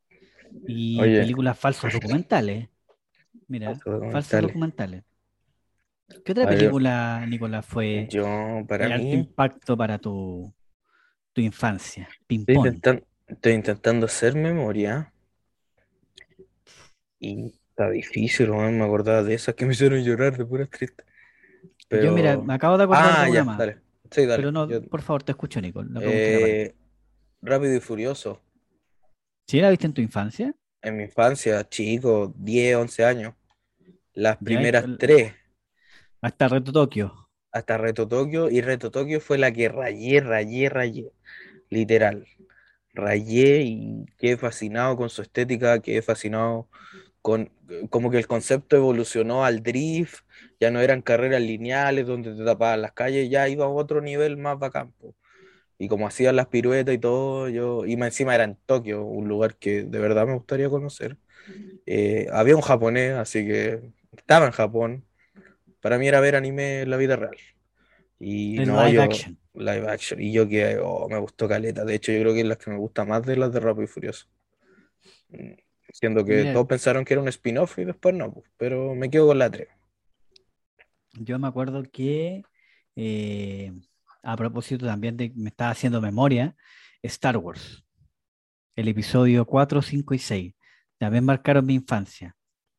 y 0.66 1.00
Oye. 1.00 1.20
películas 1.20 1.58
falsos 1.58 1.92
documentales. 1.92 2.68
Mira, 3.48 3.72
Falsos 3.72 4.12
falsos 4.12 4.40
documentales. 4.42 5.04
¿Qué 6.24 6.32
otra 6.32 6.46
película, 6.46 7.24
Nicolás, 7.26 7.64
fue 7.66 8.08
Yo, 8.10 8.24
de 8.24 8.68
para 8.68 8.86
alto 8.94 9.06
mí, 9.06 9.14
impacto 9.14 9.76
para 9.76 9.98
tu, 9.98 10.52
tu 11.32 11.40
infancia? 11.40 12.08
estoy 12.28 12.56
intentan- 12.56 13.04
estoy 13.26 13.52
intentando 13.52 14.06
hacer 14.06 14.34
memoria 14.36 15.12
y 17.20 17.54
está 17.72 17.90
difícil, 17.90 18.50
weón, 18.50 18.78
me 18.78 18.84
acordaba 18.84 19.22
de 19.22 19.34
esas 19.34 19.54
que 19.54 19.66
me 19.66 19.72
hicieron 19.72 20.02
llorar 20.04 20.36
de 20.36 20.44
pura 20.46 20.66
triste. 20.66 21.04
Yo, 21.90 22.12
mira, 22.12 22.36
me 22.38 22.54
acabo 22.54 22.76
de 22.78 22.84
acordar 22.84 23.12
Ah, 23.12 23.18
de 23.18 23.30
una 23.30 23.44
ya, 23.44 23.44
más. 23.44 23.58
dale. 23.58 23.82
Sí, 24.10 24.26
dale. 24.26 24.40
Pero 24.40 24.52
no, 24.52 24.68
Yo- 24.68 24.82
por 24.90 25.02
favor, 25.02 25.22
te 25.22 25.32
escucho, 25.32 25.60
Nico. 25.60 25.82
La 25.82 26.00
pregunta 26.02 26.30
era 26.30 26.40
para 26.40 26.50
ti. 26.54 26.60
eh, 26.60 26.74
Rápido 27.42 27.74
y 27.76 27.80
Furioso. 27.80 28.40
¿Sí 29.46 29.60
la 29.60 29.70
viste 29.70 29.86
en 29.86 29.94
tu 29.94 30.00
infancia? 30.00 30.52
En 30.80 30.96
mi 30.96 31.04
infancia, 31.04 31.68
chico, 31.68 32.32
10, 32.36 32.76
11 32.76 33.04
años. 33.04 33.34
Las 34.14 34.38
primeras 34.38 34.88
tres, 34.98 35.34
Hasta 36.22 36.48
Reto 36.48 36.72
Tokio. 36.72 37.28
hasta 37.52 37.76
Reto 37.78 38.08
Tokio, 38.08 38.50
y 38.50 38.60
Reto 38.60 38.90
Tokio 38.90 39.20
fue 39.20 39.38
la 39.38 39.52
que 39.52 39.68
rayé, 39.68 40.20
rayé, 40.20 40.68
rayé. 40.68 41.12
Literal. 41.70 42.26
Rayé 42.94 43.62
y 43.62 44.06
quedé 44.18 44.36
fascinado 44.38 44.96
con 44.96 45.10
su 45.10 45.22
estética, 45.22 45.80
quedé 45.80 46.02
fascinado 46.02 46.68
con 47.22 47.50
como 47.90 48.10
que 48.10 48.18
el 48.18 48.26
concepto 48.26 48.76
evolucionó 48.76 49.44
al 49.44 49.62
drift, 49.62 50.24
ya 50.60 50.70
no 50.70 50.80
eran 50.80 51.02
carreras 51.02 51.40
lineales 51.42 52.06
donde 52.06 52.34
te 52.34 52.44
tapaban 52.44 52.82
las 52.82 52.92
calles, 52.92 53.30
ya 53.30 53.48
iba 53.48 53.64
a 53.64 53.68
otro 53.68 54.00
nivel 54.00 54.36
más 54.36 54.58
bacán. 54.58 54.92
po. 54.92 55.14
y 55.78 55.88
como 55.88 56.06
hacían 56.06 56.36
las 56.36 56.48
piruetas 56.48 56.94
y 56.94 56.98
todo, 56.98 57.48
yo, 57.48 57.86
y 57.86 57.96
más 57.96 58.08
encima 58.08 58.34
era 58.34 58.44
en 58.44 58.56
Tokio, 58.66 59.04
un 59.04 59.28
lugar 59.28 59.56
que 59.56 59.84
de 59.84 59.98
verdad 59.98 60.26
me 60.26 60.34
gustaría 60.34 60.68
conocer. 60.70 61.16
Eh, 61.86 62.28
había 62.32 62.56
un 62.56 62.62
japonés, 62.62 63.14
así 63.14 63.46
que 63.46 63.80
estaba 64.16 64.46
en 64.46 64.52
Japón. 64.52 65.04
Para 65.80 65.98
mí 65.98 66.06
era 66.08 66.20
ver 66.20 66.36
anime 66.36 66.82
en 66.82 66.90
la 66.90 66.96
vida 66.96 67.16
real. 67.16 67.36
Y 68.20 68.60
no, 68.60 68.84
live 68.84 68.92
yo, 68.92 69.02
action. 69.02 69.38
live 69.54 69.88
action. 69.88 70.20
Y 70.20 70.32
yo 70.32 70.48
que 70.48 70.78
oh, 70.80 71.08
me 71.08 71.18
gustó 71.18 71.48
caleta. 71.48 71.84
De 71.84 71.94
hecho, 71.96 72.12
yo 72.12 72.20
creo 72.20 72.34
que 72.34 72.40
es 72.40 72.46
la 72.46 72.56
que 72.56 72.70
me 72.70 72.76
gusta 72.76 73.04
más 73.04 73.26
de 73.26 73.36
las 73.36 73.52
de 73.52 73.58
Rápido 73.58 73.84
y 73.84 73.88
Furioso. 73.88 74.28
Siendo 75.93 76.24
que 76.24 76.38
Mira, 76.38 76.53
todos 76.55 76.66
pensaron 76.66 77.05
que 77.05 77.14
era 77.14 77.22
un 77.22 77.28
spin-off 77.28 77.78
y 77.78 77.84
después 77.84 78.14
no, 78.14 78.32
pues, 78.32 78.47
pero 78.57 78.95
me 78.95 79.11
quedo 79.11 79.28
con 79.28 79.38
la 79.38 79.51
3. 79.51 79.68
yo 81.12 81.38
me 81.38 81.47
acuerdo 81.47 81.82
que, 81.84 82.43
eh, 82.97 83.72
a 84.22 84.36
propósito 84.36 84.86
también 84.86 85.16
de, 85.16 85.32
me 85.34 85.51
estaba 85.51 85.70
haciendo 85.70 86.01
memoria, 86.01 86.57
Star 87.03 87.36
Wars, 87.36 87.84
el 88.74 88.88
episodio 88.88 89.45
4, 89.45 89.82
5 89.82 90.14
y 90.14 90.18
6, 90.18 90.55
también 90.99 91.24
marcaron 91.24 91.66
mi 91.66 91.74
infancia. 91.74 92.34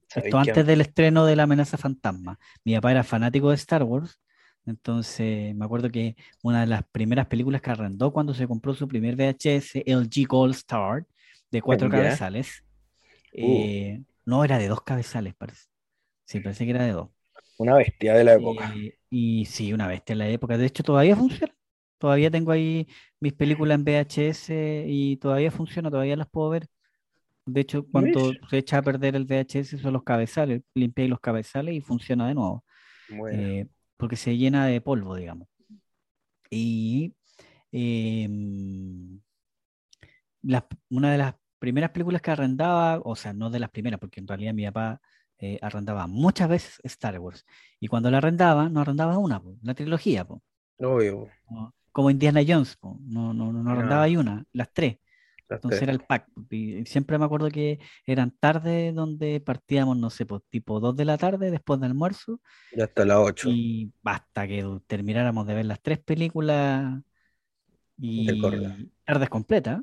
¿Sabéis 0.08 0.28
Esto 0.28 0.38
antes 0.40 0.66
del 0.66 0.82
estreno 0.82 1.26
de 1.26 1.36
La 1.36 1.44
amenaza 1.44 1.78
fantasma. 1.78 2.40
Mi 2.64 2.76
papá 2.76 2.92
era 2.92 3.04
fanático 3.04 3.50
de 3.50 3.56
Star 3.56 3.84
Wars, 3.84 4.20
entonces 4.66 5.54
me 5.56 5.66
acuerdo 5.66 5.90
que 5.90 6.16
una 6.42 6.62
de 6.62 6.68
las 6.68 6.84
primeras 6.84 7.28
películas 7.28 7.62
que 7.62 7.72
arrendó 7.72 8.12
cuando 8.12 8.34
se 8.34 8.48
compró 8.48 8.74
su 8.74 8.88
primer 8.88 9.16
VHS, 9.16 9.84
LG 9.86 10.28
Gold 10.28 10.56
Star, 10.56 11.06
de 11.52 11.62
cuatro 11.62 11.90
Ya. 11.90 12.18
Uh, 13.36 13.64
eh, 13.64 14.04
no, 14.26 14.44
era 14.44 14.58
de 14.58 14.68
dos 14.68 14.82
cabezales, 14.82 15.34
parece. 15.36 15.68
Sí, 16.26 16.40
parece 16.40 16.66
que 16.66 16.72
era 16.72 16.84
de 16.84 16.92
dos. 16.92 17.10
una 17.58 17.76
bestia 17.76 18.14
de 18.16 18.24
la 18.24 18.34
época. 18.34 18.74
Eh, 18.76 18.98
y 19.10 19.46
sí, 19.46 19.74
una 19.74 19.88
bestia 19.88 20.14
en 20.14 20.20
la 20.20 20.30
época. 20.30 20.58
De 20.58 20.66
hecho, 20.66 20.84
todavía 20.84 21.16
funciona. 21.16 21.54
Todavía 21.98 22.30
tengo 22.30 22.52
ahí 22.52 22.88
mis 23.22 23.32
películas 23.34 23.80
en 23.80 23.86
VHS 23.86 24.86
y 24.88 25.16
todavía 25.18 25.52
funciona, 25.52 25.90
todavía 25.90 26.18
las 26.18 26.28
puedo 26.28 26.50
ver. 26.50 26.68
De 27.46 27.62
hecho, 27.62 27.86
cuando 27.90 28.34
se 28.50 28.58
echa 28.58 28.78
a 28.78 28.82
perder 28.82 29.16
el 29.16 29.26
VHS 29.26 29.78
son 29.78 29.94
los 29.94 30.04
cabezales, 30.04 30.62
limpiáis 30.74 31.10
los 31.10 31.20
cabezales 31.20 31.76
y 31.76 31.82
funciona 31.82 32.28
de 32.28 32.36
nuevo, 32.36 32.66
Bueno, 33.10 33.42
eh, 33.42 33.68
porque 33.98 34.18
se 34.18 34.36
llena 34.38 34.66
de 34.66 34.82
polvo, 34.82 35.16
digamos. 35.16 35.48
Y 36.50 37.14
em, 37.72 39.20
una 40.90 41.12
de 41.12 41.18
las 41.18 41.36
primeras 41.64 41.92
películas 41.92 42.22
que 42.22 42.30
arrendaba, 42.30 43.00
o 43.06 43.16
sea, 43.16 43.32
no 43.32 43.50
de 43.50 43.58
las 43.58 43.70
primeras, 43.70 43.98
porque 43.98 44.20
en 44.20 44.28
realidad 44.28 44.54
mi 44.54 44.66
papá 44.66 45.00
eh, 45.38 45.58
arrendaba 45.62 46.08
muchas 46.08 46.50
veces 46.50 46.82
Star 46.84 47.18
Wars. 47.20 47.46
Y 47.80 47.88
cuando 47.88 48.12
la 48.12 48.18
arrendaba, 48.18 48.68
no 48.68 48.82
arrendaba 48.82 49.18
una, 49.18 49.42
po, 49.42 49.56
la 49.62 49.74
trilogía, 49.74 50.26
po, 50.26 50.44
obvio. 50.80 51.30
¿no? 51.50 51.74
como 51.94 52.10
Indiana 52.10 52.42
Jones, 52.46 52.76
po, 52.76 53.00
no, 53.02 53.34
no, 53.34 53.54
no 53.54 53.72
arrendaba 53.72 54.08
una, 54.08 54.44
las 54.52 54.74
tres. 54.74 54.98
las 55.48 55.60
Entonces 55.60 55.80
tres. 55.80 55.84
era 55.84 55.94
el 55.94 56.02
pack. 56.02 56.28
Y 56.50 56.80
y 56.80 56.86
siempre 56.86 57.18
me 57.18 57.24
acuerdo 57.24 57.50
que 57.50 57.80
eran 58.06 58.32
tardes 58.32 58.94
donde 58.94 59.40
partíamos, 59.40 59.96
no 59.96 60.10
sé, 60.10 60.28
tipo 60.50 60.82
2 60.82 60.98
de 60.98 61.06
la 61.06 61.18
tarde 61.18 61.50
después 61.50 61.80
del 61.80 61.92
almuerzo 61.92 62.42
Ya 62.76 62.84
hasta 62.84 63.06
las 63.06 63.20
8 63.20 63.50
y 63.52 63.94
hasta 64.04 64.48
que 64.50 64.68
termináramos 64.86 65.48
de 65.48 65.54
ver 65.54 65.66
las 65.66 65.82
tres 65.82 66.00
películas 66.00 67.02
y 67.98 68.28
tardes 69.06 69.30
completas. 69.30 69.80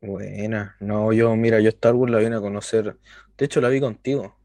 Buena. 0.00 0.76
No, 0.80 1.12
yo, 1.12 1.34
mira, 1.36 1.60
yo 1.60 1.68
Star 1.68 1.94
Wars 1.94 2.10
la 2.12 2.18
vine 2.18 2.36
a 2.36 2.40
conocer. 2.40 2.96
De 3.36 3.44
hecho, 3.44 3.60
la 3.60 3.68
vi 3.68 3.80
contigo. 3.80 4.36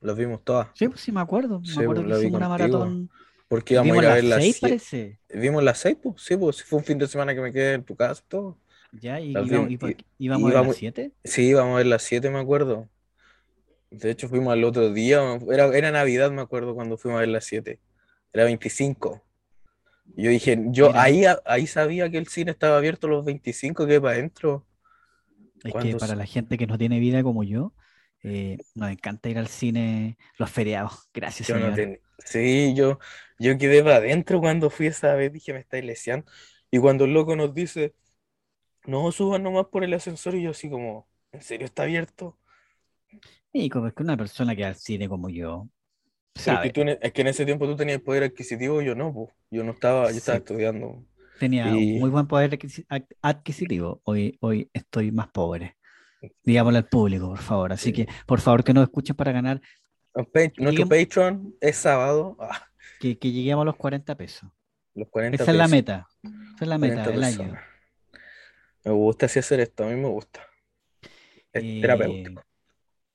Las 0.00 0.16
vimos 0.16 0.42
todas. 0.44 0.68
Sí, 0.74 0.88
pues 0.88 1.00
sí, 1.00 1.12
me 1.12 1.20
acuerdo. 1.20 1.60
Me 1.60 1.66
Sí, 1.66 1.72
acuerdo 1.80 1.94
pues 1.94 2.04
que 2.04 2.10
la 2.10 2.18
hicimos 2.18 2.38
una 2.38 2.48
maratón. 2.48 3.10
Porque 3.48 3.74
íbamos 3.74 3.94
a 3.94 3.98
ir 3.98 4.06
a 4.06 4.14
ver 4.14 4.24
las 4.24 4.42
seis, 4.42 4.60
parece. 4.60 5.20
¿Vimos 5.28 5.62
las 5.62 5.78
seis? 5.78 5.96
Pues 6.02 6.22
sí, 6.22 6.36
pues 6.36 6.62
fue 6.64 6.78
un 6.78 6.84
fin 6.84 6.98
de 6.98 7.06
semana 7.06 7.34
que 7.34 7.40
me 7.40 7.52
quedé 7.52 7.74
en 7.74 7.84
tu 7.84 7.94
casa 7.96 8.22
y 8.24 8.28
todo. 8.28 8.58
Ya, 8.92 9.20
y 9.20 9.32
íbamos, 9.32 9.70
y 9.70 9.74
y- 9.74 9.96
íbamos 10.18 10.50
a 10.50 10.54
ver 10.54 10.66
las 10.66 10.76
siete. 10.76 11.12
sí, 11.24 11.48
íbamos 11.48 11.74
a 11.74 11.76
ver 11.78 11.86
las 11.86 12.02
siete, 12.02 12.30
me 12.30 12.38
acuerdo. 12.38 12.88
De 13.90 14.10
hecho, 14.10 14.28
fuimos 14.28 14.52
al 14.52 14.64
otro 14.64 14.92
día. 14.92 15.20
Era, 15.50 15.66
era 15.76 15.90
Navidad, 15.90 16.30
me 16.30 16.42
acuerdo, 16.42 16.74
cuando 16.74 16.96
fuimos 16.98 17.18
a 17.18 17.20
ver 17.20 17.28
las 17.30 17.44
siete. 17.44 17.80
Era 18.32 18.44
25. 18.44 19.22
Y 20.16 20.24
Yo 20.24 20.30
dije, 20.30 20.58
yo 20.68 20.88
Mira, 20.88 21.02
ahí, 21.02 21.24
ahí 21.44 21.66
sabía 21.66 22.10
que 22.10 22.18
el 22.18 22.26
cine 22.28 22.50
estaba 22.50 22.78
abierto 22.78 23.08
los 23.08 23.24
25, 23.24 23.86
que 23.86 24.00
para 24.00 24.14
adentro. 24.14 24.66
Es 25.66 25.76
que 25.76 25.96
para 25.96 26.16
la 26.16 26.26
gente 26.26 26.58
que 26.58 26.66
no 26.66 26.78
tiene 26.78 26.98
vida 27.00 27.22
como 27.22 27.44
yo, 27.44 27.74
eh, 28.22 28.58
nos 28.74 28.90
encanta 28.90 29.28
ir 29.28 29.38
al 29.38 29.48
cine 29.48 30.18
los 30.38 30.50
feriados. 30.50 31.08
Gracias, 31.14 31.50
yo 31.50 31.60
no 31.60 31.72
tenía. 31.72 31.98
Sí, 32.18 32.74
yo, 32.74 32.98
yo 33.38 33.58
quedé 33.58 33.82
para 33.82 33.96
adentro 33.96 34.40
cuando 34.40 34.70
fui 34.70 34.86
esa 34.86 35.14
vez. 35.14 35.32
Dije, 35.32 35.52
me 35.52 35.60
estáis 35.60 35.84
leseando. 35.84 36.30
Y 36.70 36.78
cuando 36.78 37.04
el 37.04 37.12
loco 37.14 37.36
nos 37.36 37.54
dice, 37.54 37.94
no 38.86 39.12
suban 39.12 39.42
nomás 39.44 39.66
por 39.68 39.84
el 39.84 39.94
ascensor, 39.94 40.34
y 40.36 40.42
yo 40.42 40.50
así 40.52 40.70
como, 40.70 41.08
¿en 41.32 41.42
serio 41.42 41.66
está 41.66 41.84
abierto? 41.84 42.38
Y 43.52 43.68
como 43.70 43.88
es 43.88 43.94
que 43.94 44.02
una 44.02 44.16
persona 44.16 44.54
que 44.54 44.62
va 44.62 44.68
al 44.68 44.76
cine 44.76 45.08
como 45.08 45.28
yo, 45.28 45.68
es 46.46 46.60
que, 46.60 46.70
tú, 46.70 46.82
e- 46.82 46.98
es 47.02 47.12
que 47.12 47.20
en 47.22 47.26
ese 47.28 47.44
tiempo 47.44 47.66
tú 47.66 47.76
tenías 47.76 48.00
poder 48.00 48.22
adquisitivo, 48.24 48.80
yo 48.82 48.94
no, 48.94 49.12
pues. 49.12 49.30
Yo 49.50 49.64
no 49.64 49.72
estaba, 49.72 50.10
yo 50.12 50.18
estaba 50.18 50.38
sí, 50.38 50.38
estudiando. 50.38 51.04
Tenía 51.38 51.66
un 51.66 51.98
muy 52.00 52.10
buen 52.10 52.26
poder 52.26 52.50
adquisi- 52.58 52.84
ad- 52.88 53.02
adquisitivo. 53.22 54.00
Hoy, 54.04 54.36
hoy 54.40 54.70
estoy 54.72 55.12
más 55.12 55.28
pobre. 55.28 55.76
Digámosle 56.44 56.78
al 56.78 56.88
público, 56.88 57.28
por 57.28 57.38
favor. 57.38 57.72
Así 57.72 57.92
que, 57.92 58.06
por 58.26 58.40
favor, 58.40 58.64
que 58.64 58.72
nos 58.74 58.84
escuchen 58.84 59.14
para 59.16 59.32
ganar, 59.32 59.60
Nuestro 60.56 60.88
Patreon 60.88 61.54
es 61.60 61.76
sábado, 61.76 62.36
ah, 62.40 62.66
que, 62.98 63.18
que 63.18 63.30
lleguemos 63.30 63.62
a 63.62 63.66
los 63.66 63.76
40 63.76 64.16
pesos. 64.16 64.48
los 64.94 65.08
40 65.10 65.42
Esa 65.42 65.50
es 65.52 65.58
la 65.58 65.68
meta. 65.68 66.08
Esa 66.22 66.64
es 66.64 66.68
la 66.68 66.78
meta 66.78 67.04
40 67.04 67.10
del 67.10 67.24
año. 67.24 67.58
Me 68.84 68.92
gusta 68.92 69.26
así 69.26 69.38
hacer 69.40 69.60
esto, 69.60 69.84
a 69.84 69.88
mí 69.88 69.96
me 69.96 70.08
gusta. 70.08 70.40
Es 71.52 71.62
Eh, 71.62 71.78
terapéutico. 71.82 72.42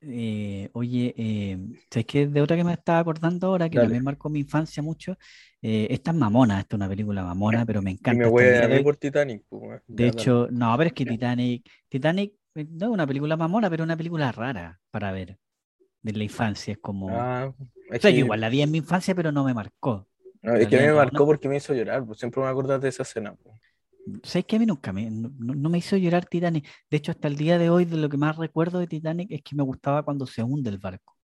Eh, 0.02 0.70
oye, 0.74 1.14
eh, 1.18 1.58
¿sabes 1.92 2.06
qué? 2.06 2.28
De 2.28 2.42
otra 2.42 2.58
que 2.58 2.64
me 2.64 2.74
estaba 2.74 3.00
acordando 3.00 3.48
ahora, 3.48 3.70
que 3.70 3.80
Dale. 3.80 3.80
también 3.80 4.04
marcó 4.04 4.30
mi 4.30 4.40
infancia 4.40 4.84
mucho, 4.84 5.18
eh, 5.62 5.88
esta 5.92 6.12
es 6.12 6.18
Mamona, 6.18 6.60
esta 6.60 6.76
es 6.76 6.80
una 6.80 6.90
película 6.90 7.24
mamona, 7.24 7.66
pero 7.66 7.82
me 7.82 7.92
Y 8.04 8.16
me 8.16 8.26
encanta 8.26 8.30
hasta 8.30 8.44
voy 8.44 8.46
a 8.46 8.68
de 8.68 8.84
por 8.84 8.98
Titanic, 8.98 9.44
pues. 9.50 9.82
De 9.88 10.08
hecho, 10.08 10.48
no, 10.52 10.76
pero 10.78 10.88
es 10.88 10.94
que 10.94 11.06
Titanic, 11.06 11.70
Titanic 11.90 12.34
eh, 12.56 12.66
no 12.70 12.88
es 12.88 12.92
una 12.94 13.08
película 13.08 13.36
mamona, 13.38 13.70
pero 13.70 13.84
es 13.84 13.86
una 13.86 13.98
película 13.98 14.32
rara 14.32 14.80
para 14.92 15.12
ver 15.12 15.38
de 16.04 16.14
la 16.14 16.24
infancia. 16.26 16.74
Es 16.74 16.80
como, 16.80 17.22
o 17.24 17.28
Ah, 17.28 17.54
es 17.90 18.02
sea, 18.02 18.12
yo 18.12 18.18
que, 18.18 18.22
igual 18.22 18.42
la 18.42 18.50
vi 18.50 18.62
en 18.62 18.72
mi 18.72 18.80
infancia, 18.80 19.16
pero 19.16 19.32
no 19.32 19.44
me 19.46 19.54
marcó. 19.54 20.08
no, 20.42 20.56
es 20.56 20.68
que 20.68 20.78
a 20.78 20.80
mí 20.80 20.86
me 20.88 20.94
marcó 20.94 21.26
porque 21.26 21.50
me 21.50 21.58
hizo 21.58 21.74
llorar, 21.74 22.06
pues 22.06 22.20
siempre 22.20 22.42
me 22.42 22.48
acordás 22.50 22.82
de 22.82 22.90
esa 22.90 23.04
escena. 23.04 23.36
pues. 23.36 23.56
¿Sabes 24.24 24.46
que 24.46 24.56
a 24.58 24.60
mí 24.60 24.66
nunca 24.66 24.94
me, 24.94 25.10
no, 25.12 25.70
me 25.70 25.78
hizo 25.80 25.98
llorar 25.98 26.26
Titanic? 26.26 26.68
De 26.90 26.98
hecho, 26.98 27.12
hasta 27.12 27.28
el 27.28 27.36
día 27.38 27.58
de 27.58 27.70
hoy, 27.70 27.86
de 27.86 27.98
lo 27.98 28.10
que 28.10 28.18
más 28.18 28.38
recuerdo 28.38 28.80
de 28.80 28.88
Titanic 28.88 29.32
es 29.32 29.42
que 29.44 29.56
me 29.56 29.64
gustaba 29.64 30.04
cuando 30.04 30.26
se 30.28 30.44
hunde 30.44 30.70
el 30.70 30.78
barco. 30.80 31.16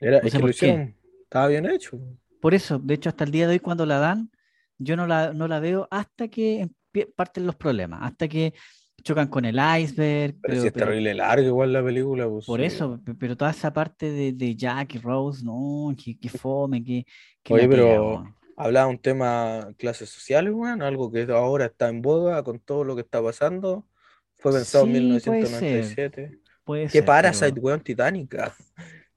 Era, 0.00 0.20
No 0.22 0.28
sé 0.28 0.40
por 0.40 0.54
qué. 0.54 0.94
estaba 1.24 1.46
bien 1.48 1.66
hecho. 1.66 1.98
Por 2.40 2.54
eso, 2.54 2.78
de 2.78 2.94
hecho, 2.94 3.08
hasta 3.08 3.24
el 3.24 3.30
día 3.32 3.46
de 3.46 3.54
hoy, 3.54 3.60
cuando 3.60 3.84
la 3.86 3.98
dan, 3.98 4.30
yo 4.78 4.96
no 4.96 5.06
la, 5.06 5.32
no 5.32 5.48
la 5.48 5.58
veo 5.60 5.88
hasta 5.90 6.28
que 6.28 6.68
parten 7.16 7.46
los 7.46 7.56
problemas, 7.56 8.00
hasta 8.02 8.28
que 8.28 8.54
chocan 9.02 9.28
con 9.28 9.44
el 9.44 9.56
iceberg, 9.80 10.36
Pero 10.40 10.60
si 10.60 10.66
es 10.66 10.72
pero 10.72 10.86
terrible 10.86 11.14
larga 11.14 11.46
igual 11.46 11.72
la 11.72 11.84
película, 11.84 12.28
pues 12.28 12.44
por 12.44 12.60
eso, 12.60 13.00
pe- 13.04 13.14
pero 13.14 13.36
toda 13.36 13.50
esa 13.50 13.72
parte 13.72 14.10
de, 14.10 14.32
de 14.32 14.56
Jack 14.56 14.94
y 14.94 14.98
Rose, 14.98 15.44
no, 15.44 15.94
que, 16.02 16.18
que 16.18 16.28
fome, 16.28 16.82
que, 16.84 17.04
que 17.42 17.54
Oye, 17.54 17.68
pero. 17.68 18.34
Hablaba 18.58 18.88
un 18.88 18.98
tema 18.98 19.68
clases 19.78 20.10
sociales, 20.10 20.52
weón, 20.52 20.82
algo 20.82 21.10
que 21.10 21.22
ahora 21.30 21.66
está 21.66 21.88
en 21.88 22.02
boga 22.02 22.42
con 22.42 22.58
todo 22.58 22.84
lo 22.84 22.94
que 22.94 23.02
está 23.02 23.22
pasando. 23.22 23.88
Fue 24.36 24.52
pensado 24.52 24.86
en 24.86 24.92
Sí, 24.92 25.20
puede 25.24 25.46
ser, 25.46 26.10
1997. 26.12 26.40
puede 26.64 26.84
¿Qué 26.84 26.90
ser, 26.90 27.04
Parasite, 27.04 27.52
pero 27.52 27.66
weón, 27.66 27.80
Titanic? 27.80 28.34
ah. 28.34 28.54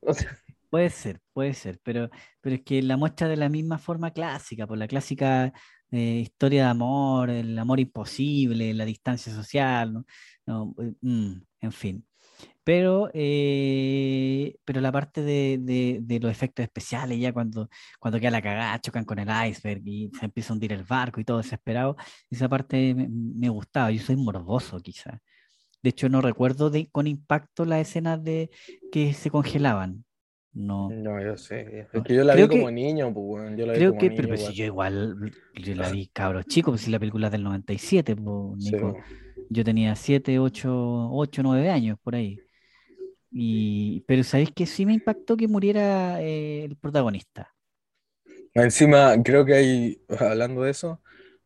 O 0.04 0.16
sea, 0.16 0.36
puede 0.72 0.89
ser, 0.89 1.20
puede 1.34 1.54
ser, 1.54 1.80
pero, 1.84 2.10
pero 2.39 2.56
es 2.56 2.64
que 2.64 2.82
la 2.82 2.98
muestra 2.98 3.28
de 3.28 3.38
la 3.38 3.50
misma 3.50 3.78
forma 3.78 4.12
clásica, 4.12 4.66
por 4.66 4.80
la 4.80 4.88
clásica 4.88 5.54
eh, 5.92 6.22
historia 6.22 6.64
de 6.64 6.70
amor, 6.70 7.30
el 7.30 7.60
amor 7.60 7.80
imposible, 7.80 8.74
la 8.74 8.86
distancia 8.86 9.32
social, 9.32 9.94
¿no? 9.94 10.06
No, 10.48 10.76
eh, 10.80 10.94
mm, 11.02 11.34
en 11.62 11.72
fin. 11.72 12.08
Pero, 12.64 13.09
eh, 13.14 14.55
pero 14.66 14.82
la 14.82 14.91
parte 14.91 15.22
de, 15.24 15.57
de- 15.59 15.99
de 16.01 16.20
los 16.20 16.32
efectos 16.32 16.64
especiales, 16.64 17.20
ya 17.20 17.34
cuando, 17.34 17.70
cuando 17.99 18.20
queda 18.20 18.32
la 18.32 18.41
cagada, 18.41 18.80
chocan 18.80 19.03
con 19.05 19.18
el 19.20 19.30
iceberg 19.49 19.82
y 19.86 20.12
se 20.20 20.26
empieza 20.26 20.53
a 20.53 20.55
hundir 20.55 20.72
el 20.74 20.84
barco 20.84 21.20
y 21.20 21.26
todo 21.26 21.38
desesperado, 21.39 21.95
esa 22.30 22.47
parte 22.49 22.93
me, 22.95 23.07
me 23.09 23.49
gustaba. 23.49 23.91
Yo 23.91 24.01
soy 24.01 24.16
morboso, 24.16 24.80
quizás. 24.80 25.20
De 25.84 25.89
hecho, 25.91 26.09
no 26.09 26.22
recuerdo 26.22 26.70
de, 26.70 26.89
con 26.91 27.07
impacto 27.07 27.66
las 27.66 27.82
escenas 27.82 28.24
de 28.24 28.49
que 28.91 29.14
se 29.14 29.32
congelaban. 29.32 30.05
No, 30.53 30.97
no, 31.03 31.22
yo 31.22 31.38
sé. 31.38 31.88
Es 31.93 32.03
que 32.03 32.16
yo 32.16 32.24
la 32.24 32.36
vi 32.36 32.41
Creo 32.41 32.47
como 32.47 32.70
que, 32.70 32.72
niño, 32.72 33.14
pues, 33.14 33.26
weón. 33.28 33.57
Yo 33.57 33.66
la 33.66 33.74
vi 33.74 33.80
creo 33.80 33.86
como 33.86 34.01
que, 34.01 34.12
pero, 34.12 34.28
niño 34.28 34.28
pues 34.28 34.41
si 34.41 34.53
yo 34.53 34.66
igual, 34.66 35.16
yo 35.53 35.76
la 35.76 35.89
vi 35.89 36.07
cabro 36.09 36.43
chico, 36.43 36.72
pues 36.72 36.82
si 36.82 36.91
la 36.91 36.99
película 36.99 37.28
es 37.28 37.32
del 37.32 37.43
97, 37.43 38.16
pues, 38.16 38.59
Sí, 38.59 38.76
Nico. 38.76 38.88
weón. 38.88 39.03
Yo 39.49 39.64
tenía 39.64 39.95
7, 39.95 40.39
8, 40.39 40.72
8, 41.12 41.43
9 41.43 41.70
años 41.70 41.97
por 42.01 42.16
ahí. 42.16 42.41
Y, 43.32 44.02
pero 44.08 44.24
¿sabéis 44.24 44.52
que 44.54 44.66
sí 44.66 44.86
me 44.86 44.94
impactó 44.94 45.38
que 45.38 45.48
muriera 45.48 46.22
eh, 46.22 46.66
el 46.66 46.76
protagonista? 46.78 47.54
Encima, 48.54 49.16
creo 49.24 49.46
que 49.46 49.54
hay, 49.56 50.02
hablando 50.20 50.64
de 50.64 50.72
eso, 50.72 51.02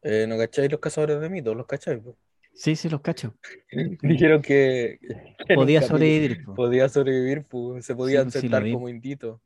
Eh, 0.07 0.27
¿no 0.27 0.37
cacháis 0.37 0.69
los 0.71 0.79
cazadores 0.79 1.19
de 1.19 1.29
mitos? 1.29 1.55
¿Los 1.55 1.65
cacháis? 1.65 1.99
po? 1.99 2.15
Sí, 2.53 2.75
sí, 2.75 2.89
los 2.89 3.01
cacho. 3.01 3.35
Dijeron 4.01 4.41
que, 4.41 4.99
Podía 5.53 5.81
sobrevivir. 5.81 6.43
po. 6.43 6.55
podía 6.55 6.89
sobrevivir, 6.89 7.45
pues, 7.45 7.85
se 7.85 7.93
Sí, 7.95 8.17
pues, 8.21 8.35
sí 8.35 8.47
vi. 8.49 8.71
como 8.71 8.89
inditos. 8.89 9.39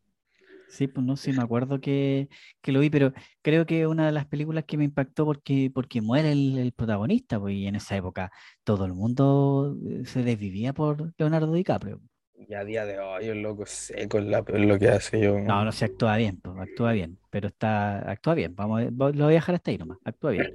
Sí, 0.68 0.88
pues 0.88 1.04
no 1.06 1.18
sé, 1.18 1.34
me 1.34 1.42
acuerdo 1.42 1.82
que, 1.82 2.30
que 2.62 2.72
lo 2.72 2.80
vi, 2.82 2.92
pero 2.92 3.12
creo 3.42 3.66
que 3.66 3.88
una 3.88 4.06
de 4.06 4.12
las 4.12 4.28
películas 4.28 4.66
que 4.66 4.78
me 4.78 4.84
impactó 4.84 5.26
porque, 5.26 5.72
porque 5.74 6.00
muere 6.02 6.32
el, 6.32 6.58
el 6.60 6.74
protagonista, 6.74 7.40
pues, 7.40 7.56
y 7.56 7.66
en 7.66 7.76
esa 7.76 7.96
época 7.98 8.32
todo 8.64 8.86
el 8.86 8.94
mundo 8.94 9.76
eh, 9.88 10.06
se 10.06 10.22
desvivía 10.24 10.72
por 10.74 11.12
Leonardo 11.18 11.52
DiCaprio. 11.54 12.02
Y 12.48 12.54
a 12.54 12.64
día 12.64 12.86
de 12.86 13.00
hoy 13.00 13.26
el 13.28 13.42
loco 13.42 13.64
es 13.64 13.70
seco 13.70 14.18
en, 14.18 14.32
la, 14.32 14.44
en 14.48 14.68
lo 14.68 14.80
que 14.80 14.88
hace 14.90 15.20
yo. 15.22 15.40
No, 15.40 15.64
no 15.66 15.72
se 15.72 15.86
actúa 15.86 16.16
bien, 16.18 16.40
pues, 16.42 16.58
actúa 16.58 16.94
bien, 16.94 17.18
pero 17.30 17.48
está, 17.50 18.10
actúa 18.10 18.34
bien, 18.34 18.56
vamos, 18.56 18.82
lo 18.92 19.26
voy 19.26 19.34
a 19.34 19.36
dejar 19.36 19.56
hasta 19.56 19.72
ahí 19.72 19.78
nomás, 19.78 19.98
actúa 20.04 20.32
bien. 20.32 20.54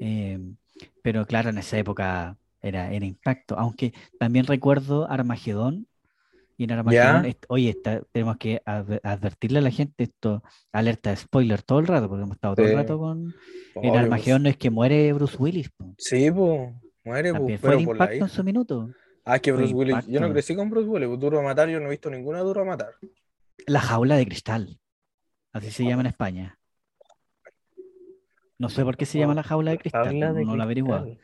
Eh, 0.00 0.38
pero 1.02 1.26
claro, 1.26 1.50
en 1.50 1.58
esa 1.58 1.78
época 1.78 2.36
era, 2.60 2.92
era 2.92 3.06
impacto, 3.06 3.56
aunque 3.58 3.92
también 4.18 4.46
recuerdo 4.46 5.10
Armagedón, 5.10 5.86
y 6.56 6.64
en 6.64 6.72
Armagedón, 6.72 7.24
est- 7.24 7.44
oye, 7.48 7.70
está- 7.70 8.02
tenemos 8.12 8.36
que 8.36 8.62
adver- 8.64 9.00
advertirle 9.02 9.58
a 9.58 9.62
la 9.62 9.70
gente 9.70 10.04
esto, 10.04 10.42
alerta 10.72 11.10
de 11.10 11.16
spoiler 11.16 11.62
todo 11.62 11.80
el 11.80 11.86
rato, 11.86 12.08
porque 12.08 12.22
hemos 12.22 12.36
estado 12.36 12.54
todo 12.54 12.66
el 12.66 12.74
rato 12.74 12.98
con... 12.98 13.34
En 13.82 13.90
Obvio, 13.90 13.94
Armagedón 13.98 14.42
pues. 14.42 14.44
no 14.44 14.48
es 14.50 14.56
que 14.56 14.70
muere 14.70 15.12
Bruce 15.12 15.36
Willis, 15.38 15.70
po. 15.70 15.94
Sí, 15.98 16.30
pues, 16.30 16.72
muere, 17.04 17.34
pues, 17.34 17.60
fue 17.60 17.70
de 17.70 17.76
pero 17.76 17.86
por 17.86 17.96
la 17.96 18.04
impacto 18.04 18.24
en 18.24 18.30
su 18.30 18.44
minuto. 18.44 18.90
Ah, 19.24 19.36
es 19.36 19.42
que 19.42 19.52
Bruce 19.52 19.72
Willis, 19.72 20.06
yo 20.06 20.20
no 20.20 20.30
crecí 20.30 20.54
con 20.54 20.68
Bruce 20.68 20.88
Willis, 20.88 21.08
pues, 21.08 21.20
Duro 21.20 21.38
a 21.40 21.42
Matar, 21.42 21.68
yo 21.68 21.80
no 21.80 21.86
he 21.86 21.90
visto 21.90 22.10
ninguna 22.10 22.40
Duro 22.40 22.60
a 22.62 22.64
Matar. 22.64 22.94
La 23.66 23.80
jaula 23.80 24.16
de 24.16 24.26
cristal, 24.26 24.78
así 25.52 25.70
se 25.70 25.84
llama 25.84 26.02
en 26.02 26.06
España. 26.08 26.58
No 28.58 28.68
sé 28.68 28.84
por 28.84 28.96
qué 28.96 29.06
se 29.06 29.18
llama 29.18 29.34
la 29.34 29.42
jaula 29.42 29.70
de 29.72 29.78
cristal, 29.78 30.18
no, 30.18 30.34
de 30.34 30.44
no 30.44 30.54
lo 30.56 30.62
he 30.62 30.64
averiguado. 30.64 31.16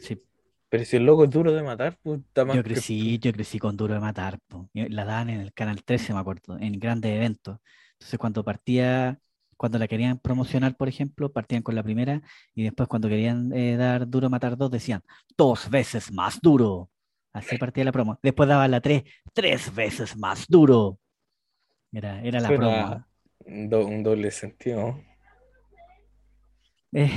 Sí, 0.00 0.22
Pero 0.68 0.84
si 0.84 0.96
el 0.96 1.04
loco 1.04 1.24
es 1.24 1.30
duro 1.30 1.52
de 1.52 1.62
matar, 1.62 1.98
pues 2.02 2.20
está 2.20 2.44
más 2.44 2.56
Yo 2.56 2.62
que- 2.62 2.70
crecí, 2.74 3.18
yo 3.18 3.32
crecí 3.32 3.58
con 3.58 3.76
Duro 3.76 3.94
de 3.94 4.00
Matar, 4.00 4.38
po. 4.46 4.68
Y 4.72 4.88
La 4.88 5.04
dan 5.04 5.28
en 5.30 5.40
el 5.40 5.52
Canal 5.52 5.82
13, 5.82 6.12
me 6.14 6.20
acuerdo, 6.20 6.58
en 6.58 6.78
grandes 6.78 7.10
eventos. 7.12 7.58
Entonces, 7.94 8.18
cuando 8.18 8.44
partía, 8.44 9.18
cuando 9.56 9.78
la 9.78 9.88
querían 9.88 10.18
promocionar, 10.18 10.76
por 10.76 10.88
ejemplo, 10.88 11.32
partían 11.32 11.62
con 11.62 11.74
la 11.74 11.82
primera 11.82 12.22
y 12.54 12.62
después 12.64 12.88
cuando 12.88 13.08
querían 13.08 13.52
eh, 13.52 13.76
dar 13.76 14.08
Duro 14.08 14.26
de 14.26 14.30
Matar 14.30 14.56
2, 14.56 14.70
decían 14.70 15.02
dos 15.36 15.68
veces 15.68 16.12
más 16.12 16.40
duro. 16.40 16.90
Así 17.38 17.56
partía 17.56 17.84
la 17.84 17.92
promo. 17.92 18.18
Después 18.22 18.48
daban 18.48 18.70
la 18.70 18.80
3, 18.80 19.04
tres 19.32 19.74
veces 19.74 20.16
más 20.16 20.46
duro. 20.48 20.98
Era, 21.92 22.22
era 22.22 22.40
la 22.40 22.48
Suena 22.48 22.62
promo. 22.66 23.04
un, 23.46 23.68
do- 23.70 23.86
un 23.86 24.02
doble 24.02 24.30
sentido. 24.30 25.00
Eh, 26.92 27.10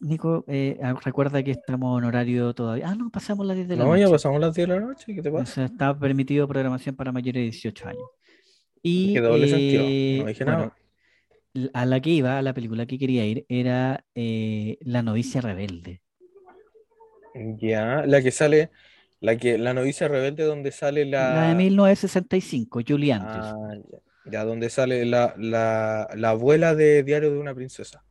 Nico, 0.00 0.44
eh, 0.48 0.78
ah, 0.82 0.94
recuerda 1.04 1.42
que 1.42 1.50
estamos 1.50 2.00
en 2.00 2.06
horario 2.06 2.54
todavía. 2.54 2.88
Ah, 2.88 2.94
no, 2.94 3.10
pasamos 3.10 3.46
las 3.46 3.56
10 3.56 3.68
de 3.68 3.76
la 3.76 3.84
No, 3.84 3.96
ya 3.96 4.04
noche. 4.04 4.12
pasamos 4.12 4.40
las 4.40 4.54
10 4.54 4.68
de 4.68 4.74
la 4.74 4.80
noche, 4.80 5.14
¿qué 5.14 5.22
te 5.22 5.30
O 5.30 5.38
pasa? 5.38 5.52
sea, 5.54 5.64
está 5.66 5.98
permitido 5.98 6.46
programación 6.48 6.94
para 6.96 7.12
mayores 7.12 7.40
de 7.40 7.44
18 7.44 7.88
años. 7.88 8.02
Y 8.82 9.12
Qué 9.14 9.20
doble 9.20 9.46
sentido. 9.48 9.84
eh, 9.84 10.18
No 10.20 10.26
dije 10.26 10.44
bueno, 10.44 10.72
nada. 11.54 11.70
a 11.74 11.86
la 11.86 12.00
que 12.00 12.10
iba, 12.10 12.38
a 12.38 12.42
la 12.42 12.54
película 12.54 12.86
que 12.86 12.98
quería 12.98 13.26
ir, 13.26 13.44
era 13.48 14.04
eh, 14.14 14.78
La 14.80 15.02
novicia 15.02 15.40
rebelde. 15.40 16.00
Ya, 17.60 18.04
la 18.06 18.22
que 18.22 18.30
sale, 18.30 18.70
la 19.20 19.36
que, 19.38 19.58
la 19.58 19.74
novicia 19.74 20.08
rebelde 20.08 20.44
donde 20.44 20.72
sale 20.72 21.04
La 21.32 21.46
de 21.48 21.54
la, 21.54 21.54
1965, 21.54 22.80
Julie 22.86 23.12
Andrews. 23.12 23.56
ah, 23.56 23.74
ya, 23.90 23.98
ya, 24.24 24.44
donde 24.44 24.70
sale 24.70 25.04
la, 25.06 25.34
la, 25.38 26.08
la 26.16 26.30
abuela 26.30 26.74
de 26.74 27.02
Diario 27.02 27.30
de 27.32 27.38
una 27.38 27.54
princesa. 27.54 28.04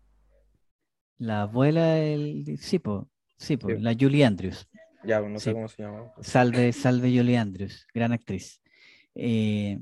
La 1.18 1.42
abuela 1.44 1.96
del... 1.96 2.58
Sí, 2.60 2.80
po, 2.80 3.10
sí, 3.38 3.58
po, 3.58 3.76
Sí. 3.76 3.78
la 3.78 3.94
Julie 4.00 4.26
Andrews. 4.26 4.68
Ya, 5.04 5.20
no 5.22 5.40
sé 5.40 5.52
Sí. 5.52 5.54
cómo 5.54 5.68
se 5.68 5.84
llama. 5.84 6.12
Salve, 6.22 6.74
salve 6.74 7.10
Julie 7.16 7.38
Andrews, 7.38 7.88
gran 7.94 8.12
actriz. 8.14 8.62
Eh, 9.16 9.80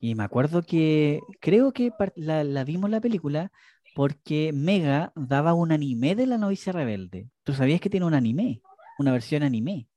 y 0.00 0.14
me 0.14 0.24
acuerdo 0.24 0.62
que 0.62 1.20
creo 1.40 1.72
que 1.72 1.92
la, 2.16 2.44
la 2.44 2.64
vimos 2.64 2.90
la 2.90 3.00
película 3.00 3.52
porque 3.94 4.52
Mega 4.54 5.12
daba 5.16 5.54
un 5.54 5.72
anime 5.72 6.14
de 6.14 6.26
la 6.26 6.38
novicia 6.38 6.72
rebelde. 6.72 7.28
¿Tú 7.44 7.52
sabías 7.54 7.80
que 7.80 7.90
tiene 7.90 8.06
un 8.06 8.14
anime? 8.14 8.62
Una 8.98 9.12
versión 9.12 9.42
anime. 9.42 9.88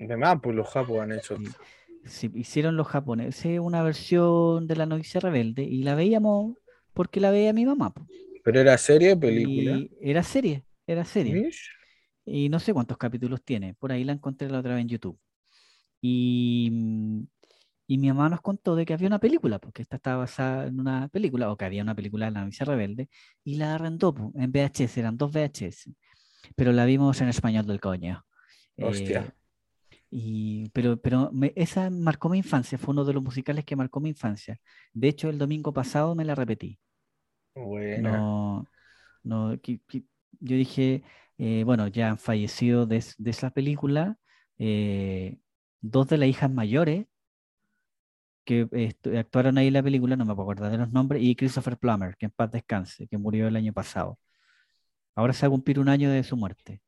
De 0.00 0.16
más, 0.16 0.40
pues 0.42 0.56
los 0.56 0.74
han 0.74 1.12
hecho. 1.12 1.36
Sí. 1.36 1.44
Sí, 2.04 2.30
hicieron 2.34 2.76
los 2.76 2.86
japoneses 2.86 3.60
una 3.60 3.82
versión 3.82 4.66
de 4.66 4.76
la 4.76 4.86
novicia 4.86 5.20
rebelde 5.20 5.62
y 5.64 5.82
la 5.82 5.94
veíamos 5.94 6.56
porque 6.94 7.20
la 7.20 7.30
veía 7.30 7.52
mi 7.52 7.66
mamá. 7.66 7.92
po. 7.92 8.06
Pero 8.42 8.60
era 8.60 8.76
serie, 8.78 9.16
película. 9.16 9.76
Y 9.76 9.90
era 10.00 10.22
serie, 10.22 10.64
era 10.86 11.04
serie. 11.04 11.34
Mish. 11.34 11.70
Y 12.24 12.48
no 12.48 12.58
sé 12.58 12.72
cuántos 12.72 12.96
capítulos 12.96 13.42
tiene. 13.44 13.74
Por 13.74 13.92
ahí 13.92 14.04
la 14.04 14.12
encontré 14.12 14.48
la 14.48 14.60
otra 14.60 14.74
vez 14.74 14.82
en 14.82 14.88
YouTube. 14.88 15.18
Y, 16.00 16.72
y 17.86 17.98
mi 17.98 18.08
mamá 18.08 18.30
nos 18.30 18.40
contó 18.40 18.74
de 18.76 18.86
que 18.86 18.94
había 18.94 19.08
una 19.08 19.18
película, 19.18 19.58
porque 19.58 19.82
esta 19.82 19.96
estaba 19.96 20.18
basada 20.18 20.66
en 20.68 20.80
una 20.80 21.08
película, 21.08 21.52
o 21.52 21.56
que 21.56 21.66
había 21.66 21.82
una 21.82 21.94
película 21.94 22.26
de 22.26 22.32
la 22.32 22.40
novicia 22.40 22.64
rebelde, 22.64 23.10
y 23.44 23.56
la 23.56 23.74
arrendó 23.74 24.14
po, 24.14 24.32
en 24.36 24.52
VHS, 24.52 24.98
eran 24.98 25.18
dos 25.18 25.32
VHS. 25.32 25.90
Pero 26.56 26.72
la 26.72 26.86
vimos 26.86 27.20
en 27.20 27.28
español 27.28 27.66
del 27.66 27.80
coño. 27.80 28.24
Hostia. 28.78 29.20
Eh, 29.20 29.39
y, 30.10 30.68
pero 30.70 31.00
pero 31.00 31.30
me- 31.32 31.52
esa 31.56 31.90
marcó 31.90 32.28
mi 32.28 32.38
infancia, 32.38 32.78
fue 32.78 32.92
uno 32.92 33.04
de 33.04 33.14
los 33.14 33.22
musicales 33.22 33.64
que 33.64 33.76
marcó 33.76 34.00
mi 34.00 34.10
infancia. 34.10 34.58
De 34.92 35.08
hecho, 35.08 35.28
el 35.30 35.38
domingo 35.38 35.72
pasado 35.72 36.14
me 36.14 36.24
la 36.24 36.34
repetí. 36.34 36.78
Buena. 37.94 38.28
No, 39.22 39.54
yo 39.54 40.56
dije, 40.56 41.02
eh, 41.38 41.64
bueno, 41.64 41.88
ya 41.88 42.10
han 42.10 42.18
fallecido 42.18 42.86
de, 42.86 43.04
de 43.18 43.30
esa 43.30 43.50
película 43.50 44.18
eh, 44.58 45.38
dos 45.80 46.08
de 46.08 46.18
las 46.18 46.28
hijas 46.28 46.50
mayores 46.50 47.06
que 48.44 48.66
estu- 48.70 49.16
actuaron 49.18 49.58
ahí 49.58 49.68
en 49.68 49.74
la 49.74 49.82
película, 49.82 50.16
no 50.16 50.24
me 50.24 50.34
puedo 50.34 50.50
acordar 50.50 50.72
de 50.72 50.78
los 50.78 50.90
nombres, 50.92 51.22
y 51.22 51.36
Christopher 51.36 51.76
Plummer, 51.78 52.16
que 52.16 52.26
en 52.26 52.32
paz 52.32 52.50
descanse, 52.50 53.06
que 53.08 53.18
murió 53.18 53.48
el 53.48 53.56
año 53.56 53.72
pasado. 53.72 54.18
Ahora 55.14 55.32
se 55.32 55.46
va 55.46 55.48
a 55.48 55.50
cumplir 55.52 55.80
un 55.80 55.88
año 55.88 56.10
de 56.10 56.24
su 56.24 56.36
muerte. 56.36 56.82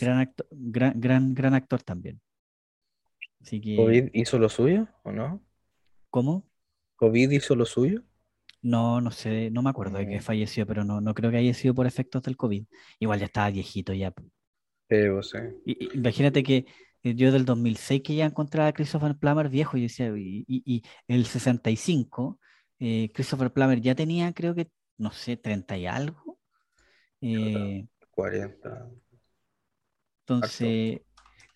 Gran 0.00 0.32
gran, 0.50 1.00
gran, 1.00 1.34
gran 1.34 1.54
actor 1.54 1.82
también. 1.82 2.20
Así 3.40 3.60
que, 3.60 3.76
¿COVID 3.76 4.10
hizo 4.12 4.38
lo 4.38 4.48
suyo 4.48 4.88
o 5.04 5.12
no? 5.12 5.42
¿cómo? 6.10 6.48
¿COVID 6.96 7.30
hizo 7.30 7.54
lo 7.54 7.64
suyo? 7.66 8.02
No, 8.60 9.00
no 9.00 9.10
sé, 9.12 9.50
no 9.50 9.62
me 9.62 9.70
acuerdo 9.70 9.98
de 9.98 10.06
que 10.08 10.18
Mm. 10.18 10.22
falleció, 10.22 10.66
pero 10.66 10.84
no, 10.84 11.00
no 11.00 11.14
creo 11.14 11.30
que 11.30 11.36
haya 11.36 11.54
sido 11.54 11.74
por 11.74 11.86
efectos 11.86 12.22
del 12.24 12.36
COVID. 12.36 12.64
Igual 12.98 13.20
ya 13.20 13.26
estaba 13.26 13.50
viejito 13.50 13.92
ya. 13.94 14.10
po. 14.10 14.24
Sí. 14.90 15.36
Y- 15.66 15.84
y- 15.84 15.96
imagínate 15.98 16.42
que 16.42 16.66
eh, 17.04 17.14
yo 17.14 17.30
del 17.30 17.44
2006 17.44 18.02
que 18.02 18.16
ya 18.16 18.24
encontraba 18.26 18.68
a 18.70 18.72
Christopher 18.72 19.16
Plummer 19.16 19.48
viejo 19.48 19.76
y 19.76 19.82
decía, 19.82 20.08
y, 20.16 20.44
y- 20.48 20.62
y 20.66 20.82
el 21.06 21.26
65, 21.26 22.40
eh, 22.80 23.10
Christopher 23.14 23.52
Plummer 23.52 23.80
ya 23.80 23.94
tenía, 23.94 24.32
creo 24.32 24.54
que, 24.54 24.68
no 24.96 25.12
sé, 25.12 25.36
30 25.36 25.76
y 25.78 25.86
algo. 25.86 26.38
Eh, 27.20 27.86
40. 28.10 28.90
entonces, 30.26 31.00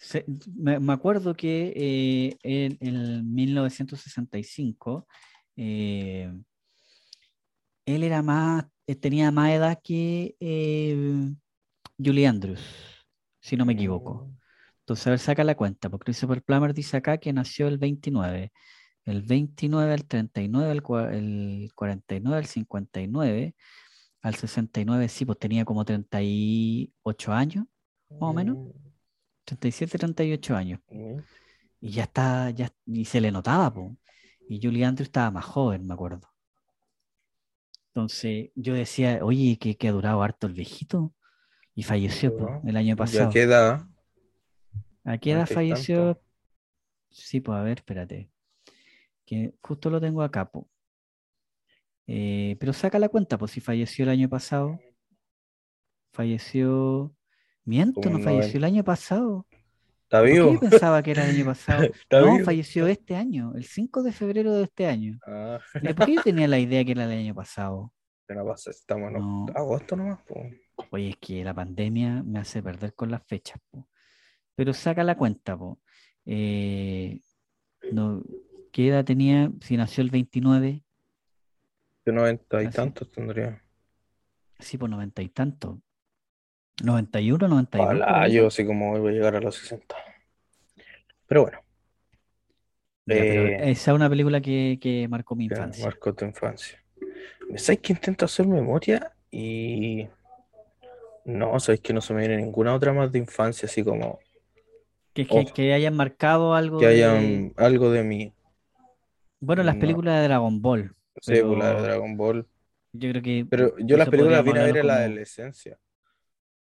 se- 0.03 0.25
me, 0.57 0.81
me 0.81 0.93
acuerdo 0.93 1.35
que 1.35 1.73
eh, 1.77 2.37
en, 2.43 2.77
en 2.81 3.35
1965, 3.35 5.07
eh, 5.57 6.33
él 7.87 8.03
era 8.03 8.23
más, 8.23 8.65
eh, 8.87 8.95
tenía 8.97 9.31
más 9.31 9.51
edad 9.51 9.79
que 9.83 10.37
eh, 10.41 11.31
Julie 11.99 12.27
Andrews, 12.27 12.61
si 13.41 13.57
no 13.57 13.65
me 13.65 13.73
equivoco. 13.75 14.27
Mm, 14.27 14.37
Entonces, 14.81 15.07
a 15.07 15.11
ver, 15.11 15.19
saca 15.19 15.45
la 15.45 15.55
cuenta, 15.57 15.89
porque 15.91 16.07
Christopher 16.07 16.43
Plummer 16.43 16.75
dice 16.75 16.97
acá 16.97 17.19
que 17.19 17.33
nació 17.33 17.69
el 17.69 17.79
29, 17.79 18.53
el 19.05 19.23
29 19.23 19.93
al 19.93 20.05
39, 20.07 20.73
el, 20.73 20.83
el 21.15 21.73
49 21.75 22.37
al 22.39 22.47
59, 22.47 23.55
al 24.23 24.35
69, 24.35 25.09
sí, 25.09 25.25
pues 25.25 25.39
tenía 25.39 25.65
como 25.65 25.85
38 25.85 27.33
años, 27.33 27.67
más 28.19 28.31
o 28.31 28.35
menos, 28.35 28.59
37, 29.45 29.99
38 29.99 30.57
años, 30.57 30.81
mm, 30.91 31.19
y 31.81 31.91
ya 31.91 32.05
está, 32.05 32.51
ya, 32.51 32.71
y 32.87 33.05
se 33.05 33.21
le 33.21 33.31
notaba, 33.31 33.73
pues. 33.73 33.93
Y 34.49 34.61
Julie 34.63 34.85
Andrews 34.85 35.09
estaba 35.09 35.31
más 35.31 35.45
joven, 35.45 35.87
me 35.87 35.95
acuerdo. 35.95 36.29
Entonces, 37.89 38.51
yo 38.55 38.75
decía, 38.75 39.21
oye, 39.23 39.59
que, 39.59 39.77
que 39.77 39.89
ha 39.89 39.93
durado 39.93 40.23
harto 40.23 40.47
el 40.47 40.55
viejito, 40.55 41.15
y 41.75 41.83
falleció 41.83 42.37
po, 42.37 42.61
el 42.67 42.77
año 42.77 42.95
¿Ya 42.95 42.97
pasado. 42.97 43.31
qué 43.31 43.43
edad? 43.43 43.87
¿A 45.05 45.19
qué 45.19 45.33
edad 45.33 45.49
y 45.51 45.55
falleció? 45.55 46.15
tanto. 46.15 46.23
Sí, 47.11 47.41
pues 47.41 47.59
a 47.59 47.63
ver, 47.63 47.79
espérate. 47.79 48.31
Que 49.25 49.55
justo 49.61 49.91
lo 49.91 50.01
tengo 50.01 50.23
acá, 50.23 50.51
po. 50.51 50.69
Eh, 52.07 52.57
pero 52.61 52.73
saca 52.73 52.99
la 52.99 53.09
cuenta, 53.09 53.39
pues 53.39 53.53
si 53.53 53.61
falleció 53.61 54.05
el 54.05 54.11
año 54.11 54.29
pasado. 54.29 54.79
Falleció. 56.13 57.15
Miento, 57.65 58.11
no 58.11 58.19
falleció 58.19 58.59
el 58.59 58.65
año 58.65 58.85
pasado. 58.85 59.47
¿Está 60.05 60.19
¿Por 60.19 60.27
qué 60.29 60.33
vivo? 60.35 60.53
yo 60.55 60.61
pensaba 60.61 61.03
que 61.03 61.11
era 61.13 61.25
el 61.29 61.37
año 61.37 61.45
pasado? 61.53 61.83
¿Está 61.85 62.21
No, 62.21 62.33
vivo? 62.35 62.45
falleció 62.45 62.87
este 62.87 63.17
año, 63.17 63.53
el 63.55 63.65
5 63.65 64.03
de 64.03 64.13
febrero 64.13 64.53
de 64.55 64.65
este 64.65 64.87
año. 64.87 65.19
Ah, 65.27 65.59
¿Por 65.97 66.07
qué 66.07 66.15
yo 66.17 66.23
tenía 66.23 66.49
la 66.49 66.59
idea 66.59 66.85
que 66.85 66.93
era 66.93 67.05
el 67.05 67.19
año 67.19 67.35
pasado? 67.35 67.93
¿Qué 68.27 68.35
no 68.35 68.45
pasa? 68.45 68.71
Estamos 68.71 69.09
en 69.09 69.15
No. 69.15 69.47
agosto 69.55 69.97
nomás. 69.97 70.21
po. 70.27 70.43
Oye, 70.91 71.11
es 71.11 71.17
que 71.19 71.45
la 71.45 71.55
pandemia 71.55 72.23
me 72.25 72.39
hace 72.41 72.63
perder 72.63 72.95
con 72.95 73.11
las 73.11 73.23
fechas, 73.27 73.61
po. 73.71 73.89
Pero 74.55 74.73
saca 74.75 75.03
la 75.05 75.17
cuenta, 75.17 75.57
po. 75.57 75.81
Eh, 76.27 77.21
no, 77.91 78.23
¿qué 78.71 78.89
edad 78.89 79.05
tenía 79.05 79.51
si 79.61 79.77
nació 79.77 80.03
el 80.03 80.11
29? 80.11 80.85
De 82.05 82.13
90 82.13 82.63
y 82.63 82.69
tantos 82.69 83.11
tendría. 83.11 83.63
Sí, 84.59 84.77
por 84.79 84.91
90 84.91 85.23
y 85.23 85.29
tanto. 85.29 85.81
91, 86.81 87.49
92. 87.49 88.05
por 88.07 88.15
Ojalá, 88.15 88.29
yo 88.29 88.47
así 88.47 88.65
como 88.65 88.99
voy 88.99 89.11
a 89.11 89.15
llegar 89.15 89.37
a 89.37 89.41
los 89.41 89.57
60. 89.57 89.95
Pero 91.27 91.43
bueno, 91.43 91.59
Ya, 93.07 93.27
pero 93.27 93.43
eh, 93.49 93.71
esa 93.71 93.91
es 93.93 93.95
una 93.97 94.09
película 94.09 94.41
que, 94.41 94.79
que 94.81 95.07
marcó 95.09 95.35
mi 95.37 95.45
infancia. 95.47 95.93
marcó 95.93 96.15
tu 96.15 96.25
infancia. 96.25 96.79
¿Sabes 97.57 97.81
que 97.83 97.93
intento 97.95 98.25
hacer 98.27 98.47
memoria? 98.47 99.13
Y 99.31 100.09
no, 101.25 101.59
sabes 101.61 101.81
que 101.81 101.93
no 101.93 102.01
se 102.01 102.15
me 102.15 102.21
viene 102.21 102.37
ninguna 102.39 102.75
otra 102.75 102.93
más 102.93 103.11
de 103.13 103.19
infancia, 103.19 103.67
así 103.67 103.85
como 103.85 104.19
Que, 105.15 105.27
que, 105.29 105.41
oh, 105.41 105.53
que 105.53 105.73
hayan 105.75 105.95
marcado 105.97 106.55
algo 106.55 106.79
que 106.79 106.87
de... 106.87 106.99
hayan 106.99 107.55
algo 107.57 107.91
de 107.91 108.03
mí. 108.03 108.35
Bueno, 109.41 109.63
las 109.63 109.77
No, 109.77 109.77
películas 109.77 110.17
de 110.21 110.25
Dragon 110.29 110.63
Ball, 110.63 110.97
sí, 111.21 111.43
pues 111.43 111.77
de 111.77 111.83
Dragon 111.83 112.17
Ball. 112.17 112.47
yo 112.93 113.11
creo 113.11 113.23
que 113.23 113.49
Pero 113.49 113.77
yo 113.79 113.97
las 113.97 114.09
películas 114.09 114.45
vine 114.45 114.61
a 114.61 114.65
ver 114.65 114.79
en 114.79 114.87
la 114.89 114.97
adolescencia. 114.97 115.79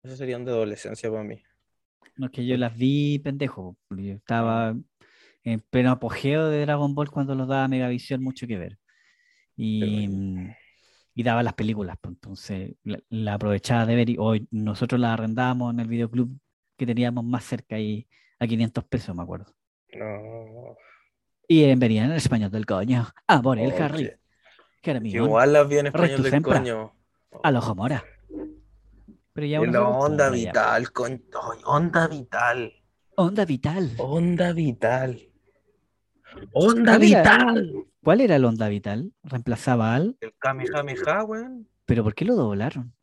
Esas 0.02 0.18
serían 0.18 0.44
de 0.44 0.52
adolescencia 0.52 1.10
para 1.10 1.24
mí. 1.24 1.42
No 2.16 2.26
es 2.26 2.32
que 2.32 2.46
yo 2.46 2.56
las 2.56 2.76
vi 2.76 3.18
pendejo. 3.18 3.76
Yo 3.90 4.12
Ah, 4.12 4.16
estaba 4.16 4.74
en 5.44 5.60
pleno 5.70 5.90
apogeo 5.90 6.48
de 6.48 6.60
Dragon 6.62 6.94
Ball 6.94 7.10
cuando 7.10 7.34
los 7.34 7.48
daba 7.48 7.68
Megavisión, 7.68 8.22
mucho 8.22 8.46
que 8.46 8.58
ver. 8.58 8.78
Y, 9.56 10.06
bueno. 10.06 10.42
mm, 10.42 10.54
y 11.14 11.22
daba 11.22 11.42
las 11.42 11.54
películas, 11.54 11.96
pues, 12.00 12.14
entonces 12.14 12.72
la, 12.84 12.98
la 13.10 13.34
aprovechaba 13.34 13.84
de 13.86 13.94
ver 13.96 14.10
y 14.10 14.16
hoy 14.18 14.46
nosotros 14.50 15.00
las 15.00 15.12
arrendábamos 15.12 15.74
en 15.74 15.80
el 15.80 15.88
videoclub 15.88 16.30
que 16.76 16.86
teníamos 16.86 17.24
más 17.24 17.44
cerca 17.44 17.78
y 17.78 18.06
a 18.38 18.46
500 18.46 18.84
pesos, 18.84 19.14
me 19.14 19.22
acuerdo. 19.22 19.52
No, 19.92 20.76
Y 21.48 21.64
en 21.64 21.78
venían 21.78 22.06
en 22.06 22.10
el 22.12 22.16
español 22.18 22.50
del 22.50 22.64
coño. 22.64 23.06
Ah, 23.26 23.42
por 23.42 23.58
el 23.58 23.72
oh, 23.72 23.76
Harry, 23.82 24.04
que, 24.04 24.18
que 24.80 24.90
era 24.92 25.00
millón. 25.00 25.24
igual 25.26 25.52
las 25.52 25.68
vi 25.68 25.78
en 25.78 25.86
español 25.88 26.22
del 26.22 26.42
coño. 26.42 26.92
A 27.42 27.50
los 27.50 27.76
Mora. 27.76 28.04
Pero 29.32 29.46
ya 29.46 29.60
la 29.60 29.66
onda 29.66 29.80
acostumbra 29.80 30.36
ya. 30.36 30.50
vital, 30.50 30.92
con... 30.92 31.22
onda 31.64 32.08
vital. 32.08 32.72
Onda 33.16 33.44
Vital. 33.46 33.90
Onda 33.98 34.52
vital. 34.52 35.20
Onda 36.52 36.92
¿Cuál 36.96 37.02
era, 37.02 37.22
vital. 37.22 37.86
cuál 38.02 38.20
era 38.20 38.36
el 38.36 38.44
Onda 38.44 38.68
Vital? 38.68 39.12
¿Reemplazaba 39.24 39.94
al? 39.94 40.16
El 40.20 40.32
Kamehameha, 40.38 41.24
weón. 41.24 41.68
¿Pero 41.86 42.02
por 42.04 42.14
qué 42.14 42.24
lo 42.24 42.34
doblaron? 42.36 42.94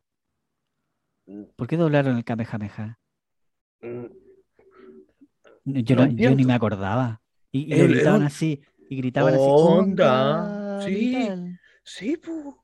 ¿Por 1.56 1.66
qué 1.68 1.76
doblaron 1.76 2.16
el 2.16 2.24
Kamehameha? 2.24 2.98
Mm, 3.82 4.06
Yo, 5.64 5.96
No 5.96 6.06
no- 6.06 6.12
yo 6.12 6.34
ni 6.34 6.44
me 6.44 6.54
acordaba. 6.54 7.20
Y, 7.52 7.72
y 7.74 7.78
lo 7.78 7.86
gritaban 7.88 8.22
así. 8.22 8.62
Y 8.88 8.96
gritaban 8.96 9.34
así. 9.34 9.42
Onda. 9.46 10.32
Onda 10.42 10.80
Sí, 10.86 10.94
Vital. 10.94 11.60
sí, 11.84 12.16
pu. 12.16 12.56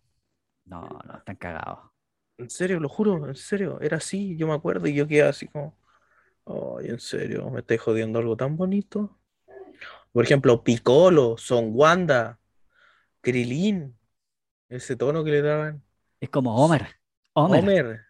No, 0.64 0.80
no, 1.06 1.18
están 1.18 1.36
cagados. 1.36 1.90
En 2.38 2.50
serio, 2.50 2.80
lo 2.80 2.88
juro, 2.88 3.28
en 3.28 3.34
serio. 3.36 3.80
Era 3.80 3.98
así, 3.98 4.36
yo 4.36 4.46
me 4.46 4.54
acuerdo 4.54 4.86
y 4.88 4.94
yo 4.94 5.06
quedé 5.06 5.22
así 5.22 5.46
como. 5.48 5.76
Ay, 6.46 6.88
en 6.88 7.00
serio, 7.00 7.48
me 7.50 7.60
estáis 7.60 7.80
jodiendo 7.80 8.18
algo 8.18 8.36
tan 8.36 8.56
bonito. 8.56 9.18
Por 10.12 10.24
ejemplo, 10.24 10.62
Piccolo, 10.62 11.36
Son 11.38 11.70
Wanda, 11.72 12.38
Krilin, 13.20 13.96
ese 14.68 14.96
tono 14.96 15.24
que 15.24 15.30
le 15.30 15.42
daban. 15.42 15.82
Es 16.20 16.28
como 16.30 16.54
Homer. 16.56 16.86
Homer. 17.32 17.60
Homer. 17.62 18.00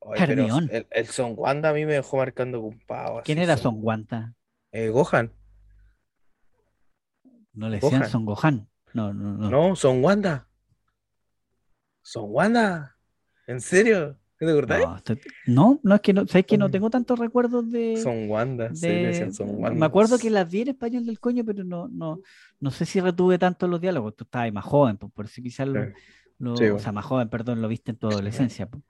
Ay, 0.00 0.22
el, 0.70 0.86
el 0.90 1.06
Son 1.06 1.34
Wanda 1.36 1.70
a 1.70 1.72
mí 1.74 1.84
me 1.84 1.94
dejó 1.94 2.16
marcando 2.16 2.62
con 2.62 2.78
pavo. 2.80 3.20
¿Quién 3.24 3.38
era 3.38 3.56
Son- 3.56 3.74
Son 3.74 3.80
Guanta? 3.82 4.34
eh, 4.72 4.88
Gohan. 4.88 5.32
No 7.52 7.68
le 7.68 7.76
decían 7.76 8.00
Gohan. 8.00 8.10
Son 8.10 8.24
Gohan. 8.24 8.68
No, 8.94 9.12
no, 9.12 9.32
no. 9.36 9.50
No, 9.50 9.76
Son 9.76 10.02
Wanda. 10.02 10.48
Son 12.02 12.24
Wanda. 12.28 12.96
¿En 13.48 13.60
serio? 13.60 14.16
¿No 14.40 14.46
te 14.46 14.52
acordáis? 14.52 14.84
No, 15.46 15.64
no, 15.72 15.80
no, 15.82 15.94
es 15.96 16.00
que 16.00 16.12
no, 16.12 16.26
sabes 16.28 16.46
que 16.46 16.56
no 16.58 16.70
tengo 16.70 16.90
tantos 16.90 17.18
recuerdos 17.18 17.68
de, 17.72 17.96
Son 17.96 18.28
Wanda. 18.30 18.72
Sí, 18.74 18.86
de- 18.86 19.06
decían 19.08 19.32
Son 19.32 19.48
me 19.48 19.54
Wanda. 19.54 19.86
acuerdo 19.86 20.16
que 20.18 20.30
las 20.30 20.48
vi 20.48 20.60
en 20.60 20.68
español 20.68 21.04
del 21.06 21.18
coño, 21.18 21.44
pero 21.44 21.64
no, 21.64 21.88
no, 21.88 22.20
no 22.60 22.70
sé 22.70 22.84
si 22.84 23.00
retuve 23.00 23.38
tanto 23.38 23.66
los 23.66 23.80
diálogos. 23.80 24.14
Tú 24.14 24.24
estabas 24.24 24.52
más 24.52 24.64
joven, 24.64 24.96
pues, 24.96 25.10
por 25.12 25.24
eso 25.24 25.42
quizás 25.42 25.66
lo, 25.66 25.82
Sí. 25.84 25.90
lo- 26.38 26.56
Sí, 26.56 26.64
o 26.66 26.78
sea, 26.78 26.92
más 26.92 27.04
joven, 27.06 27.28
perdón, 27.28 27.60
lo 27.62 27.66
viste 27.68 27.90
en 27.90 27.96
tu 27.96 28.06
adolescencia. 28.08 28.68
pues. 28.68 28.84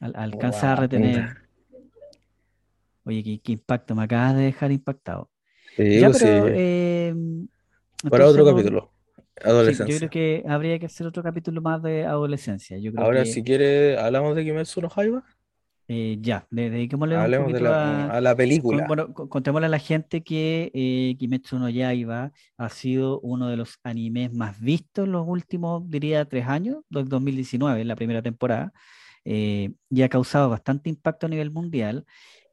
Al- 0.00 0.14
alcanza 0.16 0.72
a 0.72 0.76
retener. 0.76 1.36
Oye, 3.04 3.22
qué, 3.22 3.40
qué 3.40 3.52
impacto, 3.52 3.94
me 3.94 4.02
acabas 4.02 4.34
de 4.36 4.42
dejar 4.42 4.72
impactado. 4.72 5.30
Sí, 5.76 6.00
Ya, 6.00 6.08
pues 6.10 6.22
pero 6.22 6.46
sí. 6.48 6.52
eh, 6.56 7.14
Para 8.10 8.26
otro 8.26 8.44
no- 8.44 8.90
sí, 9.60 9.82
yo 9.84 9.96
creo 9.96 10.10
que 10.10 10.44
habría 10.48 10.78
que 10.78 10.86
hacer 10.86 11.06
otro 11.06 11.22
capítulo 11.22 11.60
más 11.62 11.82
de 11.82 12.04
adolescencia. 12.06 12.78
Yo 12.78 12.92
creo 12.92 13.06
Ahora, 13.06 13.24
que 13.24 13.24
si 13.24 13.42
quiere, 13.44 13.98
hablamos 13.98 14.34
de 14.36 14.44
Kimetsu 14.44 14.80
no 14.82 14.88
Yaiba. 14.94 15.24
eh, 15.88 16.18
ya, 16.20 16.46
de- 16.50 16.70
dediquémosle 16.70 17.18
un 17.18 17.22
Hablemos 17.22 17.52
de 17.52 17.60
la, 17.60 18.06
a, 18.06 18.14
a 18.16 18.20
la 18.20 18.36
Con- 18.66 18.84
película. 18.84 18.86
bueno, 18.86 19.12
co- 19.14 19.28
contémosle 19.28 19.66
a 19.66 19.68
la 19.70 19.78
gente 19.78 20.22
que 20.24 20.70
eh, 20.74 21.16
Kimetsu 21.18 21.58
no 21.58 21.68
Yaiba 21.70 22.32
ha 22.58 22.68
sido 22.70 23.20
uno 23.20 23.48
de 23.48 23.56
los 23.56 23.78
animes 23.84 24.32
más 24.34 24.60
vistos 24.60 25.06
en 25.06 25.12
los 25.12 25.26
últimos, 25.28 25.88
diría, 25.90 26.24
tres 26.26 26.46
años, 26.48 26.78
del 26.90 27.08
2019, 27.08 27.80
en 27.82 27.88
la 27.88 27.96
primera 27.96 28.22
temporada, 28.22 28.72
eh, 29.24 29.72
y 29.90 30.02
ha 30.02 30.08
causado 30.08 30.50
bastante 30.50 30.90
impacto 30.90 31.26
a 31.26 31.28
nivel 31.30 31.50
mundial. 31.52 32.06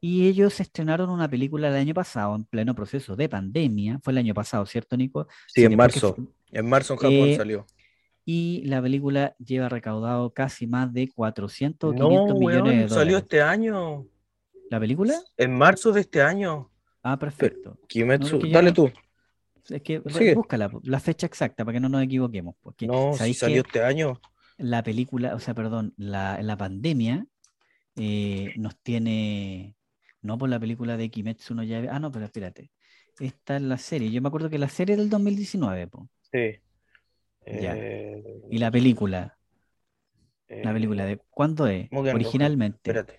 Y 0.06 0.28
ellos 0.28 0.60
estrenaron 0.60 1.08
una 1.08 1.30
película 1.30 1.68
el 1.68 1.76
año 1.76 1.94
pasado, 1.94 2.34
en 2.36 2.44
pleno 2.44 2.74
proceso 2.74 3.16
de 3.16 3.26
pandemia, 3.26 4.00
fue 4.02 4.12
el 4.12 4.18
año 4.18 4.34
pasado, 4.34 4.66
¿cierto, 4.66 4.98
Nico? 4.98 5.26
Sí, 5.46 5.62
Sí, 5.62 5.64
en 5.64 5.76
marzo. 5.76 6.14
En 6.52 6.68
marzo 6.68 6.92
en 6.92 6.98
Japón 6.98 7.28
Eh, 7.30 7.36
salió. 7.36 7.66
y 8.26 8.62
la 8.66 8.82
película 8.82 9.34
lleva 9.38 9.70
recaudado 9.70 10.34
casi 10.34 10.66
más 10.66 10.92
de 10.92 11.08
400 11.10 11.88
o 11.90 11.94
500 11.94 12.28
No, 12.28 12.34
millones 12.38 12.64
de 12.64 12.76
weón, 12.78 12.88
salió 12.90 12.98
dólares. 13.14 13.22
este 13.22 13.40
año. 13.42 14.06
¿La 14.70 14.78
película? 14.78 15.14
En 15.38 15.56
marzo 15.56 15.90
de 15.92 16.00
este 16.02 16.20
año. 16.20 16.70
Ah, 17.02 17.18
perfecto. 17.18 17.70
No, 17.70 17.78
es 17.80 17.88
Kimetsu, 17.88 18.38
que 18.40 18.50
dale 18.50 18.68
no, 18.70 18.74
tú. 18.74 18.90
Es 19.70 19.80
que 19.82 20.02
Sigue. 20.08 20.34
búscala, 20.34 20.70
la 20.82 21.00
fecha 21.00 21.26
exacta 21.26 21.64
para 21.64 21.76
que 21.76 21.80
no 21.80 21.88
nos 21.88 22.02
equivoquemos. 22.02 22.54
Porque 22.60 22.86
No, 22.86 23.14
si 23.14 23.32
salió 23.32 23.62
este 23.62 23.82
año. 23.82 24.20
la 24.58 24.82
película, 24.82 25.34
o 25.34 25.38
sea, 25.40 25.54
perdón, 25.54 25.94
la, 25.96 26.42
la 26.42 26.56
pandemia 26.58 27.26
eh, 27.96 28.52
nos 28.56 28.76
tiene, 28.82 29.74
no 30.24 30.36
por 30.38 30.48
la 30.48 30.58
película 30.58 30.96
de 30.96 31.08
Kimetsu 31.10 31.54
no 31.54 31.62
Yaiba, 31.62 31.94
ah, 31.94 32.00
no, 32.00 32.10
pero 32.10 32.24
espérate, 32.24 32.70
esta 33.20 33.56
es 33.56 33.62
la 33.62 33.78
serie, 33.78 34.10
yo 34.10 34.20
me 34.20 34.28
acuerdo 34.28 34.50
que 34.50 34.58
la 34.58 34.68
serie 34.68 34.94
es 34.94 34.98
del 35.00 35.10
2019, 35.10 35.86
po, 35.86 36.08
Sí. 36.32 36.58
Ya. 37.46 37.74
Eh, 37.76 38.24
y 38.50 38.58
la 38.58 38.70
película, 38.70 39.36
la 40.48 40.72
película 40.72 41.04
eh, 41.04 41.08
de, 41.08 41.18
¿cuándo 41.30 41.66
es? 41.66 41.88
Originalmente. 41.92 42.90
Espérate. 42.90 43.18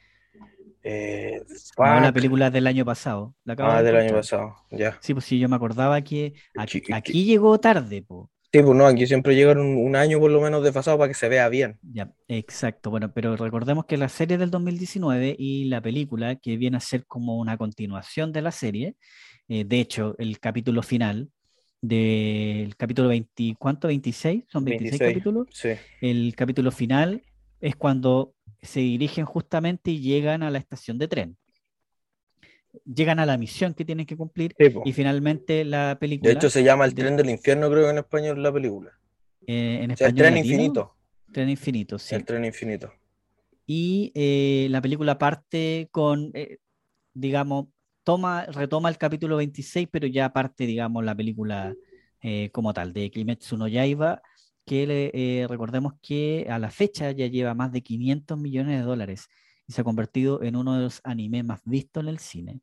Eh, 0.88 1.41
No, 1.77 1.99
la 1.99 2.11
película 2.11 2.49
del 2.52 2.68
año 2.68 2.86
pasado, 2.86 3.36
la 3.44 3.56
Ah, 3.57 3.82
de 3.82 3.91
del 3.91 3.95
año 3.98 4.14
pasado. 4.15 4.56
Ya. 4.72 4.98
Sí, 5.02 5.14
pues 5.14 5.26
sí, 5.26 5.40
yo 5.40 5.48
me 5.49 5.56
acordaba 5.56 5.99
que 6.02 6.34
aquí, 6.56 6.77
Aquí- 6.80 6.94
aquí 6.94 7.26
llegó 7.26 7.60
tarde, 7.60 8.02
po. 8.03 8.30
Sí, 8.56 8.64
pues 8.64 8.77
no, 8.77 8.86
aquí 8.86 9.06
siempre 9.06 9.36
llegan 9.36 9.57
un, 9.57 9.76
un 9.76 9.98
año 9.98 10.18
por 10.18 10.32
lo 10.32 10.40
menos 10.40 10.64
desfasado 10.64 10.98
para 10.98 11.10
que 11.10 11.14
se 11.14 11.27
vea 11.27 11.49
bien. 11.49 11.77
Ya, 11.82 12.14
exacto. 12.30 12.90
Bueno, 12.90 13.11
pero 13.14 13.36
recordemos 13.36 13.84
que 13.86 13.98
la 13.98 14.07
serie 14.07 14.38
del 14.38 14.49
2019 14.49 15.36
y 15.38 15.65
la 15.65 15.82
película, 15.82 16.38
que 16.38 16.56
viene 16.56 16.77
a 16.77 16.80
ser 16.80 17.06
como 17.06 17.38
una 17.38 17.57
continuación 17.57 18.32
de 18.32 18.41
la 18.41 18.53
serie, 18.53 18.95
eh, 19.49 19.65
de 19.65 19.80
hecho, 19.82 20.15
el 20.19 20.40
capítulo 20.40 20.84
final 20.84 21.30
del 21.82 22.77
capítulo 22.77 23.10
20, 23.10 23.57
¿cuánto? 23.60 23.90
¿26? 23.90 24.45
¿Son 24.48 24.64
26 24.64 24.99
26. 24.99 24.99
capítulos? 24.99 25.48
Sí. 25.52 25.72
El 25.99 26.34
capítulo 26.38 26.72
final 26.72 27.23
es 27.60 27.76
cuando 27.76 28.36
se 28.61 28.80
dirigen 28.80 29.26
justamente 29.26 29.91
y 29.91 29.99
llegan 29.99 30.44
a 30.44 30.49
la 30.49 30.60
estación 30.60 30.98
de 30.98 31.10
tren. 31.10 31.38
Llegan 32.84 33.19
a 33.19 33.26
la 33.26 33.38
misión 33.38 33.73
que 33.73 33.85
tienen 33.85 34.06
que 34.06 34.18
cumplir 34.18 34.53
Sí, 34.57 34.65
y 34.84 34.93
finalmente 34.93 35.64
la 35.65 35.89
De 35.89 35.95
película, 35.95 36.31
hecho, 36.34 36.49
se 36.49 36.64
llama 36.64 36.85
El 36.85 36.93
de- 36.93 37.02
tren 37.03 37.18
del 37.18 37.30
infierno, 37.30 37.69
creo 37.69 37.84
que 37.85 37.89
en 37.91 37.97
español 37.99 38.41
la 38.43 38.52
película. 38.52 38.91
eh, 39.47 39.80
en 39.84 39.91
O 39.91 39.95
sea, 39.97 40.07
el 40.07 40.14
español 40.14 40.18
tren 40.18 40.35
latino, 40.35 40.53
infinito. 40.56 40.95
Tren 41.31 41.49
Infinito, 41.49 41.99
sí. 41.99 42.15
El 42.15 42.26
tren 42.26 42.45
infinito. 42.45 42.93
Y 43.68 44.11
eh, 44.15 44.68
la 44.69 44.81
película 44.81 45.18
parte 45.18 45.88
con, 45.91 46.31
eh, 46.34 46.57
digamos, 47.14 47.68
toma, 48.03 48.45
retoma 48.45 48.89
el 48.89 48.97
capítulo 48.97 49.38
26, 49.38 49.88
pero 49.91 50.07
ya 50.07 50.31
parte, 50.31 50.65
digamos, 50.65 51.03
la 51.03 51.15
película 51.15 51.73
eh, 52.22 52.49
como 52.52 52.73
tal, 52.73 52.93
de 52.93 53.10
Kimetsu 53.11 53.57
no 53.57 53.68
Yaiba, 53.68 54.22
que 54.65 55.11
eh, 55.14 55.47
recordemos 55.47 55.93
que 56.02 56.47
a 56.49 56.57
la 56.60 56.69
fecha 56.72 57.11
ya 57.11 57.27
lleva 57.27 57.53
más 57.53 57.72
de 57.72 57.81
500 57.81 58.38
millones 58.38 58.80
de 58.80 58.84
dólares 58.85 59.27
y 59.67 59.73
se 59.73 59.81
ha 59.81 59.83
convertido 59.83 60.43
en 60.43 60.55
uno 60.55 60.75
de 60.75 60.83
los 60.83 61.01
animes 61.03 61.43
más 61.43 61.61
vistos 61.65 62.03
en 62.03 62.09
el 62.09 62.19
cine. 62.19 62.61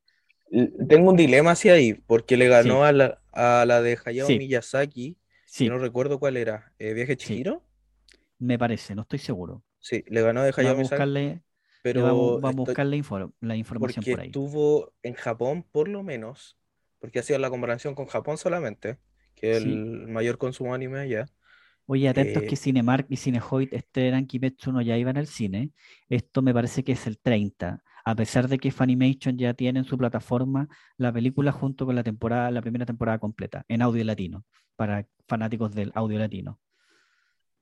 L- 0.50 0.70
Tengo 0.88 1.10
un 1.10 1.16
dilema 1.16 1.52
hacia 1.52 1.74
ahí, 1.74 1.94
porque 1.94 2.36
le 2.36 2.48
ganó 2.48 2.82
Sí. 2.82 2.88
a, 2.88 2.92
la, 2.92 3.22
a 3.32 3.64
la 3.66 3.82
de 3.82 3.98
Hayao 4.04 4.26
Sí. 4.28 4.38
Miyazaki, 4.38 5.16
Sí, 5.46 5.68
no 5.68 5.78
recuerdo 5.78 6.18
cuál 6.18 6.36
era. 6.36 6.72
Eh, 6.78 6.94
¿Viaje. 6.94 7.16
Chihiro? 7.16 7.62
me 8.38 8.58
parece, 8.58 8.94
no 8.94 9.02
estoy 9.02 9.18
seguro. 9.18 9.62
Sí, 9.78 10.04
le 10.08 10.22
ganó 10.22 10.42
de 10.42 10.52
Hayao 10.56 10.76
Miyazaki, 10.76 11.40
pero 11.82 12.02
vamos, 12.04 12.40
vamos 12.40 12.56
a 12.56 12.60
buscar 12.60 12.86
la, 12.86 12.96
info- 12.96 13.32
la 13.40 13.56
información 13.56 14.02
porque 14.02 14.10
por 14.12 14.20
ahí. 14.20 14.26
estuvo 14.28 14.92
en 15.02 15.14
Japón 15.14 15.64
por 15.70 15.88
lo 15.88 16.02
menos, 16.02 16.56
porque 17.00 17.18
ha 17.18 17.22
sido 17.22 17.38
la 17.38 17.50
comparación 17.50 17.94
con 17.94 18.06
Japón 18.06 18.38
solamente, 18.38 18.98
que 19.34 19.52
es 19.52 19.56
el 19.58 20.06
mayor 20.08 20.38
consumo 20.38 20.70
de 20.70 20.76
anime 20.76 21.00
allá. 21.00 21.26
Oye, 21.86 22.08
atentos 22.08 22.44
Eh, 22.44 22.46
que 22.46 22.56
Cinemark 22.56 23.06
y 23.10 23.16
Cinehoid 23.16 23.72
estrenan 23.74 24.26
Kimetsu 24.26 24.72
no 24.72 24.80
Yaiba 24.82 25.10
en 25.10 25.16
el 25.18 25.26
cine. 25.26 25.72
Esto 26.08 26.42
me 26.42 26.54
parece 26.54 26.84
que 26.84 26.92
es 26.92 27.06
el 27.06 27.18
30, 27.18 27.82
a 28.04 28.14
pesar 28.14 28.48
de 28.48 28.58
que 28.58 28.70
Funimation 28.70 29.36
ya 29.38 29.54
tiene 29.54 29.80
en 29.80 29.84
su 29.84 29.98
plataforma 29.98 30.68
la 30.96 31.12
película 31.12 31.52
junto 31.52 31.86
con 31.86 31.94
la 31.96 32.02
temporada, 32.04 32.50
la 32.50 32.62
primera 32.62 32.86
temporada 32.86 33.18
completa, 33.18 33.64
en 33.68 33.82
audio 33.82 34.04
latino, 34.04 34.44
para 34.76 35.06
fanáticos 35.28 35.74
del 35.74 35.92
audio 35.94 36.18
latino. 36.18 36.58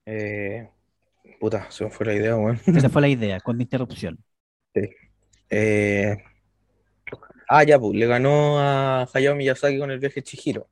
eh, 0.07 0.69
puta, 1.41 1.71
se 1.71 1.85
me 1.85 1.91
fue 1.91 2.07
la 2.07 2.15
idea, 2.15 2.37
weón. 2.37 2.61
Esa 2.73 2.89
fue 2.91 3.01
la 3.03 3.09
idea, 3.09 3.41
con 3.41 3.57
mi 3.57 3.63
interrupción. 3.65 4.25
Eh, 5.51 6.17
ah, 7.49 7.65
ya, 7.65 7.79
pues, 7.79 7.95
le 7.97 8.07
ganó 8.07 8.59
a 8.61 9.07
Hayao 9.13 9.35
Miyazaki 9.37 9.79
con 9.79 9.91
el 9.91 9.99
viaje 9.99 10.23
Chihiro. 10.23 10.69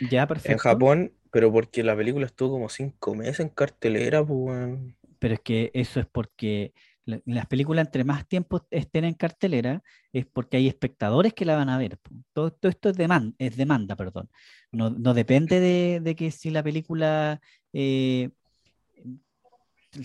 Ya, 0.00 0.26
En 0.44 0.58
perfecto. 0.58 0.58
Japón, 0.58 1.12
pero 1.30 1.52
porque 1.52 1.82
la 1.84 1.96
película 1.96 2.26
estuvo 2.26 2.52
como 2.52 2.68
cinco 2.68 3.14
meses 3.14 3.40
en 3.40 3.48
cartelera, 3.50 4.24
pues. 4.26 4.78
Pero 5.18 5.34
es 5.34 5.40
que 5.40 5.70
eso 5.74 6.00
es 6.00 6.06
porque 6.06 6.74
la- 7.04 7.20
las 7.24 7.46
películas, 7.46 7.86
entre 7.86 8.04
más 8.04 8.26
tiempo 8.28 8.66
estén 8.70 9.04
en 9.04 9.14
cartelera, 9.14 9.82
es 10.12 10.26
porque 10.26 10.56
hay 10.58 10.68
espectadores 10.68 11.32
que 11.34 11.44
la 11.44 11.56
van 11.56 11.68
a 11.68 11.78
ver. 11.78 11.98
po. 11.98 12.10
Todo, 12.32 12.50
todo 12.52 12.70
esto 12.70 12.90
es 12.90 12.96
demanda, 12.96 13.34
es 13.38 13.56
demanda, 13.56 13.96
perdón. 13.96 14.28
No, 14.72 14.90
no 14.90 15.14
depende 15.14 15.60
de, 15.60 16.00
de 16.02 16.16
que 16.16 16.30
si 16.30 16.50
la 16.50 16.62
película 16.62 17.40
eh, 17.72 18.30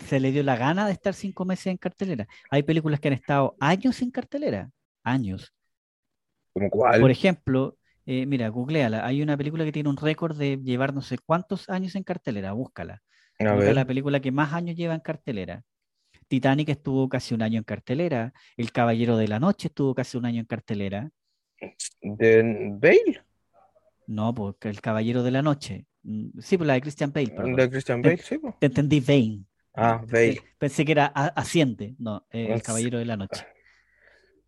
se 0.08 0.20
le 0.20 0.32
dio 0.32 0.44
la 0.44 0.56
gana 0.58 0.86
de 0.88 0.94
estar 0.94 1.14
cinco 1.14 1.46
meses 1.46 1.68
en 1.68 1.78
cartelera. 1.78 2.28
Hay 2.50 2.64
películas 2.64 3.00
que 3.00 3.10
han 3.10 3.14
estado 3.14 3.56
años 3.60 4.02
en 4.02 4.12
cartelera, 4.12 4.72
años. 5.04 5.54
¿Como 6.54 6.70
Por 6.98 7.10
cuál? 7.10 7.12
ejemplo, 7.12 7.78
eh, 8.06 8.26
mira, 8.26 8.50
googleala. 8.50 9.06
Hay 9.06 9.22
una 9.22 9.38
película 9.38 9.64
que 9.64 9.72
tiene 9.72 9.90
un 9.90 9.98
récord 9.98 10.38
de 10.38 10.58
llevar 10.58 10.94
no 10.94 11.02
sé 11.02 11.18
cuántos 11.18 11.70
años 11.70 11.96
en 11.96 12.04
cartelera, 12.04 12.52
búscala. 12.54 13.02
Busca 13.40 13.74
la 13.74 13.86
película 13.86 14.20
que 14.20 14.32
más 14.32 14.54
años 14.54 14.76
lleva 14.76 14.94
en 14.94 15.00
cartelera. 15.00 15.64
Titanic 16.28 16.70
estuvo 16.70 17.10
casi 17.10 17.34
un 17.34 17.42
año 17.42 17.58
en 17.58 17.64
cartelera. 17.64 18.34
El 18.56 18.72
Caballero 18.72 19.18
de 19.18 19.28
la 19.28 19.40
Noche 19.40 19.68
estuvo 19.70 19.94
casi 19.96 20.18
un 20.18 20.26
año 20.26 20.40
en 20.40 20.46
cartelera. 20.46 21.10
¿de 22.02 22.70
Bale? 22.80 23.22
No, 24.08 24.34
porque 24.34 24.70
El 24.70 24.80
Caballero 24.82 25.24
de 25.24 25.32
la 25.32 25.42
Noche. 25.42 25.86
Mm, 26.04 26.40
Sí, 26.40 26.58
pues 26.58 26.68
la 26.68 26.74
de 26.74 26.82
Christian 26.82 27.12
Bale, 27.12 27.30
perdón. 27.30 27.56
¿De 27.56 27.70
Christian 27.70 28.02
Bale? 28.02 28.18
Sí, 28.18 28.38
pues. 28.38 28.56
Te 28.60 28.68
entendí 28.68 29.00
Bane. 29.00 29.44
Ah, 29.74 30.02
Bale. 30.06 30.42
Pensé 30.58 30.86
que 30.86 30.92
era 30.94 31.06
Asciende. 31.08 31.96
No, 32.00 32.26
eh, 32.32 32.46
El 32.48 32.54
Es- 32.58 32.64
Caballero 32.64 32.98
de 33.00 33.06
la 33.06 33.18
Noche. 33.18 33.46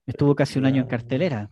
Estuvo 0.06 0.36
casi 0.36 0.60
un 0.60 0.66
año 0.66 0.78
en 0.82 0.84
Ya. 0.84 0.90
cartelera. 0.90 1.50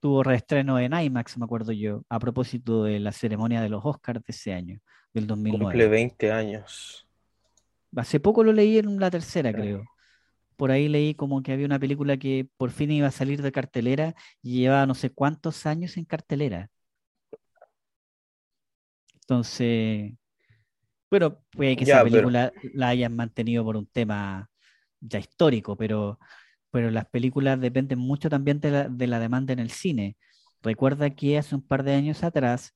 Tuvo 0.00 0.22
reestreno 0.22 0.78
en 0.78 0.94
IMAX, 0.94 1.36
me 1.36 1.44
acuerdo 1.44 1.72
yo, 1.72 2.04
a 2.08 2.18
propósito 2.18 2.84
de 2.84 2.98
la 3.00 3.12
ceremonia 3.12 3.60
de 3.60 3.68
los 3.68 3.84
Oscars 3.84 4.20
de 4.24 4.30
ese 4.32 4.54
año, 4.54 4.80
del 5.12 5.26
Cumple 5.26 5.50
2009. 5.52 5.88
20 5.88 6.32
años. 6.32 7.06
Hace 7.94 8.18
poco 8.18 8.42
lo 8.42 8.52
leí 8.52 8.78
en 8.78 8.98
la 8.98 9.10
tercera, 9.10 9.52
creo. 9.52 9.84
Por 10.56 10.70
ahí 10.70 10.88
leí 10.88 11.14
como 11.14 11.42
que 11.42 11.52
había 11.52 11.66
una 11.66 11.78
película 11.78 12.16
que 12.16 12.48
por 12.56 12.70
fin 12.70 12.90
iba 12.92 13.08
a 13.08 13.10
salir 13.10 13.42
de 13.42 13.52
cartelera 13.52 14.14
y 14.42 14.60
llevaba 14.60 14.86
no 14.86 14.94
sé 14.94 15.10
cuántos 15.10 15.66
años 15.66 15.96
en 15.98 16.04
cartelera. 16.06 16.70
Entonces, 19.22 20.12
bueno, 21.10 21.38
puede 21.50 21.76
que 21.76 21.84
Ya, 21.84 21.96
esa 21.96 22.04
pero- 22.04 22.12
película 22.14 22.52
la 22.74 22.88
hayan 22.88 23.14
mantenido 23.14 23.64
por 23.64 23.76
un 23.76 23.86
tema 23.86 24.48
ya 25.00 25.18
histórico, 25.18 25.76
pero, 25.76 26.18
pero 26.70 26.90
las 26.90 27.06
películas 27.06 27.60
dependen 27.60 27.98
mucho 27.98 28.28
también 28.30 28.60
de 28.60 28.70
la, 28.70 28.88
de 28.88 29.06
la 29.06 29.18
demanda 29.20 29.52
en 29.52 29.58
el 29.58 29.70
cine. 29.70 30.16
Recuerda 30.62 31.10
que 31.10 31.38
hace 31.38 31.54
un 31.54 31.62
par 31.62 31.82
de 31.84 31.94
años 31.94 32.22
atrás 32.24 32.74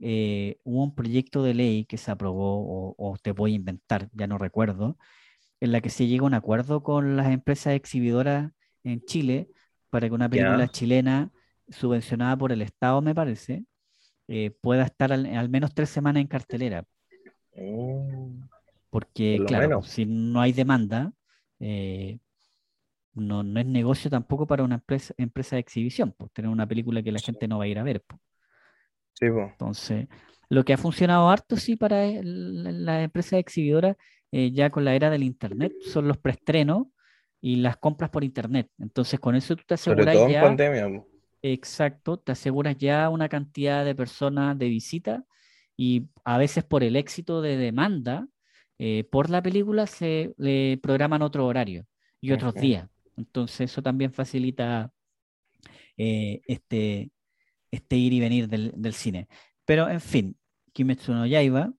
eh, 0.00 0.58
hubo 0.64 0.84
un 0.84 0.94
proyecto 0.94 1.42
de 1.42 1.54
ley 1.54 1.84
que 1.86 1.96
se 1.98 2.10
aprobó, 2.10 2.60
o, 2.90 2.94
o 2.98 3.16
te 3.18 3.32
voy 3.32 3.52
a 3.52 3.56
inventar, 3.56 4.08
ya 4.12 4.26
no 4.26 4.38
recuerdo, 4.38 4.98
en 5.60 5.72
la 5.72 5.80
que 5.80 5.90
se 5.90 6.06
llega 6.06 6.22
a 6.24 6.26
un 6.26 6.34
acuerdo 6.34 6.82
con 6.82 7.16
las 7.16 7.28
empresas 7.32 7.74
exhibidoras 7.74 8.52
en 8.84 9.00
Chile 9.04 9.48
para 9.90 10.08
que 10.08 10.14
una 10.14 10.28
película 10.28 10.68
chilena 10.68 11.30
subvencionada 11.68 12.36
por 12.36 12.52
el 12.52 12.62
Estado, 12.62 13.00
me 13.02 13.14
parece, 13.14 13.64
eh, 14.28 14.50
pueda 14.60 14.84
estar 14.84 15.12
al, 15.12 15.26
al 15.26 15.48
menos 15.48 15.72
tres 15.74 15.88
semanas 15.88 16.20
en 16.20 16.26
cartelera. 16.28 16.84
Mm, 17.56 18.42
Porque, 18.90 19.36
Por 19.38 19.46
claro, 19.46 19.68
menos. 19.68 19.88
si 19.88 20.04
no 20.06 20.40
hay 20.40 20.52
demanda, 20.52 21.12
eh, 21.58 22.18
no, 23.16 23.42
no 23.42 23.60
es 23.60 23.66
negocio 23.66 24.10
tampoco 24.10 24.46
para 24.46 24.62
una 24.64 24.76
empresa, 24.76 25.14
empresa 25.18 25.56
de 25.56 25.60
exhibición, 25.60 26.12
pues, 26.16 26.32
tener 26.32 26.50
una 26.50 26.66
película 26.66 27.02
que 27.02 27.12
la 27.12 27.18
Sí. 27.18 27.26
gente 27.26 27.48
no 27.48 27.58
va 27.58 27.64
a 27.64 27.68
ir 27.68 27.78
a 27.78 27.82
ver. 27.82 28.02
pues. 28.06 28.20
sí. 29.14 29.26
Entonces, 29.26 30.08
lo 30.48 30.64
que 30.64 30.72
ha 30.74 30.78
funcionado 30.78 31.28
harto, 31.30 31.56
sí, 31.56 31.76
para 31.76 32.06
la- 32.22 32.72
las 32.72 33.04
empresas 33.04 33.38
exhibidoras, 33.38 33.96
eh, 34.32 34.50
ya 34.52 34.70
con 34.70 34.84
la 34.84 34.94
era 34.94 35.10
del 35.10 35.22
Internet, 35.22 35.72
son 35.80 36.08
los 36.08 36.18
preestrenos 36.18 36.86
y 37.40 37.56
las 37.56 37.76
compras 37.76 38.10
por 38.10 38.24
Internet. 38.24 38.70
Entonces, 38.78 39.18
con 39.20 39.34
eso 39.34 39.56
tú 39.56 39.62
te 39.66 39.76
Sobre 39.76 39.96
aseguras 40.02 40.14
todo 40.14 40.26
en 40.26 40.32
ya, 40.32 40.42
pandemia. 40.42 40.88
po. 40.88 41.06
exacto, 41.42 42.18
te 42.18 42.32
aseguras 42.32 42.76
ya 42.76 43.08
una 43.08 43.28
cantidad 43.28 43.84
de 43.84 43.94
personas 43.94 44.58
de 44.58 44.68
visita 44.68 45.24
y 45.76 46.08
a 46.24 46.38
veces 46.38 46.64
por 46.64 46.82
el 46.82 46.96
éxito 46.96 47.40
de 47.42 47.56
demanda 47.56 48.26
eh, 48.78 49.04
por 49.10 49.30
la 49.30 49.42
película 49.42 49.86
se 49.86 50.34
le 50.38 50.78
programan 50.82 51.22
otro 51.22 51.46
horario 51.46 51.86
y 52.20 52.32
otros 52.32 52.54
días. 52.54 52.88
Entonces, 53.16 53.70
eso 53.72 53.82
también 53.82 54.12
facilita 54.12 54.92
eh, 55.96 56.40
este, 56.46 57.10
este 57.70 57.96
ir 57.96 58.12
y 58.14 58.20
venir 58.20 58.48
del, 58.48 58.72
del 58.76 58.94
cine. 58.94 59.28
Pero, 59.64 59.88
en 59.90 60.00
fin, 60.00 60.38
Kimetsu 60.72 61.12
no 61.14 61.26
Yaiba, 61.26 61.74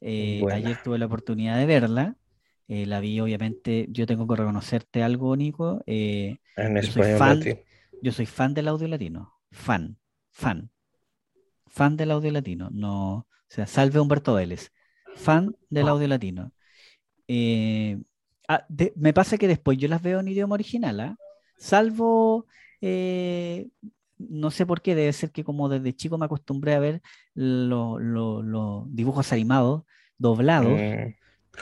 eh, 0.00 0.46
ayer 0.50 0.78
tuve 0.78 0.98
la 0.98 1.06
oportunidad 1.06 1.58
de 1.58 1.66
verla. 1.66 2.16
eh, 2.68 2.86
la 2.86 3.00
vi, 3.00 3.20
obviamente, 3.20 3.86
yo 3.90 4.06
tengo 4.06 4.26
que 4.28 4.36
reconocerte 4.36 5.02
algo, 5.02 5.36
Nico. 5.36 5.82
eh, 5.86 6.38
En 6.56 6.74
yo 6.78 6.88
soy 6.88 7.04
fan, 7.04 7.52
yo 8.02 8.12
soy 8.12 8.26
fan 8.26 8.54
del 8.54 8.68
audio 8.68 8.88
latino. 8.88 9.34
Fan, 9.52 9.98
fan. 10.30 10.70
Fan 11.68 11.96
del 11.96 12.10
audio 12.10 12.30
latino. 12.32 12.68
No, 12.72 13.14
o 13.18 13.26
sea, 13.48 13.66
salve 13.66 14.00
Humberto 14.00 14.34
Vélez. 14.34 14.72
Fan 15.14 15.56
del 15.70 15.88
audio 15.88 16.08
latino. 16.08 16.52
Eh, 17.28 17.98
ah, 18.52 18.64
de- 18.68 18.92
me 18.96 19.12
pasa 19.12 19.38
que 19.38 19.46
después 19.48 19.78
yo 19.78 19.88
las 19.88 20.02
veo 20.02 20.18
en 20.20 20.28
idioma 20.28 20.54
original, 20.54 21.00
¿ah? 21.00 21.16
Salvo, 21.56 22.46
eh, 22.80 23.68
no 24.18 24.50
sé 24.50 24.66
por 24.66 24.80
qué, 24.82 24.94
debe 24.94 25.12
ser 25.12 25.30
que 25.30 25.44
como 25.44 25.68
desde 25.68 25.94
chico 25.94 26.18
me 26.18 26.24
acostumbré 26.26 26.74
a 26.74 26.78
ver 26.80 27.00
lo- 27.34 27.98
lo- 27.98 28.42
los 28.42 28.84
dibujos 28.94 29.32
animados 29.32 29.84
doblados. 30.18 30.72
Mm. 30.72 31.14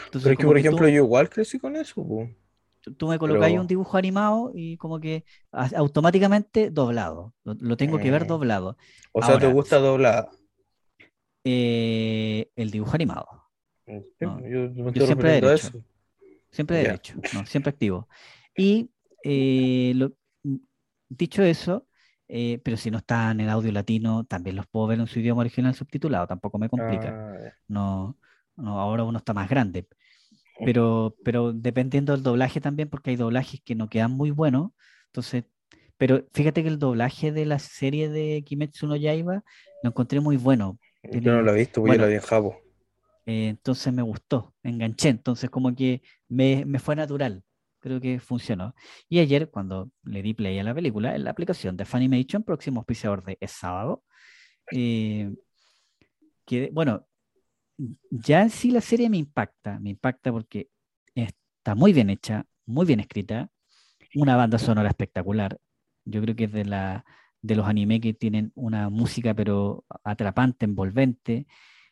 Entonces, 0.05 0.23
Pero 0.23 0.33
es 0.33 0.39
que, 0.39 0.45
por 0.47 0.57
que 0.57 0.63
tú- 0.63 0.67
ejemplo, 0.69 0.89
yo 0.89 0.97
igual 1.05 1.29
crecí 1.29 1.59
con 1.59 1.77
eso, 1.77 2.07
po. 2.07 2.29
tú- 2.97 3.09
me 3.09 3.19
colocáis 3.19 3.53
Pero- 3.53 3.61
un 3.63 3.67
dibujo 3.67 3.97
animado 3.99 4.51
y 4.55 4.77
como 4.79 4.99
que 5.01 5.25
automáticamente 5.53 6.71
doblado. 6.71 7.35
Lo, 7.45 7.55
lo 7.61 7.77
tengo 7.77 7.99
que 7.99 8.11
ver 8.11 8.25
Mm. 8.25 8.29
doblado. 8.29 8.77
O 9.13 9.23
sea, 9.23 9.39
¿te 9.39 9.47
gusta 9.53 9.79
doblada? 9.79 10.31
Eh, 11.45 12.51
el 12.57 12.71
dibujo 12.71 12.95
animado. 12.95 13.27
Sí, 13.87 13.95
No, 14.21 14.41
yo 14.47 14.71
yo 14.93 15.07
siempre 15.07 15.31
a 15.31 15.33
derecho. 15.35 15.55
eso. 15.69 15.85
Siempre 16.51 16.77
derecho, 16.79 17.15
no, 17.33 17.45
siempre 17.47 17.71
activo. 17.71 18.09
Y 18.57 18.91
eh, 19.25 19.93
lo- 19.95 20.13
dicho 21.09 21.43
eso, 21.43 21.87
eh, 22.29 22.61
pero 22.65 22.77
si 22.77 22.91
no 22.91 22.99
está 22.99 23.31
en 23.31 23.41
el 23.41 23.49
audio 23.49 23.73
latino, 23.73 24.25
también 24.25 24.57
los 24.57 24.67
puedo 24.67 24.87
ver 24.87 25.01
en 25.01 25.07
su 25.07 25.21
idioma 25.21 25.41
original 25.41 25.75
subtitulado, 25.75 26.27
tampoco 26.27 26.59
me 26.59 26.69
complica. 26.69 27.11
Ah. 27.17 27.53
No, 27.69 28.19
no, 28.57 28.81
ahora 28.81 29.05
uno 29.05 29.19
está 29.19 29.35
más 29.35 29.49
grande. 29.49 29.87
Pero, 30.65 31.17
pero 31.25 31.53
dependiendo 31.53 32.13
del 32.13 32.23
doblaje 32.23 32.61
también, 32.61 32.89
porque 32.89 33.11
hay 33.11 33.17
doblajes 33.17 33.61
que 33.65 33.75
no 33.75 33.89
quedan 33.89 34.13
muy 34.13 34.31
buenos. 34.31 34.73
Entonces, 35.07 35.45
pero 35.97 36.25
fíjate 36.33 36.63
que 36.63 36.69
el 36.69 36.79
doblaje 36.79 37.33
de 37.33 37.47
la 37.47 37.59
serie 37.59 38.09
de 38.09 38.43
Kimetsu 38.45 38.87
no 38.87 38.97
Yaiba 38.97 39.43
lo 39.83 39.91
encontré 39.91 40.21
muy 40.21 40.37
bueno. 40.37 40.79
Yo 41.13 41.21
no 41.33 41.43
la 41.43 41.53
he 41.53 41.55
visto, 41.55 41.81
porque 41.81 41.97
yo 41.97 41.99
bueno, 41.99 42.03
la 42.03 42.09
vi 42.09 42.15
en 42.17 42.21
Jabo. 42.21 42.61
Eh, 43.29 43.49
entonces 43.49 43.93
me 43.93 44.01
gustó, 44.03 44.55
me 44.63 44.71
enganché, 44.71 45.11
entonces 45.11 45.51
como 45.51 45.75
que 45.75 46.03
me, 46.29 46.65
me 46.65 46.79
fue 46.79 46.97
natural, 46.97 47.45
creo 47.79 48.01
que 48.01 48.21
funcionó. 48.21 48.75
Y 49.09 49.19
ayer 49.21 49.51
cuando 49.51 49.91
le 50.05 50.23
di 50.23 50.33
play 50.33 50.59
a 50.59 50.65
la 50.65 50.75
película, 50.75 51.15
en 51.15 51.25
la 51.25 51.31
aplicación 51.33 51.77
de 51.77 51.85
Funimation, 51.85 52.43
próximo 52.43 52.81
auspiciador 52.81 53.23
de 53.25 53.37
Es 53.41 53.53
Sábado, 53.53 54.03
eh, 54.73 55.31
que, 56.47 56.71
bueno, 56.73 57.07
ya 58.11 58.43
en 58.43 58.51
sí 58.51 58.71
la 58.71 58.81
serie 58.81 59.11
me 59.11 59.19
impacta, 59.19 59.79
me 59.81 59.91
impacta 59.91 60.33
porque 60.33 60.71
está 61.15 61.75
muy 61.75 61.93
bien 61.93 62.11
hecha, 62.11 62.47
muy 62.67 62.87
bien 62.87 63.01
escrita, 63.01 63.51
una 64.15 64.37
banda 64.37 64.59
sonora 64.59 64.89
espectacular, 64.89 65.61
yo 66.07 66.23
creo 66.23 66.35
que 66.35 66.45
es 66.45 66.53
de, 66.53 66.65
la, 66.65 67.05
de 67.43 67.57
los 67.57 67.67
anime 67.67 68.01
que 68.01 68.15
tienen 68.15 68.53
una 68.55 68.89
música 68.89 69.35
pero 69.35 69.85
atrapante, 70.03 70.65
envolvente, 70.65 71.47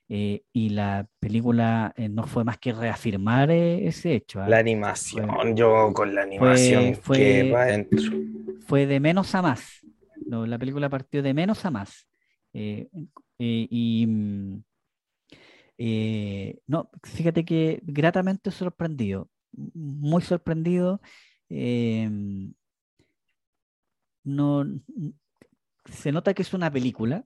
eh, 0.09 0.45
y 0.53 0.71
la 0.71 1.09
película 1.19 1.93
eh, 1.97 2.09
no 2.09 2.27
fue 2.27 2.45
más 2.45 2.59
que 2.59 2.73
reafirmar 2.73 3.51
eh, 3.51 3.87
ese 3.87 4.15
hecho. 4.15 4.41
¿ah? 4.41 4.49
La 4.49 4.59
animación, 4.59 5.57
yo 5.57 5.93
con 5.93 6.15
la 6.15 6.23
animación 6.23 6.95
fue- 6.95 7.19
que 7.19 7.53
va 7.53 7.63
adentro. 7.63 8.03
Fue 8.67 8.87
de 8.87 9.01
menos 9.01 9.35
a 9.35 9.43
más. 9.43 9.85
No, 10.27 10.47
la 10.47 10.59
película 10.59 10.89
partió 10.89 11.23
de 11.23 11.35
menos 11.35 11.65
a 11.65 11.71
más. 11.71 12.09
Y 12.53 14.07
mm, 14.07 14.63
no, 16.67 16.91
fíjate 17.03 17.45
que 17.45 17.81
gratamente 17.85 18.51
sorprendido, 18.51 19.29
muy 19.53 20.23
sorprendido. 20.23 21.01
no, 24.25 24.65
se 25.85 26.13
nota 26.13 26.35
que 26.35 26.43
es 26.43 26.53
una 26.55 26.71
película. 26.71 27.25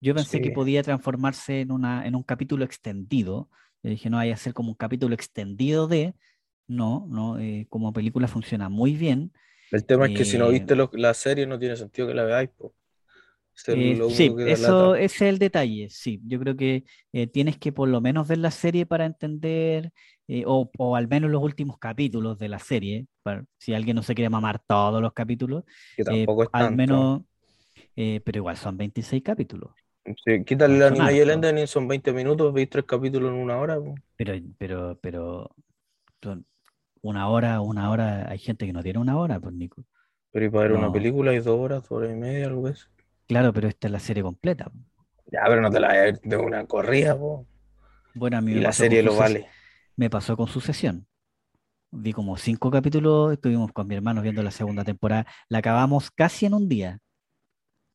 Yo 0.00 0.14
pensé 0.14 0.40
que 0.40 0.50
Sí. 0.50 0.52
podía 0.52 0.82
transformarse 0.82 1.60
en, 1.62 1.72
una, 1.72 2.06
en 2.06 2.14
un 2.14 2.22
capítulo 2.22 2.64
extendido. 2.64 3.50
Yo 3.82 3.90
dije, 3.90 4.10
no, 4.10 4.18
vaya 4.18 4.34
a 4.34 4.36
ser 4.36 4.54
como 4.54 4.70
un 4.70 4.74
capítulo 4.76 5.14
extendido 5.14 5.88
de. 5.88 6.14
No, 6.68 7.06
no, 7.08 7.38
eh, 7.38 7.66
como 7.70 7.92
película 7.92 8.28
funciona 8.28 8.68
muy 8.68 8.94
bien. 8.96 9.32
El 9.70 9.84
tema 9.86 10.06
es 10.06 10.12
que 10.12 10.24
si 10.24 10.38
no 10.38 10.48
Eh, 10.48 10.50
viste 10.50 10.74
lo- 10.74 10.90
la 10.94 11.14
serie 11.14 11.46
no 11.46 11.56
tiene 11.58 11.76
sentido 11.76 12.08
que 12.08 12.14
la 12.14 12.24
veáis, 12.24 12.50
po. 12.50 12.74
Eh, 13.68 14.00
sí, 14.06 14.38
que 14.44 14.52
eso, 14.52 14.94
ese 14.94 15.26
es 15.26 15.32
el 15.32 15.38
detalle, 15.38 15.88
sí. 15.90 16.20
Yo 16.26 16.38
creo 16.38 16.56
que 16.56 16.84
eh, 17.12 17.26
tienes 17.26 17.58
que 17.58 17.72
por 17.72 17.88
lo 17.88 18.00
menos 18.00 18.28
ver 18.28 18.38
la 18.38 18.50
serie 18.52 18.86
para 18.86 19.06
entender, 19.06 19.92
eh, 20.28 20.44
o, 20.46 20.70
o 20.78 20.94
al 20.96 21.08
menos 21.08 21.30
los 21.30 21.42
últimos 21.42 21.78
capítulos 21.78 22.38
de 22.38 22.48
la 22.48 22.58
serie, 22.60 23.06
para- 23.22 23.44
si 23.58 23.74
alguien 23.74 23.96
no 23.96 24.02
se 24.04 24.14
quiere 24.14 24.30
mamar 24.30 24.60
todos 24.66 25.02
los 25.02 25.12
capítulos, 25.12 25.64
Que 25.94 26.04
eh, 26.06 26.28
tampoco 26.28 26.44
es 26.44 26.48
al 26.52 26.70
tanto. 26.70 26.72
menos, 26.72 27.22
eh, 27.96 28.20
pero 28.24 28.38
igual 28.38 28.56
son 28.58 28.76
26 28.78 29.22
capítulos. 29.22 29.72
Sí, 30.24 30.44
quítale 30.44 30.78
son 30.78 31.00
anime 31.00 31.14
y 31.16 31.20
el 31.20 31.30
ending, 31.30 31.66
son 31.66 31.88
20 31.88 32.12
minutos, 32.12 32.52
veis 32.52 32.70
tres 32.70 32.84
capítulos 32.84 33.32
en 33.32 33.38
una 33.38 33.58
hora. 33.58 33.78
Pero, 34.16 34.34
pero, 34.58 34.98
pero, 35.00 35.50
una 37.02 37.28
hora, 37.28 37.60
una 37.60 37.90
hora, 37.90 38.30
hay 38.30 38.38
gente 38.38 38.66
que 38.66 38.72
no 38.72 38.82
tiene 38.82 38.98
una 38.98 39.18
hora, 39.18 39.40
pues 39.40 39.54
Nico. 39.54 39.82
Pero 40.32 40.46
y 40.46 40.50
para 40.50 40.68
ver 40.68 40.72
una 40.72 40.92
película 40.92 41.30
hay 41.30 41.38
dos 41.38 41.58
horas, 41.58 41.82
dos 41.82 41.92
horas 41.92 42.12
y 42.12 42.14
media, 42.14 42.46
algo 42.46 42.68
eso. 42.68 42.88
Claro, 43.26 43.52
pero 43.52 43.68
esta 43.68 43.88
es 43.88 43.92
la 43.92 43.98
serie 44.00 44.22
completa. 44.22 44.70
Ya, 45.32 45.40
pero 45.46 45.60
no 45.60 45.70
te 45.70 45.80
la 45.80 45.88
ver 45.88 46.20
de 46.20 46.36
una 46.36 46.64
corrida, 46.66 47.18
po. 47.18 47.46
Bueno, 48.14 48.38
a 48.38 48.40
mí 48.40 48.52
Y 48.52 48.54
me 48.54 48.60
la 48.60 48.68
pasó 48.68 48.82
serie 48.82 49.02
lo 49.02 49.16
vale. 49.16 49.48
Me 49.96 50.10
pasó 50.10 50.36
con 50.36 50.46
Sucesión. 50.46 51.06
Vi 51.90 52.12
como 52.12 52.36
cinco 52.36 52.70
capítulos, 52.70 53.32
estuvimos 53.32 53.72
con 53.72 53.86
mi 53.86 53.94
hermano 53.94 54.22
viendo 54.22 54.42
la 54.42 54.50
segunda 54.50 54.84
temporada. 54.84 55.26
La 55.48 55.58
acabamos 55.58 56.10
casi 56.10 56.46
en 56.46 56.54
un 56.54 56.68
día, 56.68 56.98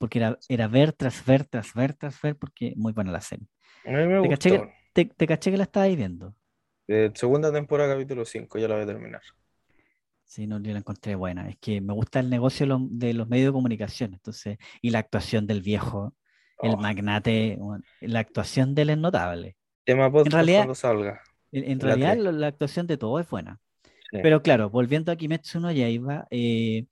porque 0.02 0.20
era, 0.20 0.38
era 0.50 0.68
ver 0.68 0.92
tras 0.92 1.24
ver, 1.26 1.46
tras 1.46 1.74
ver, 1.74 1.94
tras 1.94 2.22
ver, 2.22 2.36
porque 2.36 2.74
muy 2.76 2.92
buena 2.92 3.12
la 3.12 3.22
serie. 3.22 3.48
A 3.86 3.92
mí 3.92 4.06
me 4.08 4.22
¿Te 4.22 4.30
caché 4.30 4.50
que, 4.52 4.70
te, 4.94 5.06
te 5.06 5.28
caché 5.28 5.52
que 5.52 5.58
la 5.58 5.64
estabais 5.64 5.96
viendo? 5.96 6.36
Eh, 6.88 7.10
segunda 7.14 7.54
temporada, 7.54 7.94
capítulo 7.94 8.26
5, 8.26 8.60
ya 8.60 8.68
la 8.68 8.76
voy 8.76 8.84
a 8.84 8.88
terminar. 8.88 9.22
Sí, 10.26 10.48
no, 10.48 10.60
yo 10.62 10.72
la 10.74 10.80
encontré 10.80 11.16
buena. 11.16 11.48
Es 11.50 11.58
que 11.58 11.82
me 11.82 11.94
gusta 11.94 12.20
el 12.20 12.30
negocio 12.30 12.66
de 12.66 12.70
los, 12.70 12.82
de 13.00 13.14
los 13.14 13.28
medios 13.30 13.48
de 13.48 13.54
comunicación, 13.54 14.14
entonces, 14.14 14.58
y 14.82 14.90
la 14.90 15.00
actuación 15.00 15.46
del 15.48 15.62
viejo, 15.62 16.14
el 16.62 16.72
Oh, 16.72 16.78
magnate, 16.78 17.58
bueno, 17.60 17.84
la 18.02 18.20
actuación 18.20 18.76
de 18.76 18.82
él 18.84 18.90
es 18.92 18.98
notable. 18.98 19.56
tema 19.86 20.12
podcast 20.12 20.34
realidad- 20.34 20.60
cuando 20.60 20.76
salga. 20.76 21.22
En, 21.54 21.64
en 21.72 21.80
La 21.80 21.86
realidad, 21.86 22.16
lo- 22.18 22.32
la 22.32 22.48
actuación 22.48 22.88
de 22.88 22.98
todo 22.98 23.20
es 23.20 23.30
buena. 23.30 23.60
Sí. 23.84 24.20
Pero 24.24 24.42
claro, 24.42 24.70
volviendo 24.70 25.12
a 25.12 25.16
Kimetsu 25.18 25.60
no 25.60 25.72
Yaiba, 25.72 26.28
eh, 26.32 26.86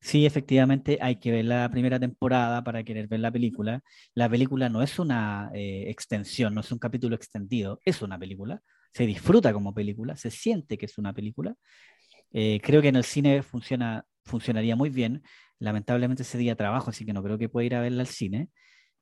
sí, 0.00 0.26
efectivamente 0.26 0.98
hay 1.00 1.16
que 1.16 1.30
ver 1.30 1.44
la 1.44 1.68
primera 1.70 1.98
temporada 2.00 2.62
para 2.64 2.82
querer 2.82 3.08
ver 3.08 3.20
la 3.20 3.30
película. 3.30 3.82
La 4.14 4.28
película 4.28 4.68
no 4.68 4.82
es 4.82 4.98
una 4.98 5.50
eh, 5.54 5.84
extensión, 5.88 6.54
no 6.54 6.60
es 6.60 6.70
un 6.72 6.78
capítulo 6.78 7.14
extendido, 7.16 7.80
es 7.84 8.02
una 8.02 8.18
película. 8.18 8.60
Se 8.92 9.06
disfruta 9.06 9.52
como 9.52 9.72
película, 9.74 10.16
se 10.16 10.30
siente 10.30 10.76
que 10.76 10.86
es 10.86 10.98
una 10.98 11.12
película. 11.12 11.54
Eh, 12.32 12.60
creo 12.62 12.82
que 12.82 12.88
en 12.88 12.96
el 12.96 13.04
cine 13.04 13.42
funciona, 13.42 14.04
funcionaría 14.24 14.76
muy 14.76 14.90
bien. 14.90 15.22
Lamentablemente 15.58 16.22
ese 16.22 16.38
día 16.38 16.56
trabajo, 16.56 16.90
así 16.90 17.04
que 17.06 17.12
no 17.12 17.22
creo 17.22 17.38
que 17.38 17.48
pueda 17.48 17.64
ir 17.66 17.74
a 17.74 17.80
verla 17.80 18.02
al 18.02 18.08
cine. 18.08 18.48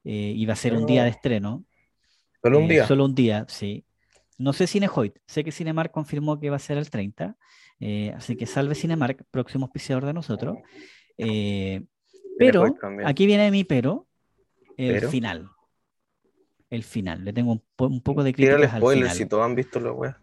Eh, 0.05 0.45
va 0.49 0.53
a 0.53 0.57
ser 0.57 0.75
un 0.75 0.87
día 0.87 1.05
de 1.05 1.11
No. 1.11 1.17
estreno. 1.17 1.65
Solo 2.43 2.59
un 2.59 2.65
Eh, 2.65 2.69
día. 2.69 2.87
Solo 2.87 3.05
un 3.05 3.15
día, 3.15 3.45
sí. 3.49 3.85
No 4.39 4.55
sé 4.55 4.67
Cinehoid, 4.67 5.13
sé 5.27 5.45
que 5.45 5.53
Cinemark 5.53 5.93
confirmó 5.93 6.41
que 6.41 6.49
va 6.49 6.57
a 6.57 6.61
ser 6.61 6.79
el 6.79 6.89
30, 6.89 7.37
eh, 7.81 8.13
así 8.17 8.37
que 8.37 8.47
salve 8.47 8.75
Cinemark, 8.75 9.25
próximo 9.31 9.65
auspiciador 9.67 10.05
de 10.07 10.13
nosotros. 10.13 10.59
Eh, 11.19 11.83
pero, 12.39 12.65
aquí 13.05 13.27
viene 13.27 13.51
mi 13.51 13.65
pero, 13.65 14.07
el 14.77 14.95
Pero. 14.95 15.11
final. 15.11 15.49
El 16.71 16.85
final, 16.85 17.25
le 17.25 17.33
tengo 17.33 17.53
un, 17.53 17.63
po- 17.75 17.89
un 17.89 18.01
poco 18.01 18.23
de 18.23 18.33
críticas 18.33 18.73
al 18.75 18.79
spoiler 18.81 19.05
final. 19.05 19.17
si 19.17 19.27
todos 19.27 19.45
han 19.45 19.55
visto 19.57 19.81
la 19.81 19.93
wea. 19.93 20.21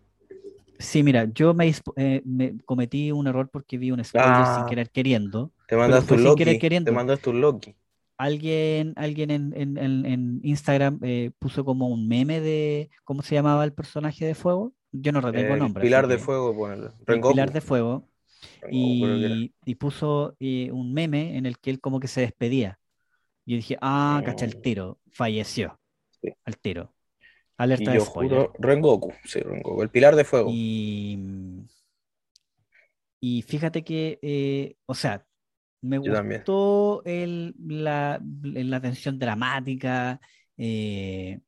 Sí, 0.80 1.04
mira, 1.04 1.26
yo 1.34 1.54
me, 1.54 1.74
eh, 1.98 2.22
me 2.24 2.58
cometí 2.64 3.12
un 3.12 3.28
error 3.28 3.50
porque 3.52 3.78
vi 3.78 3.92
un 3.92 4.02
spoiler 4.04 4.46
sin 4.46 4.64
Ah. 4.64 4.66
querer 4.70 4.90
queriendo. 4.90 5.52
Te 5.68 5.76
sin 5.76 6.36
querer 6.36 6.54
Loki. 6.54 6.84
Te 6.86 6.92
mandaste 6.92 7.30
un 7.32 7.42
Loki. 7.42 7.76
Alguien, 8.18 8.94
alguien 8.96 9.30
en, 9.32 9.54
en- 9.58 9.78
en- 9.78 10.06
en 10.06 10.40
Instagram 10.44 11.00
eh, 11.04 11.32
puso 11.38 11.66
como 11.66 11.88
un 11.90 12.08
meme 12.08 12.40
de 12.40 12.90
cómo 13.04 13.22
se 13.24 13.36
llamaba 13.36 13.64
el 13.66 13.74
personaje 13.74 14.26
de 14.26 14.34
fuego. 14.34 14.74
Yo 15.02 15.12
no 15.12 15.22
retengo 15.22 15.54
El 15.54 15.60
nombre. 15.60 15.84
Pilar 15.84 16.08
de 16.08 16.18
Fuego, 16.18 16.68
Rengoku. 17.06 17.34
Pilar 17.34 17.52
de 17.52 17.62
Fuego. 17.62 18.08
Rengoku, 18.62 18.76
y, 18.76 19.54
y 19.66 19.76
puso 19.76 20.36
eh, 20.40 20.72
un 20.72 20.94
meme 20.94 21.38
en 21.38 21.46
el 21.46 21.58
que 21.60 21.70
él 21.72 21.80
como 21.80 22.00
que 22.00 22.08
se 22.08 22.22
despedía. 22.22 22.80
Yo 23.46 23.56
dije, 23.56 23.78
ah, 23.82 24.22
cacha 24.26 24.46
el 24.46 24.58
Mm. 24.58 24.62
tiro, 24.62 25.00
falleció. 25.12 25.80
Sí. 26.22 26.30
Al 26.46 26.58
tiro. 26.58 26.94
Y 27.54 27.64
Alerta 27.64 27.92
de 27.92 27.98
yo 27.98 28.06
juro, 28.06 28.54
Rengoku, 28.60 29.14
sí, 29.24 29.40
Rengoku, 29.40 29.82
el 29.82 29.90
Pilar 29.90 30.16
de 30.16 30.24
Fuego. 30.26 30.52
Y, 30.52 31.18
y 33.20 33.42
fíjate 33.42 33.84
que, 33.84 34.20
eh, 34.22 34.76
o 34.86 34.94
sea, 34.94 35.26
me 35.82 35.98
Yo 35.98 36.14
gustó 36.14 37.04
el, 37.06 37.56
la, 37.60 38.22
la 38.44 38.82
tensión 38.82 39.18
dramática. 39.20 40.20
eh, 40.58 41.40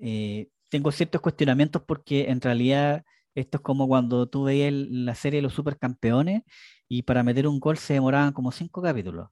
eh, 0.00 0.48
tengo 0.72 0.92
ciertos 0.92 1.22
cuestionamientos 1.22 1.82
porque 1.86 2.30
en 2.30 2.42
realidad 2.42 3.04
esto 3.36 3.58
es 3.58 3.62
como 3.64 3.88
cuando 3.88 4.28
tú 4.28 4.44
veías 4.46 4.68
el- 4.70 5.06
la 5.06 5.14
serie 5.16 5.38
de 5.40 5.44
los 5.44 5.54
supercampeones 5.54 6.42
y 6.88 7.04
para 7.04 7.24
meter 7.24 7.48
un 7.48 7.60
gol 7.60 7.78
se 7.78 7.94
demoraban 7.94 8.34
como 8.34 8.52
cinco 8.52 8.82
capítulos. 8.82 9.30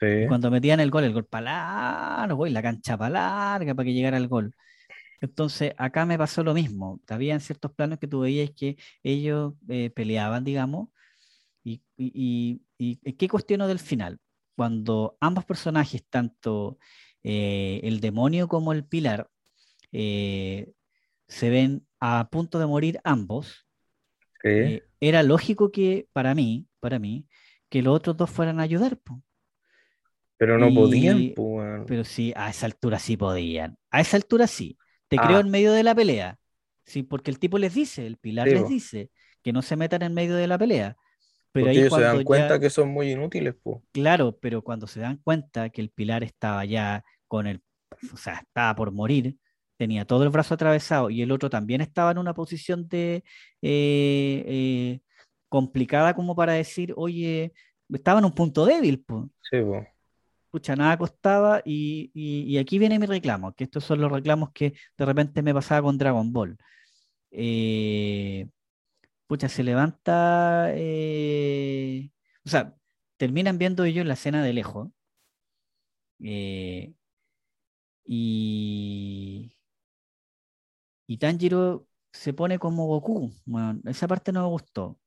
Sí. 0.00 0.06
Y 0.20 0.26
cuando 0.26 0.50
metían 0.50 0.80
el 0.80 0.90
gol, 0.90 1.04
el 1.04 1.12
gol 1.12 1.26
para 1.26 2.20
largo 2.20 2.46
y 2.46 2.50
la 2.50 2.62
cancha 2.62 2.96
para 2.98 3.10
larga 3.10 3.74
para 3.74 3.86
que 3.86 3.94
llegara 3.94 4.16
el 4.16 4.28
gol. 4.28 4.54
Entonces, 5.20 5.74
acá 5.78 6.06
me 6.06 6.18
pasó 6.18 6.44
lo 6.44 6.54
mismo. 6.54 7.00
Había 7.08 7.40
ciertos 7.40 7.72
planos 7.74 7.98
que 7.98 8.08
tú 8.08 8.20
veías 8.20 8.50
que 8.52 8.76
ellos 9.04 9.54
eh, 9.68 9.90
peleaban, 9.90 10.44
digamos, 10.44 10.90
y, 11.64 11.82
y, 11.96 12.62
y- 12.78 13.00
y 13.02 13.12
¿qué 13.14 13.28
cuestiono 13.28 13.68
del 13.68 13.78
final? 13.78 14.20
Cuando 14.56 15.16
ambos 15.20 15.44
personajes, 15.44 16.04
tanto 16.10 16.78
eh, 17.22 17.80
el 17.84 18.00
demonio 18.00 18.48
como 18.48 18.72
el 18.72 18.84
pilar, 18.86 19.30
eh, 19.92 20.72
se 21.28 21.50
ven 21.50 21.86
a 22.00 22.28
punto 22.30 22.58
de 22.58 22.66
morir 22.66 23.00
ambos, 23.04 23.66
Sí. 24.42 24.48
eh, 24.48 24.82
era 25.00 25.22
lógico 25.22 25.70
que, 25.70 26.08
para 26.12 26.34
mí, 26.34 26.66
para 26.80 26.98
mí, 26.98 27.26
que 27.68 27.82
los 27.82 27.94
otros 27.94 28.16
dos 28.16 28.30
fueran 28.30 28.60
a 28.60 28.62
ayudar, 28.62 28.96
po. 28.98 29.22
Pero 30.36 30.58
no 30.58 30.68
y- 30.68 30.74
podían. 30.74 31.34
Pero 31.86 32.04
sí, 32.04 32.32
a 32.36 32.48
esa 32.50 32.66
altura 32.66 32.98
sí 32.98 33.16
podían. 33.16 33.76
A 33.90 34.00
esa 34.00 34.16
altura 34.16 34.46
sí. 34.46 34.78
Te 35.08 35.16
creo 35.16 35.38
Ah. 35.38 35.40
en 35.40 35.50
medio 35.50 35.72
de 35.72 35.82
la 35.82 35.94
pelea. 35.94 36.38
Sí, 36.84 37.02
porque 37.02 37.30
el 37.30 37.38
tipo 37.38 37.58
les 37.58 37.74
dice, 37.74 38.06
el 38.06 38.16
pilar 38.18 38.46
Sí, 38.48 38.54
les 38.54 38.62
po. 38.62 38.68
dice 38.68 39.10
que 39.42 39.52
no 39.52 39.62
se 39.62 39.76
metan 39.76 40.02
en 40.02 40.14
medio 40.14 40.36
de 40.36 40.46
la 40.46 40.56
pelea. 40.58 40.96
Pero 41.50 41.64
Porque 41.66 41.70
ahí 41.70 41.78
ellos 41.78 41.94
se 41.94 42.00
dan 42.02 42.24
cuenta 42.24 42.54
ya- 42.56 42.60
que 42.60 42.70
son 42.70 42.88
muy 42.90 43.10
inútiles. 43.10 43.56
Claro, 43.92 44.38
pero 44.40 44.62
cuando 44.62 44.86
se 44.86 45.00
dan 45.00 45.16
cuenta 45.16 45.70
que 45.70 45.80
el 45.80 45.90
pilar 45.90 46.22
estaba 46.22 46.64
ya 46.64 47.04
con 47.26 47.46
el, 47.46 47.62
o 48.12 48.16
sea, 48.16 48.34
estaba 48.46 48.76
por 48.76 48.92
morir, 48.92 49.36
tenía 49.78 50.04
todo 50.04 50.24
el 50.24 50.28
brazo 50.30 50.54
atravesado 50.54 51.08
y 51.08 51.22
el 51.22 51.32
otro 51.32 51.48
también 51.48 51.80
estaba 51.80 52.10
en 52.10 52.18
una 52.18 52.34
posición 52.34 52.86
de 52.88 53.24
eh, 53.62 54.44
eh, 54.46 55.00
complicada 55.48 56.14
como 56.14 56.36
para 56.36 56.52
decir, 56.54 56.92
oye, 56.96 57.52
estaba 57.90 58.18
en 58.18 58.26
un 58.26 58.34
punto 58.34 58.66
débil. 58.66 59.04
Sí. 59.50 59.58
Pucha, 60.50 60.76
nada 60.76 60.96
costaba 60.98 61.62
y, 61.64 62.10
y- 62.14 62.42
y 62.54 62.58
aquí 62.58 62.78
viene 62.78 62.98
mi 62.98 63.06
reclamo, 63.06 63.52
que 63.54 63.64
estos 63.64 63.84
son 63.84 64.00
los 64.00 64.10
reclamos 64.12 64.50
que 64.52 64.74
de 64.96 65.04
repente 65.06 65.42
me 65.42 65.54
pasaba 65.54 65.82
con 65.82 65.96
Dragon 65.98 66.32
Ball. 66.32 66.56
Eh, 67.30 68.48
pucha, 69.26 69.48
se 69.48 69.62
levanta, 69.62 70.68
o 72.44 72.48
sea, 72.48 72.74
terminan 73.18 73.58
viendo 73.58 73.84
ellos 73.84 74.06
la 74.06 74.14
escena 74.14 74.42
de 74.42 74.52
lejos 74.54 74.88
y, 78.04 79.52
y 81.08 81.18
Tanjiro 81.18 81.88
se 82.12 82.34
pone 82.34 82.60
como 82.60 82.86
Goku. 82.88 83.32
Bueno, 83.46 83.80
esa 83.86 84.08
parte 84.08 84.32
no 84.32 84.42
me 84.44 84.48
gustó. 84.50 85.00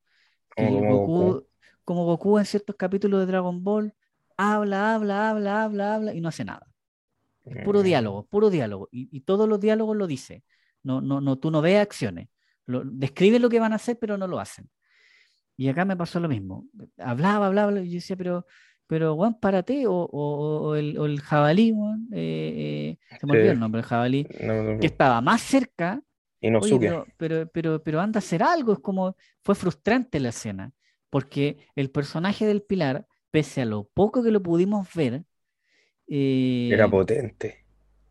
Que 0.56 0.65
Como- 0.68 0.82
Goku, 0.82 1.11
Goku. 1.11 1.48
como 1.86 2.06
Goku 2.06 2.40
en 2.40 2.45
ciertos 2.45 2.76
capítulos 2.78 3.22
de 3.22 3.28
Dragon 3.28 3.64
Ball, 3.64 3.94
habla, 4.38 4.95
habla, 4.95 5.32
habla, 5.32 5.64
habla, 5.64 5.95
habla 5.95 6.14
y 6.15 6.22
no 6.22 6.30
hace 6.30 6.45
nada. 6.45 6.68
Es 7.45 7.57
puro 7.64 7.82
Mm, 7.82 7.84
diálogo, 7.84 8.28
puro 8.28 8.49
diálogo. 8.49 8.90
Y, 8.91 9.10
y 9.15 9.22
todos 9.22 9.49
los 9.49 9.60
diálogos 9.60 9.98
lo 9.98 10.07
dice. 10.07 10.44
No, 10.84 11.02
no, 11.02 11.22
no, 11.22 11.38
tú 11.40 11.52
no 11.52 11.61
ves 11.61 11.80
acciones. 11.82 12.30
Lo, 12.68 12.84
describe 12.86 13.40
lo 13.40 13.49
que 13.49 13.60
van 13.60 13.73
a 13.73 13.78
hacer, 13.78 13.98
pero 13.99 14.18
no 14.18 14.28
lo 14.28 14.40
hacen. 14.40 14.69
Y 15.57 15.68
acá 15.69 15.86
me 15.86 15.98
pasó 15.98 16.19
lo 16.19 16.30
mismo. 16.30 16.65
Hablaba, 16.98 17.48
hablaba, 17.48 17.72
y 17.82 17.90
yo 17.90 17.95
decía, 17.95 18.15
pero, 18.18 18.45
pero 18.91 19.15
Juan, 19.15 19.39
párate, 19.39 19.88
o, 19.88 19.93
o- 19.93 20.61
o 20.69 20.76
el, 20.76 20.97
o 20.99 21.05
el 21.05 21.22
jabalí, 21.22 21.72
Juan, 21.73 22.07
eh, 22.13 22.97
eh, 22.99 23.05
se 23.19 23.26
me 23.26 23.34
olvidó 23.34 23.51
el 23.53 23.59
nombre, 23.59 23.80
el 23.81 23.88
jabalí, 23.88 24.30
no, 24.41 24.63
no, 24.63 24.77
que 24.80 24.88
estaba 24.88 25.22
más 25.22 25.41
cerca, 25.41 26.01
y 26.41 26.49
no 26.51 26.59
oye, 26.59 26.80
pero, 26.80 27.07
pero, 27.18 27.47
pero, 27.51 27.84
pero 27.84 28.01
anda 28.01 28.19
a 28.19 28.22
hacer 28.22 28.43
algo, 28.43 28.73
es 28.73 28.80
como, 28.80 29.15
fue 29.43 29.55
frustrante 29.55 30.19
la 30.19 30.30
escena, 30.30 30.73
porque 31.09 31.68
el 31.76 31.91
personaje 31.91 32.45
del 32.47 32.63
Pilar, 32.63 33.07
pese 33.31 33.61
a 33.63 33.65
lo 33.65 33.85
poco 33.89 34.23
que 34.23 34.31
lo 34.31 34.41
pudimos 34.43 34.88
ver, 34.95 35.26
eh, 36.07 36.77
Era 36.77 36.89
potente. 36.89 37.47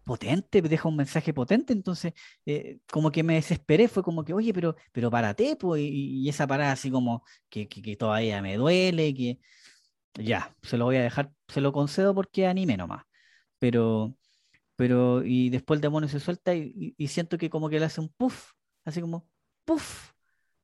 potente, 0.05 0.61
deja 0.62 0.89
un 0.89 0.97
mensaje 0.97 1.32
potente, 1.32 1.73
entonces 1.73 2.15
eh, 2.47 2.78
como 2.90 3.12
que 3.12 3.23
me 3.23 3.35
desesperé, 3.35 3.86
fue 3.89 4.02
como 4.02 4.24
que, 4.24 4.32
oye, 4.35 4.52
pero, 4.52 4.74
pero 4.93 5.11
párate, 5.11 5.57
pues, 5.57 5.82
y, 5.82 6.23
y 6.24 6.28
esa 6.28 6.47
parada 6.47 6.73
así 6.73 6.90
como 6.90 7.24
que, 7.48 7.69
que, 7.69 7.81
que 7.82 7.97
todavía 7.97 8.43
me 8.43 8.57
duele, 8.57 9.15
que 9.15 9.39
ya, 10.15 10.55
se 10.62 10.77
lo 10.77 10.87
voy 10.87 10.97
a 10.97 11.03
dejar, 11.03 11.32
se 11.49 11.61
lo 11.61 11.73
concedo 11.73 12.15
porque 12.15 12.47
anime 12.47 12.77
nomás, 12.77 13.05
pero, 13.59 14.15
pero, 14.77 15.24
y 15.24 15.51
después 15.51 15.78
el 15.78 15.82
demonio 15.82 16.09
se 16.09 16.20
suelta 16.20 16.55
y, 16.55 16.95
siento 17.09 17.39
que 17.39 17.51
como 17.51 17.69
que 17.70 17.78
le 17.81 17.87
hace 17.87 18.01
un 18.01 18.09
puff, 18.11 18.53
así 18.85 19.01
como, 19.01 19.28
puff, 19.65 20.12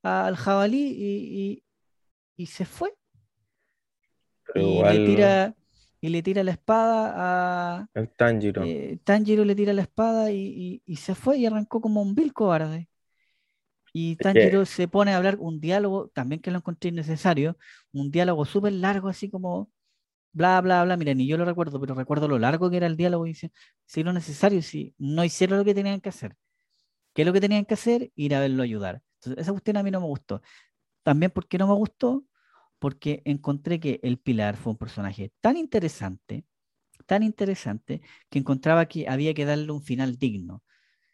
al 0.02 0.36
jabalí 0.36 0.78
y, 0.98 1.52
y- 1.52 1.64
y 2.36 2.46
se 2.46 2.64
fue, 2.64 2.94
Pero 4.44 4.60
y 4.66 4.72
igual 4.72 4.96
le 4.98 5.04
tira, 5.04 5.54
y 6.00 6.08
le 6.08 6.22
tira 6.22 6.44
la 6.44 6.52
espada 6.52 7.12
a 7.80 7.88
el 7.94 8.10
Tanjiro. 8.10 8.62
eh, 8.64 8.98
Tanjiro 9.04 9.44
le 9.44 9.54
tira 9.54 9.72
la 9.72 9.82
espada 9.82 10.30
y, 10.32 10.36
y- 10.36 10.82
y 10.86 10.96
se 10.96 11.14
fue 11.14 11.38
y 11.38 11.46
arrancó 11.46 11.80
como 11.80 12.02
un 12.02 12.14
vil 12.14 12.32
cobarde. 12.32 12.88
Y 13.98 14.16
Tanjiro 14.16 14.66
se 14.66 14.88
pone 14.88 15.12
a 15.12 15.16
hablar 15.16 15.38
un 15.40 15.58
diálogo, 15.58 16.08
también 16.08 16.42
que 16.42 16.50
lo 16.50 16.58
encontré 16.58 16.90
innecesario, 16.90 17.56
un 17.92 18.10
diálogo 18.10 18.44
súper 18.44 18.74
largo, 18.74 19.08
así 19.08 19.30
como 19.30 19.70
bla, 20.32 20.60
bla, 20.60 20.84
bla. 20.84 20.98
Mira, 20.98 21.14
ni 21.14 21.26
yo 21.26 21.38
lo 21.38 21.46
recuerdo, 21.46 21.80
pero 21.80 21.94
recuerdo 21.94 22.28
lo 22.28 22.38
largo 22.38 22.68
que 22.68 22.76
era 22.76 22.86
el 22.86 22.98
diálogo 22.98 23.26
y 23.26 23.30
dice, 23.30 23.52
si 23.86 24.02
lo 24.02 24.12
necesario, 24.12 24.60
si 24.60 24.94
no 24.98 25.24
hicieron 25.24 25.58
lo 25.58 25.64
que 25.64 25.74
tenían 25.74 26.02
que 26.02 26.10
hacer. 26.10 26.36
¿Qué 27.14 27.22
es 27.22 27.26
lo 27.26 27.32
que 27.32 27.40
tenían 27.40 27.64
que 27.64 27.72
hacer? 27.72 28.12
Ir 28.16 28.34
a 28.34 28.40
verlo 28.40 28.62
ayudar. 28.62 29.00
Entonces, 29.14 29.40
esa 29.40 29.52
cuestión 29.52 29.78
a 29.78 29.82
mí 29.82 29.90
no 29.90 30.00
me 30.02 30.06
gustó. 30.08 30.42
También 31.02 31.32
porque 31.32 31.56
no 31.56 31.66
me 31.66 31.72
gustó, 31.72 32.26
porque 32.78 33.22
encontré 33.24 33.80
que 33.80 33.98
el 34.02 34.18
Pilar 34.18 34.58
fue 34.58 34.72
un 34.72 34.78
personaje 34.78 35.32
tan 35.40 35.56
interesante, 35.56 36.44
tan 37.06 37.22
interesante, 37.22 38.02
que 38.28 38.38
encontraba 38.40 38.84
que 38.84 39.08
había 39.08 39.32
que 39.32 39.46
darle 39.46 39.72
un 39.72 39.82
final 39.82 40.18
digno. 40.18 40.62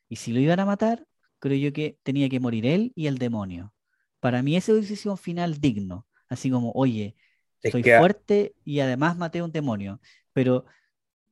Y 0.08 0.16
si 0.16 0.32
lo 0.32 0.40
iban 0.40 0.58
a 0.58 0.66
matar, 0.66 1.06
creo 1.42 1.58
yo 1.58 1.74
que 1.74 1.98
tenía 2.04 2.30
que 2.30 2.40
morir 2.40 2.66
él 2.66 2.92
y 2.96 3.08
el 3.08 3.18
demonio. 3.18 3.74
Para 4.20 4.42
mí 4.42 4.56
ese 4.56 4.72
hubiese 4.72 4.96
sido 4.96 5.14
un 5.14 5.18
final 5.18 5.60
digno. 5.60 6.06
Así 6.30 6.50
como, 6.50 6.72
oye, 6.74 7.16
Es 7.62 7.72
soy 7.72 7.82
que 7.82 7.94
a- 7.94 7.98
fuerte 8.00 8.54
y 8.64 8.80
además 8.80 9.18
maté 9.18 9.40
a 9.40 9.44
un 9.44 9.52
demonio. 9.52 10.00
Pero 10.34 10.66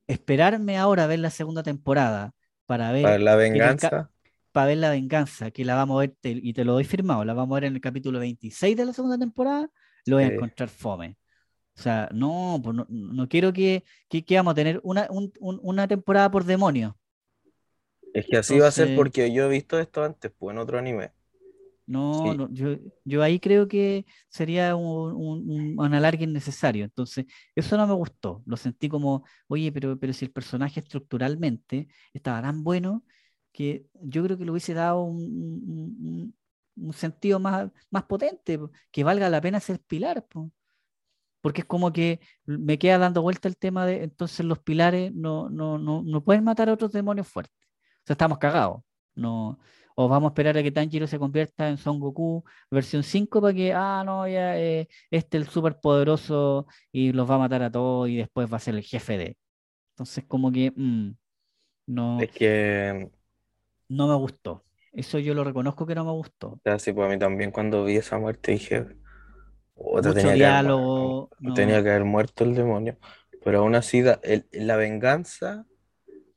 esperarme 0.07 0.77
ahora 0.77 1.05
a 1.05 1.07
ver 1.07 1.19
la 1.19 1.29
segunda 1.29 1.63
temporada 1.63 2.33
para 2.67 2.91
ver 2.91 3.03
para 3.03 3.19
la 3.19 3.35
venganza, 3.35 4.11
para 4.51 4.67
ver 4.67 4.77
la 4.79 4.89
venganza, 4.91 5.51
que 5.51 5.65
la 5.65 5.75
vamos 5.75 5.97
a 5.97 5.99
ver, 6.01 6.15
te- 6.21 6.31
y 6.31 6.53
te 6.53 6.65
lo 6.65 6.73
doy 6.73 6.83
firmado, 6.85 7.25
la 7.25 7.33
vamos 7.33 7.55
a 7.55 7.61
ver 7.61 7.65
en 7.65 7.75
el 7.75 7.81
capítulo 7.81 8.19
26 8.19 8.75
de 8.77 8.85
la 8.85 8.93
segunda 8.93 9.17
temporada, 9.17 9.69
lo 10.05 10.17
voy 10.17 10.25
a 10.25 10.27
Sí. 10.27 10.33
encontrar 10.33 10.69
fome. 10.69 11.17
O 11.77 11.81
sea, 11.81 12.09
no, 12.13 12.59
pues 12.63 12.75
no, 12.75 12.87
no 12.89 13.29
quiero 13.29 13.53
que, 13.53 13.83
que, 14.09 14.25
que 14.25 14.37
vamos 14.37 14.53
a 14.53 14.55
tener 14.55 14.81
una, 14.83 15.07
un- 15.11 15.33
un- 15.41 15.59
una 15.63 15.87
temporada 15.87 16.31
por 16.31 16.45
demonio. 16.45 16.97
Es 18.13 18.25
que 18.27 18.37
así 18.37 18.59
va 18.59 18.67
a 18.67 18.71
ser 18.71 18.93
porque 18.93 19.33
yo 19.33 19.45
he 19.45 19.49
visto 19.49 19.77
esto 19.79 20.03
antes, 20.03 20.31
pues 20.37 20.53
en 20.53 20.59
otro 20.59 20.77
anime. 20.79 21.11
No, 21.87 22.33
Sí. 22.33 22.33
no, 22.33 22.47
yo, 22.53 22.77
yo 23.03 23.21
ahí 23.23 23.39
creo 23.39 23.67
que 23.67 24.05
sería 24.29 24.75
un, 24.77 25.13
un, 25.13 25.75
un 25.77 25.93
alargue 25.93 26.23
innecesario. 26.23 26.85
Entonces, 26.85 27.25
eso 27.55 27.75
no 27.75 27.85
me 27.87 27.93
gustó. 27.93 28.41
Lo 28.45 28.55
sentí 28.55 28.87
como, 28.87 29.25
oye, 29.47 29.71
pero, 29.73 29.99
pero 29.99 30.13
si 30.13 30.23
el 30.25 30.31
personaje 30.31 30.79
estructuralmente 30.79 31.87
estaba 32.13 32.41
tan 32.41 32.63
bueno 32.63 33.03
que 33.51 33.87
yo 34.01 34.23
creo 34.23 34.37
que 34.37 34.45
le 34.45 34.51
hubiese 34.51 34.73
dado 34.73 35.01
un, 35.03 36.33
un- 36.77 36.93
sentido 36.93 37.39
más, 37.39 37.69
más 37.89 38.03
potente, 38.05 38.57
po, 38.57 38.71
que 38.91 39.03
valga 39.03 39.29
la 39.29 39.41
pena 39.41 39.59
ser 39.59 39.79
pilar. 39.81 40.25
po. 40.27 40.49
Porque 41.41 41.61
es 41.61 41.67
como 41.67 41.93
que 41.93 42.19
me 42.45 42.79
queda 42.79 42.97
dando 42.99 43.21
vuelta 43.23 43.47
el 43.49 43.57
tema 43.57 43.85
de 43.85 44.03
entonces 44.03 44.45
los 44.45 44.59
pilares 44.59 45.13
no, 45.15 45.49
no, 45.49 45.77
no, 45.79 46.03
no 46.03 46.23
pueden 46.23 46.43
matar 46.45 46.69
a 46.69 46.73
otros 46.73 46.91
demonios 46.93 47.27
fuertes. 47.27 47.55
O 48.03 48.07
sea, 48.07 48.13
estamos 48.13 48.37
cagados. 48.39 48.81
No, 49.15 49.59
o 49.95 50.07
vamos 50.07 50.29
a 50.29 50.31
esperar 50.31 50.57
a 50.57 50.63
que 50.63 50.71
Tanjiro 50.71 51.05
se 51.07 51.19
convierta 51.19 51.69
en 51.69 51.77
Son 51.77 51.99
Goku 51.99 52.43
versión 52.71 53.03
5 53.03 53.41
para 53.41 53.53
que, 53.53 53.73
ah, 53.73 54.03
no, 54.05 54.27
ya, 54.27 54.57
eh, 54.57 54.87
este 55.11 55.37
es 55.37 55.43
el 55.47 55.49
súper 55.49 55.79
poderoso 55.79 56.65
y 56.91 57.11
los 57.13 57.29
va 57.29 57.35
a 57.35 57.37
matar 57.39 57.61
a 57.63 57.71
todos 57.71 58.09
y 58.09 58.17
después 58.17 58.51
va 58.51 58.57
a 58.57 58.59
ser 58.59 58.75
el 58.75 58.83
jefe 58.83 59.17
de. 59.17 59.37
Entonces, 59.93 60.25
como 60.27 60.51
que, 60.51 60.71
mm, 60.75 61.11
no, 61.87 62.19
Es 62.21 62.31
que, 62.31 63.11
no 63.89 64.07
me 64.07 64.15
gustó. 64.15 64.63
Eso 64.93 65.19
yo 65.19 65.33
lo 65.33 65.43
reconozco 65.43 65.85
que 65.85 65.95
no 65.95 66.05
me 66.05 66.11
gustó. 66.11 66.47
o 66.49 66.59
sea, 66.63 66.79
sí, 66.79 66.91
pues 66.93 67.07
a 67.07 67.09
mí 67.09 67.19
también 67.19 67.51
cuando 67.51 67.83
vi 67.85 67.97
esa 67.97 68.17
muerte 68.17 68.53
dije, 68.53 68.85
"Puta, 69.75 70.09
Mucho 70.09 70.13
tenía 70.13 70.37
que 70.37 70.45
haber, 70.45 70.55
diálogo, 70.63 71.29
no. 71.39 71.53
tenía 71.55 71.83
que 71.83 71.89
haber 71.89 72.05
muerto 72.05 72.43
el 72.43 72.55
demonio. 72.55 72.97
Pero 73.43 73.59
aún 73.59 73.75
así, 73.75 74.03
el- 74.23 74.47
la 74.53 74.75
venganza, 74.75 75.65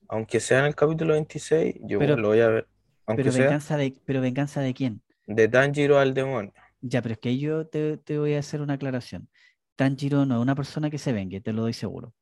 aunque 0.08 0.40
sea 0.40 0.60
en 0.60 0.66
el 0.66 0.74
capítulo 0.74 1.14
26, 1.14 1.76
yo 1.82 1.98
Pero- 1.98 2.16
lo 2.16 2.28
voy 2.28 2.40
a 2.40 2.48
ver. 2.48 2.68
Aunque 3.06 3.22
Pero 3.24 3.32
sea 3.32 3.44
venganza 3.44 3.76
de, 3.76 3.94
pero 4.06 4.20
venganza 4.20 4.60
de 4.60 4.72
quién? 4.74 5.02
de 5.26 5.48
Tanjiro 5.48 5.98
al 5.98 6.14
demonio. 6.14 6.52
Ya, 6.80 7.02
pero 7.02 7.14
es 7.14 7.18
que 7.18 7.38
yo 7.38 7.66
te, 7.66 7.96
te 7.98 8.18
voy 8.18 8.34
a 8.34 8.38
hacer 8.40 8.60
una 8.60 8.74
aclaración. 8.74 9.28
Tanjiro 9.76 10.24
no 10.26 10.36
es 10.36 10.40
una 10.42 10.54
persona 10.54 10.90
que 10.90 10.98
se 10.98 11.12
vengue, 11.12 11.40
te 11.40 11.52
lo 11.52 11.62
doy 11.62 11.72
seguro. 11.72 12.14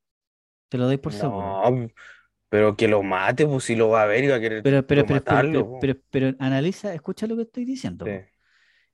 Te 0.69 0.77
lo 0.77 0.85
doy 0.85 0.97
por 0.97 1.13
seguro. 1.13 1.69
No, 1.71 1.87
pero 2.49 2.75
que 2.75 2.87
lo 2.87 3.01
mate, 3.03 3.45
pues 3.45 3.63
si 3.63 3.75
lo 3.75 3.89
va 3.89 4.03
a 4.03 4.05
ver 4.05 4.23
y 4.23 4.27
va 4.27 4.35
a 4.35 4.39
querer 4.39 4.63
Pero, 4.63 4.85
pero, 4.85 5.05
pero, 5.05 5.07
pero, 5.07 5.15
matarlo, 5.19 5.51
pero, 5.51 5.69
pues. 5.69 5.81
pero, 5.81 5.99
pero 6.09 6.37
analiza, 6.39 6.93
escucha 6.93 7.27
lo 7.27 7.35
que 7.35 7.43
estoy 7.43 7.65
diciendo. 7.65 8.05
Sí. 8.05 8.11
po. 8.11 8.25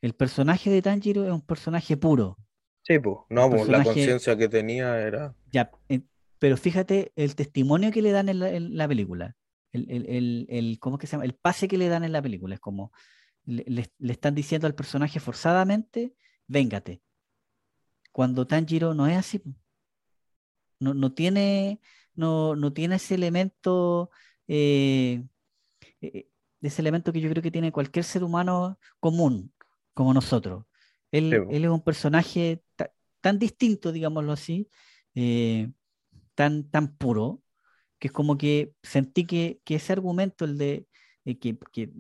El 0.02 0.14
personaje 0.14 0.70
de 0.70 0.82
Tanjiro 0.82 1.26
es 1.26 1.32
un 1.32 1.42
personaje 1.42 1.98
puro. 1.98 2.38
Sí, 2.84 3.00
pues. 3.00 3.18
No, 3.30 3.50
pues 3.50 3.68
la 3.68 3.84
conciencia 3.84 4.38
que 4.38 4.48
tenía 4.48 5.00
era. 5.00 5.36
Ya, 5.52 5.70
pero 6.40 6.58
fíjate 6.58 7.12
el 7.16 7.36
testimonio 7.36 7.92
que 7.92 8.02
le 8.02 8.12
dan 8.12 8.30
en 8.30 8.40
la, 8.40 8.50
en 8.52 8.78
la 8.78 8.88
película. 8.88 9.36
El, 9.72 9.90
el, 9.92 10.48
el, 10.50 10.80
¿cómo 10.80 10.96
es 10.98 11.02
que 11.02 11.08
se 11.08 11.12
llama? 11.14 11.26
El 11.26 11.36
pase 11.36 11.68
que 11.68 11.78
le 11.78 11.90
dan 11.90 12.04
en 12.04 12.12
la 12.14 12.22
película. 12.22 12.56
Es 12.56 12.62
como 12.62 12.92
le, 13.46 13.64
le- 13.68 13.92
le 14.00 14.14
están 14.14 14.36
diciendo 14.36 14.68
al 14.68 14.76
personaje 14.76 15.20
forzadamente, 15.20 16.14
véngate. 16.48 17.02
Cuando 18.12 18.46
Tanjiro 18.46 18.94
no 18.94 19.08
es 19.08 19.18
así. 19.18 19.42
No, 20.80 20.94
no 20.94 21.12
tiene, 21.14 21.82
no, 22.16 22.56
no 22.56 22.72
tiene 22.74 22.96
ese 22.96 23.16
elemento, 23.16 24.12
eh, 24.48 25.24
eh, 26.02 26.30
ese 26.62 26.82
elemento 26.82 27.14
que 27.14 27.22
yo 27.22 27.30
creo 27.30 27.44
que 27.44 27.52
tiene 27.52 27.72
cualquier 27.72 28.06
ser 28.06 28.24
humano 28.24 28.80
común, 29.00 29.54
como 29.94 30.14
nosotros. 30.14 30.66
Él, 31.12 31.32
Sí, 31.32 31.38
él 31.50 31.66
es 31.66 31.70
un 31.72 31.84
personaje 31.84 32.64
ta- 32.76 32.94
tan 33.22 33.40
distinto, 33.40 33.92
digámoslo 33.92 34.34
así, 34.34 34.70
eh, 35.16 35.72
tan, 36.40 36.70
tan 36.72 36.96
puro, 36.98 37.44
que 38.00 38.08
es 38.10 38.14
como 38.14 38.38
que 38.38 38.74
sentí 38.84 39.26
que, 39.26 39.62
que 39.66 39.76
ese 39.76 39.94
argumento, 39.94 40.46
el 40.46 40.58
de 40.58 40.88
eh, 41.26 41.40
que, 41.40 41.58
que, 41.74 41.92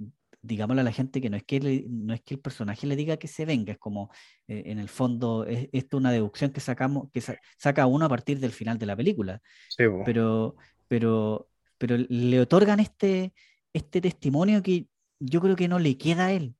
digámosle 0.41 0.81
a 0.81 0.83
la 0.85 0.91
gente 0.93 1.21
que 1.21 1.29
no 1.29 1.37
es 1.37 1.43
que, 1.43 1.59
le- 1.59 1.85
no 1.89 2.13
es 2.13 2.21
que 2.21 2.35
el 2.35 2.39
personaje 2.41 2.87
le 2.87 2.95
diga 2.97 3.17
que 3.17 3.27
se 3.27 3.45
venga, 3.45 3.73
es 3.73 3.79
como, 3.79 4.11
eh, 4.47 4.63
en 4.67 4.79
el 4.79 4.89
fondo, 4.89 5.45
es, 5.45 5.69
esto 5.73 5.97
es 5.97 6.01
una 6.01 6.11
deducción 6.11 6.51
que 6.51 6.61
sacamos, 6.61 7.09
que 7.13 7.21
sa- 7.21 7.37
saca 7.57 7.85
uno 7.87 8.05
a 8.05 8.09
partir 8.09 8.39
del 8.39 8.51
final 8.53 8.77
de 8.79 8.85
la 8.87 8.95
película. 8.97 9.41
Sí, 9.67 9.83
pero, 10.03 10.55
pero, 10.87 11.49
pero 11.77 11.97
le 11.97 12.39
otorgan 12.41 12.79
este, 12.79 13.33
este 13.73 14.01
testimonio 14.01 14.61
que 14.63 14.87
yo 15.19 15.41
creo 15.41 15.55
que 15.55 15.67
no 15.67 15.79
le 15.79 15.97
queda 15.97 16.27
a 16.27 16.33
él. 16.33 16.55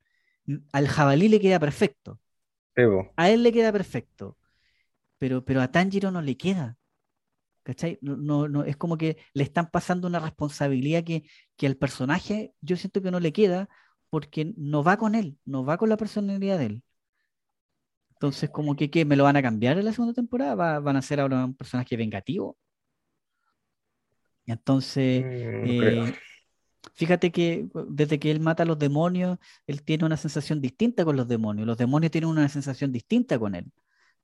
Al 0.74 0.88
jabalí 0.88 1.30
le 1.30 1.40
queda 1.40 1.60
perfecto, 1.60 2.20
Sí, 2.76 2.84
a 3.18 3.30
él 3.30 3.44
le 3.44 3.52
queda 3.54 3.72
perfecto, 3.72 4.38
pero, 5.20 5.46
pero 5.46 5.62
a 5.62 5.72
Tanjiro 5.72 6.12
no 6.12 6.22
le 6.22 6.38
queda. 6.38 6.78
¿Cachai? 7.70 8.00
No, 8.02 8.18
no, 8.18 8.48
no, 8.48 8.64
es 8.64 8.78
como 8.78 8.98
que 8.98 9.18
le 9.34 9.44
están 9.44 9.70
pasando 9.72 10.08
una 10.08 10.20
responsabilidad 10.20 11.04
que, 11.04 11.24
que 11.58 11.68
al 11.68 11.78
personaje 11.78 12.54
yo 12.62 12.78
siento 12.78 13.02
que 13.02 13.12
no 13.12 13.20
le 13.20 13.32
queda 13.34 13.70
porque 14.10 14.54
no 14.58 14.84
va 14.84 14.98
con 14.98 15.14
él, 15.16 15.38
no 15.46 15.64
va 15.66 15.78
con 15.78 15.90
la 15.90 15.98
personalidad 15.98 16.58
de 16.60 16.66
él. 16.68 16.84
Entonces, 18.14 18.50
como 18.52 18.76
que, 18.76 18.90
¿qué? 18.92 19.06
¿Me 19.06 19.16
lo 19.16 19.24
van 19.24 19.38
a 19.38 19.42
cambiar 19.42 19.78
en 19.78 19.86
la 19.86 19.94
segunda 19.94 20.14
temporada? 20.14 20.54
¿Va- 20.56 20.80
¿Van 20.80 20.96
a 20.98 21.02
ser 21.02 21.20
ahora 21.22 21.46
un 21.46 21.56
personaje 21.56 21.96
vengativo? 21.98 22.58
Entonces, 24.46 25.28
Mm, 25.62 25.62
eh, 25.62 26.14
fíjate 26.96 27.32
que 27.32 27.68
desde 27.90 28.20
que 28.20 28.32
él 28.32 28.40
mata 28.42 28.64
a 28.64 28.66
los 28.66 28.80
demonios, 28.80 29.38
él 29.68 29.84
tiene 29.84 30.06
una 30.06 30.18
sensación 30.18 30.62
distinta 30.62 31.06
con 31.06 31.18
los 31.18 31.28
demonios. 31.28 31.68
Los 31.68 31.78
demonios 31.78 32.12
tienen 32.12 32.30
una 32.32 32.50
sensación 32.50 32.92
distinta 32.92 33.40
con 33.40 33.56
él. 33.56 33.72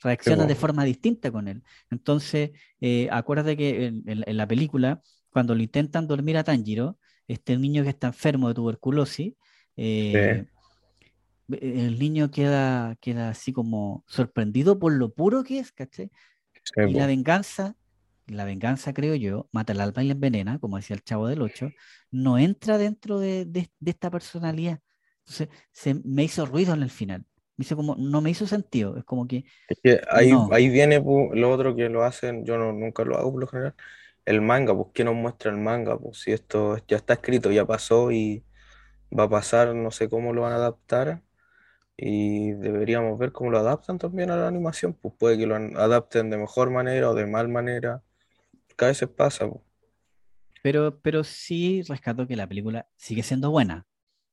Reaccionan 0.06 0.48
de 0.48 0.56
forma 0.56 0.84
distinta 0.86 1.32
con 1.32 1.48
él. 1.48 1.64
Entonces, 1.90 2.52
eh, 2.82 3.08
acuérdate 3.12 3.58
que 3.58 3.86
en, 3.88 4.04
en- 4.08 4.24
en 4.26 4.38
la 4.38 4.48
película, 4.48 5.02
cuando 5.32 5.56
lo 5.56 5.64
intentan 5.64 6.08
dormir 6.08 6.38
a 6.38 6.44
Tanjiro, 6.44 6.98
este 7.28 7.58
niño 7.58 7.84
que 7.84 7.90
está 7.90 8.08
enfermo 8.08 8.48
de 8.48 8.54
tuberculosis, 8.56 9.34
eh, 9.78 10.46
el 11.50 12.00
niño 12.00 12.32
queda, 12.32 12.96
queda 13.02 13.30
así 13.30 13.54
como 13.54 14.04
sorprendido 14.08 14.80
por 14.80 14.94
lo 14.94 15.14
puro 15.14 15.44
que 15.44 15.60
es, 15.60 15.72
¿cachai? 15.72 16.12
y 16.84 16.94
la 16.96 17.06
venganza, 17.08 17.76
la 18.28 18.46
venganza 18.46 18.94
creo 18.94 19.16
yo, 19.16 19.50
mata 19.52 19.74
al 19.74 19.82
alma 19.82 20.04
y 20.04 20.08
la 20.08 20.14
envenena, 20.14 20.60
como 20.60 20.78
decía 20.78 20.96
el 20.96 21.04
chavo 21.04 21.28
del 21.28 21.42
8, 21.42 21.70
no 22.12 22.38
entra 22.40 22.78
dentro 22.80 23.20
de, 23.20 23.46
de, 23.46 23.70
esta 23.86 24.10
personalidad. 24.10 24.80
Entonces 25.20 25.50
se 25.72 25.96
me 26.04 26.24
hizo 26.24 26.46
ruido 26.46 26.74
en 26.74 26.84
el 26.84 26.90
final. 26.90 27.26
Me 27.58 27.64
hizo 27.64 27.76
como, 27.76 27.96
no 27.96 28.22
me 28.22 28.30
hizo 28.30 28.48
sentido. 28.48 28.98
Es 28.98 29.04
como 29.04 29.28
que. 29.28 29.46
Es 29.68 29.80
que 29.82 30.02
ahí, 30.10 30.32
ahí 30.52 30.70
viene 30.70 31.00
lo 31.02 31.52
otro 31.52 31.76
que 31.76 31.90
lo 31.90 32.04
hacen, 32.04 32.46
yo 32.46 32.58
no, 32.58 32.74
nunca 32.74 33.04
lo 33.04 33.18
hago 33.18 33.32
por 33.32 33.42
lo 33.42 33.48
general. 33.48 33.76
El 34.26 34.42
manga, 34.42 34.76
pues, 34.76 34.90
¿qué 34.94 35.04
nos 35.04 35.16
muestra 35.16 35.52
el 35.52 35.58
manga? 35.58 35.98
Pues 35.98 36.20
si 36.20 36.32
esto 36.32 36.78
ya 36.88 36.98
está 36.98 37.14
escrito, 37.14 37.52
ya 37.52 37.66
pasó 37.66 38.12
y 38.12 38.44
va 39.18 39.24
a 39.24 39.30
pasar, 39.30 39.74
no 39.76 39.92
sé 39.92 40.10
cómo 40.10 40.34
lo 40.34 40.42
van 40.42 40.54
a 40.54 40.56
adaptar 40.56 41.22
y 41.98 42.52
deberíamos 42.54 43.18
ver 43.18 43.32
cómo 43.32 43.52
lo 43.52 43.60
adaptan 43.60 43.98
también 43.98 44.30
a 44.32 44.36
la 44.36 44.48
animación, 44.48 44.94
pues 44.94 45.14
puede 45.18 45.38
que 45.38 45.48
lo 45.48 45.56
adapten 45.56 46.30
de 46.30 46.38
mejor 46.38 46.70
manera 46.70 47.10
o 47.10 47.14
de 47.14 47.26
mal 47.26 47.48
manera, 47.48 48.02
cada 48.76 48.92
vez 48.92 49.08
pasa. 49.16 49.50
Pues. 49.50 49.62
Pero, 50.62 51.00
pero 51.00 51.24
sí 51.24 51.84
rescato 51.88 52.28
que 52.28 52.36
la 52.36 52.48
película 52.48 52.88
sigue 52.96 53.24
siendo 53.24 53.52
buena, 53.52 53.86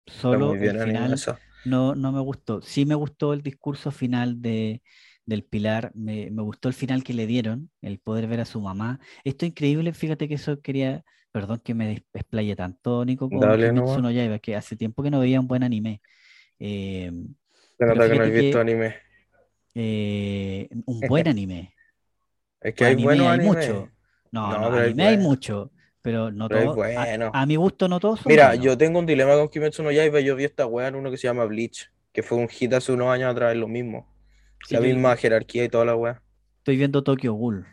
solo 0.06 0.54
el 0.54 0.80
final 0.80 1.16
no, 1.64 1.94
no 1.94 2.12
me 2.12 2.20
gustó. 2.20 2.60
Sí 2.62 2.84
me 2.84 2.94
gustó 2.94 3.32
el 3.32 3.42
discurso 3.42 3.90
final 3.90 4.40
de, 4.42 4.82
del 5.26 5.44
Pilar, 5.44 5.92
me, 5.94 6.30
gustó 6.30 6.68
el 6.68 6.74
final 6.74 7.04
que 7.04 7.14
le 7.14 7.26
dieron, 7.26 7.70
el 7.80 7.98
poder 7.98 8.26
ver 8.26 8.40
a 8.40 8.44
su 8.44 8.60
mamá. 8.60 9.00
Esto 9.24 9.44
es 9.44 9.50
increíble, 9.50 9.92
fíjate 9.92 10.28
que 10.28 10.34
eso 10.34 10.60
quería, 10.60 11.04
perdón 11.30 11.60
que 11.64 11.74
me 11.74 12.04
desplaye 12.12 12.56
tanto, 12.56 13.04
Nico, 13.04 13.28
como 13.28 13.40
que, 13.40 14.40
que 14.42 14.56
hace 14.56 14.76
tiempo 14.76 15.02
que 15.02 15.10
no 15.10 15.20
veía 15.20 15.40
un 15.40 15.48
buen 15.48 15.62
anime. 15.62 16.00
Eh, 16.58 17.10
se 17.78 17.86
nota 17.86 18.08
que 18.08 18.18
no 18.18 18.24
he 18.24 18.30
visto 18.30 18.60
anime. 18.60 18.96
Eh, 19.74 20.68
un 20.86 21.00
buen 21.08 21.28
anime. 21.28 21.74
es 22.60 22.74
que 22.74 22.84
hay 22.84 22.96
buenos 22.96 23.26
hay 23.28 23.40
mucho. 23.40 23.90
No, 24.30 24.50
no, 24.50 24.76
anime 24.76 25.06
hay, 25.06 25.18
mucho. 25.18 25.70
Pero 26.02 26.32
no 26.32 26.48
todo. 26.48 26.74
Bueno. 26.74 27.30
A, 27.32 27.46
mi 27.46 27.56
gusto 27.56 27.88
no 27.88 28.00
todos 28.00 28.26
Mira, 28.26 28.54
yo 28.56 28.76
tengo 28.76 28.98
un 28.98 29.06
dilema 29.06 29.34
con 29.34 29.48
Kimetsu 29.48 29.82
no 29.82 29.92
Yaiba. 29.92 30.20
Yo 30.20 30.34
vi 30.34 30.44
esta 30.44 30.66
weá 30.66 30.88
en 30.88 30.96
uno 30.96 31.10
que 31.10 31.16
se 31.16 31.28
llama 31.28 31.44
Bleach, 31.44 31.90
que 32.12 32.22
fue 32.22 32.38
un 32.38 32.48
hit 32.48 32.72
hace 32.74 32.92
unos 32.92 33.08
años 33.08 33.30
atrás, 33.30 33.56
lo 33.56 33.68
mismo. 33.68 34.12
la 34.70 34.80
misma 34.80 35.16
jerarquía 35.16 35.64
y 35.64 35.68
toda 35.68 35.84
la 35.84 35.96
weá. 35.96 36.22
Estoy 36.58 36.76
viendo 36.76 37.02
Tokyo 37.02 37.34
Ghoul. 37.34 37.66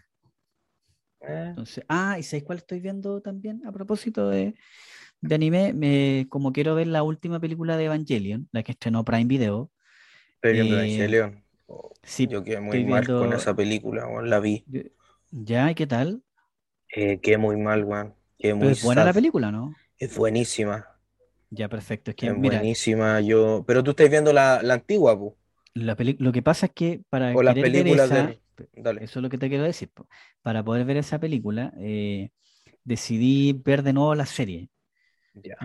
Eh. 1.22 1.46
Entonces, 1.50 1.84
ah, 1.90 2.18
¿y 2.20 2.24
sabéis 2.24 2.44
cuál 2.44 2.60
estoy 2.60 2.80
viendo 2.80 3.22
también? 3.22 3.62
A 3.66 3.72
propósito 3.72 4.30
de, 4.30 4.56
de 5.22 5.36
anime, 5.36 5.74
me, 5.74 6.28
como 6.30 6.54
quiero 6.54 6.76
ver 6.76 6.88
la 6.88 7.04
última 7.04 7.40
película 7.40 7.78
de 7.78 7.86
Evangelion, 7.86 8.48
la 8.52 8.64
que 8.64 8.72
estrenó 8.72 9.04
Prime 9.04 9.26
Video, 9.26 9.72
Estoy 10.36 10.54
viendo 10.54 10.76
Evangelion. 10.78 11.44
Oh, 11.68 11.92
sí, 12.02 12.28
yo 12.28 12.44
quedé 12.44 12.62
muy 12.62 12.86
mal 12.86 13.06
con 13.06 13.34
esa 13.34 13.54
película, 13.54 14.08
la 14.24 14.40
vi. 14.40 14.64
¿Ya? 15.32 15.70
¿Y 15.70 15.76
qué 15.76 15.86
tal? 15.86 16.24
Eh, 16.96 17.20
quedé 17.20 17.38
muy 17.38 17.58
mal, 17.58 17.84
weón. 17.84 18.16
Es 18.40 18.84
buena 18.84 19.04
la 19.04 19.14
película, 19.14 19.52
¿no? 19.52 19.76
Es 19.98 20.16
buenísima. 20.16 20.88
Ya, 21.50 21.68
perfecto. 21.68 22.12
Es, 22.12 22.18
que, 22.18 22.28
es 22.28 22.36
buenísima. 22.36 23.20
Yo... 23.22 23.64
Pero 23.68 23.84
tú 23.84 23.92
estás 23.92 24.10
viendo 24.10 24.32
la, 24.34 24.60
antigua, 24.60 25.18
pu. 25.18 25.36
La 25.74 25.96
lo 26.18 26.32
que 26.32 26.42
pasa 26.42 26.68
es 26.68 26.72
que 26.74 27.02
para 27.10 27.34
o 27.36 27.44
las 27.44 27.56
películas 27.56 28.10
ver 28.10 28.40
Dale. 28.76 29.04
Eso 29.06 29.20
es 29.20 29.24
lo 29.24 29.30
que 29.30 29.38
te 29.38 29.48
quiero 29.48 29.64
decir. 29.64 29.90
Para 30.42 30.64
poder 30.64 30.86
ver 30.86 30.98
esa 30.98 31.18
película, 31.20 31.74
eh, 31.78 32.32
decidí 32.84 33.54
ver 33.54 33.84
de 33.84 33.94
nuevo 33.94 34.16
la 34.16 34.26
serie. 34.26 34.70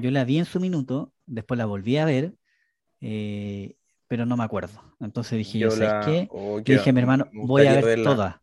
Yo 0.00 0.12
la 0.12 0.24
vi 0.24 0.38
en 0.38 0.44
su 0.44 0.60
minuto, 0.60 1.12
después 1.26 1.58
la 1.58 1.66
volví 1.66 1.96
a 1.96 2.04
ver 2.04 2.34
eh, 3.06 3.76
pero 4.08 4.24
no 4.24 4.36
me 4.36 4.44
acuerdo. 4.44 4.80
Entonces 4.98 5.36
dije, 5.36 5.58
yo, 5.58 5.70
¿sabes 5.70 6.06
qué? 6.06 6.28
Oh, 6.30 6.60
dije 6.60 6.90
mi 6.92 7.00
hermano, 7.00 7.28
voy 7.32 7.66
a 7.66 7.80
ver 7.80 8.02
toda. 8.02 8.42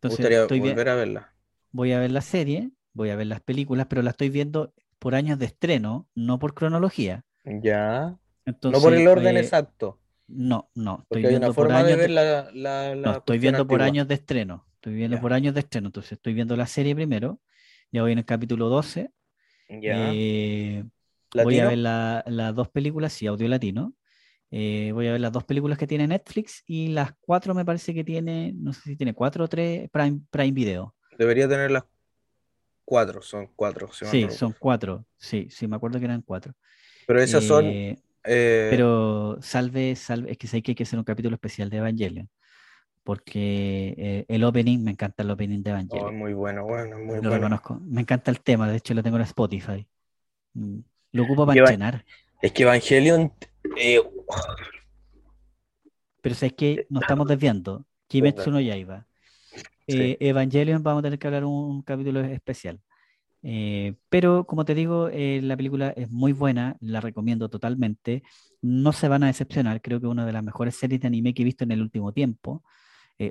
Entonces, 0.00 0.30
estoy 0.30 0.60
volver 0.60 0.88
a 0.88 0.94
verla. 0.94 1.34
Voy 1.72 1.92
a 1.92 1.98
ver 1.98 2.12
la 2.12 2.20
serie, 2.20 2.70
voy 2.94 3.10
a 3.10 3.16
ver 3.16 3.26
las 3.26 3.40
películas, 3.40 3.86
pero 3.88 4.02
la 4.02 4.10
estoy 4.10 4.30
viendo 4.30 4.72
por 4.98 5.14
años 5.14 5.38
de 5.38 5.46
estreno, 5.46 6.08
no 6.14 6.38
por 6.38 6.54
cronología. 6.54 7.24
Ya. 7.44 8.16
no 8.46 8.80
por 8.80 8.94
el 8.94 9.06
orden 9.06 9.34
pues, 9.34 9.44
exacto. 9.44 10.00
No, 10.26 10.70
no. 10.74 11.06
Estoy 11.10 11.26
viendo 11.26 11.52
por 11.52 11.70
años 11.70 11.98
de 11.98 12.08
la, 12.08 12.94
no, 12.96 13.18
estoy 13.18 13.38
viendo 13.38 13.66
por 13.66 13.82
años 13.82 14.08
de 14.08 14.14
estreno. 14.14 14.66
Estoy 14.76 14.94
viendo 14.94 15.20
por 15.20 15.32
años 15.32 15.54
de 15.54 15.60
estreno. 15.60 15.88
Entonces 15.88 16.12
estoy 16.12 16.32
viendo 16.32 16.56
la 16.56 16.66
serie 16.66 16.94
primero. 16.94 17.40
Ya 17.90 18.02
voy 18.02 18.12
en 18.12 18.18
el 18.18 18.24
capítulo 18.24 18.68
12. 18.68 19.10
Ya. 19.68 20.12
Eh, 20.14 20.84
voy 21.34 21.58
a 21.58 21.68
ver 21.68 21.78
las 21.78 22.54
dos 22.54 22.68
películas, 22.68 23.12
sí, 23.12 23.26
audio 23.26 23.48
latino. 23.48 23.94
Eh, 24.50 24.92
voy 24.92 25.08
a 25.08 25.12
ver 25.12 25.20
las 25.20 25.32
dos 25.32 25.44
películas 25.44 25.76
que 25.78 25.86
tiene 25.86 26.06
Netflix 26.06 26.62
y 26.66 26.88
las 26.88 27.12
cuatro 27.20 27.54
me 27.54 27.64
parece 27.64 27.92
que 27.92 28.04
tiene, 28.04 28.52
no 28.54 28.72
sé 28.72 28.82
si 28.82 28.96
tiene 28.96 29.12
cuatro 29.12 29.44
o 29.44 29.48
tres 29.48 29.90
Prime, 29.90 30.20
Prime 30.30 30.52
Video. 30.52 30.94
Debería 31.18 31.48
tener 31.48 31.70
las 31.70 31.84
cuatro, 32.84 33.22
son 33.22 33.48
cuatro. 33.54 33.88
sí, 33.92 34.28
son 34.30 34.54
cuatro, 34.58 35.04
sí, 35.16 35.48
sí, 35.50 35.66
me 35.66 35.76
acuerdo 35.76 35.98
que 35.98 36.04
eran 36.04 36.22
cuatro. 36.22 36.54
Pero 37.06 37.20
esas 37.20 37.44
son... 37.44 37.66
Eh, 37.66 37.98
eh, 38.24 38.68
pero 38.70 39.38
salve, 39.42 39.94
salve, 39.96 40.32
es 40.32 40.38
que 40.38 40.46
sé 40.46 40.62
que 40.62 40.70
hay 40.70 40.74
que 40.74 40.84
hacer 40.84 40.98
un 40.98 41.04
capítulo 41.04 41.34
especial 41.34 41.68
de 41.68 41.76
Evangelion 41.76 42.28
porque 43.02 44.24
el 44.28 44.44
opening, 44.44 44.82
me 44.82 44.92
encanta 44.92 45.22
el 45.22 45.30
opening 45.30 45.62
de 45.62 45.70
Evangelion. 45.70 46.08
Oh, 46.08 46.12
muy 46.12 46.32
bueno, 46.32 46.64
bueno, 46.64 46.96
muy 46.96 47.16
lo 47.16 47.20
bueno. 47.20 47.34
reconozco. 47.34 47.78
Me 47.82 48.00
encanta 48.00 48.30
el 48.30 48.40
tema, 48.40 48.66
de 48.66 48.78
hecho 48.78 48.94
lo 48.94 49.02
tengo 49.02 49.18
en 49.18 49.24
Spotify. 49.24 49.86
Mm, 50.54 50.78
lo 51.12 51.22
ocupo 51.24 51.44
para 51.44 51.60
entrenar. 51.60 52.02
Es 52.40 52.52
que 52.52 52.62
Evangelion 52.62 53.30
eh, 53.76 54.00
pero 56.20 56.34
es 56.40 56.52
que 56.54 56.86
nos 56.88 57.02
estamos 57.02 57.28
desviando. 57.28 57.84
Kimetsu 58.08 58.50
no 58.50 58.60
Yaiba. 58.60 59.06
Eh, 59.86 60.16
Evangelion 60.20 60.82
vamos 60.82 61.00
a 61.00 61.02
tener 61.04 61.18
que 61.18 61.26
hablar 61.26 61.44
un, 61.44 61.82
capítulo 61.82 62.20
especial. 62.20 62.80
Eh, 63.42 63.94
pero 64.08 64.44
como 64.46 64.64
te 64.64 64.74
digo, 64.74 65.10
la 65.12 65.56
película 65.56 65.90
es 65.90 66.10
muy 66.10 66.32
buena, 66.32 66.76
la 66.80 67.00
recomiendo 67.00 67.48
totalmente. 67.48 68.22
No 68.62 68.92
se 68.92 69.08
van 69.08 69.22
a 69.22 69.26
decepcionar, 69.26 69.82
creo 69.82 70.00
que 70.00 70.06
una 70.06 70.24
de 70.24 70.32
las 70.32 70.42
mejores 70.42 70.76
series 70.76 71.00
de 71.00 71.08
anime 71.08 71.34
que 71.34 71.42
he 71.42 71.44
visto 71.44 71.64
en 71.64 71.72
el 71.72 71.82
último 71.82 72.12
tiempo. 72.12 72.62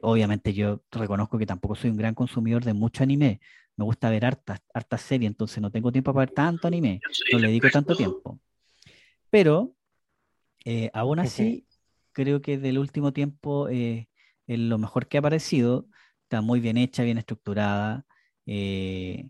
obviamente 0.03 0.53
yo 0.53 0.83
reconozco 0.91 1.37
que 1.37 1.45
tampoco 1.45 1.75
soy 1.75 1.89
un 1.89 1.97
gran 1.97 2.13
consumidor 2.13 2.63
de 2.63 2.73
mucho 2.73 3.03
anime. 3.03 3.39
Me 3.75 3.85
gusta 3.85 4.11
ver 4.11 4.23
hartas, 4.25 4.61
hartas 4.73 5.01
series, 5.01 5.31
entonces 5.31 5.59
no 5.59 5.71
tengo 5.71 5.91
tiempo 5.91 6.13
para 6.13 6.27
ver 6.27 6.35
tanto 6.35 6.67
anime. 6.67 7.01
No 7.31 7.39
le 7.39 7.47
dedico 7.47 7.69
tanto 7.71 7.95
tiempo. 7.95 8.39
Pero 9.31 9.75
eh, 10.65 10.89
aún 10.93 11.19
así, 11.19 11.65
creo 12.11 12.41
que 12.41 12.57
del 12.57 12.77
último 12.77 13.13
tiempo 13.13 13.67
eh, 13.69 14.07
lo 14.47 14.77
mejor 14.77 15.07
que 15.07 15.17
ha 15.17 15.19
aparecido. 15.19 15.87
Está 16.33 16.41
muy 16.41 16.59
bien 16.59 16.77
hecha, 16.77 17.03
bien 17.03 17.19
estructurada. 17.19 18.07
Eh, 18.47 19.29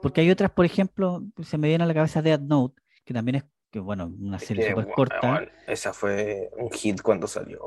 porque 0.00 0.22
hay 0.22 0.30
otras, 0.30 0.50
por 0.50 0.64
ejemplo, 0.64 1.22
se 1.42 1.58
me 1.58 1.68
viene 1.68 1.84
a 1.84 1.86
la 1.86 1.92
cabeza 1.92 2.22
Dead 2.22 2.40
Note, 2.40 2.80
que 3.04 3.12
también 3.12 3.34
es, 3.34 3.44
que, 3.70 3.80
bueno, 3.80 4.10
una 4.18 4.38
serie 4.38 4.70
súper 4.70 4.88
corta. 4.88 5.46
esa 5.66 5.92
fue 5.92 6.48
un 6.56 6.70
hit 6.70 7.02
cuando 7.02 7.26
salió. 7.26 7.60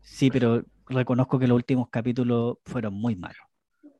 Sí, 0.00 0.32
pero 0.32 0.64
reconozco 0.88 1.38
que 1.38 1.46
los 1.46 1.54
últimos 1.54 1.90
capítulos 1.90 2.56
fueron 2.64 2.94
muy 2.94 3.14
malos. 3.14 3.38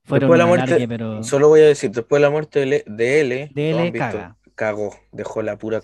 Fueron 0.02 0.28
después 0.28 0.38
la 0.40 0.46
muerte, 0.46 0.88
pero... 0.88 1.22
Solo 1.22 1.46
voy 1.46 1.60
a 1.60 1.66
decir, 1.66 1.92
después 1.92 2.18
de 2.18 2.26
la 2.26 2.30
muerte 2.30 2.84
de 2.86 3.20
L, 3.20 3.50
de 3.54 3.70
L 3.70 3.92
cagó, 4.56 4.96
dejó 5.12 5.42
la 5.42 5.56
pura 5.56 5.80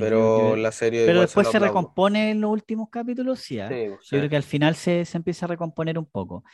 caga 0.00 0.10
pero 0.10 0.56
la 0.56 0.72
serie. 0.72 1.04
Pero 1.06 1.20
después 1.20 1.48
se, 1.48 1.58
recompone 1.58 2.30
en 2.30 2.40
los 2.40 2.50
últimos 2.50 2.88
capítulos, 2.90 3.40
sí. 3.40 3.60
¿ah? 3.60 3.70
Yo 3.70 3.98
creo 4.08 4.28
que 4.28 4.36
al 4.36 4.42
final 4.42 4.74
se, 4.74 5.04
empieza 5.12 5.46
a 5.46 5.48
recomponer 5.48 5.98
un 5.98 6.06
poco. 6.06 6.44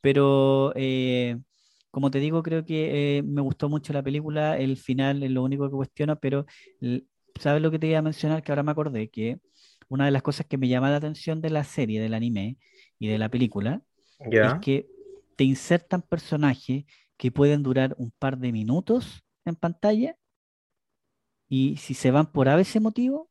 Pero 0.00 0.72
eh, 0.76 1.36
como 1.90 2.10
te 2.10 2.18
digo, 2.20 2.42
creo 2.42 2.64
que 2.64 3.18
eh, 3.18 3.22
me 3.22 3.40
gustó 3.40 3.68
mucho 3.68 3.92
la 3.92 4.02
película. 4.02 4.58
El 4.58 4.76
final 4.76 5.22
es 5.22 5.30
lo 5.30 5.42
único 5.42 5.68
que 5.68 5.76
cuestiono, 5.76 6.18
pero 6.18 6.46
¿sabes 7.40 7.62
lo 7.62 7.70
que 7.70 7.78
te 7.78 7.86
iba 7.86 7.98
a 7.98 8.02
mencionar? 8.02 8.42
Que 8.42 8.52
ahora 8.52 8.62
me 8.62 8.72
acordé 8.72 9.08
que 9.08 9.38
una 9.88 10.04
de 10.04 10.10
las 10.10 10.22
cosas 10.22 10.46
que 10.46 10.58
me 10.58 10.68
llama 10.68 10.90
la 10.90 10.96
atención 10.96 11.40
de 11.40 11.50
la 11.50 11.64
serie, 11.64 12.00
del 12.00 12.14
anime 12.14 12.58
y 12.98 13.08
de 13.08 13.18
la 13.18 13.28
película, 13.28 13.82
es 14.18 14.54
que 14.60 14.88
te 15.36 15.44
insertan 15.44 16.02
personajes 16.02 16.84
que 17.16 17.30
pueden 17.30 17.62
durar 17.62 17.94
un 17.98 18.10
par 18.10 18.38
de 18.38 18.52
minutos 18.52 19.22
en 19.44 19.54
pantalla 19.54 20.16
y 21.48 21.76
si 21.76 21.94
se 21.94 22.10
van 22.10 22.26
por 22.32 22.48
ese 22.48 22.80
motivo, 22.80 23.30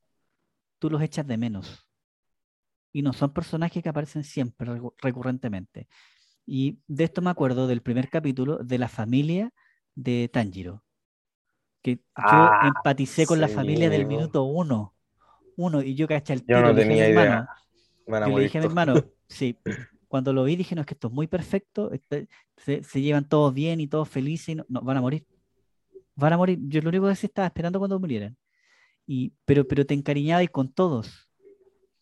tú 0.80 0.90
los 0.90 1.02
echas 1.02 1.28
de 1.28 1.38
menos. 1.38 1.88
Y 2.92 3.02
no 3.02 3.12
son 3.14 3.34
personajes 3.34 3.84
que 3.84 3.90
aparecen 3.90 4.24
siempre, 4.24 4.72
recurrentemente. 5.00 5.88
Y 6.46 6.80
de 6.88 7.04
esto 7.04 7.22
me 7.22 7.30
acuerdo 7.30 7.68
del 7.68 7.82
primer 7.82 8.10
capítulo 8.10 8.58
de 8.60 8.78
la 8.78 8.88
familia 8.88 9.52
de 9.96 10.30
Tanjiro. 10.32 10.84
Que 11.82 11.96
yo 11.98 12.02
ah, 12.16 12.72
empaticé 12.76 13.26
con 13.26 13.42
la 13.42 13.48
familia 13.48 13.90
del 13.90 14.06
minuto 14.06 14.44
uno. 14.44 14.94
Uno, 15.58 15.82
y 15.82 15.96
yo 15.96 16.08
caché 16.08 16.34
el 16.34 16.44
tiro. 16.44 16.60
Yo 16.60 16.68
no 16.68 16.76
tenía 16.76 17.10
idea. 17.10 17.50
Hermano, 18.08 18.38
le 18.38 18.44
dije 18.44 18.58
a 18.58 18.62
mi 18.62 18.68
hermano, 18.68 18.94
sí, 19.28 19.58
cuando 20.08 20.32
lo 20.32 20.44
vi 20.44 20.56
dije, 20.56 20.76
no, 20.76 20.82
es 20.82 20.88
que 20.88 20.94
esto 20.94 21.08
es 21.08 21.14
muy 21.14 21.28
perfecto, 21.28 21.92
este- 21.92 22.28
se, 22.58 22.84
se 22.84 23.02
llevan 23.02 23.28
todos 23.28 23.54
bien 23.54 23.82
y 23.82 23.88
todos 23.88 24.08
felices 24.08 24.50
y 24.50 24.56
no, 24.56 24.66
no, 24.70 24.82
van 24.82 24.98
a 24.98 25.02
morir. 25.02 25.26
Van 26.16 26.34
a 26.34 26.38
morir. 26.38 26.60
Yo 26.64 26.82
lo 26.82 26.90
único 26.90 27.08
que 27.08 27.16
sí 27.16 27.28
estaba 27.28 27.48
esperando 27.48 27.80
cuando 27.80 28.00
murieran. 28.00 28.38
Y, 29.08 29.34
pero, 29.46 29.68
pero 29.68 29.86
te 29.86 29.94
encariñaba 29.96 30.44
y 30.44 30.48
con 30.50 30.72
todos. 30.74 31.30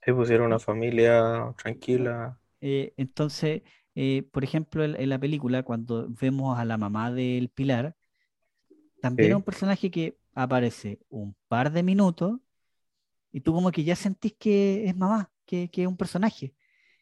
Sí, 0.06 0.11
pusieron 0.14 0.48
una 0.48 0.60
familia 0.60 1.53
tranquila. 1.57 2.38
Eh, 2.61 2.94
entonces, 2.98 3.61
eh, 3.95 4.23
por 4.31 4.44
ejemplo, 4.44 4.84
en, 4.84 4.95
en 4.99 5.10
la 5.10 5.19
película, 5.19 5.64
cuando 5.64 6.07
vemos 6.10 6.57
a 6.57 6.65
la 6.65 6.77
mamá 6.77 7.11
del 7.11 7.49
Pilar, 7.49 7.95
también 8.99 9.31
es 9.34 9.35
un 9.38 9.44
Sí, 9.44 9.44
personaje 9.44 9.91
que 9.91 10.18
aparece 10.34 10.99
un 11.10 11.35
par 11.48 11.72
de 11.72 11.84
minutos 11.84 12.40
y 13.31 13.41
tú 13.41 13.53
como 13.53 13.72
que 13.72 13.84
ya 13.84 13.95
sentís 13.95 14.35
que 14.40 14.85
es 14.88 14.95
mamá, 14.98 15.31
que, 15.45 15.69
que 15.72 15.84
es 15.84 15.90
un 15.90 15.98
personaje. 15.98 16.56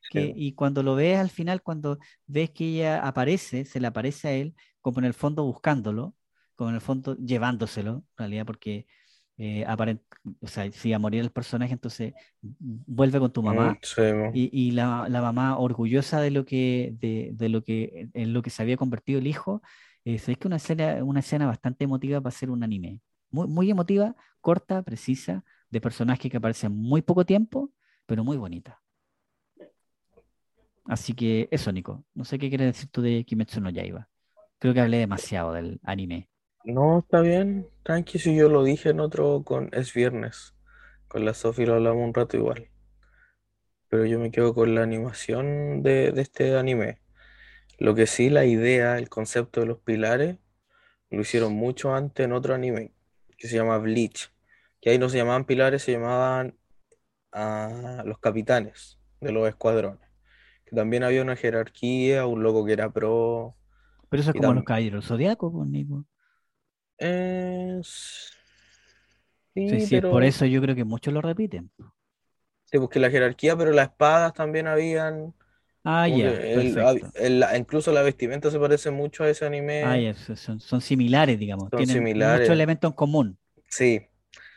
Que, 0.10 0.32
sí. 0.32 0.36
y 0.36 0.54
cuando 0.56 0.84
lo 0.84 0.96
ves 0.96 1.20
al 1.20 1.30
final, 1.32 1.64
cuando 1.64 2.00
ves 2.28 2.52
que 2.52 2.66
ella 2.68 3.08
aparece, 3.08 3.66
se 3.66 3.80
le 3.82 3.88
aparece 3.88 4.28
a 4.30 4.34
él, 4.34 4.56
como 4.82 5.00
en 5.00 5.06
el 5.06 5.14
fondo 5.16 5.46
buscándolo, 5.46 6.16
como 6.62 6.70
en 6.70 6.76
el 6.76 6.82
fondo 6.82 7.16
llevándoselo, 7.18 7.92
en 7.94 8.04
realidad, 8.18 8.46
porque 8.46 8.86
eh, 9.38 9.66
aparent- 9.68 10.02
o 10.42 10.48
sea, 10.48 10.72
si 10.72 10.94
a 10.94 11.00
morir 11.00 11.22
el 11.22 11.32
personaje, 11.32 11.74
entonces 11.74 12.14
vuelve 12.42 13.20
con 13.20 13.32
tu 13.34 13.42
Mm, 13.44 13.44
mamá 13.44 13.82
sí, 13.84 14.02
mo. 14.14 14.30
y, 14.32 14.50
y 14.54 14.72
la, 14.72 15.08
la 15.10 15.22
mamá 15.22 15.58
orgullosa 15.58 16.22
de 16.22 16.32
lo 16.32 16.46
que, 16.46 16.94
de, 17.00 17.32
de 17.34 17.50
lo 17.50 17.64
que, 17.64 18.10
en 18.14 18.34
lo 18.34 18.42
que 18.42 18.50
se 18.52 18.62
había 18.64 18.78
convertido 18.78 19.20
el 19.20 19.28
hijo, 19.28 19.62
eh, 20.06 20.16
es 20.16 20.38
que 20.38 20.48
una 20.48 20.58
escena, 20.58 21.04
una 21.04 21.20
escena 21.22 21.48
bastante 21.48 21.84
emotiva 21.86 22.22
para 22.22 22.32
ser 22.36 22.50
un 22.52 22.64
anime. 22.64 23.02
Muy, 23.32 23.48
muy 23.48 23.72
emotiva, 23.72 24.16
corta, 24.42 24.84
precisa, 24.84 25.44
de 25.70 25.82
personajes 25.82 26.30
que 26.32 26.38
aparecen 26.38 26.74
muy 26.76 27.02
poco 27.02 27.26
tiempo, 27.26 27.72
pero 28.06 28.24
muy 28.24 28.38
bonita. 28.38 28.82
Así 30.86 31.14
que 31.14 31.48
eso, 31.52 31.72
Nico. 31.72 32.06
No 32.14 32.26
sé 32.26 32.40
qué 32.40 32.50
quieres 32.50 32.68
decir 32.76 32.90
tú 32.90 33.02
de 33.02 33.24
Kimetsu 33.26 33.62
no 33.62 33.70
Yaiba. 33.70 34.10
Creo 34.60 34.74
que 34.74 34.82
hablé 34.82 34.98
demasiado 34.98 35.54
del 35.54 35.80
anime. 35.84 36.30
No, 36.64 37.00
está 37.00 37.22
bien. 37.22 37.68
Tranqui, 37.84 38.20
si 38.20 38.36
yo 38.36 38.50
lo 38.50 38.64
dije 38.64 38.90
en 38.90 39.00
otro 39.00 39.44
con 39.44 39.70
Es 39.74 39.94
Viernes. 39.94 40.56
Con 41.08 41.26
la 41.26 41.34
Sofi 41.34 41.66
lo 41.66 41.76
hablamos 41.76 42.04
un 42.04 42.14
rato 42.14 42.38
igual. 42.38 42.70
Pero 43.90 44.06
yo 44.06 44.20
me 44.20 44.32
quedo 44.32 44.54
con 44.54 44.76
la 44.76 44.84
animación 44.84 45.84
de, 45.84 46.12
de 46.12 46.22
este 46.22 46.58
anime. 46.58 47.02
Lo 47.80 47.96
que 47.96 48.08
sí, 48.08 48.30
la 48.30 48.46
idea, 48.46 48.98
el 48.98 49.10
concepto 49.10 49.62
de 49.62 49.66
los 49.66 49.80
pilares, 49.80 50.38
lo 51.10 51.22
hicieron 51.22 51.54
mucho 51.54 51.94
antes 51.94 52.26
en 52.26 52.32
otro 52.32 52.54
anime 52.54 52.94
que 53.38 53.48
se 53.48 53.56
llama 53.56 53.80
Bleach. 53.80 54.32
Que 54.80 54.92
ahí 54.92 55.00
no 55.00 55.10
se 55.10 55.18
llamaban 55.18 55.46
pilares, 55.46 55.84
se 55.84 55.92
llamaban 55.94 56.58
ah, 57.32 58.04
los 58.06 58.20
capitanes 58.20 59.00
de 59.20 59.32
los 59.32 59.48
escuadrones. 59.48 60.08
Que 60.66 60.76
también 60.76 61.04
había 61.04 61.24
una 61.24 61.36
jerarquía, 61.36 62.26
un 62.28 62.44
loco 62.44 62.66
que 62.66 62.74
era 62.74 62.92
pro. 62.92 63.56
Pero 64.10 64.22
eso 64.22 64.32
es 64.32 64.38
como 64.38 64.54
los 64.54 64.64
caballeros 64.64 65.08
zodiacos, 65.08 65.52
pues, 65.52 65.68
Nico. 65.68 66.06
Eh, 67.02 67.82
Sí, 69.65 69.80
sí, 69.82 70.02
por 70.02 70.23
eso 70.23 70.45
yo 70.45 70.61
creo 70.61 70.76
que 70.76 70.84
muchos 70.84 71.14
lo 71.14 71.22
repiten. 71.22 71.72
Sí, 72.65 72.80
porque 72.80 72.99
la 72.99 73.10
jerarquía, 73.11 73.57
pero 73.57 73.72
las 73.72 73.90
espadas 73.90 74.34
también 74.34 74.68
habían. 74.68 75.34
Ah, 75.84 76.07
ya, 76.07 76.41
el, 76.41 76.78
el- 77.15 77.45
incluso 77.57 77.91
la 77.94 78.03
vestimenta 78.03 78.52
se 78.52 78.60
parece 78.60 78.91
mucho 78.91 79.23
a 79.23 79.30
ese 79.30 79.45
Ah, 79.80 79.98
anime. 79.98 79.99
ya, 79.99 80.14
so- 80.14 80.36
son, 80.36 80.60
son 80.61 80.80
similares, 80.82 81.38
digamos. 81.40 81.72
Son 81.72 81.86
Tienen 81.86 82.10
muchos 82.14 82.49
similares. 82.49 82.53
elementos 82.53 82.90
en 82.91 82.95
común. 82.95 83.38
Sí, 83.69 84.07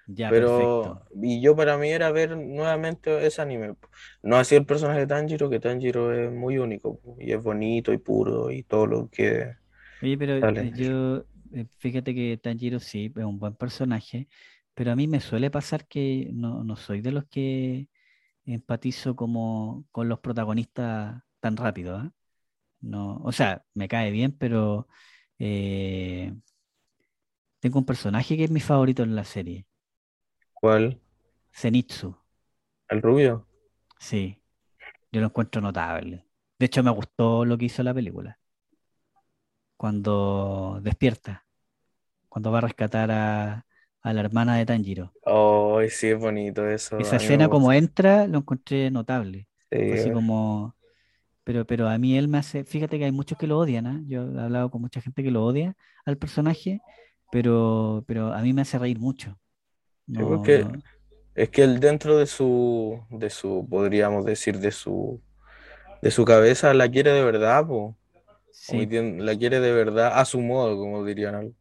Ya, 0.06 0.32
pero. 0.32 0.32
perfecto. 0.34 1.02
Y 1.22 1.40
yo 1.42 1.56
para 1.56 1.78
mí 1.78 1.90
era 1.90 2.12
ver 2.12 2.36
nuevamente 2.36 3.26
ese 3.26 3.42
anime. 3.42 3.76
No 4.22 4.36
así 4.36 4.56
el 4.56 4.66
personaje 4.66 5.00
de 5.00 5.06
Tanjiro, 5.08 5.50
que 5.50 5.60
Tanjiro 5.60 6.12
es 6.14 6.32
muy 6.32 6.58
único 6.58 7.00
y 7.18 7.32
es 7.32 7.42
bonito 7.42 7.92
y 7.92 7.98
puro 7.98 8.50
y 8.50 8.62
todo 8.64 8.86
lo 8.86 9.10
que 9.10 9.56
Oye, 10.00 10.16
pero 10.18 10.38
yo, 10.40 11.24
fíjate 11.78 12.14
que 12.14 12.36
Tanjiro 12.38 12.80
sí 12.80 13.12
es 13.16 13.24
un 13.24 13.38
buen 13.38 13.54
personaje, 13.56 14.28
pero 14.74 14.92
a 14.92 14.96
mí 14.96 15.06
me 15.08 15.20
suele 15.20 15.50
pasar 15.50 15.86
que 15.86 16.30
no, 16.32 16.64
no 16.64 16.76
soy 16.76 17.00
de 17.00 17.12
los 17.12 17.24
que 17.26 17.88
empatizo 18.46 19.16
como 19.16 19.86
con 19.92 20.08
los 20.08 20.20
protagonistas 20.20 21.22
tan 21.40 21.56
rápido, 21.56 21.96
¿ah? 21.96 22.12
No, 22.80 23.18
o 23.24 23.32
sea, 23.32 23.64
me 23.74 23.88
cae 23.88 24.10
bien, 24.12 24.32
pero 24.38 24.88
eh, 25.38 26.34
tengo 27.60 27.80
un 27.80 27.84
personaje 27.84 28.36
que 28.36 28.44
es 28.44 28.50
mi 28.52 28.60
favorito 28.60 29.02
en 29.02 29.16
la 29.16 29.24
serie, 29.24 29.66
¿Cuál? 30.52 31.00
Zenitsu. 31.52 32.14
¿El 32.88 33.02
rubio? 33.02 33.46
Sí, 33.98 34.40
yo 35.12 35.20
lo 35.20 35.26
encuentro 35.28 35.60
notable. 35.62 36.26
De 36.58 36.66
hecho, 36.66 36.82
me 36.84 36.90
gustó 36.92 37.44
lo 37.44 37.58
que 37.58 37.66
hizo 37.66 37.82
la 37.84 37.94
película, 37.94 38.38
cuando 39.76 40.80
despierta, 40.82 41.43
cuando 42.34 42.52
va 42.52 42.58
a 42.58 42.62
rescatar 42.62 43.10
a, 43.12 43.66
a 44.02 44.12
la 44.14 44.20
hermana 44.20 44.56
de 44.58 44.66
Tanjiro. 44.66 45.14
Oh, 45.26 45.80
sí, 45.90 46.08
es 46.08 46.18
bonito 46.18 46.66
eso. 46.68 46.96
Esa 46.96 47.16
escena 47.16 47.48
como 47.48 47.72
entra, 47.72 48.26
lo 48.28 48.38
encontré 48.38 48.90
notable. 48.90 49.48
Sí, 49.70 49.78
así 49.88 50.10
como, 50.12 50.76
pero, 51.44 51.66
pero 51.66 51.88
a 51.88 51.98
mí 51.98 52.18
él 52.18 52.28
me 52.28 52.38
hace, 52.38 52.64
fíjate 52.64 52.98
que 52.98 53.06
hay 53.06 53.12
muchos 53.12 53.38
que 53.38 53.46
lo 53.48 53.58
odian, 53.58 53.86
¿ah? 53.86 54.00
Yo 54.06 54.22
he 54.24 54.40
hablado 54.42 54.70
con 54.70 54.82
mucha 54.82 55.00
gente 55.02 55.22
que 55.24 55.30
lo 55.32 55.44
odia 55.44 55.76
al 56.06 56.18
personaje, 56.18 56.82
pero, 57.30 58.04
pero 58.08 58.32
a 58.34 58.42
mí 58.42 58.52
me 58.52 58.62
hace 58.62 58.78
reír 58.78 58.98
mucho. 59.00 59.38
No, 60.06 60.26
porque 60.28 60.66
no, 60.66 60.82
es 61.34 61.50
que 61.50 61.62
él 61.64 61.80
dentro 61.80 62.18
de 62.18 62.26
su, 62.26 63.00
de 63.10 63.30
su, 63.30 63.66
podríamos 63.70 64.24
decir, 64.24 64.58
de 64.60 64.72
su, 64.72 65.22
de 66.02 66.10
su 66.10 66.24
cabeza 66.24 66.74
la 66.74 66.90
quiere 66.90 67.12
de 67.12 67.24
verdad, 67.24 67.66
po. 67.66 67.96
Sí, 68.50 68.88
la 69.20 69.36
quiere 69.38 69.60
de 69.60 69.72
verdad 69.72 70.18
a 70.18 70.24
su 70.24 70.40
modo, 70.40 70.76
como 70.78 71.04
dirían. 71.04 71.34
al- 71.36 71.54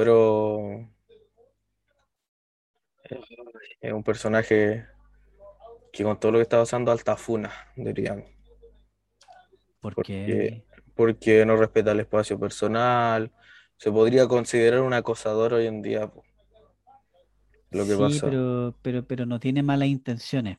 Pero 0.00 0.88
es 3.80 3.92
un 3.92 4.02
personaje 4.02 4.86
que 5.92 6.04
con 6.04 6.18
todo 6.18 6.32
lo 6.32 6.38
que 6.38 6.42
está 6.42 6.58
pasando, 6.58 6.90
altafuna, 6.92 7.52
diríamos. 7.76 8.24
Porque, 9.80 10.16
porque 10.34 10.64
porque 10.94 11.44
no 11.46 11.56
respeta 11.56 11.92
el 11.92 12.00
espacio 12.00 12.38
personal. 12.38 13.32
Se 13.76 13.90
podría 13.90 14.28
considerar 14.28 14.80
un 14.82 14.92
acosador 14.94 15.54
hoy 15.54 15.66
en 15.66 15.80
día, 15.82 16.08
po, 16.08 16.22
lo 17.70 17.86
que 17.86 17.96
sí, 17.96 18.20
pasa. 18.20 18.20
pero, 18.20 18.76
pero, 18.82 19.06
pero 19.06 19.26
no 19.26 19.40
tiene 19.40 19.62
malas 19.62 19.88
intenciones. 19.88 20.58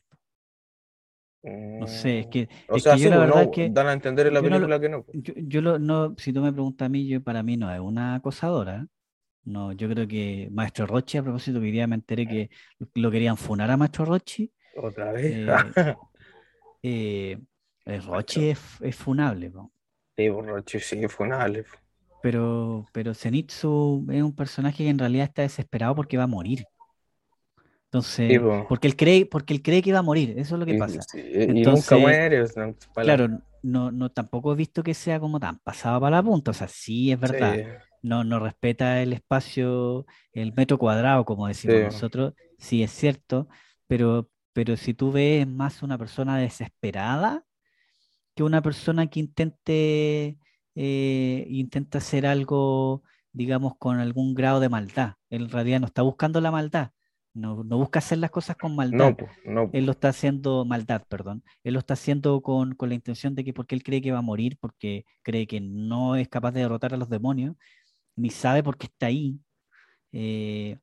No 1.78 1.86
sé, 1.86 2.20
es 2.20 2.26
Mm, 2.26 2.28
que, 2.28 2.48
O 2.68 2.78
es 2.78 2.84
sea, 2.84 2.96
que 2.96 2.98
yo 2.98 3.08
sí, 3.08 3.10
la 3.10 3.18
pues 3.18 3.26
verdad 3.26 3.48
no, 3.48 3.50
que 3.50 3.74
dan 3.76 3.86
a 3.88 3.92
entender 3.92 4.26
en 4.26 4.34
la 4.34 4.42
no 4.42 4.42
película 4.42 4.80
que 4.80 4.88
no. 4.88 5.04
yo, 5.12 5.34
yo 5.36 5.60
lo, 5.62 5.78
no, 5.78 6.14
si 6.18 6.32
tú 6.32 6.40
me 6.42 6.52
preguntas 6.52 6.86
a 6.86 6.88
mí, 6.88 7.06
yo 7.08 7.22
para 7.22 7.42
mí 7.42 7.56
no 7.56 7.72
es 7.72 7.80
una 7.80 8.14
acosadora. 8.16 8.86
No, 9.44 9.72
yo 9.72 9.88
creo 9.88 10.06
que 10.06 10.48
Maestro 10.52 10.86
Rochi, 10.86 11.18
a 11.18 11.22
propósito, 11.22 11.58
que 11.58 11.66
hoy 11.66 11.72
día 11.72 11.86
me 11.88 11.96
enteré 11.96 12.28
que 12.28 12.50
lo 12.94 13.10
querían 13.10 13.36
funar 13.36 13.70
a 13.70 13.76
Maestro 13.76 14.04
Rochi. 14.04 14.52
Otra 14.76 15.12
vez. 15.12 15.38
eh, 15.46 15.74
eh, 16.82 17.38
el 17.84 18.02
Rochi 18.04 18.50
es, 18.50 18.60
es 18.80 18.96
funable, 18.96 19.50
po. 19.50 19.72
Sí, 20.16 20.28
borracho, 20.30 20.80
sí, 20.80 21.06
funable. 21.08 21.64
po. 21.64 21.76
Pero, 22.20 22.88
pero 22.92 23.14
Zenitsu 23.14 24.06
es 24.10 24.22
un 24.22 24.34
personaje 24.34 24.84
que 24.84 24.88
en 24.90 24.98
realidad 24.98 25.26
está 25.26 25.42
desesperado 25.42 25.94
porque 25.96 26.16
va 26.16 26.24
a 26.24 26.26
morir. 26.26 26.68
Sí, 28.26 28.38
Entonces, 28.38 28.40
po. 28.40 28.56
porque 28.66 28.86
él 28.88 28.96
cree, 28.96 29.26
porque 29.26 29.52
él 29.54 29.62
cree 29.62 29.82
que 29.82 29.92
va 29.92 29.98
a 30.00 30.02
morir, 30.02 30.30
eso 30.38 30.54
es 30.54 30.60
lo 30.60 30.66
que 30.66 30.74
Y, 30.74 30.74
pasa. 30.74 31.06
sí, 31.10 31.20
y 31.54 31.64
nunca 31.64 31.98
Entonces, 31.98 31.98
muere. 31.98 32.44
claro, 33.00 33.28
no, 33.62 33.90
no 33.92 34.10
tampoco 34.10 34.52
he 34.52 34.56
visto 34.56 34.82
que 34.82 34.94
sea 34.94 35.20
como 35.20 35.40
tan 35.40 35.58
pasado 35.60 36.00
para 36.00 36.16
la 36.18 36.22
punta. 36.22 36.52
O 36.52 36.54
sea, 36.54 36.68
sí 36.68 37.12
es 37.12 37.20
verdad, 37.20 37.60
Sí, 37.60 37.91
no, 38.02 38.24
no 38.24 38.40
respeta 38.40 39.00
el 39.00 39.12
espacio, 39.12 40.06
el 40.32 40.52
metro 40.52 40.78
cuadrado, 40.78 41.24
como 41.24 41.46
decimos 41.46 41.76
sí. 41.78 41.84
nosotros, 41.84 42.34
sí 42.58 42.82
es 42.82 42.90
cierto, 42.90 43.48
pero, 43.86 44.28
pero 44.52 44.76
si 44.76 44.94
tú 44.94 45.12
ves 45.12 45.46
más 45.46 45.82
una 45.82 45.98
persona 45.98 46.36
desesperada 46.36 47.44
que 48.34 48.42
una 48.42 48.62
persona 48.62 49.06
que 49.08 49.20
intente, 49.20 50.38
eh, 50.74 51.46
intenta 51.48 51.98
hacer 51.98 52.26
algo, 52.26 53.02
digamos, 53.32 53.74
con 53.78 53.98
algún 53.98 54.34
grado 54.34 54.60
de 54.60 54.68
maldad. 54.68 55.14
Él 55.30 55.42
en 55.42 55.50
realidad 55.50 55.80
no 55.80 55.86
está 55.86 56.02
buscando 56.02 56.40
la 56.40 56.50
maldad, 56.50 56.90
no, 57.34 57.64
no 57.64 57.78
busca 57.78 57.98
hacer 57.98 58.18
las 58.18 58.30
cosas 58.30 58.56
con 58.56 58.74
maldad. 58.76 59.16
No, 59.44 59.64
no. 59.64 59.70
Él 59.72 59.86
lo 59.86 59.92
está 59.92 60.08
haciendo 60.08 60.64
maldad, 60.64 61.02
perdón. 61.08 61.42
Él 61.64 61.74
lo 61.74 61.80
está 61.80 61.94
haciendo 61.94 62.42
con, 62.42 62.74
con 62.74 62.88
la 62.88 62.94
intención 62.94 63.34
de 63.34 63.44
que 63.44 63.52
porque 63.52 63.74
él 63.74 63.82
cree 63.82 64.02
que 64.02 64.12
va 64.12 64.18
a 64.18 64.22
morir, 64.22 64.58
porque 64.60 65.04
cree 65.22 65.46
que 65.46 65.60
no 65.60 66.16
es 66.16 66.28
capaz 66.28 66.52
de 66.52 66.60
derrotar 66.60 66.94
a 66.94 66.98
los 66.98 67.08
demonios, 67.08 67.56
ni 68.16 68.30
sabe 68.30 68.62
por 68.62 68.76
qué 68.78 68.86
está 68.86 69.06
ahí. 69.06 69.38
Eh, 70.12 70.78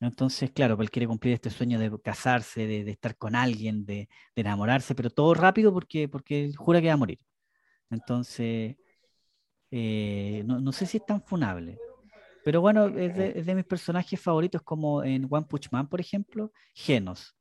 entonces, 0.00 0.50
claro, 0.52 0.76
él 0.80 0.90
quiere 0.90 1.06
cumplir 1.08 1.34
este 1.34 1.50
sueño 1.50 1.78
de 1.78 1.90
casarse, 2.02 2.66
de, 2.66 2.84
de 2.84 2.90
estar 2.92 3.16
con 3.16 3.34
alguien, 3.36 3.86
de, 3.86 4.08
de 4.34 4.40
enamorarse, 4.42 4.94
pero 4.94 5.10
todo 5.10 5.34
rápido 5.34 5.72
porque, 5.72 6.08
porque 6.08 6.44
él 6.44 6.56
jura 6.56 6.80
que 6.80 6.88
va 6.88 6.94
a 6.94 6.96
morir. 6.98 7.18
Entonces, 7.90 8.76
eh, 9.70 10.42
no, 10.46 10.60
no 10.60 10.72
sé 10.72 10.86
si 10.86 10.98
es 10.98 11.06
tan 11.06 11.22
funable. 11.22 11.78
Pero 12.44 12.60
bueno, 12.60 12.86
es 12.88 13.16
de, 13.16 13.32
es 13.36 13.46
de 13.46 13.54
mis 13.54 13.64
personajes 13.64 14.20
favoritos, 14.20 14.62
como 14.62 15.02
en 15.02 15.26
One 15.30 15.46
Punch 15.46 15.70
Man, 15.72 15.88
por 15.88 16.00
ejemplo, 16.00 16.52
Genos. 16.74 17.34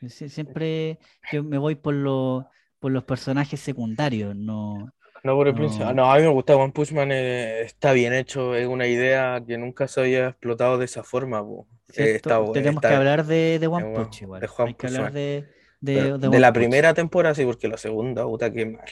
Sie- 0.00 0.28
Siempre 0.28 0.98
yo 1.32 1.44
me 1.44 1.58
voy 1.58 1.74
por 1.76 1.94
lo, 1.94 2.48
por 2.80 2.92
los 2.92 3.04
personajes 3.04 3.60
secundarios, 3.60 4.34
no, 4.34 4.90
No 5.24 5.34
por 5.36 5.46
el 5.48 5.54
principio. 5.54 5.86
no, 5.86 5.94
No, 5.94 6.12
a 6.12 6.16
mí 6.16 6.22
me 6.22 6.28
gusta 6.28 6.56
One 6.56 6.72
Punch 6.72 6.92
Man, 6.92 7.10
eh, 7.12 7.62
está 7.62 7.92
bien 7.92 8.12
hecho, 8.12 8.54
es 8.56 8.66
una 8.66 8.86
idea 8.86 9.42
que 9.46 9.56
nunca 9.56 9.86
se 9.86 10.00
había 10.00 10.28
explotado 10.28 10.78
de 10.78 10.84
esa 10.84 11.04
forma. 11.04 11.40
Eh, 11.40 12.20
bu- 12.24 12.52
Tenemos 12.52 12.80
que 12.82 12.88
hablar 12.88 13.24
de, 13.26 13.58
de 13.58 13.64
eh, 13.64 13.68
One 13.68 13.82
bueno, 13.84 14.04
Punch 14.04 14.22
igual. 14.22 14.40
de 14.40 14.48
Hay 14.64 14.74
que 14.74 14.86
hablar 14.88 15.12
de, 15.12 15.48
de, 15.80 16.02
Pero 16.02 16.18
de 16.18 16.40
la 16.40 16.52
Punch. 16.52 16.54
primera 16.64 16.94
temporada 16.94 17.34
sí, 17.34 17.44
porque 17.44 17.68
la 17.68 17.76
segunda, 17.76 18.24
puta, 18.24 18.52
qué 18.52 18.66
mal. 18.66 18.84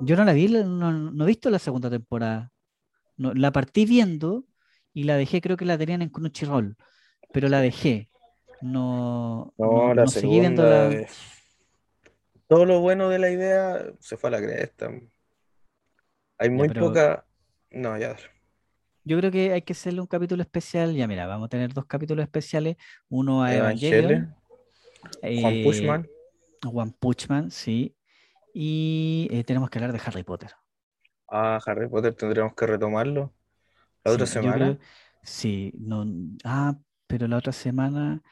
Yo 0.00 0.16
no 0.16 0.24
la 0.24 0.32
vi, 0.32 0.48
no, 0.48 0.92
no 0.92 1.24
he 1.24 1.26
visto 1.28 1.48
la 1.50 1.58
segunda 1.60 1.88
temporada. 1.90 2.50
No, 3.16 3.32
la 3.34 3.52
partí 3.52 3.84
viendo 3.84 4.44
y 4.92 5.04
la 5.04 5.16
dejé, 5.16 5.40
creo 5.40 5.56
que 5.56 5.64
la 5.64 5.78
tenían 5.78 6.02
en 6.02 6.08
Crunchyroll, 6.08 6.76
pero 7.32 7.48
la 7.48 7.60
dejé. 7.60 8.08
No, 8.62 9.52
no, 9.58 9.66
No, 9.88 9.94
la 9.94 10.06
seguí 10.06 10.40
viendo 10.40 10.62
la. 10.64 10.90
eh, 10.92 11.06
todo 12.46 12.64
lo 12.64 12.80
bueno 12.80 13.08
de 13.08 13.18
la 13.18 13.30
idea 13.30 13.82
se 14.00 14.16
fue 14.16 14.28
a 14.28 14.32
la 14.32 14.40
cresta. 14.40 14.90
Hay 16.42 16.50
Ya, 16.54 16.64
muy 16.64 16.68
pero 16.68 17.02
poca. 17.08 17.26
No, 17.70 17.96
ya. 17.98 18.16
yo 19.04 19.18
creo 19.18 19.30
que 19.32 19.52
hay 19.52 19.62
que 19.62 19.72
hacerle 19.72 20.00
un 20.00 20.06
capítulo 20.06 20.42
especial. 20.42 20.94
Ya, 20.94 21.06
mira, 21.08 21.26
vamos 21.26 21.46
a 21.46 21.48
tener 21.48 21.72
dos 21.74 21.86
capítulos 21.86 22.22
especiales. 22.24 22.76
Uno 23.08 23.42
a 23.42 23.54
Evangelion, 23.56 24.28
Evangelion, 24.34 24.34
Juan 25.34 25.58
eh, 25.60 25.60
Pushman. 25.60 26.08
One 26.66 26.94
Punch 27.00 27.28
Man, 27.28 27.50
sí. 27.50 27.96
Y 28.54 29.28
eh, 29.32 29.44
tenemos 29.44 29.70
que 29.70 29.78
hablar 29.78 29.92
de 29.94 30.00
Harry 30.06 30.24
Potter. 30.24 30.52
Ah, 31.28 31.58
Harry 31.66 31.88
Potter 31.88 32.14
tendremos 32.14 32.54
que 32.54 32.64
retomarlo 32.66 33.34
la 34.04 34.12
otra 34.12 34.26
Sí, 34.26 34.26
semana. 34.26 34.78
creo, 34.78 34.78
sí, 35.22 35.72
no, 35.78 36.04
ah, 36.44 36.76
pero 37.06 37.28
la 37.28 37.36
otra 37.38 37.52
semana, 37.52 38.22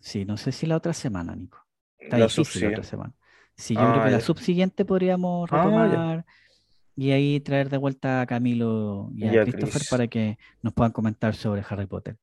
sí, 0.00 0.24
no 0.26 0.36
sé 0.36 0.52
si 0.52 0.66
la 0.66 0.76
otra 0.76 0.92
semana, 0.94 1.36
Nico. 1.36 1.58
Está 1.98 2.18
La 2.18 2.28
difícil 2.28 2.62
la 2.62 2.70
otra 2.70 2.84
subsiguiente. 2.84 2.84
semana. 2.84 3.14
Sí, 3.56 3.76
yo 3.78 3.88
creo 3.88 4.02
Ah, 4.02 4.02
que 4.02 4.10
la 4.10 4.20
subsiguiente 4.20 4.84
podríamos 4.84 5.50
Ah, 5.50 5.50
retomar 5.50 6.26
y 6.96 7.10
ahí 7.12 7.40
traer 7.40 7.68
de 7.70 7.76
vuelta 7.78 8.20
a 8.22 8.26
Camilo 8.26 9.10
y 9.14 9.24
a 9.26 9.32
Y 9.34 9.38
a 9.38 9.42
Christopher 9.42 9.70
Chris. 9.74 9.88
para 9.90 10.06
que 10.08 10.38
nos 10.62 10.72
puedan 10.74 10.92
comentar 10.92 11.34
sobre 11.34 11.62
Harry 11.68 11.86
Potter. 11.86 12.16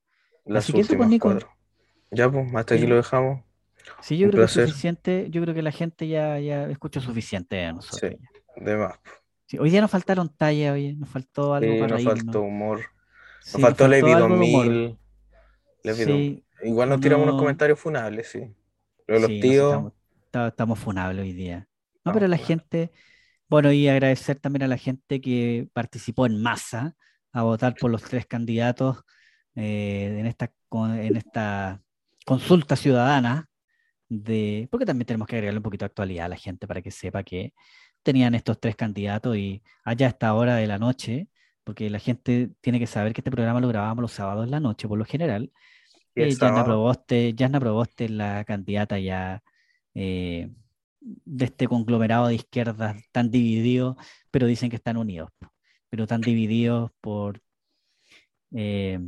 Las 0.45 0.64
Así 0.65 0.73
que 0.73 0.81
eso, 0.81 0.95
pues, 0.95 1.10
Nico. 1.10 1.30
cuatro. 1.30 1.49
Ya, 2.11 2.30
pues, 2.31 2.53
hasta 2.56 2.76
aquí 2.76 2.88
lo 2.88 2.95
dejamos. 2.95 3.41
Sí, 4.02 4.18
yo 4.18 4.26
Un 4.26 4.31
creo 4.31 4.41
que 4.44 4.45
es 4.45 4.52
suficiente, 4.69 5.27
yo 5.30 5.41
creo 5.41 5.53
que 5.53 5.61
la 5.61 5.72
gente 5.72 6.07
ya, 6.07 6.39
ya 6.39 6.65
escuchó 6.69 6.99
suficiente 7.02 7.56
de 7.56 7.73
nosotros. 7.73 8.11
Sí, 8.11 8.64
de 8.64 8.76
más. 8.77 8.99
Sí, 9.45 9.57
hoy 9.57 9.69
día 9.69 9.80
nos 9.81 9.91
faltaron 9.91 10.27
tallas, 10.30 10.73
oye, 10.73 10.94
nos 10.94 11.10
faltó 11.10 11.53
algo 11.53 11.72
Sí, 11.73 11.80
para 11.80 11.94
nos 11.95 12.03
reírnos. 12.03 12.23
faltó 12.26 12.41
humor. 12.41 12.77
Nos 12.80 12.85
Sí, 13.45 13.52
nos 13.53 13.61
faltó 13.61 13.88
Levi 13.88 14.02
faltó 14.11 14.18
algo 14.26 14.38
de 14.38 14.44
humor. 14.45 14.65
2000. 14.65 14.98
Levi 15.84 15.99
2000. 16.06 16.07
Sí, 16.07 16.44
Igual 16.68 16.89
nos 16.89 16.99
tiramos 17.02 17.23
unos 17.23 17.35
no. 17.35 17.39
comentarios 17.39 17.80
funables, 17.80 18.27
sí. 18.30 18.39
De 19.07 19.19
los 19.22 19.27
tíos. 19.27 19.69
estamos, 19.72 19.94
ta- 20.31 20.48
estamos 20.49 20.80
funables 20.80 21.23
hoy 21.23 21.31
día. 21.31 21.68
No, 22.03 22.11
pero 22.14 22.27
la 22.27 22.38
gente, 22.38 22.91
bueno, 23.49 23.72
y 23.72 23.88
agradecer 23.88 24.40
también 24.40 24.64
a 24.64 24.68
la 24.68 24.78
gente 24.78 25.22
que 25.22 25.69
participó 25.74 26.26
en 26.26 26.41
masa 26.41 26.95
a 27.32 27.44
votar 27.44 27.76
por 27.76 27.91
los 27.91 28.03
tres 28.03 28.26
candidatos 28.26 29.03
eh, 29.56 30.18
en 30.19 30.26
esta, 30.26 30.52
en 30.72 31.15
esta 31.15 31.82
consulta 32.26 32.76
ciudadana 32.76 33.49
de, 34.10 34.68
porque 34.72 34.86
también 34.86 35.06
tenemos 35.06 35.28
que 35.28 35.36
agregarle 35.36 35.60
un 35.60 35.64
poquito 35.64 35.84
de 35.84 35.88
actualidad 35.88 36.26
a 36.28 36.30
la 36.30 36.38
gente 36.38 36.68
para 36.68 36.82
que 36.82 36.91
sepa 36.91 37.24
que 37.24 37.53
tenían 38.03 38.36
estos 38.36 38.60
tres 38.60 38.76
candidatos 38.76 39.38
y 39.38 39.61
allá 39.84 40.07
a 40.07 40.10
esta 40.10 40.34
hora 40.34 40.56
de 40.56 40.68
la 40.68 40.78
noche, 40.80 41.28
porque 41.64 41.90
la 41.90 41.99
gente 41.99 42.52
tiene 42.61 42.80
que 42.80 42.88
saber 42.88 43.14
que 43.14 43.22
este 43.22 43.32
programa 43.32 43.60
lo 43.60 43.68
grabamos 43.68 44.02
los 44.02 44.14
sábados 44.14 44.45
en 44.45 44.52
la 44.52 44.60
noche 44.60 44.88
por 44.88 44.98
lo 44.98 45.06
general. 45.06 45.52
Eh, 46.15 46.30
Yasna. 46.30 46.64
Proboste, 46.64 47.36
Proboste 47.60 48.10
la 48.10 48.44
candidata 48.45 48.98
ya 48.99 49.44
eh, 49.94 50.49
de 51.26 51.46
este 51.46 51.68
conglomerado 51.68 52.28
de 52.28 52.36
izquierdas 52.36 53.02
tan 53.12 53.32
divididos, 53.32 53.96
pero 54.32 54.48
dicen 54.48 54.70
que 54.70 54.76
están 54.76 54.98
unidos, 54.98 55.30
pero 55.90 56.08
tan 56.08 56.22
divididos 56.22 56.92
por, 57.02 57.42
eh, 58.54 59.00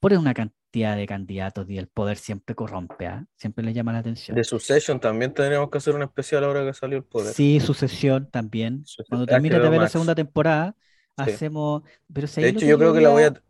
por 0.00 0.12
una 0.12 0.34
cantidad 0.34 0.96
de 0.96 1.06
candidatos 1.06 1.68
y 1.70 1.78
el 1.78 1.88
poder 1.88 2.18
siempre 2.18 2.54
corrompe, 2.54 3.06
¿ah? 3.06 3.26
Siempre 3.36 3.64
les 3.64 3.74
llama 3.74 3.92
la 3.92 4.00
atención. 4.00 4.36
De 4.36 4.44
Succession 4.44 5.00
también 5.00 5.32
tendríamos 5.32 5.70
que 5.70 5.78
hacer 5.78 5.94
un 5.94 6.02
especial 6.02 6.44
ahora 6.44 6.64
que 6.64 6.74
salió 6.74 6.98
el 6.98 7.04
poder. 7.04 7.32
Sí, 7.32 7.60
sucesión 7.60 8.30
también. 8.30 8.84
Cuando 9.08 9.26
termine 9.26 9.58
de 9.58 9.68
ver 9.68 9.80
la 9.80 9.88
segunda 9.88 10.14
temporada, 10.14 10.76
Sí. 11.24 11.30
hacemos... 11.30 11.82
Pero 12.12 12.26
si 12.26 12.42
De 12.42 12.50
hecho, 12.50 12.66
yo 12.66 12.76
creo 12.78 12.92
que 12.92 13.00
la 13.00 13.08
voy 13.08 13.22
a. 13.22 13.42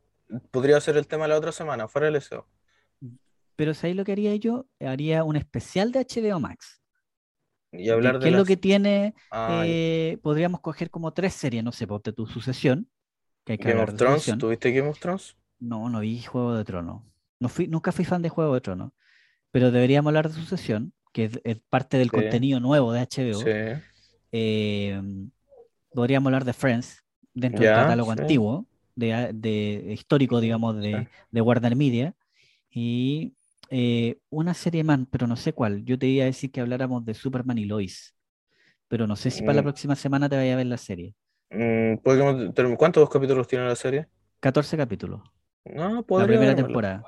Podría 0.53 0.81
ser 0.81 0.97
el 0.97 1.09
tema 1.09 1.27
la 1.27 1.37
otra 1.37 1.51
semana, 1.51 1.89
fuera 1.89 2.07
del 2.07 2.21
SEO. 2.23 2.47
Pero 3.57 3.75
si 3.75 3.89
ahí 3.89 3.95
lo 3.95 4.05
que 4.05 4.13
haría 4.13 4.37
yo, 4.37 4.67
haría 4.79 5.25
un 5.25 5.35
especial 5.35 5.91
de 5.91 6.01
HBO 6.01 6.39
Max. 6.39 6.81
Y 7.79 7.85
de 7.87 7.93
hablar 7.93 8.19
¿Qué 8.19 8.25
de 8.27 8.31
es 8.31 8.37
lo 8.37 8.45
que 8.45 8.57
tiene? 8.57 9.15
Eh, 9.47 10.19
podríamos 10.23 10.61
coger 10.61 10.91
como 10.91 11.13
tres 11.13 11.35
series, 11.35 11.65
no 11.65 11.73
sé, 11.73 11.87
ponte 11.87 12.13
tu 12.13 12.27
sucesión, 12.27 12.89
que 13.45 13.53
hay 13.55 13.59
que 13.59 13.71
Game 13.71 13.83
of 13.83 13.95
Thrones. 13.97 14.23
sucesión. 14.23 14.39
¿Tuviste 14.39 14.73
Game 14.73 14.89
of 14.89 14.99
Thrones? 15.01 15.37
No, 15.59 15.89
no 15.89 16.01
vi 16.01 16.23
Juego 16.23 16.55
de 16.55 16.65
Tronos. 16.65 17.03
No 17.41 17.49
fui, 17.49 17.69
nunca 17.69 17.93
fui 17.93 18.05
fan 18.05 18.23
de 18.23 18.29
Juego 18.29 18.55
de 18.55 18.61
Tronos, 18.61 18.93
pero 19.51 19.71
deberíamos 19.73 20.11
hablar 20.11 20.29
de 20.31 20.35
sucesión, 20.37 20.95
que 21.13 21.25
es, 21.27 21.41
es 21.45 21.61
parte 21.71 21.99
del 21.99 22.11
Sí. 22.11 22.17
contenido 22.17 22.61
nuevo 22.61 22.93
de 22.93 23.01
HBO. 23.01 23.41
Sí. 23.41 23.51
Eh, 24.33 25.01
podríamos 25.93 26.27
hablar 26.29 26.45
de 26.45 26.53
Friends 26.53 27.05
dentro 27.35 27.65
Ya, 27.65 27.71
del 27.71 27.75
catálogo 27.83 28.13
sí. 28.15 28.21
antiguo, 28.23 28.67
de, 28.95 29.31
de- 29.35 29.93
histórico, 29.93 30.41
digamos, 30.41 30.77
de, 30.81 31.09
de 31.31 31.41
Warner 31.41 31.77
Media. 31.77 32.15
Y 32.71 33.35
eh, 33.71 34.19
una 34.31 34.55
serie 34.55 34.85
más, 34.85 35.01
pero 35.11 35.27
no 35.27 35.37
sé 35.37 35.53
cuál. 35.53 35.85
Yo 35.85 35.99
te 35.99 36.07
iba 36.07 36.25
a 36.25 36.27
decir 36.27 36.51
que 36.53 36.61
habláramos 36.61 37.05
de 37.05 37.15
Superman 37.15 37.59
y 37.59 37.65
Lois, 37.67 38.15
pero 38.89 39.07
no 39.07 39.17
sé 39.17 39.31
si 39.33 39.43
para 39.45 39.57
la 39.57 39.63
Mm. 39.63 39.65
próxima 39.65 39.97
semana 39.97 40.29
te 40.29 40.37
vaya 40.37 40.55
a 40.55 40.57
ver 40.59 40.67
la 40.67 40.79
serie. 40.79 41.15
Mm, 41.51 41.97
¿Cuántos 42.77 43.11
capítulos 43.11 43.49
tiene 43.49 43.67
la 43.67 43.75
serie? 43.77 44.09
14 44.41 44.77
capítulos, 44.77 45.21
No, 45.65 46.05
la 46.15 46.27
primera 46.27 46.55
temporada. 46.55 47.05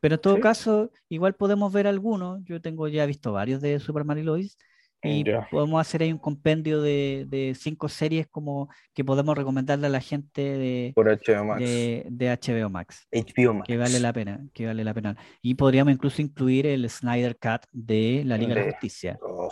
Pero 0.00 0.16
en 0.16 0.20
todo 0.20 0.34
Sí. 0.36 0.40
caso, 0.40 0.92
igual 1.08 1.34
podemos 1.34 1.72
ver 1.72 1.86
algunos. 1.86 2.42
Yo 2.44 2.60
tengo 2.62 2.88
ya 2.88 3.06
visto 3.06 3.32
varios 3.32 3.60
de 3.60 3.80
Superman 3.80 4.18
y 4.18 4.22
Lois. 4.24 4.58
Y 5.02 5.24
podemos 5.50 5.80
hacer 5.80 6.02
ahí 6.02 6.12
un 6.12 6.18
compendio 6.18 6.82
de, 6.82 7.24
de 7.28 7.54
cinco 7.58 7.88
series 7.88 8.26
como 8.28 8.68
que 8.92 9.02
podemos 9.04 9.36
recomendarle 9.36 9.86
a 9.86 9.90
la 9.90 10.00
gente 10.00 10.42
de, 10.42 10.92
Por 10.94 11.06
HBO 11.08 11.44
Max. 11.44 11.60
de, 11.60 12.06
de 12.10 12.28
HBO 12.38 12.68
Max, 12.68 13.08
HBO 13.10 13.54
Max. 13.54 13.66
que 13.66 13.76
vale 13.78 13.98
la 14.00 14.12
pena, 14.12 14.44
que 14.52 14.66
vale 14.66 14.84
la 14.84 14.92
pena. 14.92 15.16
Y 15.40 15.54
podríamos 15.54 15.92
incluso 15.94 16.20
incluir 16.20 16.66
el 16.66 16.88
Snyder 16.90 17.38
Cut 17.38 17.62
de 17.72 18.22
la 18.26 18.36
Liga 18.36 18.54
de 18.54 18.66
la 18.66 18.70
Justicia. 18.72 19.18
Oh, 19.22 19.48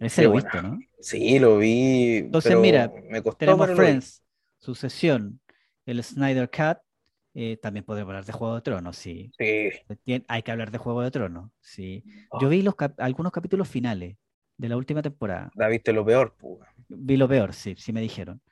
Ese 0.00 0.22
qué 0.22 0.28
lo 0.28 0.32
viste, 0.34 0.62
¿no? 0.62 0.78
sí, 1.00 1.38
lo 1.38 1.58
vi. 1.58 2.16
Entonces, 2.18 2.50
pero 2.50 2.60
mira, 2.60 2.92
me 3.08 3.22
costó, 3.22 3.38
Tenemos. 3.38 3.70
Friends, 3.70 4.22
Sucesión, 4.58 5.40
el 5.86 6.02
Snyder 6.04 6.50
Cut. 6.50 6.78
Eh, 7.34 7.56
también 7.58 7.84
podemos 7.84 8.08
hablar 8.10 8.24
de 8.24 8.32
Juego 8.32 8.54
de 8.56 8.62
Tronos, 8.62 8.96
sí. 8.96 9.30
Sí. 9.38 9.70
Tien- 10.04 10.24
Hay 10.28 10.42
que 10.42 10.50
hablar 10.50 10.70
de 10.70 10.78
Juego 10.78 11.02
de 11.02 11.10
Tronos, 11.10 11.50
sí. 11.60 12.04
Oh. 12.30 12.40
Yo 12.40 12.48
vi 12.48 12.62
los 12.62 12.74
cap- 12.74 12.98
algunos 13.00 13.32
capítulos 13.32 13.68
finales 13.68 14.16
de 14.56 14.68
la 14.68 14.76
última 14.76 15.02
temporada. 15.02 15.50
La 15.54 15.68
viste 15.68 15.92
lo 15.92 16.04
peor, 16.04 16.34
pues. 16.38 16.58
Vi 16.88 17.16
lo 17.16 17.28
peor, 17.28 17.52
sí, 17.54 17.74
sí 17.76 17.92
me 17.92 18.00
dijeron. 18.00 18.42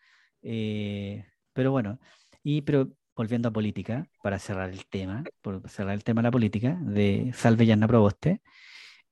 Eh, 0.42 1.24
pero 1.52 1.70
bueno, 1.72 1.98
y 2.42 2.62
pero 2.62 2.88
volviendo 3.16 3.48
a 3.48 3.52
política, 3.52 4.06
para 4.22 4.38
cerrar 4.38 4.70
el 4.70 4.86
tema, 4.86 5.24
por 5.42 5.68
cerrar 5.68 5.94
el 5.94 6.04
tema 6.04 6.20
de 6.22 6.28
la 6.28 6.30
política, 6.30 6.78
de 6.80 7.32
Salve 7.34 7.66
Yanna 7.66 7.88
Proboste, 7.88 8.40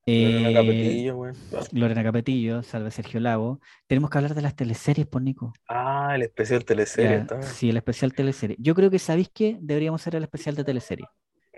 Lorena 0.07 0.49
eh, 0.49 0.53
Capetillo, 0.53 1.15
güey. 1.15 1.33
Lorena 1.73 2.03
Capetillo, 2.03 2.63
Salve 2.63 2.91
Sergio 2.91 3.19
Lago. 3.19 3.59
Tenemos 3.87 4.09
que 4.09 4.17
hablar 4.17 4.33
de 4.35 4.41
las 4.41 4.55
teleseries, 4.55 5.05
por 5.07 5.21
Nico. 5.21 5.53
Ah, 5.67 6.13
el 6.15 6.21
especial 6.23 6.63
teleserie 6.65 7.25
Ya, 7.29 7.41
sí, 7.41 7.69
el 7.69 7.77
especial 7.77 8.13
teleserie. 8.13 8.55
Yo 8.59 8.73
creo 8.73 8.89
que 8.89 8.99
sabéis 8.99 9.29
que 9.29 9.57
deberíamos 9.61 10.01
hacer 10.01 10.15
el 10.15 10.23
especial 10.23 10.55
de 10.55 10.63
teleserie. 10.63 11.05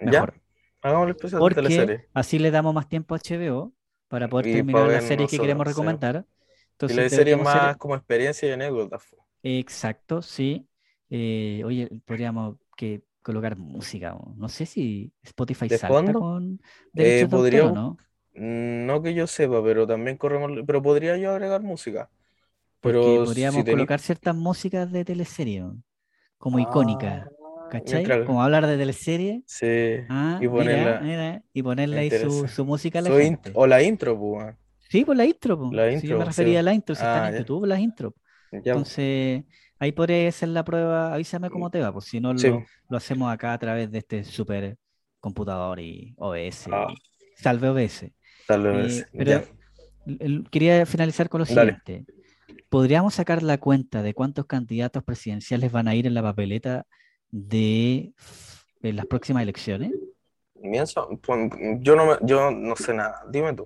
Ya, 0.01 0.34
hagamos 0.81 1.05
el 1.05 1.11
especial 1.15 1.39
de 1.39 1.43
Porque 1.43 1.55
teleserie. 1.61 2.07
así 2.13 2.39
le 2.39 2.51
damos 2.51 2.73
más 2.73 2.89
tiempo 2.89 3.13
a 3.15 3.19
HBO 3.19 3.73
para 4.07 4.27
poder 4.27 4.47
Y 4.47 4.53
terminar 4.53 4.81
para 4.84 4.93
las 4.95 5.03
series 5.03 5.30
que 5.30 5.39
queremos 5.39 5.67
recomendar. 5.67 6.26
Y 6.26 6.71
Entonces 6.71 6.97
la 6.97 7.03
serie 7.09 7.17
deberíamos 7.26 7.47
hacer- 7.47 7.61
más 7.61 7.77
como 7.77 7.95
experiencia 7.95 8.49
y 8.49 8.51
anécdotas. 8.53 9.03
Exacto, 9.43 10.21
sí. 10.21 10.67
Eh, 11.09 11.61
oye, 11.65 11.89
podríamos 12.05 12.57
que 12.76 13.03
colocar 13.21 13.57
música. 13.57 14.17
No 14.38 14.49
sé 14.49 14.65
si 14.65 15.11
Spotify 15.21 15.67
¿De 15.67 15.77
salta 15.77 15.95
fondo? 15.95 16.19
con 16.19 16.61
de 16.93 17.26
o 17.26 17.30
podríamos- 17.30 17.73
no. 17.73 17.97
Mm, 18.39 18.85
No 18.85 19.01
que 19.01 19.13
yo 19.13 19.27
sepa, 19.27 19.61
pero 19.63 19.85
también 19.85 20.17
corremos. 20.17 20.51
Pero 20.65 20.81
podría 20.81 21.17
yo 21.17 21.31
agregar 21.31 21.61
música. 21.61 22.09
Porque 22.81 22.99
Pero 22.99 23.25
podríamos 23.25 23.63
si 23.65 23.71
colocar 23.71 23.99
ciertas 23.99 24.35
músicas 24.35 24.89
de 24.91 25.03
teleserie, 25.03 25.65
como 26.37 26.59
icónicas, 26.59 27.25
Ah, 27.27 27.67
¿cachai? 27.69 27.99
mientras- 28.05 28.25
Como 28.25 28.41
hablar 28.41 28.65
de 28.65 28.77
teleserie. 28.77 29.43
Sí. 29.45 30.05
Ah, 30.09 30.39
Y 30.41 30.47
ponerla. 30.47 31.01
mira, 31.01 31.43
y 31.51 31.61
ponerle 31.61 31.99
ahí 31.99 32.09
su, 32.47 32.63
música 32.65 32.99
a 32.99 33.01
la 33.01 33.09
gente. 33.11 33.51
o 33.53 33.67
la 33.67 33.83
intro, 33.83 34.17
pues. 34.17 34.55
Sí, 34.89 35.03
por 35.03 35.17
la 35.17 35.25
intro, 35.25 35.59
po. 35.59 35.69
La 35.73 35.85
Si 35.87 35.91
yo 35.91 35.95
intro, 36.15 36.19
me 36.19 36.25
refería 36.25 36.61
a 36.61 36.63
la 36.63 36.73
intro, 36.73 36.95
si 36.95 37.01
están 37.01 37.23
Ah, 37.23 37.27
en 37.27 37.33
ya. 37.33 37.39
YouTube 37.39 37.65
las 37.65 37.79
intro. 37.79 38.13
Ya, 38.15 38.49
pues. 38.49 38.65
Entonces, 38.65 39.43
ahí 39.77 39.91
podría 39.91 40.29
hacer 40.29 40.49
la 40.49 40.63
prueba, 40.63 41.13
avísame 41.13 41.49
cómo 41.49 41.69
te 41.69 41.81
va, 41.81 41.91
pues 41.93 42.05
si 42.05 42.19
no 42.21 42.35
Sí, 42.37 42.47
lo, 42.47 42.63
lo 42.89 42.97
hacemos 42.97 43.31
acá 43.31 43.53
a 43.53 43.57
través 43.59 43.91
de 43.91 43.97
este 43.99 44.23
super 44.23 44.77
computador 45.19 45.79
y 45.81 46.15
OBS, 46.17 46.69
Ah. 46.71 46.87
y 46.89 46.95
salve 47.43 47.67
OBS. 47.69 48.11
Eh, 48.49 49.05
pero 49.17 49.31
Ya. 50.05 50.43
quería 50.49 50.85
finalizar 50.85 51.30
con 51.30 51.39
lo 51.39 51.45
Dale. 51.45 51.80
siguiente. 51.81 52.11
¿Podríamos 52.69 53.15
sacar 53.15 53.43
la 53.43 53.57
cuenta 53.57 54.03
de 54.03 54.13
cuántos 54.13 54.45
candidatos 54.45 55.03
presidenciales 55.03 55.71
van 55.71 55.88
a 55.88 55.95
ir 55.95 56.05
en 56.07 56.13
la 56.13 56.21
papeleta 56.21 56.85
de 57.31 58.13
las 58.81 59.05
próximas 59.05 59.43
elecciones? 59.43 59.91
Pues, 60.61 61.49
yo 61.80 61.95
no 61.95 62.05
me, 62.05 62.13
yo 62.23 62.51
no 62.51 62.76
sé 62.76 62.93
nada. 62.93 63.23
Dime 63.30 63.53
tú. 63.53 63.65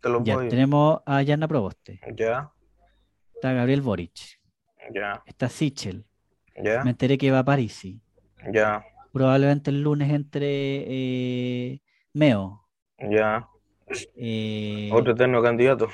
Te 0.00 0.08
lo 0.08 0.22
Ya, 0.22 0.36
tenemos 0.48 1.00
a 1.06 1.22
Yana 1.22 1.48
Proboste, 1.48 2.00
Ya, 2.14 2.52
está 3.34 3.52
Gabriel 3.52 3.80
Boric, 3.80 4.38
ya, 4.92 5.22
está 5.24 5.48
Sichel, 5.48 6.04
ya, 6.62 6.84
me 6.84 6.90
enteré 6.90 7.16
que 7.16 7.30
va 7.30 7.40
a 7.40 7.44
Parisi, 7.44 8.00
ya, 8.52 8.84
probablemente 9.12 9.70
el 9.70 9.82
lunes 9.82 10.12
entre 10.12 10.46
eh, 10.86 11.80
Meo, 12.12 12.68
ya. 12.98 13.48
Eh, 14.14 14.90
Otro 14.92 15.12
eterno 15.12 15.42
candidato. 15.42 15.88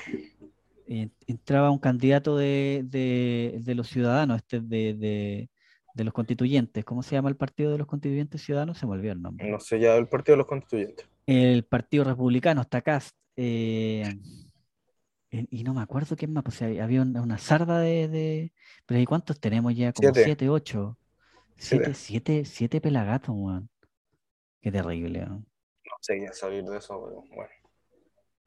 eh, 0.87 1.09
entraba 1.27 1.71
un 1.71 1.79
candidato 1.79 2.37
de, 2.37 2.83
de- 2.85 3.59
de 3.63 3.75
los 3.75 3.89
ciudadanos, 3.89 4.39
este 4.39 4.61
de, 4.61 4.95
de- 4.95 5.49
los 6.05 6.13
constituyentes. 6.15 6.85
¿Cómo 6.85 7.03
se 7.03 7.15
llama 7.15 7.29
el 7.29 7.37
partido 7.37 7.71
de 7.73 7.79
los 7.79 7.87
constituyentes 7.87 8.43
ciudadanos? 8.43 8.79
Se 8.79 8.87
me 8.87 8.93
olvidó 8.93 9.13
el 9.13 9.23
nombre. 9.23 9.49
No 9.51 9.61
sé, 9.61 9.79
ya 9.79 9.95
el 9.97 10.09
Partido 10.09 10.35
de 10.35 10.39
los 10.39 10.47
Constituyentes. 10.47 11.07
El 11.27 11.65
Partido 11.65 12.05
Republicano, 12.05 12.63
está 12.63 12.81
Cast. 12.81 13.17
eh, 13.37 14.19
y 15.31 15.65
no 15.65 15.73
me 15.73 15.81
acuerdo 15.81 16.15
quién 16.17 16.33
más, 16.33 16.45
pues 16.45 16.61
había 16.61 17.01
una, 17.03 17.39
sarda 17.39 17.79
de, 17.81 18.53
Pero 18.87 19.01
¿y 19.01 19.05
cuántos 19.07 19.41
tenemos 19.41 19.75
ya? 19.75 19.93
Como 19.93 20.09
Siete. 20.09 20.25
siete, 20.25 20.49
ocho. 20.51 20.99
Siete, 21.57 21.95
Siete. 21.95 22.45
siete, 22.45 22.81
pelagatos, 22.81 23.35
weón. 23.35 23.71
Qué 24.61 24.71
terrible. 24.73 25.21
No 25.27 25.45
sé 26.01 26.21
ya 26.21 26.33
salir 26.33 26.65
de 26.65 26.77
eso, 26.79 27.03
pero 27.05 27.25
bueno. 27.35 27.51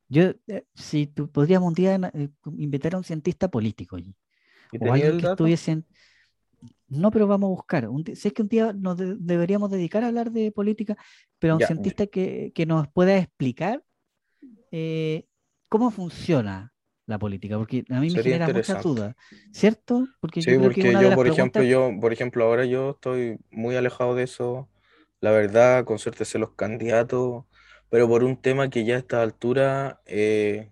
Yo, 0.10 0.24
eh, 0.48 0.66
si 0.76 1.08
tú, 1.08 1.32
podríamos 1.32 1.70
un 1.70 1.74
día 1.76 1.96
eh, 2.14 2.30
invitar 2.58 2.96
a 2.96 2.98
un 2.98 3.04
cientista 3.04 3.50
político 3.50 3.96
allí. 3.98 4.16
¿Y 4.72 4.78
o 4.80 4.94
alguien 4.94 5.16
que 5.16 5.26
dato? 5.26 5.28
estuviese 5.28 5.72
en- 5.74 5.88
No, 6.88 7.12
pero 7.12 7.28
vamos 7.28 7.48
a 7.48 7.50
buscar. 7.52 7.88
Un 7.90 8.06
si 8.16 8.28
es 8.28 8.34
que 8.34 8.42
un 8.44 8.48
día 8.48 8.74
nos 8.74 8.98
de- 8.98 9.16
deberíamos 9.20 9.72
dedicar 9.72 10.04
a 10.04 10.08
hablar 10.08 10.32
de 10.32 10.52
política, 10.52 10.96
pero 11.40 11.54
a 11.54 11.56
un 11.58 11.62
Ya, 11.62 11.64
cientista 11.64 12.08
que, 12.08 12.52
que 12.56 12.66
nos 12.66 12.88
pueda 12.90 13.18
explicar 13.18 13.84
eh, 14.72 15.28
cómo 15.70 15.92
funciona 15.92 16.74
la 17.08 17.20
política, 17.20 17.58
porque 17.58 17.86
a 17.90 18.00
mí 18.02 18.12
me 18.12 18.20
Sería 18.20 18.22
genera 18.22 18.50
muchas 18.50 18.80
dudas, 18.82 19.16
¿cierto? 19.54 20.10
Porque 20.22 20.44
Sí, 20.44 20.52
yo 20.52 20.58
creo 20.58 20.78
que 20.78 20.80
porque 20.80 20.98
yo, 20.98 21.14
por 21.14 21.28
ejemplo, 21.28 21.64
preguntas, 21.64 21.66
yo, 21.66 21.92
por 22.00 22.14
ejemplo, 22.14 22.44
ahora 22.46 22.66
yo 22.66 22.92
estoy 22.92 23.40
muy 23.50 23.76
alejado 23.76 24.16
de 24.16 24.24
eso. 24.24 24.70
La 25.22 25.32
verdad, 25.32 25.86
con 25.86 25.98
suerte 25.98 26.26
sé 26.26 26.38
los 26.40 26.52
candidatos, 26.56 27.46
pero 27.90 28.08
por 28.08 28.24
un 28.24 28.38
tema 28.38 28.70
que 28.70 28.84
ya 28.86 28.96
a 28.96 29.00
esta 29.00 29.22
altura 29.22 30.02
eh, 30.06 30.70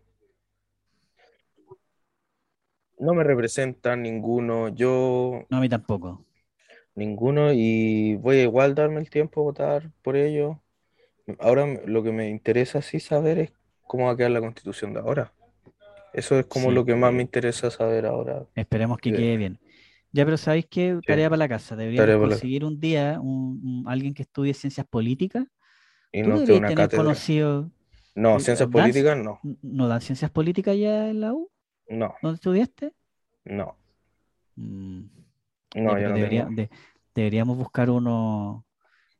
no 2.99 3.13
me 3.13 3.23
representa 3.23 3.95
ninguno, 3.95 4.69
yo 4.69 5.45
no 5.49 5.57
a 5.57 5.61
mí 5.61 5.69
tampoco. 5.69 6.25
ninguno, 6.95 7.51
y 7.53 8.15
voy 8.15 8.37
a 8.37 8.43
igual 8.43 8.75
darme 8.75 8.99
el 8.99 9.09
tiempo 9.09 9.41
a 9.41 9.43
votar 9.43 9.91
por 10.01 10.15
ello. 10.15 10.61
Ahora 11.39 11.65
lo 11.85 12.03
que 12.03 12.11
me 12.11 12.29
interesa 12.29 12.81
sí 12.81 12.99
saber 12.99 13.39
es 13.39 13.51
cómo 13.87 14.05
va 14.05 14.11
a 14.11 14.17
quedar 14.17 14.31
la 14.31 14.41
constitución 14.41 14.93
de 14.93 14.99
ahora. 14.99 15.33
Eso 16.13 16.37
es 16.37 16.45
como 16.45 16.69
Sí. 16.69 16.75
lo 16.75 16.85
que 16.85 16.95
más 16.95 17.11
me 17.13 17.21
interesa 17.23 17.71
saber 17.71 18.05
ahora. 18.05 18.45
Esperemos 18.55 18.99
que 18.99 19.09
Sí. 19.09 19.15
quede 19.15 19.37
bien. 19.37 19.59
Ya, 20.11 20.25
pero 20.25 20.37
¿sabéis 20.37 20.67
qué? 20.69 20.99
Tarea 21.05 21.27
para 21.29 21.37
la 21.37 21.49
casa. 21.49 21.75
Deberíamos 21.75 22.07
la- 22.07 22.35
conseguir 22.35 22.63
un 22.65 22.79
día 22.79 23.19
un- 23.19 23.59
un- 23.63 23.83
alguien 23.87 24.13
que 24.13 24.21
estudie 24.21 24.53
ciencias 24.53 24.85
políticas. 24.87 25.45
Y 26.13 26.23
Tú 26.23 26.29
no 26.29 26.35
que 26.45 26.53
una 26.53 26.67
tener 26.69 26.75
cátedra. 26.85 27.03
conocido, 27.03 27.69
No, 28.15 28.39
ciencias 28.39 28.69
políticas 28.69 29.17
no. 29.17 29.39
¿no 29.63 29.87
dan 29.87 29.99
ciencias 29.99 30.31
políticas 30.31 30.77
ya 30.77 31.09
en 31.09 31.19
la 31.19 31.33
U? 31.33 31.49
No, 31.89 32.13
¿Dónde 32.21 32.35
estudiaste? 32.35 32.93
no, 33.45 33.75
Mm, 34.55 35.01
no, 35.75 35.99
yo 35.99 36.09
no 36.09 36.15
debería- 36.15 36.43
tengo. 36.45 36.55
de- 36.55 36.69
deberíamos 37.15 37.57
buscar 37.57 37.89
uno, 37.89 38.65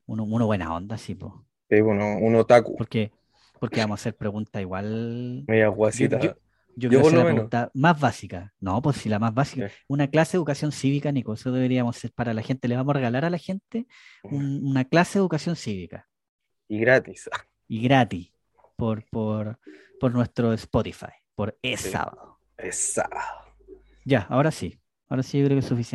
uno, 0.06 0.24
uno 0.24 0.45
buena 0.45 0.74
onda, 0.76 0.98
sí, 0.98 1.15
po. 1.15 1.45
Sí, 1.70 1.82
uno, 1.82 2.18
un 2.18 2.36
otaku, 2.36 2.76
Porque, 2.76 3.11
porque 3.60 3.80
vamos 3.82 3.99
a 3.99 4.02
hacer 4.02 4.15
preguntas 4.15 4.61
igual. 4.61 5.44
media 5.48 5.65
Yo, 5.65 5.72
guasita. 5.74 6.20
yo, 6.20 6.36
yo 6.76 6.90
Yo 6.91 6.99
la 7.02 7.10
menos. 7.10 7.24
pregunta 7.26 7.72
más 7.74 7.99
básica. 7.99 8.53
No, 8.60 8.80
pues 8.84 8.98
si 8.98 9.10
la 9.10 9.18
más 9.18 9.34
básica. 9.34 9.70
Sí. 9.70 9.76
Una 9.88 10.07
clase 10.07 10.34
de 10.34 10.38
educación 10.38 10.72
cívica, 10.72 11.11
Nico, 11.11 11.34
eso 11.34 11.52
deberíamos 11.52 11.98
hacer 11.98 12.11
para 12.14 12.34
la 12.36 12.44
gente. 12.44 12.68
Le 12.68 12.76
vamos 12.76 12.91
a 12.94 12.98
regalar 12.99 13.26
a 13.26 13.30
la 13.32 13.38
gente 13.40 13.88
un- 14.24 14.61
una 14.64 14.86
clase 14.86 15.18
de 15.18 15.22
educación 15.24 15.56
cívica 15.56 16.07
Y 16.74 16.80
gratis. 16.80 17.30
y 17.68 17.82
gratis 17.84 18.34
por, 18.76 19.06
por, 19.12 19.60
por 20.00 20.12
nuestro 20.12 20.54
Spotify, 20.54 21.14
por 21.36 21.56
el 21.62 21.78
Sí. 21.78 21.91
sábado. 21.91 22.40
Esa. 22.58 23.08
Ya, 24.04 24.26
ahora 24.30 24.50
sí. 24.50 24.80
Ahora 25.08 25.22
sí 25.22 25.38
yo 25.40 25.45
creo 25.45 25.56
que 25.58 25.60
es 25.60 25.66
suficiente. 25.68 25.91